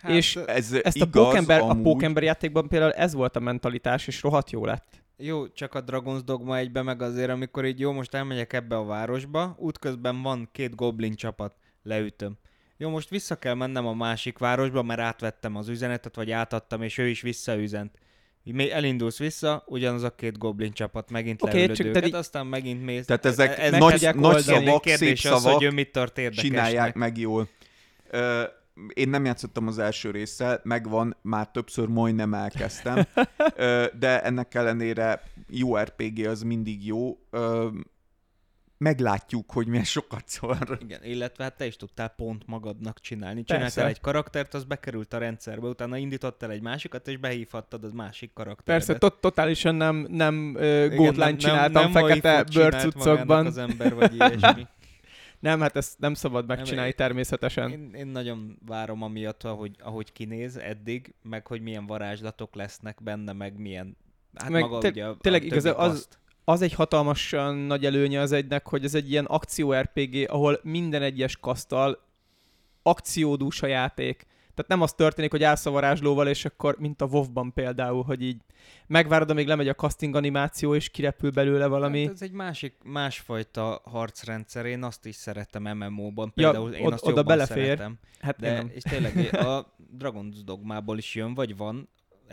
hát, 0.00 0.12
és 0.12 0.36
Ez 0.36 0.72
Ezt 0.82 1.00
a 1.00 1.06
Pókember, 1.06 1.60
a 1.60 1.68
amúgy. 1.68 1.82
Pókember 1.82 2.22
játékban 2.22 2.68
például 2.68 2.92
ez 2.92 3.14
volt 3.14 3.36
a 3.36 3.40
mentalitás, 3.40 4.06
és 4.06 4.22
rohadt 4.22 4.50
jó 4.50 4.64
lett. 4.64 5.01
Jó, 5.24 5.48
csak 5.48 5.74
a 5.74 5.84
Dragon's 5.84 6.20
Dogma 6.24 6.56
egybe 6.56 6.82
meg 6.82 7.02
azért, 7.02 7.30
amikor 7.30 7.64
így 7.64 7.80
jó, 7.80 7.92
most 7.92 8.14
elmegyek 8.14 8.52
ebbe 8.52 8.76
a 8.76 8.84
városba, 8.84 9.56
útközben 9.58 10.22
van 10.22 10.48
két 10.52 10.74
goblin 10.74 11.14
csapat, 11.14 11.54
leütöm. 11.82 12.38
Jó, 12.76 12.88
most 12.88 13.08
vissza 13.08 13.36
kell 13.36 13.54
mennem 13.54 13.86
a 13.86 13.94
másik 13.94 14.38
városba, 14.38 14.82
mert 14.82 15.00
átvettem 15.00 15.56
az 15.56 15.68
üzenetet, 15.68 16.14
vagy 16.14 16.30
átadtam, 16.30 16.82
és 16.82 16.98
ő 16.98 17.08
is 17.08 17.20
visszaüzent. 17.20 17.98
Még 18.44 18.68
elindulsz 18.68 19.18
vissza, 19.18 19.64
ugyanaz 19.66 20.02
a 20.02 20.14
két 20.14 20.38
goblin 20.38 20.72
csapat, 20.72 21.10
megint 21.10 21.42
Oké, 21.42 21.50
okay, 21.50 21.60
leülöd 21.60 21.76
csak 21.76 21.86
őket, 21.86 22.02
te 22.02 22.08
így- 22.08 22.14
aztán 22.14 22.46
megint 22.46 22.84
mész. 22.84 23.06
Tehát 23.06 23.24
ezek 23.24 23.58
ez 23.58 23.72
nagy, 23.72 23.92
tudják 23.92 24.14
nagy 24.14 24.24
oldani. 24.24 24.64
szavak, 24.64 24.82
kérdés 24.82 25.20
szép 25.20 25.32
az, 25.32 25.42
szavak, 25.42 25.56
hogy 25.56 25.66
ő 25.66 25.70
mit 25.70 25.92
tart 25.92 26.18
érdekesnek. 26.18 26.50
csinálják 26.52 26.94
meg 26.94 27.18
jól. 27.18 27.48
Ö, 28.10 28.42
én 28.94 29.08
nem 29.08 29.24
játszottam 29.24 29.66
az 29.66 29.78
első 29.78 30.10
résszel, 30.10 30.60
megvan, 30.62 31.16
már 31.22 31.50
többször 31.50 31.88
majdnem 31.88 32.34
elkezdtem, 32.34 33.06
de 34.02 34.22
ennek 34.22 34.54
ellenére 34.54 35.22
jó 35.48 35.76
RPG 35.76 36.26
az 36.26 36.42
mindig 36.42 36.86
jó. 36.86 37.18
Meglátjuk, 38.78 39.52
hogy 39.52 39.66
milyen 39.66 39.84
sokat 39.84 40.28
szól. 40.28 40.58
Igen, 40.80 41.04
illetve 41.04 41.44
hát 41.44 41.56
te 41.56 41.66
is 41.66 41.76
tudtál 41.76 42.08
pont 42.08 42.46
magadnak 42.46 43.00
csinálni. 43.00 43.42
Persze. 43.42 43.54
Csináltál 43.54 43.86
egy 43.86 44.00
karaktert, 44.00 44.54
az 44.54 44.64
bekerült 44.64 45.12
a 45.12 45.18
rendszerbe, 45.18 45.66
utána 45.66 45.96
indítottál 45.96 46.50
egy 46.50 46.62
másikat, 46.62 47.08
és 47.08 47.16
behívhattad 47.16 47.84
az 47.84 47.92
másik 47.92 48.32
karakterbe. 48.32 48.72
Persze, 48.72 48.98
tot- 48.98 49.20
totálisan 49.20 49.74
nem, 49.74 50.06
nem 50.10 50.54
uh, 50.54 50.94
gótlány 50.94 51.36
csináltam 51.36 51.82
nem 51.82 51.92
fekete 51.92 52.32
waifut 52.32 52.52
csinált 52.52 52.72
bőrcuccokban. 52.72 53.46
az 53.46 53.58
ember, 53.58 53.94
vagy 53.94 54.14
ilyesmi. 54.14 54.66
Nem, 55.42 55.60
hát 55.60 55.76
ezt 55.76 55.98
nem 55.98 56.14
szabad 56.14 56.46
megcsinálni 56.46 56.88
én- 56.90 56.96
természetesen. 56.96 57.70
Én, 57.70 57.94
én 57.94 58.06
nagyon 58.06 58.58
várom 58.66 59.02
amiatt, 59.02 59.42
ahogy, 59.42 59.76
ahogy 59.78 60.12
kinéz 60.12 60.56
eddig, 60.56 61.14
meg 61.22 61.46
hogy 61.46 61.60
milyen 61.60 61.86
varázslatok 61.86 62.54
lesznek 62.54 63.02
benne, 63.02 63.32
meg 63.32 63.58
milyen... 63.58 63.96
Hát 64.34 64.50
Meg 64.50 64.62
maga 64.62 64.78
te- 64.78 64.88
ugye 64.88 65.06
a, 65.06 65.16
tényleg 65.16 65.42
a 65.42 65.44
igaz, 65.44 65.62
többi 65.62 65.76
az-. 65.78 66.08
Az 66.44 66.62
egy 66.62 66.72
hatalmasan 66.72 67.54
nagy 67.56 67.84
előnye 67.84 68.20
az 68.20 68.32
egynek, 68.32 68.68
hogy 68.68 68.84
ez 68.84 68.94
egy 68.94 69.10
ilyen 69.10 69.24
akció 69.24 69.72
RPG, 69.72 70.30
ahol 70.30 70.60
minden 70.62 71.02
egyes 71.02 71.36
kasztal 71.36 72.02
akciódús 72.82 73.62
a 73.62 73.66
játék. 73.66 74.26
Tehát 74.54 74.70
nem 74.70 74.80
az 74.80 74.92
történik, 74.92 75.30
hogy 75.30 75.42
állsz 75.42 75.66
a 75.66 75.70
varázslóval, 75.70 76.28
és 76.28 76.44
akkor, 76.44 76.76
mint 76.78 77.00
a 77.02 77.06
WoW-ban 77.06 77.52
például, 77.52 78.02
hogy 78.02 78.22
így 78.22 78.40
megvárod, 78.86 79.30
amíg 79.30 79.46
lemegy 79.46 79.68
a 79.68 79.74
casting 79.74 80.14
animáció, 80.16 80.74
és 80.74 80.88
kirepül 80.88 81.30
belőle 81.30 81.66
valami. 81.66 82.02
Hát 82.04 82.12
ez 82.12 82.22
egy 82.22 82.32
másik, 82.32 82.74
másfajta 82.84 83.80
harcrendszer, 83.84 84.66
én 84.66 84.82
azt 84.82 85.06
is 85.06 85.14
szeretem 85.14 85.62
MMO-ban, 85.62 86.32
Ja, 86.34 86.50
például 86.50 86.72
én 86.72 86.84
od- 86.86 86.92
azt 86.92 87.06
oda 87.06 87.22
belefér. 87.22 87.64
szeretem. 87.64 87.98
Hát 88.20 88.36
De, 88.40 88.52
nem. 88.52 88.70
és 88.74 88.82
tényleg 88.82 89.34
a 89.46 89.74
Dragon's 89.98 90.36
Dogmából 90.44 90.98
is 90.98 91.14
jön, 91.14 91.34
vagy 91.34 91.56
van 91.56 91.88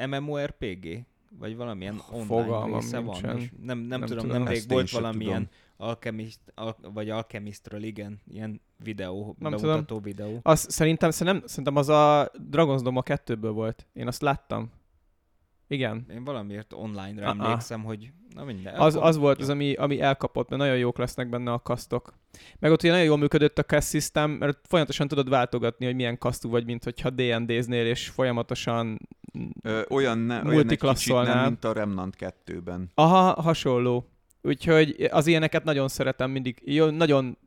MMORPG? 0.08 1.06
Vagy 1.40 1.56
valamilyen 1.56 2.02
online 2.12 2.26
Fogalmam 2.26 2.80
része 2.80 3.00
nincsen. 3.00 3.32
van? 3.34 3.42
És 3.42 3.50
nem, 3.62 3.78
nem, 3.78 3.88
Nem 4.00 4.02
tudom, 4.02 4.24
tudom. 4.24 4.38
nemrég 4.44 4.62
volt 4.68 4.90
valamilyen 4.90 5.50
Alchemist, 5.82 6.40
al, 6.56 6.76
vagy 6.94 7.10
Alchemistről, 7.10 7.84
igen, 7.84 8.20
ilyen 8.32 8.62
videó, 8.84 9.36
Nem 9.40 9.52
bemutató 9.52 10.00
videó. 10.00 10.40
Az, 10.44 10.66
szerintem, 10.70 11.12
szerintem, 11.12 11.48
szerintem 11.48 11.76
az 11.76 11.90
a 11.90 12.32
Dragon's 12.52 12.80
Dogma 12.84 13.04
2-ből 13.06 13.52
volt. 13.54 13.88
Én 13.94 14.08
azt 14.08 14.22
láttam. 14.22 14.72
Igen. 15.68 16.06
Én 16.12 16.24
valamiért 16.24 16.74
online-ra 16.74 17.30
ah. 17.30 17.38
emlékszem, 17.38 17.84
hogy 17.84 18.12
na 18.36 18.44
minden. 18.44 18.76
Az, 18.76 18.96
az 18.96 19.18
volt 19.18 19.42
az, 19.42 19.50
ami, 19.50 19.74
ami 19.74 20.02
elkapott, 20.02 20.50
mert 20.50 20.62
nagyon 20.62 20.78
jók 20.78 20.98
lesznek 20.98 21.30
benne 21.30 21.52
a 21.52 21.60
kasztok. 21.60 22.14
Meg 22.60 22.72
ott 22.72 22.84
ugye 22.84 22.92
nagyon 22.92 23.06
jól 23.06 23.18
működött 23.18 23.58
a 23.58 23.64
cast 23.64 23.90
system, 23.90 24.32
mert 24.32 24.60
folyamatosan 24.68 25.08
tudod 25.08 25.30
váltogatni, 25.30 25.86
hogy 25.86 25.96
milyen 25.96 26.18
kasztú 26.18 26.50
vagy, 26.50 26.66
mint 26.66 26.84
hogyha 26.84 27.10
D&D-znél, 27.10 27.86
és 27.86 28.08
folyamatosan... 28.08 29.00
Ö, 29.62 29.82
olyan, 29.90 30.18
ne, 30.18 30.44
olyan 30.44 30.70
egy 30.70 30.80
kicsit 30.80 31.14
nem, 31.14 31.46
mint 31.46 31.64
a 31.64 31.74
Remnant 31.74 32.16
2-ben. 32.20 32.90
Aha, 32.94 33.42
hasonló. 33.42 34.06
Úgyhogy 34.42 35.08
az 35.12 35.28
ilyeneket 35.28 35.64
nagyon 35.64 35.88
szeretem 35.88 36.32
mindig. 36.32 36.62
Jó, 36.66 36.90
nagyon 36.90 37.38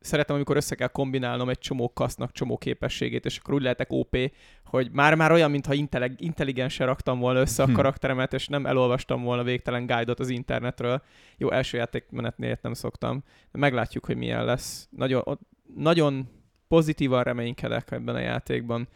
szeretem, 0.00 0.36
amikor 0.36 0.56
össze 0.56 0.74
kell 0.74 0.88
kombinálnom 0.88 1.48
egy 1.48 1.58
csomó 1.58 1.92
kasznak 1.92 2.32
csomó 2.32 2.58
képességét, 2.58 3.24
és 3.24 3.38
akkor 3.38 3.54
úgy 3.54 3.62
lehetek 3.62 3.92
OP, 3.92 4.16
hogy 4.64 4.90
már-már 4.92 5.32
olyan, 5.32 5.50
mintha 5.50 5.74
intelleg- 5.74 6.20
intelligensen 6.20 6.86
raktam 6.86 7.18
volna 7.18 7.40
össze 7.40 7.62
a 7.62 7.66
Hm. 7.66 7.72
karakteremet, 7.72 8.32
és 8.32 8.46
nem 8.46 8.66
elolvastam 8.66 9.22
volna 9.22 9.42
végtelen 9.42 9.86
guide-ot 9.86 10.20
az 10.20 10.28
internetről. 10.28 11.02
Jó, 11.36 11.50
első 11.50 11.76
játékmenetnél 11.76 12.58
nem 12.62 12.74
szoktam. 12.74 13.24
De 13.52 13.58
meglátjuk, 13.58 14.04
hogy 14.04 14.16
milyen 14.16 14.44
lesz. 14.44 14.88
Nagyon, 14.90 15.38
nagyon 15.74 16.28
pozitívan 16.68 17.22
reménykedek 17.22 17.90
ebben 17.90 18.14
a 18.14 18.20
játékban. 18.20 18.88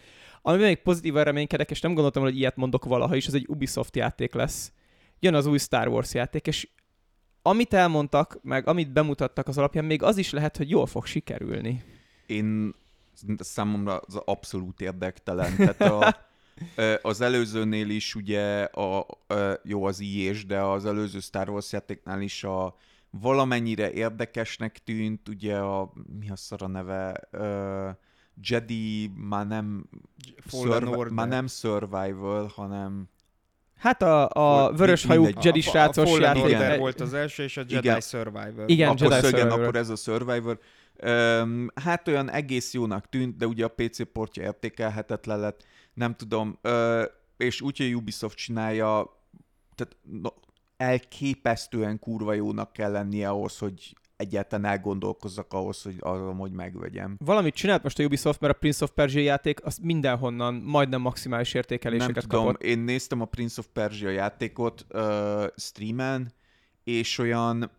Amiben 0.43 0.66
még 0.66 0.82
pozitívan 0.82 1.24
reménykedek, 1.24 1.70
és 1.70 1.81
nem 1.81 1.93
gondoltam, 1.93 2.23
hogy 2.23 2.36
ilyet 2.39 2.56
mondok 2.56 2.85
valaha 2.85 3.16
is, 3.16 3.27
az 3.27 3.35
egy 3.35 3.47
Ubisoft 3.48 3.97
játék 3.97 4.35
lesz. 4.35 4.73
Jön 5.20 5.35
az 5.35 5.47
új 5.47 5.59
Star 5.59 5.89
Wars 5.89 6.14
játék, 6.14 6.47
és 6.47 6.69
amit 7.43 7.74
elmondtak, 7.74 8.39
meg 8.43 8.66
amit 8.66 8.93
bemutattak 8.93 9.48
az 9.48 9.59
alapján, 9.59 9.85
még 9.85 10.02
az 10.02 10.16
is 10.16 10.31
lehet, 10.31 10.56
hogy 10.56 10.70
jól 10.70 10.86
fog 10.86 11.06
sikerülni. 11.06 11.82
Én 12.27 12.74
számomra 13.39 13.97
az 13.97 14.16
abszolút 14.24 14.81
érdektelen. 14.81 15.56
Tehát 15.56 15.81
a, 15.81 16.16
az 17.09 17.20
előzőnél 17.20 17.90
is 17.90 18.14
ugye 18.14 18.62
a, 18.62 19.06
ö, 19.27 19.52
jó 19.64 19.85
az 19.85 20.01
ilyés, 20.01 20.47
de 20.47 20.60
az 20.60 20.86
előző 20.86 21.20
Star 21.20 21.48
Wars 21.48 21.73
játéknál 21.73 22.20
is 22.20 22.44
a 22.44 22.77
valamennyire 23.10 23.93
érdekesnek 23.93 24.78
tűnt, 24.78 25.28
ugye 25.28 25.56
a, 25.56 25.93
mi 26.19 26.31
a 26.31 26.36
szara 26.36 26.66
neve, 26.66 27.28
ö, 27.31 27.90
Jedi 28.43 29.12
már 29.14 29.47
nem, 29.47 29.89
Fallen 30.36 30.89
Order. 30.89 31.12
már 31.12 31.28
nem 31.28 31.47
survival, 31.47 32.47
hanem 32.55 33.09
Hát 33.82 34.02
a, 34.02 34.24
a 34.28 34.64
Fol- 34.66 34.78
vörös 34.78 35.04
hajú 35.04 35.22
mindegy. 35.22 35.44
Jedi 35.44 35.59
a, 35.59 35.62
srácos 35.62 36.04
a 36.04 36.06
Fallen 36.06 36.22
játék. 36.22 36.42
Order 36.42 36.66
Igen. 36.66 36.78
volt 36.78 37.00
az 37.00 37.14
első, 37.14 37.42
és 37.42 37.56
a 37.56 37.60
Jedi 37.68 37.86
Igen. 37.86 38.00
Survivor. 38.00 38.64
Igen, 38.70 38.88
akkor 38.88 39.10
Jedi 39.10 39.14
szögyen, 39.14 39.38
Survivor. 39.40 39.62
akkor 39.62 39.76
ez 39.76 39.88
a 39.88 39.96
Survivor. 39.96 40.59
Öm, 40.96 41.70
hát 41.74 42.09
olyan 42.09 42.30
egész 42.30 42.72
jónak 42.74 43.09
tűnt, 43.09 43.36
de 43.36 43.46
ugye 43.46 43.64
a 43.64 43.68
PC 43.68 44.12
portja 44.12 44.42
értékelhetetlen 44.42 45.40
lett, 45.40 45.64
nem 45.94 46.14
tudom, 46.14 46.59
ö, 46.62 47.04
és 47.36 47.60
úgy, 47.60 47.76
hogy 47.78 47.94
Ubisoft 47.94 48.36
csinálja, 48.36 49.20
tehát 49.74 49.96
no, 50.22 50.28
elképesztően 50.76 51.98
kurva 51.98 52.32
jónak 52.32 52.72
kell 52.72 52.90
lennie 52.90 53.28
ahhoz, 53.28 53.59
hogy 53.59 53.96
egyáltalán 54.23 54.70
elgondolkozzak 54.70 55.53
ahhoz, 55.53 55.82
hogy 55.82 55.97
azon, 56.01 56.36
hogy 56.36 56.53
megvegyem. 56.53 57.16
Valamit 57.24 57.55
csinált 57.55 57.82
most 57.82 57.99
a 57.99 58.05
Ubisoft, 58.05 58.40
mert 58.40 58.55
a 58.55 58.59
Prince 58.59 58.85
of 58.85 58.90
Persia 58.90 59.23
játék 59.23 59.65
az 59.65 59.78
mindenhonnan 59.82 60.55
majdnem 60.55 61.01
maximális 61.01 61.53
Nem 61.53 61.62
értékeléseket 61.62 62.23
tudom, 62.23 62.44
kapott. 62.44 62.62
én 62.62 62.78
néztem 62.78 63.20
a 63.20 63.24
Prince 63.24 63.61
of 63.61 63.66
Persia 63.73 64.11
játékot 64.11 64.86
uh, 64.90 65.44
streamen, 65.57 66.32
és 66.85 67.19
olyan, 67.19 67.70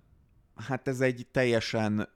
hát 0.55 0.87
ez 0.87 1.01
egy 1.01 1.27
teljesen 1.31 2.09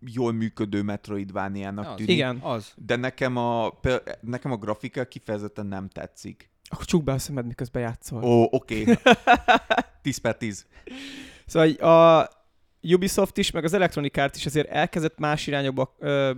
jól 0.00 0.32
működő 0.32 0.82
Metroidvania-nak 0.82 1.88
Az. 1.88 1.94
tűnik. 1.96 2.10
Igen. 2.12 2.38
Az. 2.42 2.72
De 2.76 2.96
nekem 2.96 3.36
a, 3.36 3.80
nekem 4.20 4.52
a 4.52 4.56
grafika 4.56 5.04
kifejezetten 5.04 5.66
nem 5.66 5.88
tetszik. 5.88 6.50
Akkor 6.68 6.84
csukd 6.84 7.04
be 7.04 7.12
a 7.12 7.18
szemed, 7.18 7.46
miközben 7.46 7.82
játszol. 7.82 8.24
Ó, 8.24 8.48
oké. 8.50 8.82
Okay. 8.86 8.96
10 10.02 10.18
per 10.18 10.36
10. 10.36 10.66
Szóval 11.46 11.70
a 11.70 12.30
Ubisoft 12.94 13.38
is, 13.38 13.50
meg 13.50 13.64
az 13.64 13.72
Electronic 13.72 14.16
Arts 14.16 14.36
is 14.36 14.46
azért 14.46 14.68
elkezdett 14.68 15.18
más 15.18 15.46
irányokba 15.46 15.94
ö, 15.98 16.30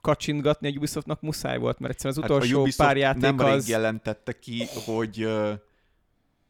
kacsintgatni, 0.00 0.68
a 0.68 0.72
Ubisoftnak 0.76 1.20
muszáj 1.20 1.58
volt, 1.58 1.78
mert 1.78 1.92
egyszerűen 1.92 2.18
az 2.18 2.24
utolsó 2.24 2.46
Hát 2.46 2.56
a 2.56 2.60
Ubisoft 2.60 2.88
pár 2.88 2.96
játék 2.96 3.22
nem 3.22 3.38
az... 3.38 3.68
jelentette 3.68 4.38
ki, 4.38 4.66
hogy 4.84 5.28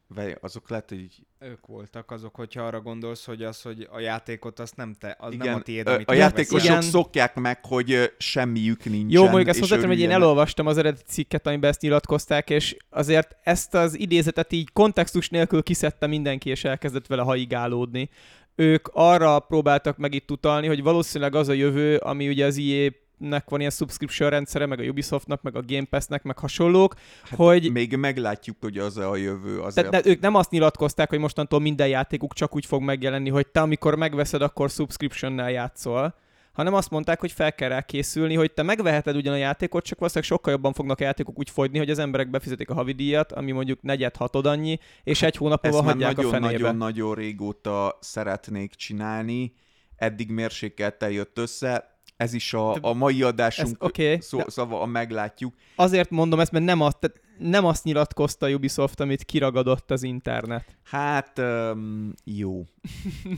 várj, 0.07 0.33
azok 0.41 0.69
lehet, 0.69 0.89
hogy 0.89 1.25
Ők 1.39 1.65
voltak 1.67 2.11
azok, 2.11 2.35
hogyha 2.35 2.61
arra 2.61 2.81
gondolsz, 2.81 3.25
hogy 3.25 3.43
az, 3.43 3.61
hogy 3.61 3.87
a 3.91 3.99
játékot 3.99 4.59
azt 4.59 4.75
nem 4.75 4.93
te, 4.99 5.15
az 5.19 5.33
igen, 5.33 5.47
nem 5.47 5.55
a 5.55 5.61
tiéd, 5.61 5.87
ö, 5.87 5.93
amit 5.93 6.09
a 6.09 6.13
játékosok. 6.13 6.65
Igen. 6.65 6.81
szokják 6.81 7.35
meg, 7.35 7.65
hogy 7.65 7.91
ö, 7.91 8.03
semmiük 8.17 8.85
nincsen. 8.85 9.09
Jó, 9.09 9.23
mondjuk 9.23 9.47
ezt 9.47 9.55
és 9.55 9.61
hozzáteszem, 9.61 9.89
hogy 9.89 9.99
én 9.99 10.11
elolvastam 10.11 10.67
az 10.67 10.77
eredeti 10.77 11.03
cikket, 11.07 11.47
amiben 11.47 11.69
ezt 11.69 11.81
nyilatkozták, 11.81 12.49
és 12.49 12.77
azért 12.89 13.35
ezt 13.43 13.73
az 13.73 13.99
idézetet 13.99 14.51
így 14.51 14.71
kontextus 14.73 15.29
nélkül 15.29 15.63
kiszedte 15.63 16.07
mindenki, 16.07 16.49
és 16.49 16.63
elkezdett 16.63 17.07
vele 17.07 17.21
haigálódni. 17.21 18.09
Ők 18.55 18.87
arra 18.93 19.39
próbáltak 19.39 19.97
meg 19.97 20.13
itt 20.13 20.31
utalni, 20.31 20.67
hogy 20.67 20.83
valószínűleg 20.83 21.35
az 21.35 21.47
a 21.47 21.53
jövő, 21.53 21.97
ami 21.97 22.27
ugye 22.27 22.45
az 22.45 22.57
EA 22.57 22.89
nek 23.17 23.49
van 23.49 23.59
ilyen 23.59 23.71
subscription 23.71 24.29
rendszere, 24.29 24.65
meg 24.65 24.79
a 24.79 24.83
Ubisoftnak, 24.83 25.41
meg 25.41 25.55
a 25.55 25.61
Game 25.67 25.85
Pass-nek, 25.89 26.23
meg 26.23 26.37
hasonlók, 26.37 26.93
Hát 27.23 27.39
hogy 27.39 27.71
Még 27.71 27.95
meglátjuk, 27.95 28.57
hogy 28.61 28.77
az 28.77 28.97
a 28.97 29.15
jövő 29.15 29.59
azért. 29.59 29.89
tehát 29.89 30.05
ők 30.05 30.19
nem 30.19 30.35
azt 30.35 30.51
nyilatkozták, 30.51 31.09
hogy 31.09 31.19
mostantól 31.19 31.59
minden 31.59 31.87
játékuk 31.87 32.33
csak 32.33 32.55
úgy 32.55 32.65
fog 32.65 32.81
megjelenni, 32.81 33.29
hogy 33.29 33.47
te 33.47 33.61
amikor 33.61 33.95
megveszed, 33.95 34.41
akkor 34.41 34.69
subscriptionnel 34.69 35.51
játszol, 35.51 36.15
hanem 36.55 36.73
azt 36.73 36.89
mondták, 36.89 37.19
hogy 37.19 37.31
fel 37.31 37.53
kell 37.53 37.69
rá 37.69 37.81
készülni, 37.81 38.35
hogy 38.35 38.51
te 38.51 38.63
megveheted 38.63 39.15
ugyan 39.15 39.33
a 39.33 39.37
játékot, 39.37 39.83
csak 39.83 39.99
valószínűleg 39.99 40.31
sokkal 40.31 40.53
jobban 40.53 40.73
fognak 40.73 40.99
a 40.99 41.03
játékok 41.03 41.39
úgy 41.39 41.49
fogyni, 41.49 41.77
hogy 41.77 41.89
az 41.89 41.99
emberek 41.99 42.29
befizetik 42.29 42.69
a 42.69 42.73
havidíjat, 42.73 43.31
ami 43.31 43.51
mondjuk 43.51 43.81
negyed 43.81 44.15
hatod 44.15 44.45
annyi, 44.45 44.79
és 45.03 45.21
egy 45.21 45.35
hónap 45.35 45.63
múlva 45.63 45.83
hagyják 45.83 46.17
a 46.17 46.21
fenébe. 46.21 46.39
nagyon-nagyon-nagyon 46.39 47.15
régóta 47.15 47.97
szeretnék 48.01 48.73
csinálni. 48.73 49.53
Eddig 49.95 50.29
mérsékeltel 50.31 51.11
jött 51.11 51.37
össze. 51.37 51.94
Ez 52.17 52.33
is 52.33 52.53
a, 52.53 52.77
a 52.81 52.93
mai 52.93 53.21
Ez 53.21 53.27
adásunk 53.27 53.83
oké, 53.83 54.05
okay, 54.05 54.21
szó, 54.21 54.39
szava, 54.47 54.81
a 54.81 54.85
meglátjuk. 54.85 55.53
azért 55.75 56.09
mondom 56.09 56.39
ezt, 56.39 56.51
mert 56.51 56.65
nem 56.65 56.81
azt, 56.81 57.11
nem 57.37 57.65
azt 57.65 57.83
nyilatkozta 57.83 58.49
Ubisoft, 58.49 58.99
amit 58.99 59.23
kiragadott 59.23 59.91
az 59.91 60.03
internet. 60.03 60.77
Hát, 60.83 61.39
um, 61.39 62.13
jó. 62.23 62.65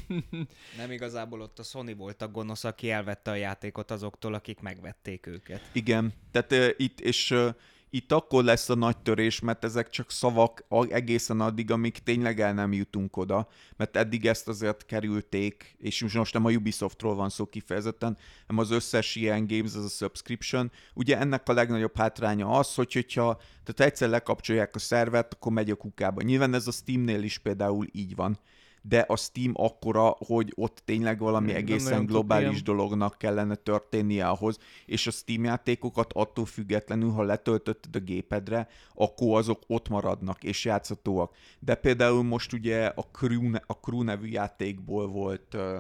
Nem 0.77 0.91
igazából 0.91 1.41
ott 1.41 1.59
a 1.59 1.63
Sony 1.63 1.95
volt 1.95 2.21
a 2.21 2.27
gonosz, 2.27 2.63
aki 2.63 2.91
elvette 2.91 3.31
a 3.31 3.35
játékot 3.35 3.91
azoktól, 3.91 4.33
akik 4.33 4.59
megvették 4.59 5.25
őket. 5.25 5.61
Igen, 5.71 6.13
tehát 6.31 6.51
uh, 6.51 6.69
itt, 6.77 6.99
és 6.99 7.31
uh, 7.31 7.49
itt 7.89 8.11
akkor 8.11 8.43
lesz 8.43 8.69
a 8.69 8.75
nagy 8.75 8.97
törés, 8.97 9.39
mert 9.39 9.63
ezek 9.63 9.89
csak 9.89 10.11
szavak 10.11 10.65
egészen 10.89 11.41
addig, 11.41 11.71
amíg 11.71 11.97
tényleg 11.97 12.39
el 12.39 12.53
nem 12.53 12.73
jutunk 12.73 13.17
oda, 13.17 13.47
mert 13.75 13.95
eddig 13.95 14.25
ezt 14.25 14.47
azért 14.47 14.85
kerülték, 14.85 15.75
és 15.77 16.13
most- 16.13 16.33
nem 16.33 16.45
a 16.45 16.51
Ubisoftról 16.51 17.15
van 17.15 17.29
szó 17.29 17.45
kifejezetten, 17.45 18.17
hanem 18.47 18.61
az 18.63 18.71
összes 18.71 19.15
ilyen 19.15 19.47
games, 19.47 19.75
az 19.75 19.85
a 19.85 19.87
subscription. 19.87 20.71
Ugye 20.93 21.17
ennek 21.19 21.49
a 21.49 21.53
legnagyobb 21.53 21.97
hátránya 21.97 22.49
az, 22.49 22.75
hogy 22.75 22.93
hogyha 22.93 23.41
tehát 23.63 23.91
egyszer 23.91 24.09
lekapcsolják 24.09 24.75
a 24.75 24.79
szervert, 24.79 25.33
akkor 25.33 25.51
megy 25.51 25.71
a 25.71 25.75
kukába. 25.75 26.21
Nyilván 26.21 26.53
ez 26.53 26.67
a 26.67 26.71
Steamnél 26.71 27.23
is 27.23 27.37
például 27.37 27.87
így 27.91 28.15
van, 28.15 28.39
de 28.87 28.99
a 28.99 29.15
Steam 29.15 29.51
akkora, 29.55 30.15
hogy 30.25 30.53
ott 30.55 30.81
tényleg 30.85 31.19
valami 31.19 31.53
egészen 31.53 32.05
globális 32.05 32.63
dolognak 32.63 33.17
kellene 33.17 33.55
történnie 33.55 34.27
ahhoz, 34.27 34.57
és 34.85 35.07
a 35.07 35.11
Steam 35.11 35.43
játékokat 35.43 36.13
attól 36.13 36.45
függetlenül, 36.45 37.09
ha 37.09 37.23
letöltötted 37.23 37.95
a 37.95 37.99
gépedre, 37.99 38.67
akkor 38.93 39.37
azok 39.37 39.61
ott 39.67 39.89
maradnak 39.89 40.43
és 40.43 40.65
játszhatóak. 40.65 41.35
De 41.59 41.75
például 41.75 42.23
most 42.23 42.53
ugye 42.53 42.85
a 42.85 43.01
Crew, 43.01 43.53
a 43.65 43.73
Crew 43.73 44.03
nevű 44.03 44.27
játékból 44.27 45.07
volt 45.07 45.53
uh, 45.53 45.77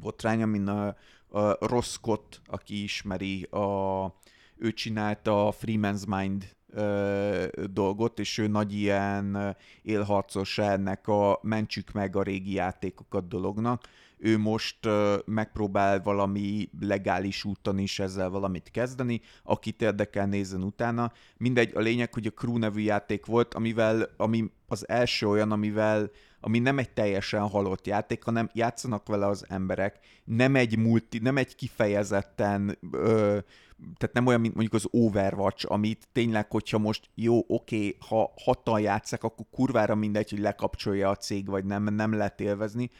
botrány, 0.00 0.42
amin 0.42 0.66
a, 0.66 0.86
a 1.28 1.66
Ross 1.66 1.88
Scott, 1.88 2.40
aki 2.46 2.82
ismeri, 2.82 3.42
a, 3.42 4.14
ő 4.56 4.72
csinálta 4.72 5.46
a 5.46 5.52
Freeman's 5.52 6.06
Mind 6.06 6.55
ö, 6.76 7.46
dolgot, 7.70 8.18
és 8.18 8.38
ő 8.38 8.46
nagy 8.46 8.72
ilyen 8.72 9.34
ö, 9.34 9.50
élharcosa 9.82 10.62
ennek 10.62 11.08
a 11.08 11.38
mentsük 11.42 11.92
meg 11.92 12.16
a 12.16 12.22
régi 12.22 12.52
játékokat 12.52 13.28
dolognak. 13.28 13.88
Ő 14.18 14.38
most 14.38 14.86
ö, 14.86 15.16
megpróbál 15.24 16.02
valami 16.02 16.68
legális 16.80 17.44
úton 17.44 17.78
is 17.78 17.98
ezzel 17.98 18.28
valamit 18.28 18.70
kezdeni, 18.70 19.20
akit 19.42 19.82
érdekel 19.82 20.26
nézzen 20.26 20.62
utána. 20.62 21.12
Mindegy, 21.36 21.72
a 21.74 21.80
lényeg, 21.80 22.14
hogy 22.14 22.26
a 22.26 22.30
Crew 22.30 22.58
nevű 22.58 22.80
játék 22.80 23.26
volt, 23.26 23.54
amivel, 23.54 24.08
ami 24.16 24.50
az 24.66 24.88
első 24.88 25.28
olyan, 25.28 25.52
amivel 25.52 26.10
ami 26.40 26.58
nem 26.58 26.78
egy 26.78 26.90
teljesen 26.90 27.48
halott 27.48 27.86
játék, 27.86 28.22
hanem 28.22 28.50
játszanak 28.52 29.06
vele 29.06 29.26
az 29.26 29.44
emberek. 29.48 29.98
Nem 30.24 30.56
egy 30.56 30.78
multi, 30.78 31.18
nem 31.18 31.36
egy 31.36 31.54
kifejezetten 31.54 32.78
ö, 32.90 33.38
tehát 33.96 34.14
nem 34.14 34.26
olyan, 34.26 34.40
mint 34.40 34.54
mondjuk 34.54 34.74
az 34.74 34.88
Overwatch, 34.90 35.70
amit 35.70 36.08
tényleg, 36.12 36.50
hogyha 36.50 36.78
most 36.78 37.10
jó, 37.14 37.44
oké, 37.46 37.96
ha 38.08 38.32
hatan 38.44 38.80
játszák, 38.80 39.24
akkor 39.24 39.46
kurvára 39.50 39.94
mindegy, 39.94 40.30
hogy 40.30 40.38
lekapcsolja 40.38 41.08
a 41.08 41.16
cég, 41.16 41.46
vagy 41.46 41.64
nem, 41.64 41.94
nem 41.94 42.12
lehet 42.12 42.40
élvezni, 42.40 42.90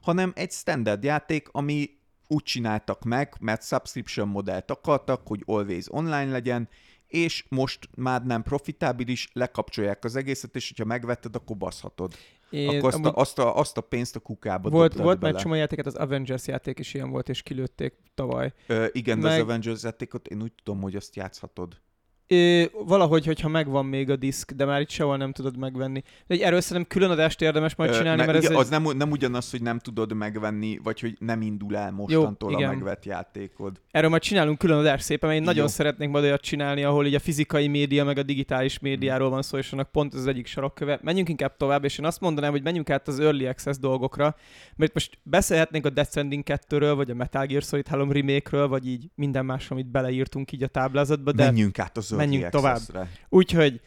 hanem 0.00 0.32
egy 0.34 0.52
standard 0.52 1.04
játék, 1.04 1.48
ami 1.52 1.90
úgy 2.28 2.42
csináltak 2.42 3.04
meg, 3.04 3.34
mert 3.40 3.66
subscription 3.66 4.28
modellt 4.28 4.70
akartak, 4.70 5.26
hogy 5.26 5.42
always 5.46 5.92
online 5.92 6.30
legyen, 6.30 6.68
és 7.06 7.44
most 7.48 7.88
már 7.96 8.24
nem 8.24 8.42
profitábilis, 8.42 9.28
lekapcsolják 9.32 10.04
az 10.04 10.16
egészet, 10.16 10.56
és 10.56 10.68
hogyha 10.68 10.84
megvetted, 10.84 11.34
akkor 11.34 11.56
baszhatod. 11.56 12.14
Én, 12.50 12.68
akkor 12.68 12.94
azt 12.94 13.04
a, 13.04 13.12
azt, 13.14 13.38
a, 13.38 13.56
azt 13.56 13.76
a 13.76 13.80
pénzt 13.80 14.16
a 14.16 14.20
kukába 14.20 14.68
volt, 14.68 14.94
volt 14.94 15.06
már 15.06 15.18
bele. 15.18 15.36
egy 15.36 15.42
csomó 15.42 15.54
játéket, 15.54 15.86
az 15.86 15.94
Avengers 15.94 16.46
játék 16.46 16.78
is 16.78 16.94
ilyen 16.94 17.10
volt, 17.10 17.28
és 17.28 17.42
kilőtték 17.42 17.94
tavaly. 18.14 18.52
Ö, 18.66 18.86
igen, 18.92 19.20
de 19.20 19.28
Meg- 19.28 19.38
az 19.38 19.44
Avengers 19.44 19.82
játékot 19.82 20.28
én 20.28 20.42
úgy 20.42 20.52
tudom, 20.64 20.82
hogy 20.82 20.96
azt 20.96 21.16
játszhatod. 21.16 21.80
Ö, 22.28 22.64
valahogy, 22.84 23.26
hogyha 23.26 23.48
megvan 23.48 23.86
még 23.86 24.10
a 24.10 24.16
diszk, 24.16 24.52
de 24.52 24.64
már 24.64 24.80
itt 24.80 24.90
sehol 24.90 25.16
nem 25.16 25.32
tudod 25.32 25.56
megvenni. 25.56 26.02
De 26.26 26.34
egy 26.34 26.40
erről 26.40 26.60
szerintem 26.60 26.86
külön 26.88 27.10
adást 27.10 27.42
érdemes 27.42 27.74
majd 27.74 27.90
Ö, 27.90 27.96
csinálni, 27.96 28.20
ne, 28.20 28.26
mert 28.26 28.38
ez 28.38 28.44
igen, 28.44 28.54
egy... 28.56 28.62
az 28.62 28.68
nem, 28.68 28.96
nem 28.96 29.10
ugyanaz, 29.10 29.50
hogy 29.50 29.62
nem 29.62 29.78
tudod 29.78 30.12
megvenni, 30.12 30.78
vagy 30.82 31.00
hogy 31.00 31.16
nem 31.18 31.42
indul 31.42 31.76
el 31.76 31.92
mostantól 31.92 32.54
a 32.54 32.58
igen. 32.58 32.68
megvett 32.68 33.04
játékod. 33.04 33.80
Erről 33.90 34.10
majd 34.10 34.22
csinálunk 34.22 34.58
külön 34.58 34.78
adást 34.78 35.04
szépen, 35.04 35.28
mert 35.28 35.40
én 35.40 35.46
nagyon 35.46 35.62
Jó. 35.62 35.68
szeretnék 35.68 36.08
majd 36.08 36.24
olyat 36.24 36.40
csinálni, 36.40 36.84
ahol 36.84 37.06
így 37.06 37.14
a 37.14 37.18
fizikai 37.18 37.68
média 37.68 38.04
meg 38.04 38.18
a 38.18 38.22
digitális 38.22 38.78
médiáról 38.78 39.30
van 39.30 39.42
szó, 39.42 39.58
és 39.58 39.72
annak 39.72 39.90
pont 39.90 40.14
ez 40.14 40.20
az 40.20 40.26
egyik 40.26 40.46
sarokköve. 40.46 40.98
Menjünk 41.02 41.28
inkább 41.28 41.56
tovább, 41.56 41.84
és 41.84 41.98
én 41.98 42.04
azt 42.04 42.20
mondanám, 42.20 42.50
hogy 42.50 42.62
menjünk 42.62 42.90
át 42.90 43.08
az 43.08 43.20
Early 43.20 43.46
Access 43.46 43.78
dolgokra, 43.78 44.36
mert 44.76 44.94
most 44.94 45.18
beszélhetnénk 45.22 45.86
a 45.86 45.90
Death 45.90 46.10
Stranding 46.10 46.42
2-ről, 46.46 46.92
vagy 46.96 47.10
a 47.10 47.14
Metal 47.14 47.46
Gear 47.46 47.62
Solid 47.62 47.88
3 47.88 48.12
remake-ről, 48.12 48.68
vagy 48.68 48.88
így 48.88 49.10
minden 49.14 49.44
más, 49.44 49.70
amit 49.70 49.90
beleírtunk 49.90 50.52
így 50.52 50.62
a 50.62 50.66
táblázatba, 50.66 51.32
de 51.32 51.44
Menjünk 51.44 51.78
át 51.78 51.96
az 51.96 52.15
menjünk 52.16 52.48
tovább. 52.48 52.80
Úgyhogy 53.28 53.80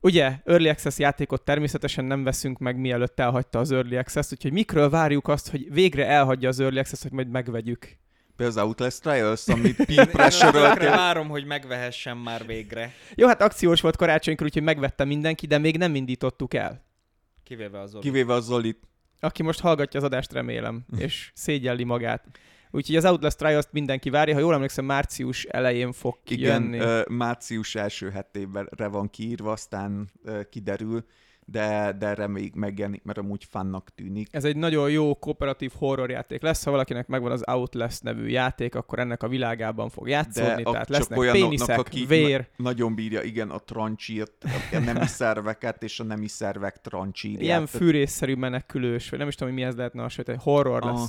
Ugye, 0.00 0.32
Early 0.44 0.68
Access 0.68 0.98
játékot 0.98 1.42
természetesen 1.42 2.04
nem 2.04 2.24
veszünk 2.24 2.58
meg, 2.58 2.76
mielőtt 2.76 3.20
elhagyta 3.20 3.58
az 3.58 3.72
Early 3.72 3.96
Access, 3.96 4.32
úgyhogy 4.32 4.52
mikről 4.52 4.90
várjuk 4.90 5.28
azt, 5.28 5.50
hogy 5.50 5.72
végre 5.72 6.06
elhagyja 6.06 6.48
az 6.48 6.60
Early 6.60 6.78
Access, 6.78 7.02
hogy 7.02 7.12
majd 7.12 7.28
megvegyük. 7.28 7.96
Például 8.36 8.58
az 8.58 8.66
Outlast 8.66 9.02
Trials, 9.02 9.48
amit 9.54 9.84
peer 9.84 10.10
pressure 10.10 10.74
várom, 10.90 11.28
hogy 11.28 11.44
megvehessen 11.44 12.16
már 12.16 12.46
végre. 12.46 12.92
Jó, 13.14 13.26
hát 13.26 13.42
akciós 13.42 13.80
volt 13.80 13.96
karácsonykor, 13.96 14.46
úgyhogy 14.46 14.62
megvette 14.62 15.04
mindenki, 15.04 15.46
de 15.46 15.58
még 15.58 15.76
nem 15.78 15.94
indítottuk 15.94 16.54
el. 16.54 16.84
Kivéve 17.44 17.80
az 17.80 17.90
Zoli. 17.90 18.02
kivéve 18.02 18.32
a 18.32 18.40
Zolit. 18.40 18.78
Aki 19.20 19.42
most 19.42 19.60
hallgatja 19.60 20.00
az 20.00 20.06
adást, 20.06 20.32
remélem, 20.32 20.84
és 20.98 21.30
szégyelli 21.34 21.84
magát. 21.84 22.24
Úgyhogy 22.76 22.96
az 22.96 23.04
Outlast 23.04 23.38
Trials-t 23.38 23.72
mindenki 23.72 24.10
várja, 24.10 24.34
ha 24.34 24.40
jól 24.40 24.54
emlékszem, 24.54 24.84
március 24.84 25.44
elején 25.44 25.92
fog 25.92 26.18
Igen, 26.28 26.38
kijönni. 26.62 26.78
ö, 26.78 27.02
március 27.08 27.74
első 27.74 28.10
hetében 28.10 28.68
van 28.76 29.10
kiírva, 29.10 29.52
aztán 29.52 30.10
kiderül, 30.50 31.04
de, 31.48 31.92
de 31.98 32.26
még 32.26 32.54
megjelenik, 32.54 33.02
mert 33.02 33.18
amúgy 33.18 33.44
fannak 33.50 33.88
tűnik. 33.94 34.28
Ez 34.30 34.44
egy 34.44 34.56
nagyon 34.56 34.90
jó 34.90 35.14
kooperatív 35.14 35.72
horror 35.78 36.10
játék 36.10 36.42
lesz, 36.42 36.64
ha 36.64 36.70
valakinek 36.70 37.06
megvan 37.06 37.30
az 37.32 37.42
Outlast 37.48 38.02
nevű 38.02 38.26
játék, 38.26 38.74
akkor 38.74 38.98
ennek 38.98 39.22
a 39.22 39.28
világában 39.28 39.88
fog 39.88 40.08
játszódni, 40.08 40.62
a- 40.62 40.70
tehát 40.70 40.88
lesznek 40.88 41.30
péniszek, 41.30 41.78
aki 41.78 42.06
vér, 42.06 42.48
Nagyon 42.56 42.94
bírja, 42.94 43.22
igen, 43.22 43.50
a 43.50 43.58
trancsírt, 43.58 44.44
a 44.72 44.78
nemi 44.78 45.06
szerveket 45.06 45.82
és 45.82 46.00
a 46.00 46.04
nemi 46.04 46.28
szervek 46.28 46.80
trancsírját. 46.80 47.42
ilyen 47.42 47.66
fűrészszerű 47.66 48.34
menekülős, 48.34 49.10
vagy 49.10 49.18
nem 49.18 49.28
is 49.28 49.34
tudom, 49.34 49.52
hogy 49.52 49.62
mi 49.62 49.66
ez 49.68 49.76
lehetne 49.76 50.02
a 50.02 50.08
sötét, 50.08 50.36
horror 50.42 50.82
Aha. 50.82 51.06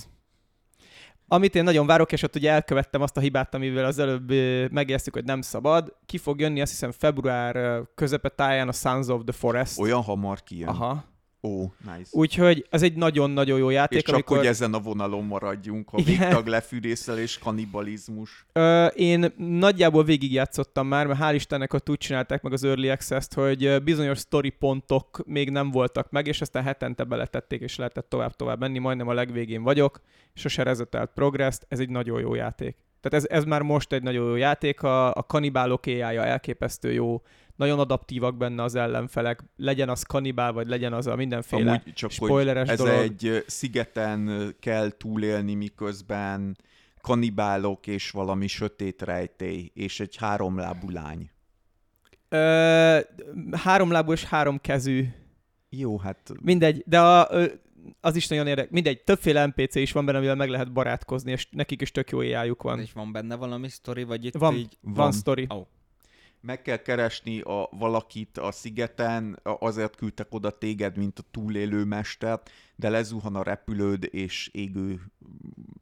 Amit 1.28 1.56
én 1.56 1.64
nagyon 1.64 1.86
várok, 1.86 2.12
és 2.12 2.24
ott 2.24 2.36
ugye 2.36 2.52
elkövettem 2.52 3.02
azt 3.02 3.18
a 3.18 3.20
hibát, 3.20 3.54
amivel 3.54 3.86
az 3.86 4.00
előbb 4.00 4.30
ö, 4.30 4.66
megéreztük, 4.72 5.14
hogy 5.14 5.24
nem 5.24 5.42
szabad. 5.42 5.96
Ki 6.06 6.18
fog 6.18 6.40
jönni, 6.40 6.62
azt 6.62 6.72
hiszem 6.72 6.92
február 6.92 7.82
közepe 7.96 8.30
táján 8.30 8.68
a 8.68 8.72
Sons 8.72 9.08
of 9.08 9.22
the 9.24 9.34
Forest. 9.34 9.80
Olyan 9.80 10.02
hamar 10.02 10.44
kijön. 10.44 10.68
Aha. 10.68 11.04
Ó, 11.44 11.64
nice. 11.96 12.10
Úgyhogy 12.12 12.68
ez 12.70 12.82
egy 12.82 12.96
nagyon-nagyon 12.96 13.58
jó 13.58 13.70
játék, 13.70 13.98
és 13.98 14.04
csak, 14.04 14.14
amikor... 14.14 14.38
hogy 14.38 14.46
ezen 14.46 14.74
a 14.74 14.80
vonalon 14.80 15.26
maradjunk, 15.26 15.90
a 15.92 16.02
végtag 16.02 16.48
lefűrészelés, 16.48 17.38
kanibalizmus. 17.38 18.46
Ö, 18.54 18.86
én 18.86 19.34
nagyjából 19.38 20.04
végigjátszottam 20.04 20.88
már, 20.88 21.08
mert 21.08 21.20
hál' 21.20 21.34
Istennek 21.34 21.74
ott 21.74 21.90
úgy 21.90 21.98
csinálták 21.98 22.42
meg 22.42 22.54
az 22.54 22.64
Early 22.64 22.90
Access-t, 22.90 23.34
hogy 23.34 23.84
bizonyos 23.84 24.20
story 24.20 24.50
pontok 24.50 25.22
még 25.26 25.50
nem 25.50 25.72
voltak 25.72 26.12
meg, 26.12 26.28
és 26.28 26.42
aztán 26.42 26.64
hetente 26.64 27.04
beletették, 27.04 27.62
és 27.62 27.76
lehetett 27.76 28.10
tovább-tovább 28.10 28.60
menni, 28.60 28.80
majdnem 28.80 29.08
a 29.08 29.14
legvégén 29.14 29.64
vagyok, 29.64 30.02
sose 30.34 30.64
rezetelt 30.64 31.12
progress 31.14 31.58
ez 31.68 31.80
egy 31.80 31.90
nagyon 31.90 32.20
jó 32.20 32.36
játék. 32.36 32.78
Tehát 33.02 33.26
ez, 33.26 33.38
ez 33.38 33.44
már 33.44 33.62
most 33.62 33.94
egy 33.94 34.04
nagyon 34.04 34.28
jó 34.28 34.36
játék, 34.36 34.84
a, 34.84 35.14
a 35.14 35.24
kanibálok 35.24 35.86
ai 35.86 36.02
elképesztő 36.02 36.92
jó, 36.94 37.22
nagyon 37.58 37.80
adaptívak 37.80 38.38
benne 38.38 38.64
az 38.64 38.76
ellenfelek, 38.76 39.44
legyen 39.56 39.90
az 39.90 40.02
kanibál, 40.04 40.52
vagy 40.54 40.68
legyen 40.68 40.94
az 40.94 41.08
a 41.08 41.16
mindenféle 41.16 41.70
Amúgy 41.70 41.94
csak, 41.94 42.12
spoileres 42.12 42.70
hogy 42.70 42.80
ez 42.80 42.86
dolog. 42.86 43.02
egy 43.02 43.44
szigeten 43.48 44.54
kell 44.60 44.90
túlélni, 44.90 45.54
miközben 45.54 46.58
kanibálok 47.02 47.88
és 47.88 48.12
valami 48.12 48.48
sötét 48.48 49.02
rejtély, 49.02 49.72
és 49.74 50.00
egy 50.00 50.16
háromlábú 50.16 50.90
lány. 50.90 51.30
Ö, 52.30 53.00
háromlábú 53.52 54.12
és 54.12 54.24
három 54.24 54.60
kezű 54.62 55.06
Jó, 55.70 55.98
hát 55.98 56.32
Mindegy, 56.42 56.84
de 56.86 57.00
a, 57.00 57.30
az 58.02 58.16
is 58.16 58.28
nagyon 58.28 58.48
érdekes. 58.48 58.72
Mindegy, 58.72 59.04
többféle 59.04 59.46
NPC 59.46 59.76
is 59.76 59.92
van 59.92 60.06
benne, 60.06 60.18
amivel 60.18 60.36
meg 60.36 60.50
lehet 60.50 60.72
barátkozni, 60.72 61.32
és 61.32 61.48
nekik 61.52 61.82
is 61.82 61.92
tök 61.92 62.10
jó 62.10 62.24
éjjájuk 62.24 62.64
van. 62.64 62.80
És 62.80 62.92
van 62.92 63.12
benne 63.12 63.36
valami 63.36 63.70
sztori, 63.70 64.04
vagy 64.04 64.26
itt 64.26 64.36
Van, 64.36 64.56
így... 64.56 64.78
van, 64.82 64.94
van. 64.94 65.12
sztori. 65.12 65.48
Ó. 65.54 65.68
meg 66.42 66.62
kell 66.62 66.78
keresni 66.78 67.40
a 67.40 67.70
valakit 67.72 68.38
a 68.38 68.52
szigeten, 68.52 69.40
azért 69.44 69.96
küldtek 69.96 70.28
oda 70.30 70.58
téged, 70.58 70.98
mint 70.98 71.20
a 71.20 71.24
túlélő 71.32 71.84
mestert, 71.84 72.50
de 72.76 72.90
lezuhan 72.90 73.36
a 73.36 73.44
repülőd, 73.44 74.08
és 74.12 74.50
égő 74.52 75.02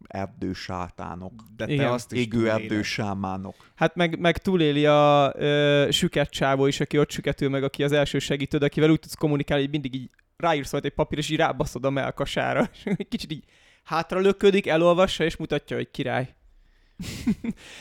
erdősátánok. 0.07 1.44
De 1.56 1.65
te 1.65 1.73
Igen. 1.73 1.91
azt 1.91 2.11
is 2.11 2.19
Égő 2.19 2.49
erdősámánok. 2.49 3.56
Hát 3.76 3.95
meg, 3.95 4.19
meg 4.19 4.38
túléli 4.38 4.86
a 4.86 5.34
ö, 5.36 5.88
süket 5.91 6.30
csávó 6.30 6.65
is, 6.65 6.80
aki 6.80 6.99
ott 6.99 7.11
süketül 7.11 7.49
meg, 7.49 7.64
aki 7.64 7.84
az 7.84 7.91
első 7.91 8.19
segítőd, 8.19 8.64
akivel 8.64 8.90
úgy 8.90 8.99
tudsz 8.99 9.15
kommunikálni, 9.15 9.64
hogy 9.64 9.72
mindig 9.72 9.95
így 9.95 10.10
ráírsz 10.38 10.72
majd 10.72 10.86
egy 10.86 10.94
papír, 10.94 11.18
és 11.18 11.30
így 11.30 11.38
rábaszod 11.38 11.86
a 11.86 11.90
melkasára. 11.90 12.69
És 12.84 13.06
kicsit 13.10 13.32
így 13.32 13.44
hátra 13.84 14.19
löködik, 14.19 14.68
elolvassa, 14.68 15.23
és 15.23 15.36
mutatja, 15.36 15.76
hogy 15.76 15.91
király. 15.91 16.36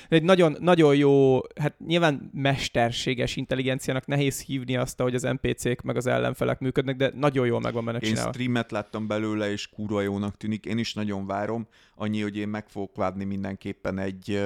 Egy 0.08 0.22
nagyon, 0.22 0.56
nagyon 0.60 0.96
jó, 0.96 1.38
hát 1.60 1.78
nyilván 1.86 2.30
mesterséges 2.32 3.36
intelligenciának 3.36 4.06
nehéz 4.06 4.40
hívni 4.40 4.76
azt, 4.76 5.00
hogy 5.00 5.14
az 5.14 5.22
NPC-k 5.22 5.82
meg 5.82 5.96
az 5.96 6.06
ellenfelek 6.06 6.58
működnek, 6.58 6.96
de 6.96 7.10
nagyon 7.14 7.46
jól 7.46 7.60
meg 7.60 7.72
van 7.72 7.84
benne 7.84 7.98
Én 7.98 8.08
csinálva. 8.08 8.32
streamet 8.32 8.70
láttam 8.70 9.06
belőle, 9.06 9.50
és 9.50 9.68
kurva 9.68 10.00
jónak 10.00 10.36
tűnik. 10.36 10.64
Én 10.64 10.78
is 10.78 10.94
nagyon 10.94 11.26
várom. 11.26 11.66
Annyi, 11.94 12.20
hogy 12.20 12.36
én 12.36 12.48
meg 12.48 12.68
fogok 12.68 12.96
várni 12.96 13.24
mindenképpen 13.24 13.98
egy 13.98 14.40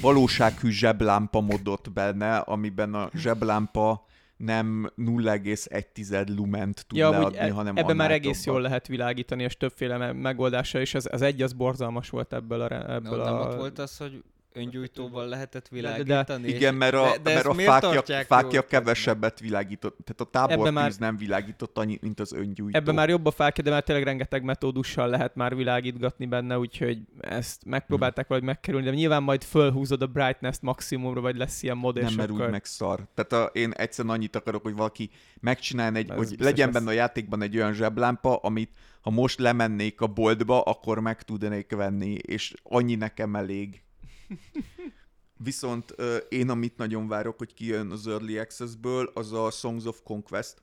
valósághű 0.00 0.70
zseblámpa 0.70 1.40
modot 1.40 1.92
benne, 1.92 2.36
amiben 2.36 2.94
a 2.94 3.10
zseblámpa 3.14 4.06
nem 4.38 4.92
0,1 4.96 6.36
lument 6.36 6.84
tud 6.86 6.98
Ja, 6.98 7.10
leadni, 7.10 7.38
e- 7.38 7.52
hanem 7.52 7.76
ebben 7.76 7.96
már 7.96 8.10
egész 8.10 8.38
többet. 8.38 8.52
jól 8.54 8.60
lehet 8.62 8.86
világítani, 8.86 9.42
és 9.42 9.56
többféle 9.56 9.96
me- 9.96 10.12
megoldása, 10.12 10.80
és 10.80 10.94
az, 10.94 11.08
az 11.12 11.22
egy 11.22 11.42
az 11.42 11.52
borzalmas 11.52 12.10
volt 12.10 12.32
ebből 12.32 12.60
a... 12.60 12.92
Ebből 12.92 13.22
Nem 13.24 13.34
a... 13.34 13.40
ott 13.40 13.54
volt 13.54 13.78
az, 13.78 13.96
hogy 13.96 14.22
öngyújtóval 14.52 15.26
lehetett 15.28 15.68
de- 15.70 15.76
világítani? 15.76 16.48
és- 16.48 16.54
Igen, 16.54 16.74
mert 16.74 16.94
a, 16.94 17.02
de, 17.10 17.18
de 17.22 17.34
mert 17.34 17.46
a 17.46 17.54
fákja, 17.54 18.24
fákja 18.24 18.62
kevesebbet 18.62 19.40
világított. 19.40 19.96
Tehát 20.04 20.20
a 20.20 20.24
tábortűz 20.24 20.74
már- 20.74 20.98
nem 20.98 21.16
világított 21.16 21.78
annyit, 21.78 22.02
mint 22.02 22.20
az 22.20 22.32
öngyújtó. 22.32 22.78
Ebben 22.78 22.94
már 22.94 23.08
jobb 23.08 23.26
a 23.26 23.30
fákja, 23.30 23.64
de 23.64 23.70
már 23.70 23.82
tényleg 23.82 24.04
rengeteg 24.04 24.42
metódussal 24.42 25.08
lehet 25.08 25.34
már 25.34 25.56
világítgatni 25.56 26.26
benne, 26.26 26.58
úgyhogy 26.58 26.98
ezt 27.20 27.64
megpróbálták 27.64 28.26
Hmm. 28.26 28.36
valahogy 28.36 28.48
megkerülni, 28.54 28.86
de 28.86 28.94
nyilván 28.94 29.22
majd 29.22 29.42
fölhúzod 29.44 30.02
a 30.02 30.06
brightness 30.06 30.56
maximumra, 30.60 31.20
vagy 31.20 31.36
lesz 31.36 31.62
ilyen 31.62 31.76
mod, 31.76 32.00
nem, 32.00 32.14
mert 32.14 32.30
akkor... 32.30 32.44
úgy 32.44 32.50
meg 32.50 32.64
szar. 32.64 33.06
Tehát 33.14 33.32
a, 33.46 33.50
én 33.52 33.70
egyszerűen 33.72 34.14
annyit 34.14 34.36
akarok, 34.36 34.62
hogy 34.62 34.74
valaki 34.76 35.10
megcsináljon 35.40 35.96
egy, 35.96 36.10
Ez 36.10 36.16
hogy 36.16 36.34
legyen 36.38 36.66
lesz. 36.66 36.76
benne 36.76 36.90
a 36.90 36.94
játékban 36.94 37.42
egy 37.42 37.56
olyan 37.56 37.72
zseblámpa, 37.72 38.36
amit 38.36 38.70
ha 39.00 39.10
most 39.10 39.38
lemennék 39.38 40.00
a 40.00 40.06
boltba, 40.06 40.62
akkor 40.62 41.00
meg 41.00 41.22
tudnék 41.22 41.74
venni, 41.74 42.12
és 42.12 42.54
annyi 42.62 42.94
nekem 42.94 43.36
elég. 43.36 43.82
Viszont 45.44 45.94
én, 46.28 46.48
amit 46.48 46.76
nagyon 46.76 47.08
várok, 47.08 47.38
hogy 47.38 47.54
kijön 47.54 47.90
az 47.90 48.06
Early 48.06 48.38
Access-ből, 48.38 49.10
az 49.14 49.32
a 49.32 49.50
Songs 49.50 49.84
of 49.84 50.00
Conquest, 50.04 50.62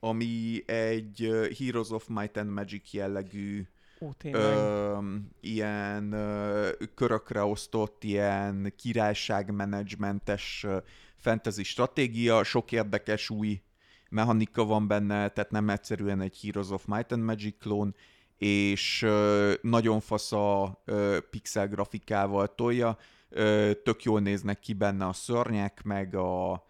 ami 0.00 0.62
egy 0.66 1.30
Heroes 1.58 1.90
of 1.90 2.06
Might 2.08 2.36
and 2.36 2.50
Magic 2.50 2.92
jellegű 2.92 3.66
Ó, 4.00 4.10
ö, 4.22 4.98
ilyen 5.40 6.12
ö, 6.12 6.68
körökre 6.94 7.42
osztott, 7.42 8.04
ilyen 8.04 8.72
királyságmenedzsmentes 8.76 10.66
fantasy 11.16 11.62
stratégia, 11.62 12.44
sok 12.44 12.72
érdekes 12.72 13.30
új 13.30 13.62
mechanika 14.10 14.64
van 14.64 14.86
benne, 14.86 15.28
tehát 15.28 15.50
nem 15.50 15.70
egyszerűen 15.70 16.20
egy 16.20 16.38
Heroes 16.42 16.70
of 16.70 16.84
Might 16.84 17.12
and 17.12 17.22
Magic 17.22 17.58
klón, 17.58 17.94
és 18.40 19.06
nagyon 19.60 20.00
fasz 20.00 20.32
a 20.32 20.82
pixel 21.30 21.68
grafikával 21.68 22.54
tolja, 22.54 22.96
tök 23.82 24.02
jól 24.02 24.20
néznek 24.20 24.60
ki 24.60 24.72
benne 24.72 25.06
a 25.06 25.12
szörnyek, 25.12 25.82
meg 25.82 26.14
a, 26.14 26.64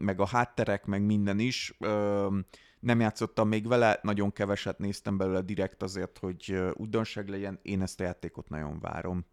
meg 0.00 0.20
a 0.20 0.26
hátterek, 0.26 0.84
meg 0.84 1.02
minden 1.02 1.38
is. 1.38 1.76
Nem 2.80 3.00
játszottam 3.00 3.48
még 3.48 3.68
vele, 3.68 3.98
nagyon 4.02 4.32
keveset 4.32 4.78
néztem 4.78 5.16
belőle 5.16 5.40
direkt 5.40 5.82
azért, 5.82 6.18
hogy 6.18 6.58
újdonság 6.74 7.28
legyen. 7.28 7.58
Én 7.62 7.82
ezt 7.82 8.00
a 8.00 8.04
játékot 8.04 8.48
nagyon 8.48 8.80
várom. 8.80 9.26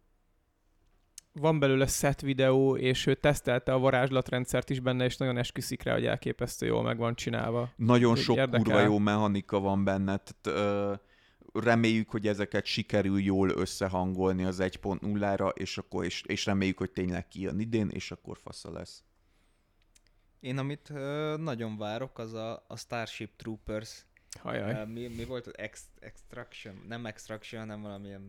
Van 1.32 1.58
belőle 1.58 1.86
set 1.86 2.20
videó, 2.20 2.76
és 2.76 3.06
ő 3.06 3.14
tesztelte 3.14 3.72
a 3.72 3.78
varázslatrendszert 3.78 4.70
is 4.70 4.80
benne, 4.80 5.04
és 5.04 5.16
nagyon 5.16 5.36
esküszik 5.36 5.82
rá, 5.82 5.92
hogy 5.92 6.06
elképesztő 6.06 6.66
jól 6.66 6.82
meg 6.82 6.98
van 6.98 7.14
csinálva. 7.14 7.72
Nagyon 7.76 8.10
Úgy 8.10 8.18
sok 8.18 8.36
érdekel. 8.36 8.62
kurva 8.62 8.80
jó 8.80 8.98
mechanika 8.98 9.60
van 9.60 9.84
benne, 9.84 10.16
tehát 10.16 10.60
ö, 10.60 10.94
reméljük, 11.60 12.10
hogy 12.10 12.26
ezeket 12.26 12.64
sikerül 12.64 13.20
jól 13.20 13.48
összehangolni 13.48 14.44
az 14.44 14.58
1.0-ra, 14.60 15.56
és 15.56 15.78
akkor 15.78 16.04
és, 16.04 16.22
és 16.26 16.46
reméljük, 16.46 16.78
hogy 16.78 16.90
tényleg 16.90 17.28
kijön 17.28 17.60
idén, 17.60 17.88
és 17.88 18.10
akkor 18.10 18.38
fasza 18.38 18.72
lesz. 18.72 19.02
Én 20.40 20.58
amit 20.58 20.90
ö, 20.90 21.36
nagyon 21.38 21.78
várok, 21.78 22.18
az 22.18 22.34
a, 22.34 22.64
a 22.68 22.76
Starship 22.76 23.36
Troopers. 23.36 24.06
Hajaj. 24.40 24.86
Mi, 24.86 25.06
mi 25.06 25.24
volt 25.24 25.46
az 25.46 25.58
ex, 25.58 25.84
Extraction? 26.00 26.84
Nem 26.88 27.06
Extraction, 27.06 27.60
hanem 27.60 27.82
valamilyen 27.82 28.22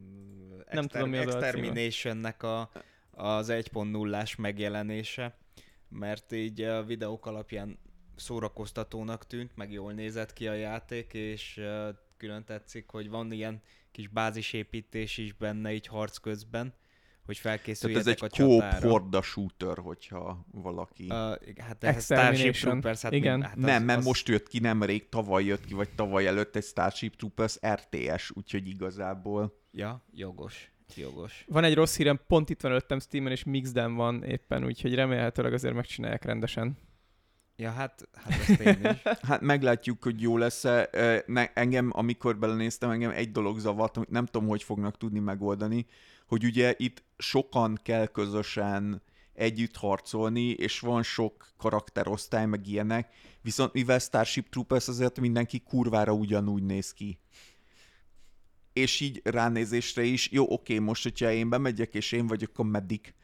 ö, 0.51 0.73
Nem 0.75 0.87
tudom, 0.87 1.09
mi 1.09 1.17
az 1.17 1.25
a 1.25 1.31
címe. 1.31 1.45
Exterminationnek 1.45 2.43
a, 2.43 2.71
az 3.11 3.47
1.0-ás 3.49 4.35
megjelenése, 4.35 5.37
mert 5.89 6.31
így 6.31 6.61
a 6.61 6.83
videók 6.83 7.25
alapján 7.25 7.79
szórakoztatónak 8.15 9.27
tűnt, 9.27 9.55
meg 9.55 9.71
jól 9.71 9.93
nézett 9.93 10.33
ki 10.33 10.47
a 10.47 10.53
játék, 10.53 11.13
és 11.13 11.61
külön 12.17 12.43
tetszik, 12.43 12.89
hogy 12.89 13.09
van 13.09 13.31
ilyen 13.31 13.61
kis 13.91 14.07
bázisépítés 14.07 15.17
is 15.17 15.33
benne 15.33 15.73
így 15.73 15.87
harc 15.87 16.17
közben, 16.17 16.73
hogy 17.25 17.39
Tehát 17.39 17.59
felkészüljetek 17.59 18.05
ez 18.07 18.21
egy 18.21 18.39
a 18.39 18.45
kóp 18.45 18.61
csatára. 18.61 18.89
horda 18.89 19.21
shooter, 19.21 19.77
hogyha 19.77 20.45
valaki... 20.51 21.03
Uh, 21.03 21.09
hát 21.57 21.77
de 21.79 21.99
Starship. 21.99 22.53
Troopers, 22.53 23.01
hát 23.01 23.11
Igen. 23.11 23.39
Mi, 23.39 23.45
hát 23.45 23.55
nem, 23.55 23.83
mert 23.83 24.03
most 24.03 24.27
jött 24.27 24.47
ki 24.47 24.59
nemrég, 24.59 25.09
tavaly 25.09 25.43
jött 25.43 25.65
ki, 25.65 25.73
vagy 25.73 25.89
tavaly 25.95 26.27
előtt 26.27 26.55
egy 26.55 26.63
Starship 26.63 27.15
Troopers 27.15 27.59
RTS, 27.67 28.31
úgyhogy 28.33 28.67
igazából... 28.67 29.61
Ja, 29.71 30.05
jogos. 30.13 30.71
Jogos. 30.95 31.45
Van 31.47 31.63
egy 31.63 31.73
rossz 31.73 31.97
hírem, 31.97 32.19
pont 32.27 32.49
itt 32.49 32.61
van 32.61 32.71
előttem 32.71 32.99
Steamen, 32.99 33.31
és 33.31 33.43
Mixden 33.43 33.95
van 33.95 34.23
éppen, 34.23 34.65
úgyhogy 34.65 34.93
remélhetőleg 34.95 35.53
azért 35.53 35.73
megcsinálják 35.73 36.25
rendesen. 36.25 36.77
Ja, 37.59 37.71
hát, 37.71 38.07
hát 38.13 38.39
ezt 38.39 38.59
én 38.59 38.79
is. 38.83 39.01
Hát 39.27 39.41
meglátjuk, 39.41 40.03
hogy 40.03 40.21
jó 40.21 40.37
lesz-e. 40.37 40.89
Engem, 41.53 41.89
amikor 41.93 42.37
belenéztem, 42.37 42.89
engem 42.89 43.11
egy 43.11 43.31
dolog 43.31 43.59
zavart, 43.59 43.97
amit 43.97 44.09
nem 44.09 44.25
tudom, 44.25 44.47
hogy 44.47 44.63
fognak 44.63 44.97
tudni 44.97 45.19
megoldani, 45.19 45.85
hogy 46.27 46.43
ugye 46.43 46.73
itt 46.77 47.03
sokan 47.17 47.79
kell 47.83 48.05
közösen 48.05 49.01
együtt 49.33 49.75
harcolni, 49.75 50.49
és 50.49 50.79
van 50.79 51.03
sok 51.03 51.47
karakterosztály, 51.57 52.45
meg 52.45 52.67
ilyenek, 52.67 53.13
viszont 53.41 53.73
mivel 53.73 53.99
Starship 53.99 54.49
Troopers 54.49 54.87
azért 54.87 55.19
mindenki 55.19 55.59
kurvára 55.59 56.13
ugyanúgy 56.13 56.63
néz 56.63 56.93
ki. 56.93 57.19
És 58.73 58.99
így 58.99 59.21
ránézésre 59.23 60.03
is, 60.03 60.31
jó, 60.31 60.45
oké, 60.53 60.79
most, 60.79 61.03
hogyha 61.03 61.31
én 61.31 61.49
bemegyek, 61.49 61.93
és 61.93 62.11
én 62.11 62.27
vagyok 62.27 62.59
a 62.59 62.63
medic, 62.63 63.07
ho- 63.07 63.15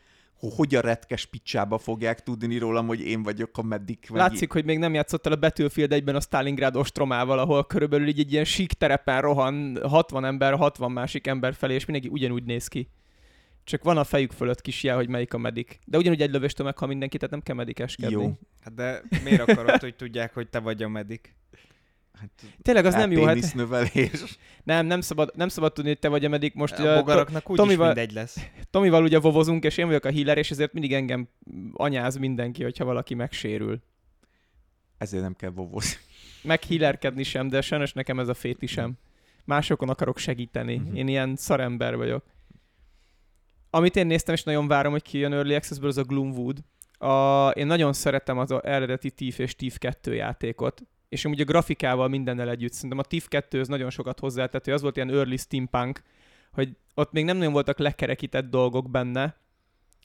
hogy 0.49 0.75
a 0.75 0.81
retkes 0.81 1.25
picsába 1.25 1.77
fogják 1.77 2.23
tudni 2.23 2.57
rólam, 2.57 2.87
hogy 2.87 3.01
én 3.01 3.23
vagyok 3.23 3.57
a 3.57 3.61
medic. 3.61 4.07
vagy 4.07 4.19
Látszik, 4.19 4.51
hogy 4.51 4.65
még 4.65 4.77
nem 4.77 4.93
játszottál 4.93 5.33
a 5.33 5.35
Battlefield 5.35 5.91
egyben 5.91 6.15
a 6.15 6.19
Stalingrad 6.19 6.75
ostromával, 6.75 7.39
ahol 7.39 7.65
körülbelül 7.65 8.07
így 8.07 8.19
egy 8.19 8.31
ilyen 8.31 8.43
sík 8.43 8.73
terepen 8.73 9.21
rohan 9.21 9.79
60 9.83 10.25
ember, 10.25 10.53
60 10.53 10.91
másik 10.91 11.27
ember 11.27 11.53
felé, 11.53 11.73
és 11.73 11.85
mindenki 11.85 12.13
ugyanúgy 12.13 12.43
néz 12.43 12.67
ki. 12.67 12.89
Csak 13.63 13.83
van 13.83 13.97
a 13.97 14.03
fejük 14.03 14.31
fölött 14.31 14.61
kis 14.61 14.83
jel, 14.83 14.95
hogy 14.95 15.09
melyik 15.09 15.33
a 15.33 15.37
medik. 15.37 15.79
De 15.85 15.97
ugyanúgy 15.97 16.21
egy 16.21 16.31
lövéstől 16.31 16.65
meghal 16.65 16.87
mindenki, 16.87 17.17
tehát 17.17 17.31
nem 17.31 17.41
kell 17.41 17.55
medikeskedni. 17.55 18.21
Jó. 18.21 18.31
Hát 18.61 18.73
de 18.73 19.01
miért 19.23 19.49
akarod, 19.49 19.79
hogy 19.79 19.95
tudják, 19.95 20.33
hogy 20.33 20.49
te 20.49 20.59
vagy 20.59 20.83
a 20.83 20.89
medik? 20.89 21.35
Hát, 22.19 22.29
Tényleg 22.61 22.85
az 22.85 22.93
nem 22.93 23.11
jó, 23.11 23.23
hát 23.23 23.53
növelés. 23.53 24.37
nem, 24.63 24.85
nem 24.85 25.01
szabad, 25.01 25.31
nem 25.35 25.47
szabad 25.47 25.73
tudni, 25.73 25.89
hogy 25.89 25.99
te 25.99 26.07
vagy 26.07 26.25
a 26.25 26.29
medik. 26.29 26.53
Most 26.53 26.73
A 26.73 26.95
bogaraknak 26.95 27.49
úgyis 27.49 27.65
Tomival- 27.65 27.95
mindegy 27.95 28.13
lesz. 28.13 28.37
Tomival 28.71 29.03
ugye 29.03 29.19
vovozunk, 29.19 29.63
és 29.63 29.77
én 29.77 29.85
vagyok 29.85 30.05
a 30.05 30.11
healer, 30.11 30.37
és 30.37 30.51
ezért 30.51 30.73
mindig 30.73 30.93
engem 30.93 31.27
anyáz 31.73 32.17
mindenki, 32.17 32.63
hogyha 32.63 32.85
valaki 32.85 33.13
megsérül. 33.13 33.81
Ezért 34.97 35.23
nem 35.23 35.35
kell 35.35 35.49
vovozni. 35.49 35.97
Meg 36.43 36.63
healerkedni 36.63 37.23
sem, 37.23 37.47
de 37.47 37.61
sajnos 37.61 37.93
nekem 37.93 38.19
ez 38.19 38.27
a 38.27 38.33
fétisem. 38.33 38.93
Másokon 39.45 39.89
akarok 39.89 40.17
segíteni. 40.17 40.77
Mhm. 40.77 40.95
Én 40.95 41.07
ilyen 41.07 41.35
szarember 41.35 41.95
vagyok. 41.95 42.25
Amit 43.69 43.95
én 43.95 44.07
néztem, 44.07 44.33
és 44.33 44.43
nagyon 44.43 44.67
várom, 44.67 44.91
hogy 44.91 45.01
kijön 45.01 45.33
Early 45.33 45.55
Access-ből, 45.55 45.89
az 45.89 45.97
a 45.97 46.03
Gloomwood. 46.03 46.57
A, 46.97 47.49
én 47.49 47.65
nagyon 47.67 47.93
szeretem 47.93 48.37
az 48.37 48.51
a 48.51 48.61
eredeti 48.65 49.11
Thief 49.11 49.39
és 49.39 49.55
Thief 49.55 49.77
2 49.77 50.13
játékot. 50.13 50.81
És 51.13 51.25
amúgy 51.25 51.41
a 51.41 51.45
grafikával 51.45 52.07
mindennel 52.07 52.49
együtt. 52.49 52.73
Szerintem 52.73 52.99
a 52.99 53.03
Thief 53.03 53.27
2 53.27 53.59
az 53.59 53.67
nagyon 53.67 53.89
sokat 53.89 54.19
hozzátett, 54.19 54.63
hogy 54.63 54.73
az 54.73 54.81
volt 54.81 54.95
ilyen 54.95 55.09
early 55.09 55.35
steampunk, 55.35 56.01
hogy 56.51 56.69
ott 56.93 57.11
még 57.11 57.25
nem 57.25 57.37
nagyon 57.37 57.53
voltak 57.53 57.77
lekerekített 57.77 58.49
dolgok 58.49 58.89
benne, 58.89 59.35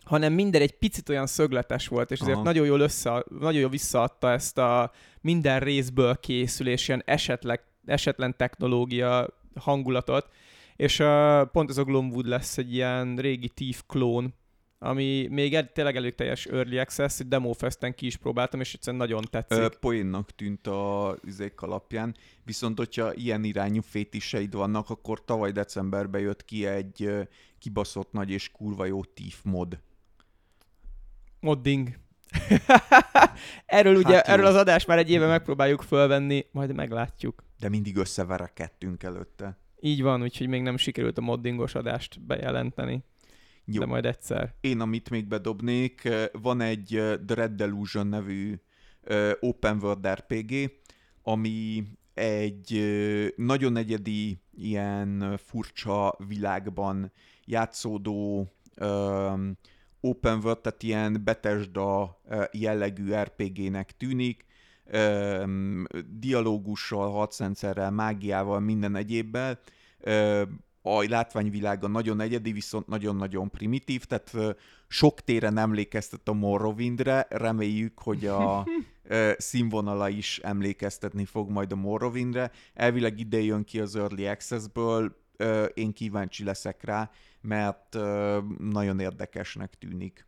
hanem 0.04 0.32
minden 0.32 0.62
egy 0.62 0.78
picit 0.78 1.08
olyan 1.08 1.26
szögletes 1.26 1.88
volt, 1.88 2.10
és 2.10 2.20
ezért 2.20 2.36
Aha. 2.36 2.44
nagyon 2.44 2.66
jól, 2.66 2.80
össze, 2.80 3.24
nagyon 3.38 3.60
jól 3.60 3.70
visszaadta 3.70 4.30
ezt 4.30 4.58
a 4.58 4.92
minden 5.20 5.60
részből 5.60 6.16
készül, 6.16 6.68
és 6.68 6.88
ilyen 6.88 7.02
esetleg, 7.06 7.60
esetlen 7.86 8.36
technológia 8.36 9.28
hangulatot, 9.60 10.28
és 10.76 10.98
uh, 10.98 11.42
pont 11.52 11.70
ez 11.70 11.78
a 11.78 11.84
Gloomwood 11.84 12.26
lesz 12.26 12.58
egy 12.58 12.74
ilyen 12.74 13.16
régi 13.16 13.48
Thief 13.48 13.82
klón, 13.86 14.34
ami 14.78 15.26
még 15.30 15.54
el, 15.54 15.72
tényleg 15.72 15.96
elég 15.96 16.14
teljes 16.14 16.46
Early 16.46 16.78
Access, 16.78 17.20
egy 17.20 17.28
Demo 17.28 17.52
Festen 17.52 17.94
ki 17.94 18.06
is 18.06 18.16
próbáltam, 18.16 18.60
és 18.60 18.74
egyszerűen 18.74 19.02
nagyon 19.02 19.24
tetszik. 19.30 19.58
Ö, 19.58 19.68
poénnak 19.80 20.30
tűnt 20.30 20.66
a 20.66 21.16
izék 21.24 21.60
alapján, 21.60 22.14
viszont 22.44 22.78
hogyha 22.78 23.14
ilyen 23.14 23.44
irányú 23.44 23.80
fétiseid 23.82 24.54
vannak, 24.54 24.90
akkor 24.90 25.24
tavaly 25.24 25.52
decemberben 25.52 26.20
jött 26.20 26.44
ki 26.44 26.66
egy 26.66 27.02
ö, 27.02 27.22
kibaszott 27.58 28.12
nagy 28.12 28.30
és 28.30 28.50
kurva 28.50 28.84
jó 28.84 29.04
Thief 29.04 29.40
mod. 29.42 29.78
Modding. 31.40 31.88
erről 33.66 33.96
ugye, 33.96 34.14
Hát 34.14 34.26
jó. 34.26 34.32
erről 34.32 34.46
az 34.46 34.54
adást 34.54 34.86
már 34.86 34.98
egy 34.98 35.10
éve 35.10 35.26
megpróbáljuk 35.26 35.82
fölvenni, 35.82 36.46
majd 36.50 36.74
meglátjuk. 36.74 37.44
De 37.58 37.68
mindig 37.68 37.96
összeverekedtünk 37.96 39.02
előtte. 39.02 39.58
Így 39.80 40.02
van, 40.02 40.22
úgyhogy 40.22 40.48
még 40.48 40.62
nem 40.62 40.76
sikerült 40.76 41.18
a 41.18 41.20
moddingos 41.20 41.74
adást 41.74 42.20
bejelenteni, 42.20 43.04
Jó. 43.72 43.80
de 43.80 43.86
majd 43.86 44.04
egyszer. 44.06 44.54
Én, 44.60 44.80
amit 44.80 45.10
még 45.10 45.26
bedobnék, 45.26 46.08
van 46.32 46.60
egy 46.60 46.86
The 47.26 47.34
Red 47.34 47.52
Delusion 47.52 48.06
nevű 48.06 48.60
open 49.40 49.78
world 49.82 50.08
RPG, 50.08 50.72
ami 51.22 51.84
egy 52.14 52.82
nagyon 53.36 53.76
egyedi, 53.76 54.40
ilyen 54.54 55.38
furcsa 55.44 56.16
világban 56.26 57.12
játszódó 57.44 58.48
open 60.00 60.38
world, 60.42 60.60
tehát 60.60 60.82
ilyen 60.82 61.20
Bethesda 61.24 62.20
ö, 62.28 62.44
jellegű 62.52 63.12
RPG-nek 63.12 63.96
tűnik, 63.96 64.44
dialógussal, 66.06 67.10
harcrendszerrel, 67.10 67.90
mágiával, 67.90 68.60
minden 68.60 68.96
egyébbel. 68.96 69.60
A 70.90 71.04
látványvilága 71.08 71.88
nagyon 71.88 72.20
egyedi, 72.20 72.52
viszont 72.52 72.86
nagyon-nagyon 72.86 73.50
primitív, 73.50 74.04
tehát 74.04 74.56
sok 74.86 75.20
téren 75.20 75.58
emlékeztet 75.58 76.28
a 76.28 76.32
Morrowindre, 76.32 77.26
reméljük, 77.30 77.98
hogy 77.98 78.26
a 78.26 78.66
színvonala 79.36 80.08
is 80.08 80.38
emlékeztetni 80.38 81.24
fog 81.24 81.50
majd 81.50 81.72
a 81.72 81.76
Morrowindre. 81.76 82.50
Elvileg 82.74 83.18
ide 83.18 83.40
jön 83.40 83.64
ki 83.64 83.80
az 83.80 83.96
Early 83.96 84.28
Access-ből, 84.28 85.16
én 85.74 85.92
kíváncsi 85.92 86.44
leszek 86.44 86.84
rá, 86.84 87.10
mert 87.40 87.96
nagyon 88.58 89.00
érdekesnek 89.00 89.74
tűnik. 89.74 90.26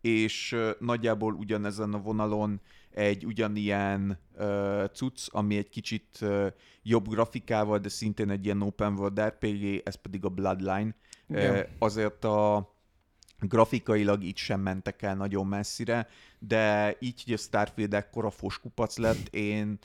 És 0.00 0.56
nagyjából 0.78 1.34
ugyanezen 1.34 1.94
a 1.94 1.98
vonalon 1.98 2.60
egy 2.98 3.26
ugyanilyen 3.26 4.18
ö, 4.36 4.84
cucc, 4.92 5.26
ami 5.30 5.56
egy 5.56 5.68
kicsit 5.68 6.18
ö, 6.20 6.46
jobb 6.82 7.08
grafikával, 7.08 7.78
de 7.78 7.88
szintén 7.88 8.30
egy 8.30 8.44
ilyen 8.44 8.62
open 8.62 8.92
world 8.92 9.20
RPG, 9.20 9.80
ez 9.84 9.94
pedig 9.94 10.24
a 10.24 10.28
Bloodline. 10.28 10.94
Igen. 11.28 11.54
Ö, 11.54 11.60
azért 11.78 12.24
a 12.24 12.70
grafikailag 13.40 14.22
így 14.22 14.36
sem 14.36 14.60
mentek 14.60 15.02
el 15.02 15.14
nagyon 15.14 15.46
messzire, 15.46 16.08
de 16.38 16.96
így, 17.00 17.22
hogy 17.24 17.32
a 17.32 17.36
Starfield 17.36 17.94
ekkora 17.94 18.30
foskupac 18.30 18.96
lett, 18.96 19.34
én 19.34 19.78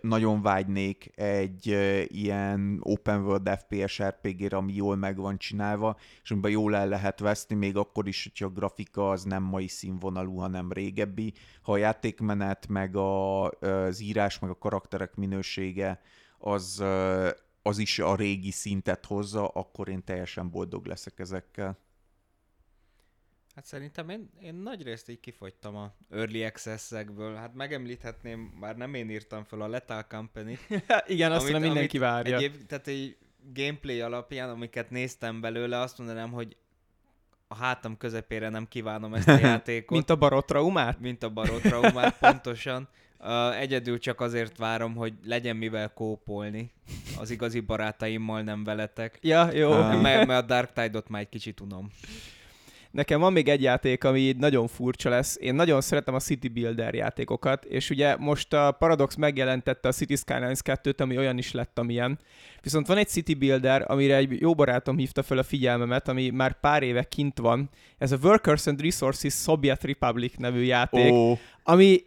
nagyon 0.00 0.42
vágynék 0.42 1.10
egy 1.14 1.66
ilyen 2.06 2.80
open 2.82 3.22
world 3.22 3.48
FPS 3.48 4.02
RPG-re, 4.02 4.56
ami 4.56 4.74
jól 4.74 4.96
meg 4.96 5.16
van 5.16 5.38
csinálva, 5.38 5.96
és 6.22 6.30
amiben 6.30 6.50
jól 6.50 6.76
el 6.76 6.88
lehet 6.88 7.20
veszni, 7.20 7.54
még 7.54 7.76
akkor 7.76 8.08
is, 8.08 8.22
hogyha 8.22 8.46
a 8.46 8.50
grafika 8.50 9.10
az 9.10 9.22
nem 9.22 9.42
mai 9.42 9.68
színvonalú, 9.68 10.36
hanem 10.36 10.72
régebbi. 10.72 11.32
Ha 11.62 11.72
a 11.72 11.76
játékmenet, 11.76 12.68
meg 12.68 12.96
a, 12.96 13.50
az 13.50 14.00
írás, 14.00 14.38
meg 14.38 14.50
a 14.50 14.58
karakterek 14.58 15.14
minősége 15.14 16.00
az, 16.38 16.84
az 17.62 17.78
is 17.78 17.98
a 17.98 18.14
régi 18.14 18.50
szintet 18.50 19.06
hozza, 19.06 19.48
akkor 19.48 19.88
én 19.88 20.04
teljesen 20.04 20.50
boldog 20.50 20.86
leszek 20.86 21.18
ezekkel. 21.18 21.78
Hát 23.54 23.64
szerintem 23.64 24.08
én, 24.08 24.30
én 24.40 24.54
nagy 24.54 24.82
részt 24.82 25.08
így 25.08 25.20
kifogytam 25.20 25.76
a 25.76 25.94
Early 26.10 26.44
Access-ekből. 26.44 27.34
Hát 27.34 27.54
megemlíthetném, 27.54 28.40
már 28.60 28.76
nem 28.76 28.94
én 28.94 29.10
írtam 29.10 29.44
fel 29.44 29.60
a 29.60 29.68
Lethal 29.68 30.06
company 30.08 30.58
Igen, 31.06 31.32
azt 31.32 31.42
mondom, 31.42 31.62
mindenki 31.62 31.98
várja. 31.98 32.36
Egyéb, 32.36 32.66
tehát 32.66 32.86
egy 32.86 33.16
gameplay 33.52 34.00
alapján, 34.00 34.50
amiket 34.50 34.90
néztem 34.90 35.40
belőle, 35.40 35.80
azt 35.80 35.98
mondanám, 35.98 36.30
hogy 36.30 36.56
a 37.48 37.54
hátam 37.54 37.96
közepére 37.96 38.48
nem 38.48 38.68
kívánom 38.68 39.14
ezt 39.14 39.28
a 39.28 39.38
játékot. 39.48 39.90
Mint 39.90 40.10
a 40.10 40.16
barotraumát? 40.16 41.00
mint 41.00 41.22
a 41.22 41.28
barotraumát, 41.28 42.18
pontosan. 42.28 42.88
Uh, 43.18 43.60
egyedül 43.60 43.98
csak 43.98 44.20
azért 44.20 44.56
várom, 44.56 44.94
hogy 44.94 45.14
legyen 45.24 45.56
mivel 45.56 45.92
kópolni. 45.92 46.72
Az 47.18 47.30
igazi 47.30 47.60
barátaimmal, 47.60 48.42
nem 48.42 48.64
veletek. 48.64 49.18
Ja, 49.22 49.52
jó. 49.52 49.70
Ah. 49.70 50.00
Mert, 50.00 50.26
mert 50.26 50.42
a 50.42 50.46
Dark 50.46 50.72
Tide-ot 50.72 51.08
már 51.08 51.20
egy 51.20 51.28
kicsit 51.28 51.60
unom. 51.60 51.90
Nekem 52.94 53.20
van 53.20 53.32
még 53.32 53.48
egy 53.48 53.62
játék, 53.62 54.04
ami 54.04 54.20
így 54.20 54.36
nagyon 54.36 54.66
furcsa 54.66 55.08
lesz. 55.08 55.36
Én 55.40 55.54
nagyon 55.54 55.80
szeretem 55.80 56.14
a 56.14 56.20
City 56.20 56.48
Builder 56.48 56.94
játékokat, 56.94 57.64
és 57.64 57.90
ugye 57.90 58.16
most 58.16 58.52
a 58.52 58.70
Paradox 58.70 59.14
megjelentette 59.14 59.88
a 59.88 59.92
City 59.92 60.16
Skylines 60.16 60.58
2-t, 60.64 61.00
ami 61.00 61.18
olyan 61.18 61.38
is 61.38 61.52
lett, 61.52 61.78
amilyen. 61.78 62.18
Viszont 62.62 62.86
van 62.86 62.96
egy 62.96 63.08
City 63.08 63.34
Builder, 63.34 63.84
amire 63.90 64.16
egy 64.16 64.40
jó 64.40 64.54
barátom 64.54 64.96
hívta 64.96 65.22
fel 65.22 65.38
a 65.38 65.42
figyelmemet, 65.42 66.08
ami 66.08 66.30
már 66.30 66.60
pár 66.60 66.82
éve 66.82 67.02
kint 67.02 67.38
van. 67.38 67.70
Ez 67.98 68.12
a 68.12 68.18
Workers 68.22 68.66
and 68.66 68.80
Resources 68.80 69.34
Soviet 69.34 69.82
Republic 69.82 70.34
nevű 70.36 70.62
játék, 70.62 71.12
Ó, 71.12 71.38
ami 71.62 72.04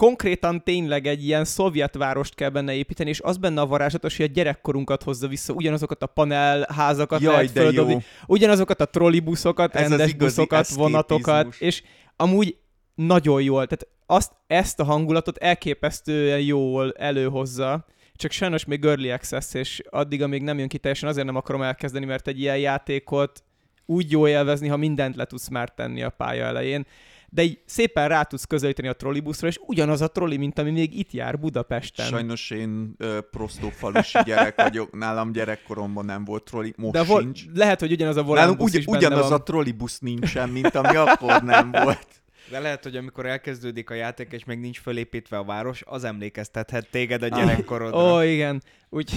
konkrétan 0.00 0.64
tényleg 0.64 1.06
egy 1.06 1.24
ilyen 1.24 1.44
szovjet 1.44 1.94
várost 1.94 2.34
kell 2.34 2.48
benne 2.48 2.74
építeni, 2.74 3.10
és 3.10 3.20
az 3.20 3.36
benne 3.36 3.60
a 3.60 3.66
varázslatos, 3.66 4.16
hogy 4.16 4.26
a 4.26 4.32
gyerekkorunkat 4.32 5.02
hozza 5.02 5.28
vissza, 5.28 5.52
ugyanazokat 5.52 6.02
a 6.02 6.06
panelházakat 6.06 7.20
jaj, 7.20 7.34
lehet 7.34 7.50
földobni, 7.50 8.04
ugyanazokat 8.26 8.80
a 8.80 8.84
trollibuszokat, 8.84 9.74
Ez 9.74 9.88
rendes 9.88 10.14
buszokat, 10.14 10.68
vonatokat, 10.68 11.54
és 11.58 11.82
amúgy 12.16 12.56
nagyon 12.94 13.42
jól, 13.42 13.66
tehát 13.66 13.86
azt, 14.06 14.32
ezt 14.46 14.80
a 14.80 14.84
hangulatot 14.84 15.36
elképesztően 15.36 16.40
jól 16.40 16.92
előhozza, 16.92 17.86
csak 18.14 18.30
sajnos 18.30 18.64
még 18.64 18.84
Early 18.84 19.10
Access, 19.10 19.54
és 19.54 19.82
addig, 19.90 20.22
amíg 20.22 20.42
nem 20.42 20.58
jön 20.58 20.68
ki 20.68 20.78
teljesen, 20.78 21.08
azért 21.08 21.26
nem 21.26 21.36
akarom 21.36 21.62
elkezdeni, 21.62 22.04
mert 22.04 22.28
egy 22.28 22.40
ilyen 22.40 22.58
játékot 22.58 23.42
úgy 23.86 24.10
jó 24.10 24.28
élvezni, 24.28 24.68
ha 24.68 24.76
mindent 24.76 25.16
le 25.16 25.24
tudsz 25.24 25.48
már 25.48 25.68
tenni 25.68 26.02
a 26.02 26.10
pálya 26.10 26.44
elején, 26.44 26.86
de 27.30 27.42
így 27.42 27.58
szépen 27.66 28.08
rá 28.08 28.22
tudsz 28.22 28.44
közelíteni 28.44 28.88
a 28.88 28.92
trollibuszra, 28.92 29.46
és 29.48 29.58
ugyanaz 29.66 30.00
a 30.00 30.08
trolli, 30.08 30.36
mint 30.36 30.58
ami 30.58 30.70
még 30.70 30.98
itt 30.98 31.12
jár 31.12 31.38
Budapesten. 31.38 32.06
Sajnos 32.06 32.50
én 32.50 32.94
ö, 32.98 33.18
prostófalusi 33.30 34.18
gyerek 34.24 34.62
vagyok, 34.62 34.92
nálam 34.98 35.32
gyerekkoromban 35.32 36.04
nem 36.04 36.24
volt 36.24 36.44
trolli, 36.44 36.74
most 36.76 36.92
de 36.92 37.02
vol- 37.02 37.22
sincs. 37.22 37.42
lehet, 37.54 37.80
hogy 37.80 37.92
ugyanaz 37.92 38.16
a 38.16 38.22
volánbusz 38.22 38.68
ugy- 38.68 38.78
is 38.78 38.84
benne 38.84 38.96
ugyanaz 38.98 39.28
van. 39.28 39.32
a 39.38 39.42
trollibusz 39.42 39.98
nincsen, 39.98 40.48
mint 40.48 40.74
ami 40.74 40.96
akkor 40.96 41.42
nem 41.42 41.70
volt. 41.70 42.06
De 42.50 42.58
lehet, 42.60 42.82
hogy 42.82 42.96
amikor 42.96 43.26
elkezdődik 43.26 43.90
a 43.90 43.94
játék, 43.94 44.32
és 44.32 44.44
még 44.44 44.58
nincs 44.58 44.80
fölépítve 44.80 45.36
a 45.38 45.44
város, 45.44 45.82
az 45.86 46.04
emlékeztethet 46.04 46.88
téged 46.90 47.22
a 47.22 47.26
Ah. 47.26 47.38
gyerekkorodra. 47.38 48.12
Ó, 48.14 48.20
igen. 48.20 48.62
Úgy, 48.88 49.10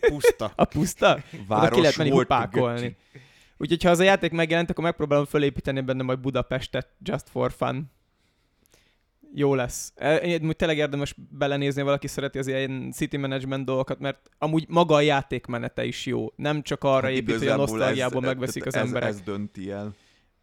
Puszta. 0.00 0.52
a 0.56 0.64
puszta? 0.64 1.10
Oda 1.12 1.44
Város 1.48 1.74
ki 1.74 1.80
lehet 1.80 1.96
menni 1.96 2.10
volt. 2.10 2.50
Göcsi. 2.50 2.96
Úgyhogy 3.58 3.82
ha 3.82 3.90
az 3.90 3.98
a 3.98 4.02
játék 4.02 4.32
megjelent, 4.32 4.70
akkor 4.70 4.84
megpróbálom 4.84 5.24
fölépíteni 5.24 5.80
benne 5.80 6.02
majd 6.02 6.18
Budapestet 6.18 6.88
just 7.02 7.28
for 7.28 7.52
fun. 7.52 7.90
Jó 9.34 9.54
lesz. 9.54 9.92
E, 9.96 10.16
Én 10.16 10.46
úgy 10.46 10.56
tényleg 10.56 10.76
érdemes 10.76 11.14
belenézni, 11.30 11.82
valaki 11.82 12.06
szereti 12.06 12.38
az 12.38 12.46
ilyen 12.46 12.90
city 12.92 13.16
management 13.16 13.64
dolgokat, 13.64 13.98
mert 13.98 14.30
amúgy 14.38 14.64
maga 14.68 14.94
a 14.94 15.00
játékmenete 15.00 15.84
is 15.84 16.06
jó. 16.06 16.26
Nem 16.36 16.62
csak 16.62 16.84
arra 16.84 17.06
Hát 17.06 17.10
épít, 17.10 17.38
hogy 17.38 17.46
a 17.46 17.56
nosztalgiából 17.56 18.22
ez- 18.22 18.28
megveszik 18.28 18.66
az 18.66 18.74
ez, 18.74 18.84
emberek. 18.86 19.08
Ez 19.08 19.20
dönti 19.20 19.70
el. 19.70 19.94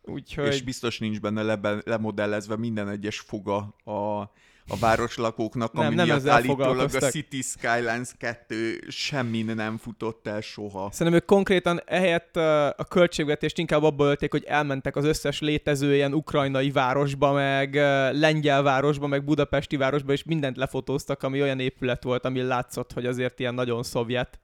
Úgyhogy 0.02 0.48
És 0.48 0.62
biztos 0.62 1.00
nincs 1.00 1.20
benne 1.20 1.42
lebe, 1.44 1.82
lemodellezve 1.86 2.56
minden 2.58 2.90
egyes 2.90 3.20
foga 3.20 3.58
a, 3.84 4.32
a 4.68 4.78
városlakóknak, 4.78 5.74
Nem, 5.74 5.86
ami 5.86 5.96
nem 5.96 6.06
miatt 6.06 6.28
állítólag 6.28 6.94
a. 6.94 7.00
City 7.00 7.42
Skylines 7.42 8.10
2 8.18 8.80
semmin 8.90 9.46
nem 9.46 9.78
futott 9.78 10.28
el 10.28 10.42
soha. 10.42 10.90
Szerintem 10.92 11.22
ők 11.22 11.26
konkrétan 11.28 11.82
ehelyett 11.86 12.36
a 12.78 12.86
költségvetést 12.90 13.58
inkább 13.58 13.84
abba 13.84 14.06
ölték, 14.06 14.32
hogy 14.32 14.44
elmentek 14.44 14.96
az 14.96 15.06
összes 15.06 15.40
létező 15.40 15.96
ilyen 15.96 16.14
ukrajnai 16.14 16.72
városba, 16.72 17.32
meg 17.32 17.76
lengyel 18.12 18.62
városba, 18.62 19.08
meg 19.08 19.24
budapesti 19.24 19.76
városba, 19.78 20.12
és 20.12 20.24
mindent 20.24 20.58
lefotóztak, 20.58 21.24
ami 21.24 21.42
olyan 21.42 21.60
épület 21.60 22.04
volt, 22.04 22.26
ami 22.26 22.42
látszott, 22.42 22.94
hogy 22.94 23.06
azért 23.06 23.40
ilyen 23.40 23.54
nagyon 23.54 23.84
szovjet 23.84 24.40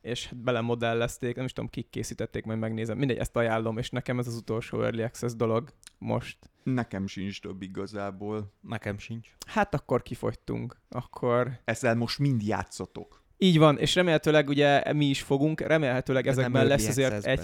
és 0.00 0.26
hát 0.26 0.36
belemodellezték, 0.36 1.36
nem 1.36 1.44
is 1.44 1.52
tudom, 1.52 1.70
kik 1.70 1.90
készítették, 1.90 2.44
majd 2.44 2.58
megnézem. 2.58 2.98
Mindegy, 2.98 3.16
ezt 3.16 3.36
ajánlom, 3.36 3.78
és 3.78 3.90
nekem 3.90 4.18
ez 4.18 4.26
az 4.26 4.36
utolsó 4.36 4.82
Early 4.82 5.02
Access 5.02 5.32
dolog 5.34 5.68
most. 5.98 6.38
Nekem 6.62 7.06
sincs 7.06 7.40
több 7.40 7.62
igazából. 7.62 8.52
Nekem 8.60 8.98
sincs. 8.98 9.28
Hát 9.46 9.74
akkor 9.74 10.02
kifogytunk. 10.02 10.76
Akkor 10.88 11.60
Ezzel 11.64 11.94
most 11.94 12.18
mind 12.18 12.42
játszotok. 12.42 13.22
így 13.38 13.58
van, 13.58 13.78
és 13.78 13.94
remélhetőleg 13.94 14.48
ugye 14.48 14.92
mi 14.92 15.04
is 15.04 15.22
fogunk, 15.22 15.60
remélhetőleg 15.60 16.26
Ez 16.26 16.36
nem 16.36 16.44
ezekben 16.44 16.66
lesz 16.66 16.88
azért 16.88 17.24
egy. 17.24 17.40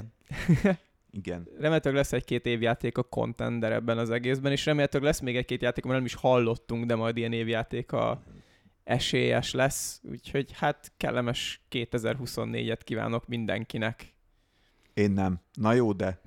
Igen. 1.10 1.48
remélhetőleg 1.54 1.98
lesz 1.98 2.12
egy-két 2.12 2.46
évjáték 2.46 2.98
a 2.98 3.02
contender 3.02 3.72
ebben 3.72 3.98
az 3.98 4.10
egészben, 4.10 4.52
és 4.52 4.66
remélhetőleg 4.66 5.06
lesz 5.06 5.20
még 5.20 5.36
egy-két 5.36 5.62
játék, 5.62 5.84
mert 5.84 5.96
nem 5.96 6.04
is 6.04 6.14
hallottunk, 6.14 6.84
de 6.84 6.94
majd 6.94 7.16
ilyen 7.16 7.32
évjáték 7.32 7.92
a 7.92 8.22
esélyes 8.84 9.52
lesz, 9.52 10.00
úgyhogy 10.02 10.52
hát 10.52 10.92
kellemes 10.96 11.60
2024-et 11.70 12.80
kívánok 12.84 13.26
mindenkinek. 13.26 14.14
Én 14.94 15.10
nem. 15.10 15.40
Na 15.52 15.72
jó, 15.72 15.92
de 15.92 16.20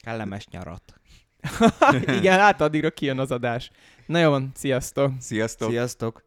Kellemes 0.00 0.48
nyarat. 0.48 1.00
Igen, 2.18 2.38
hát 2.38 2.60
addigra 2.60 2.90
kijön 2.90 3.18
az 3.18 3.30
adás. 3.30 3.70
Na 4.06 4.18
jó 4.18 4.30
van, 4.30 4.50
sziasztok! 4.54 5.12
sziasztok! 5.18 5.70
Sziasztok! 5.70 6.24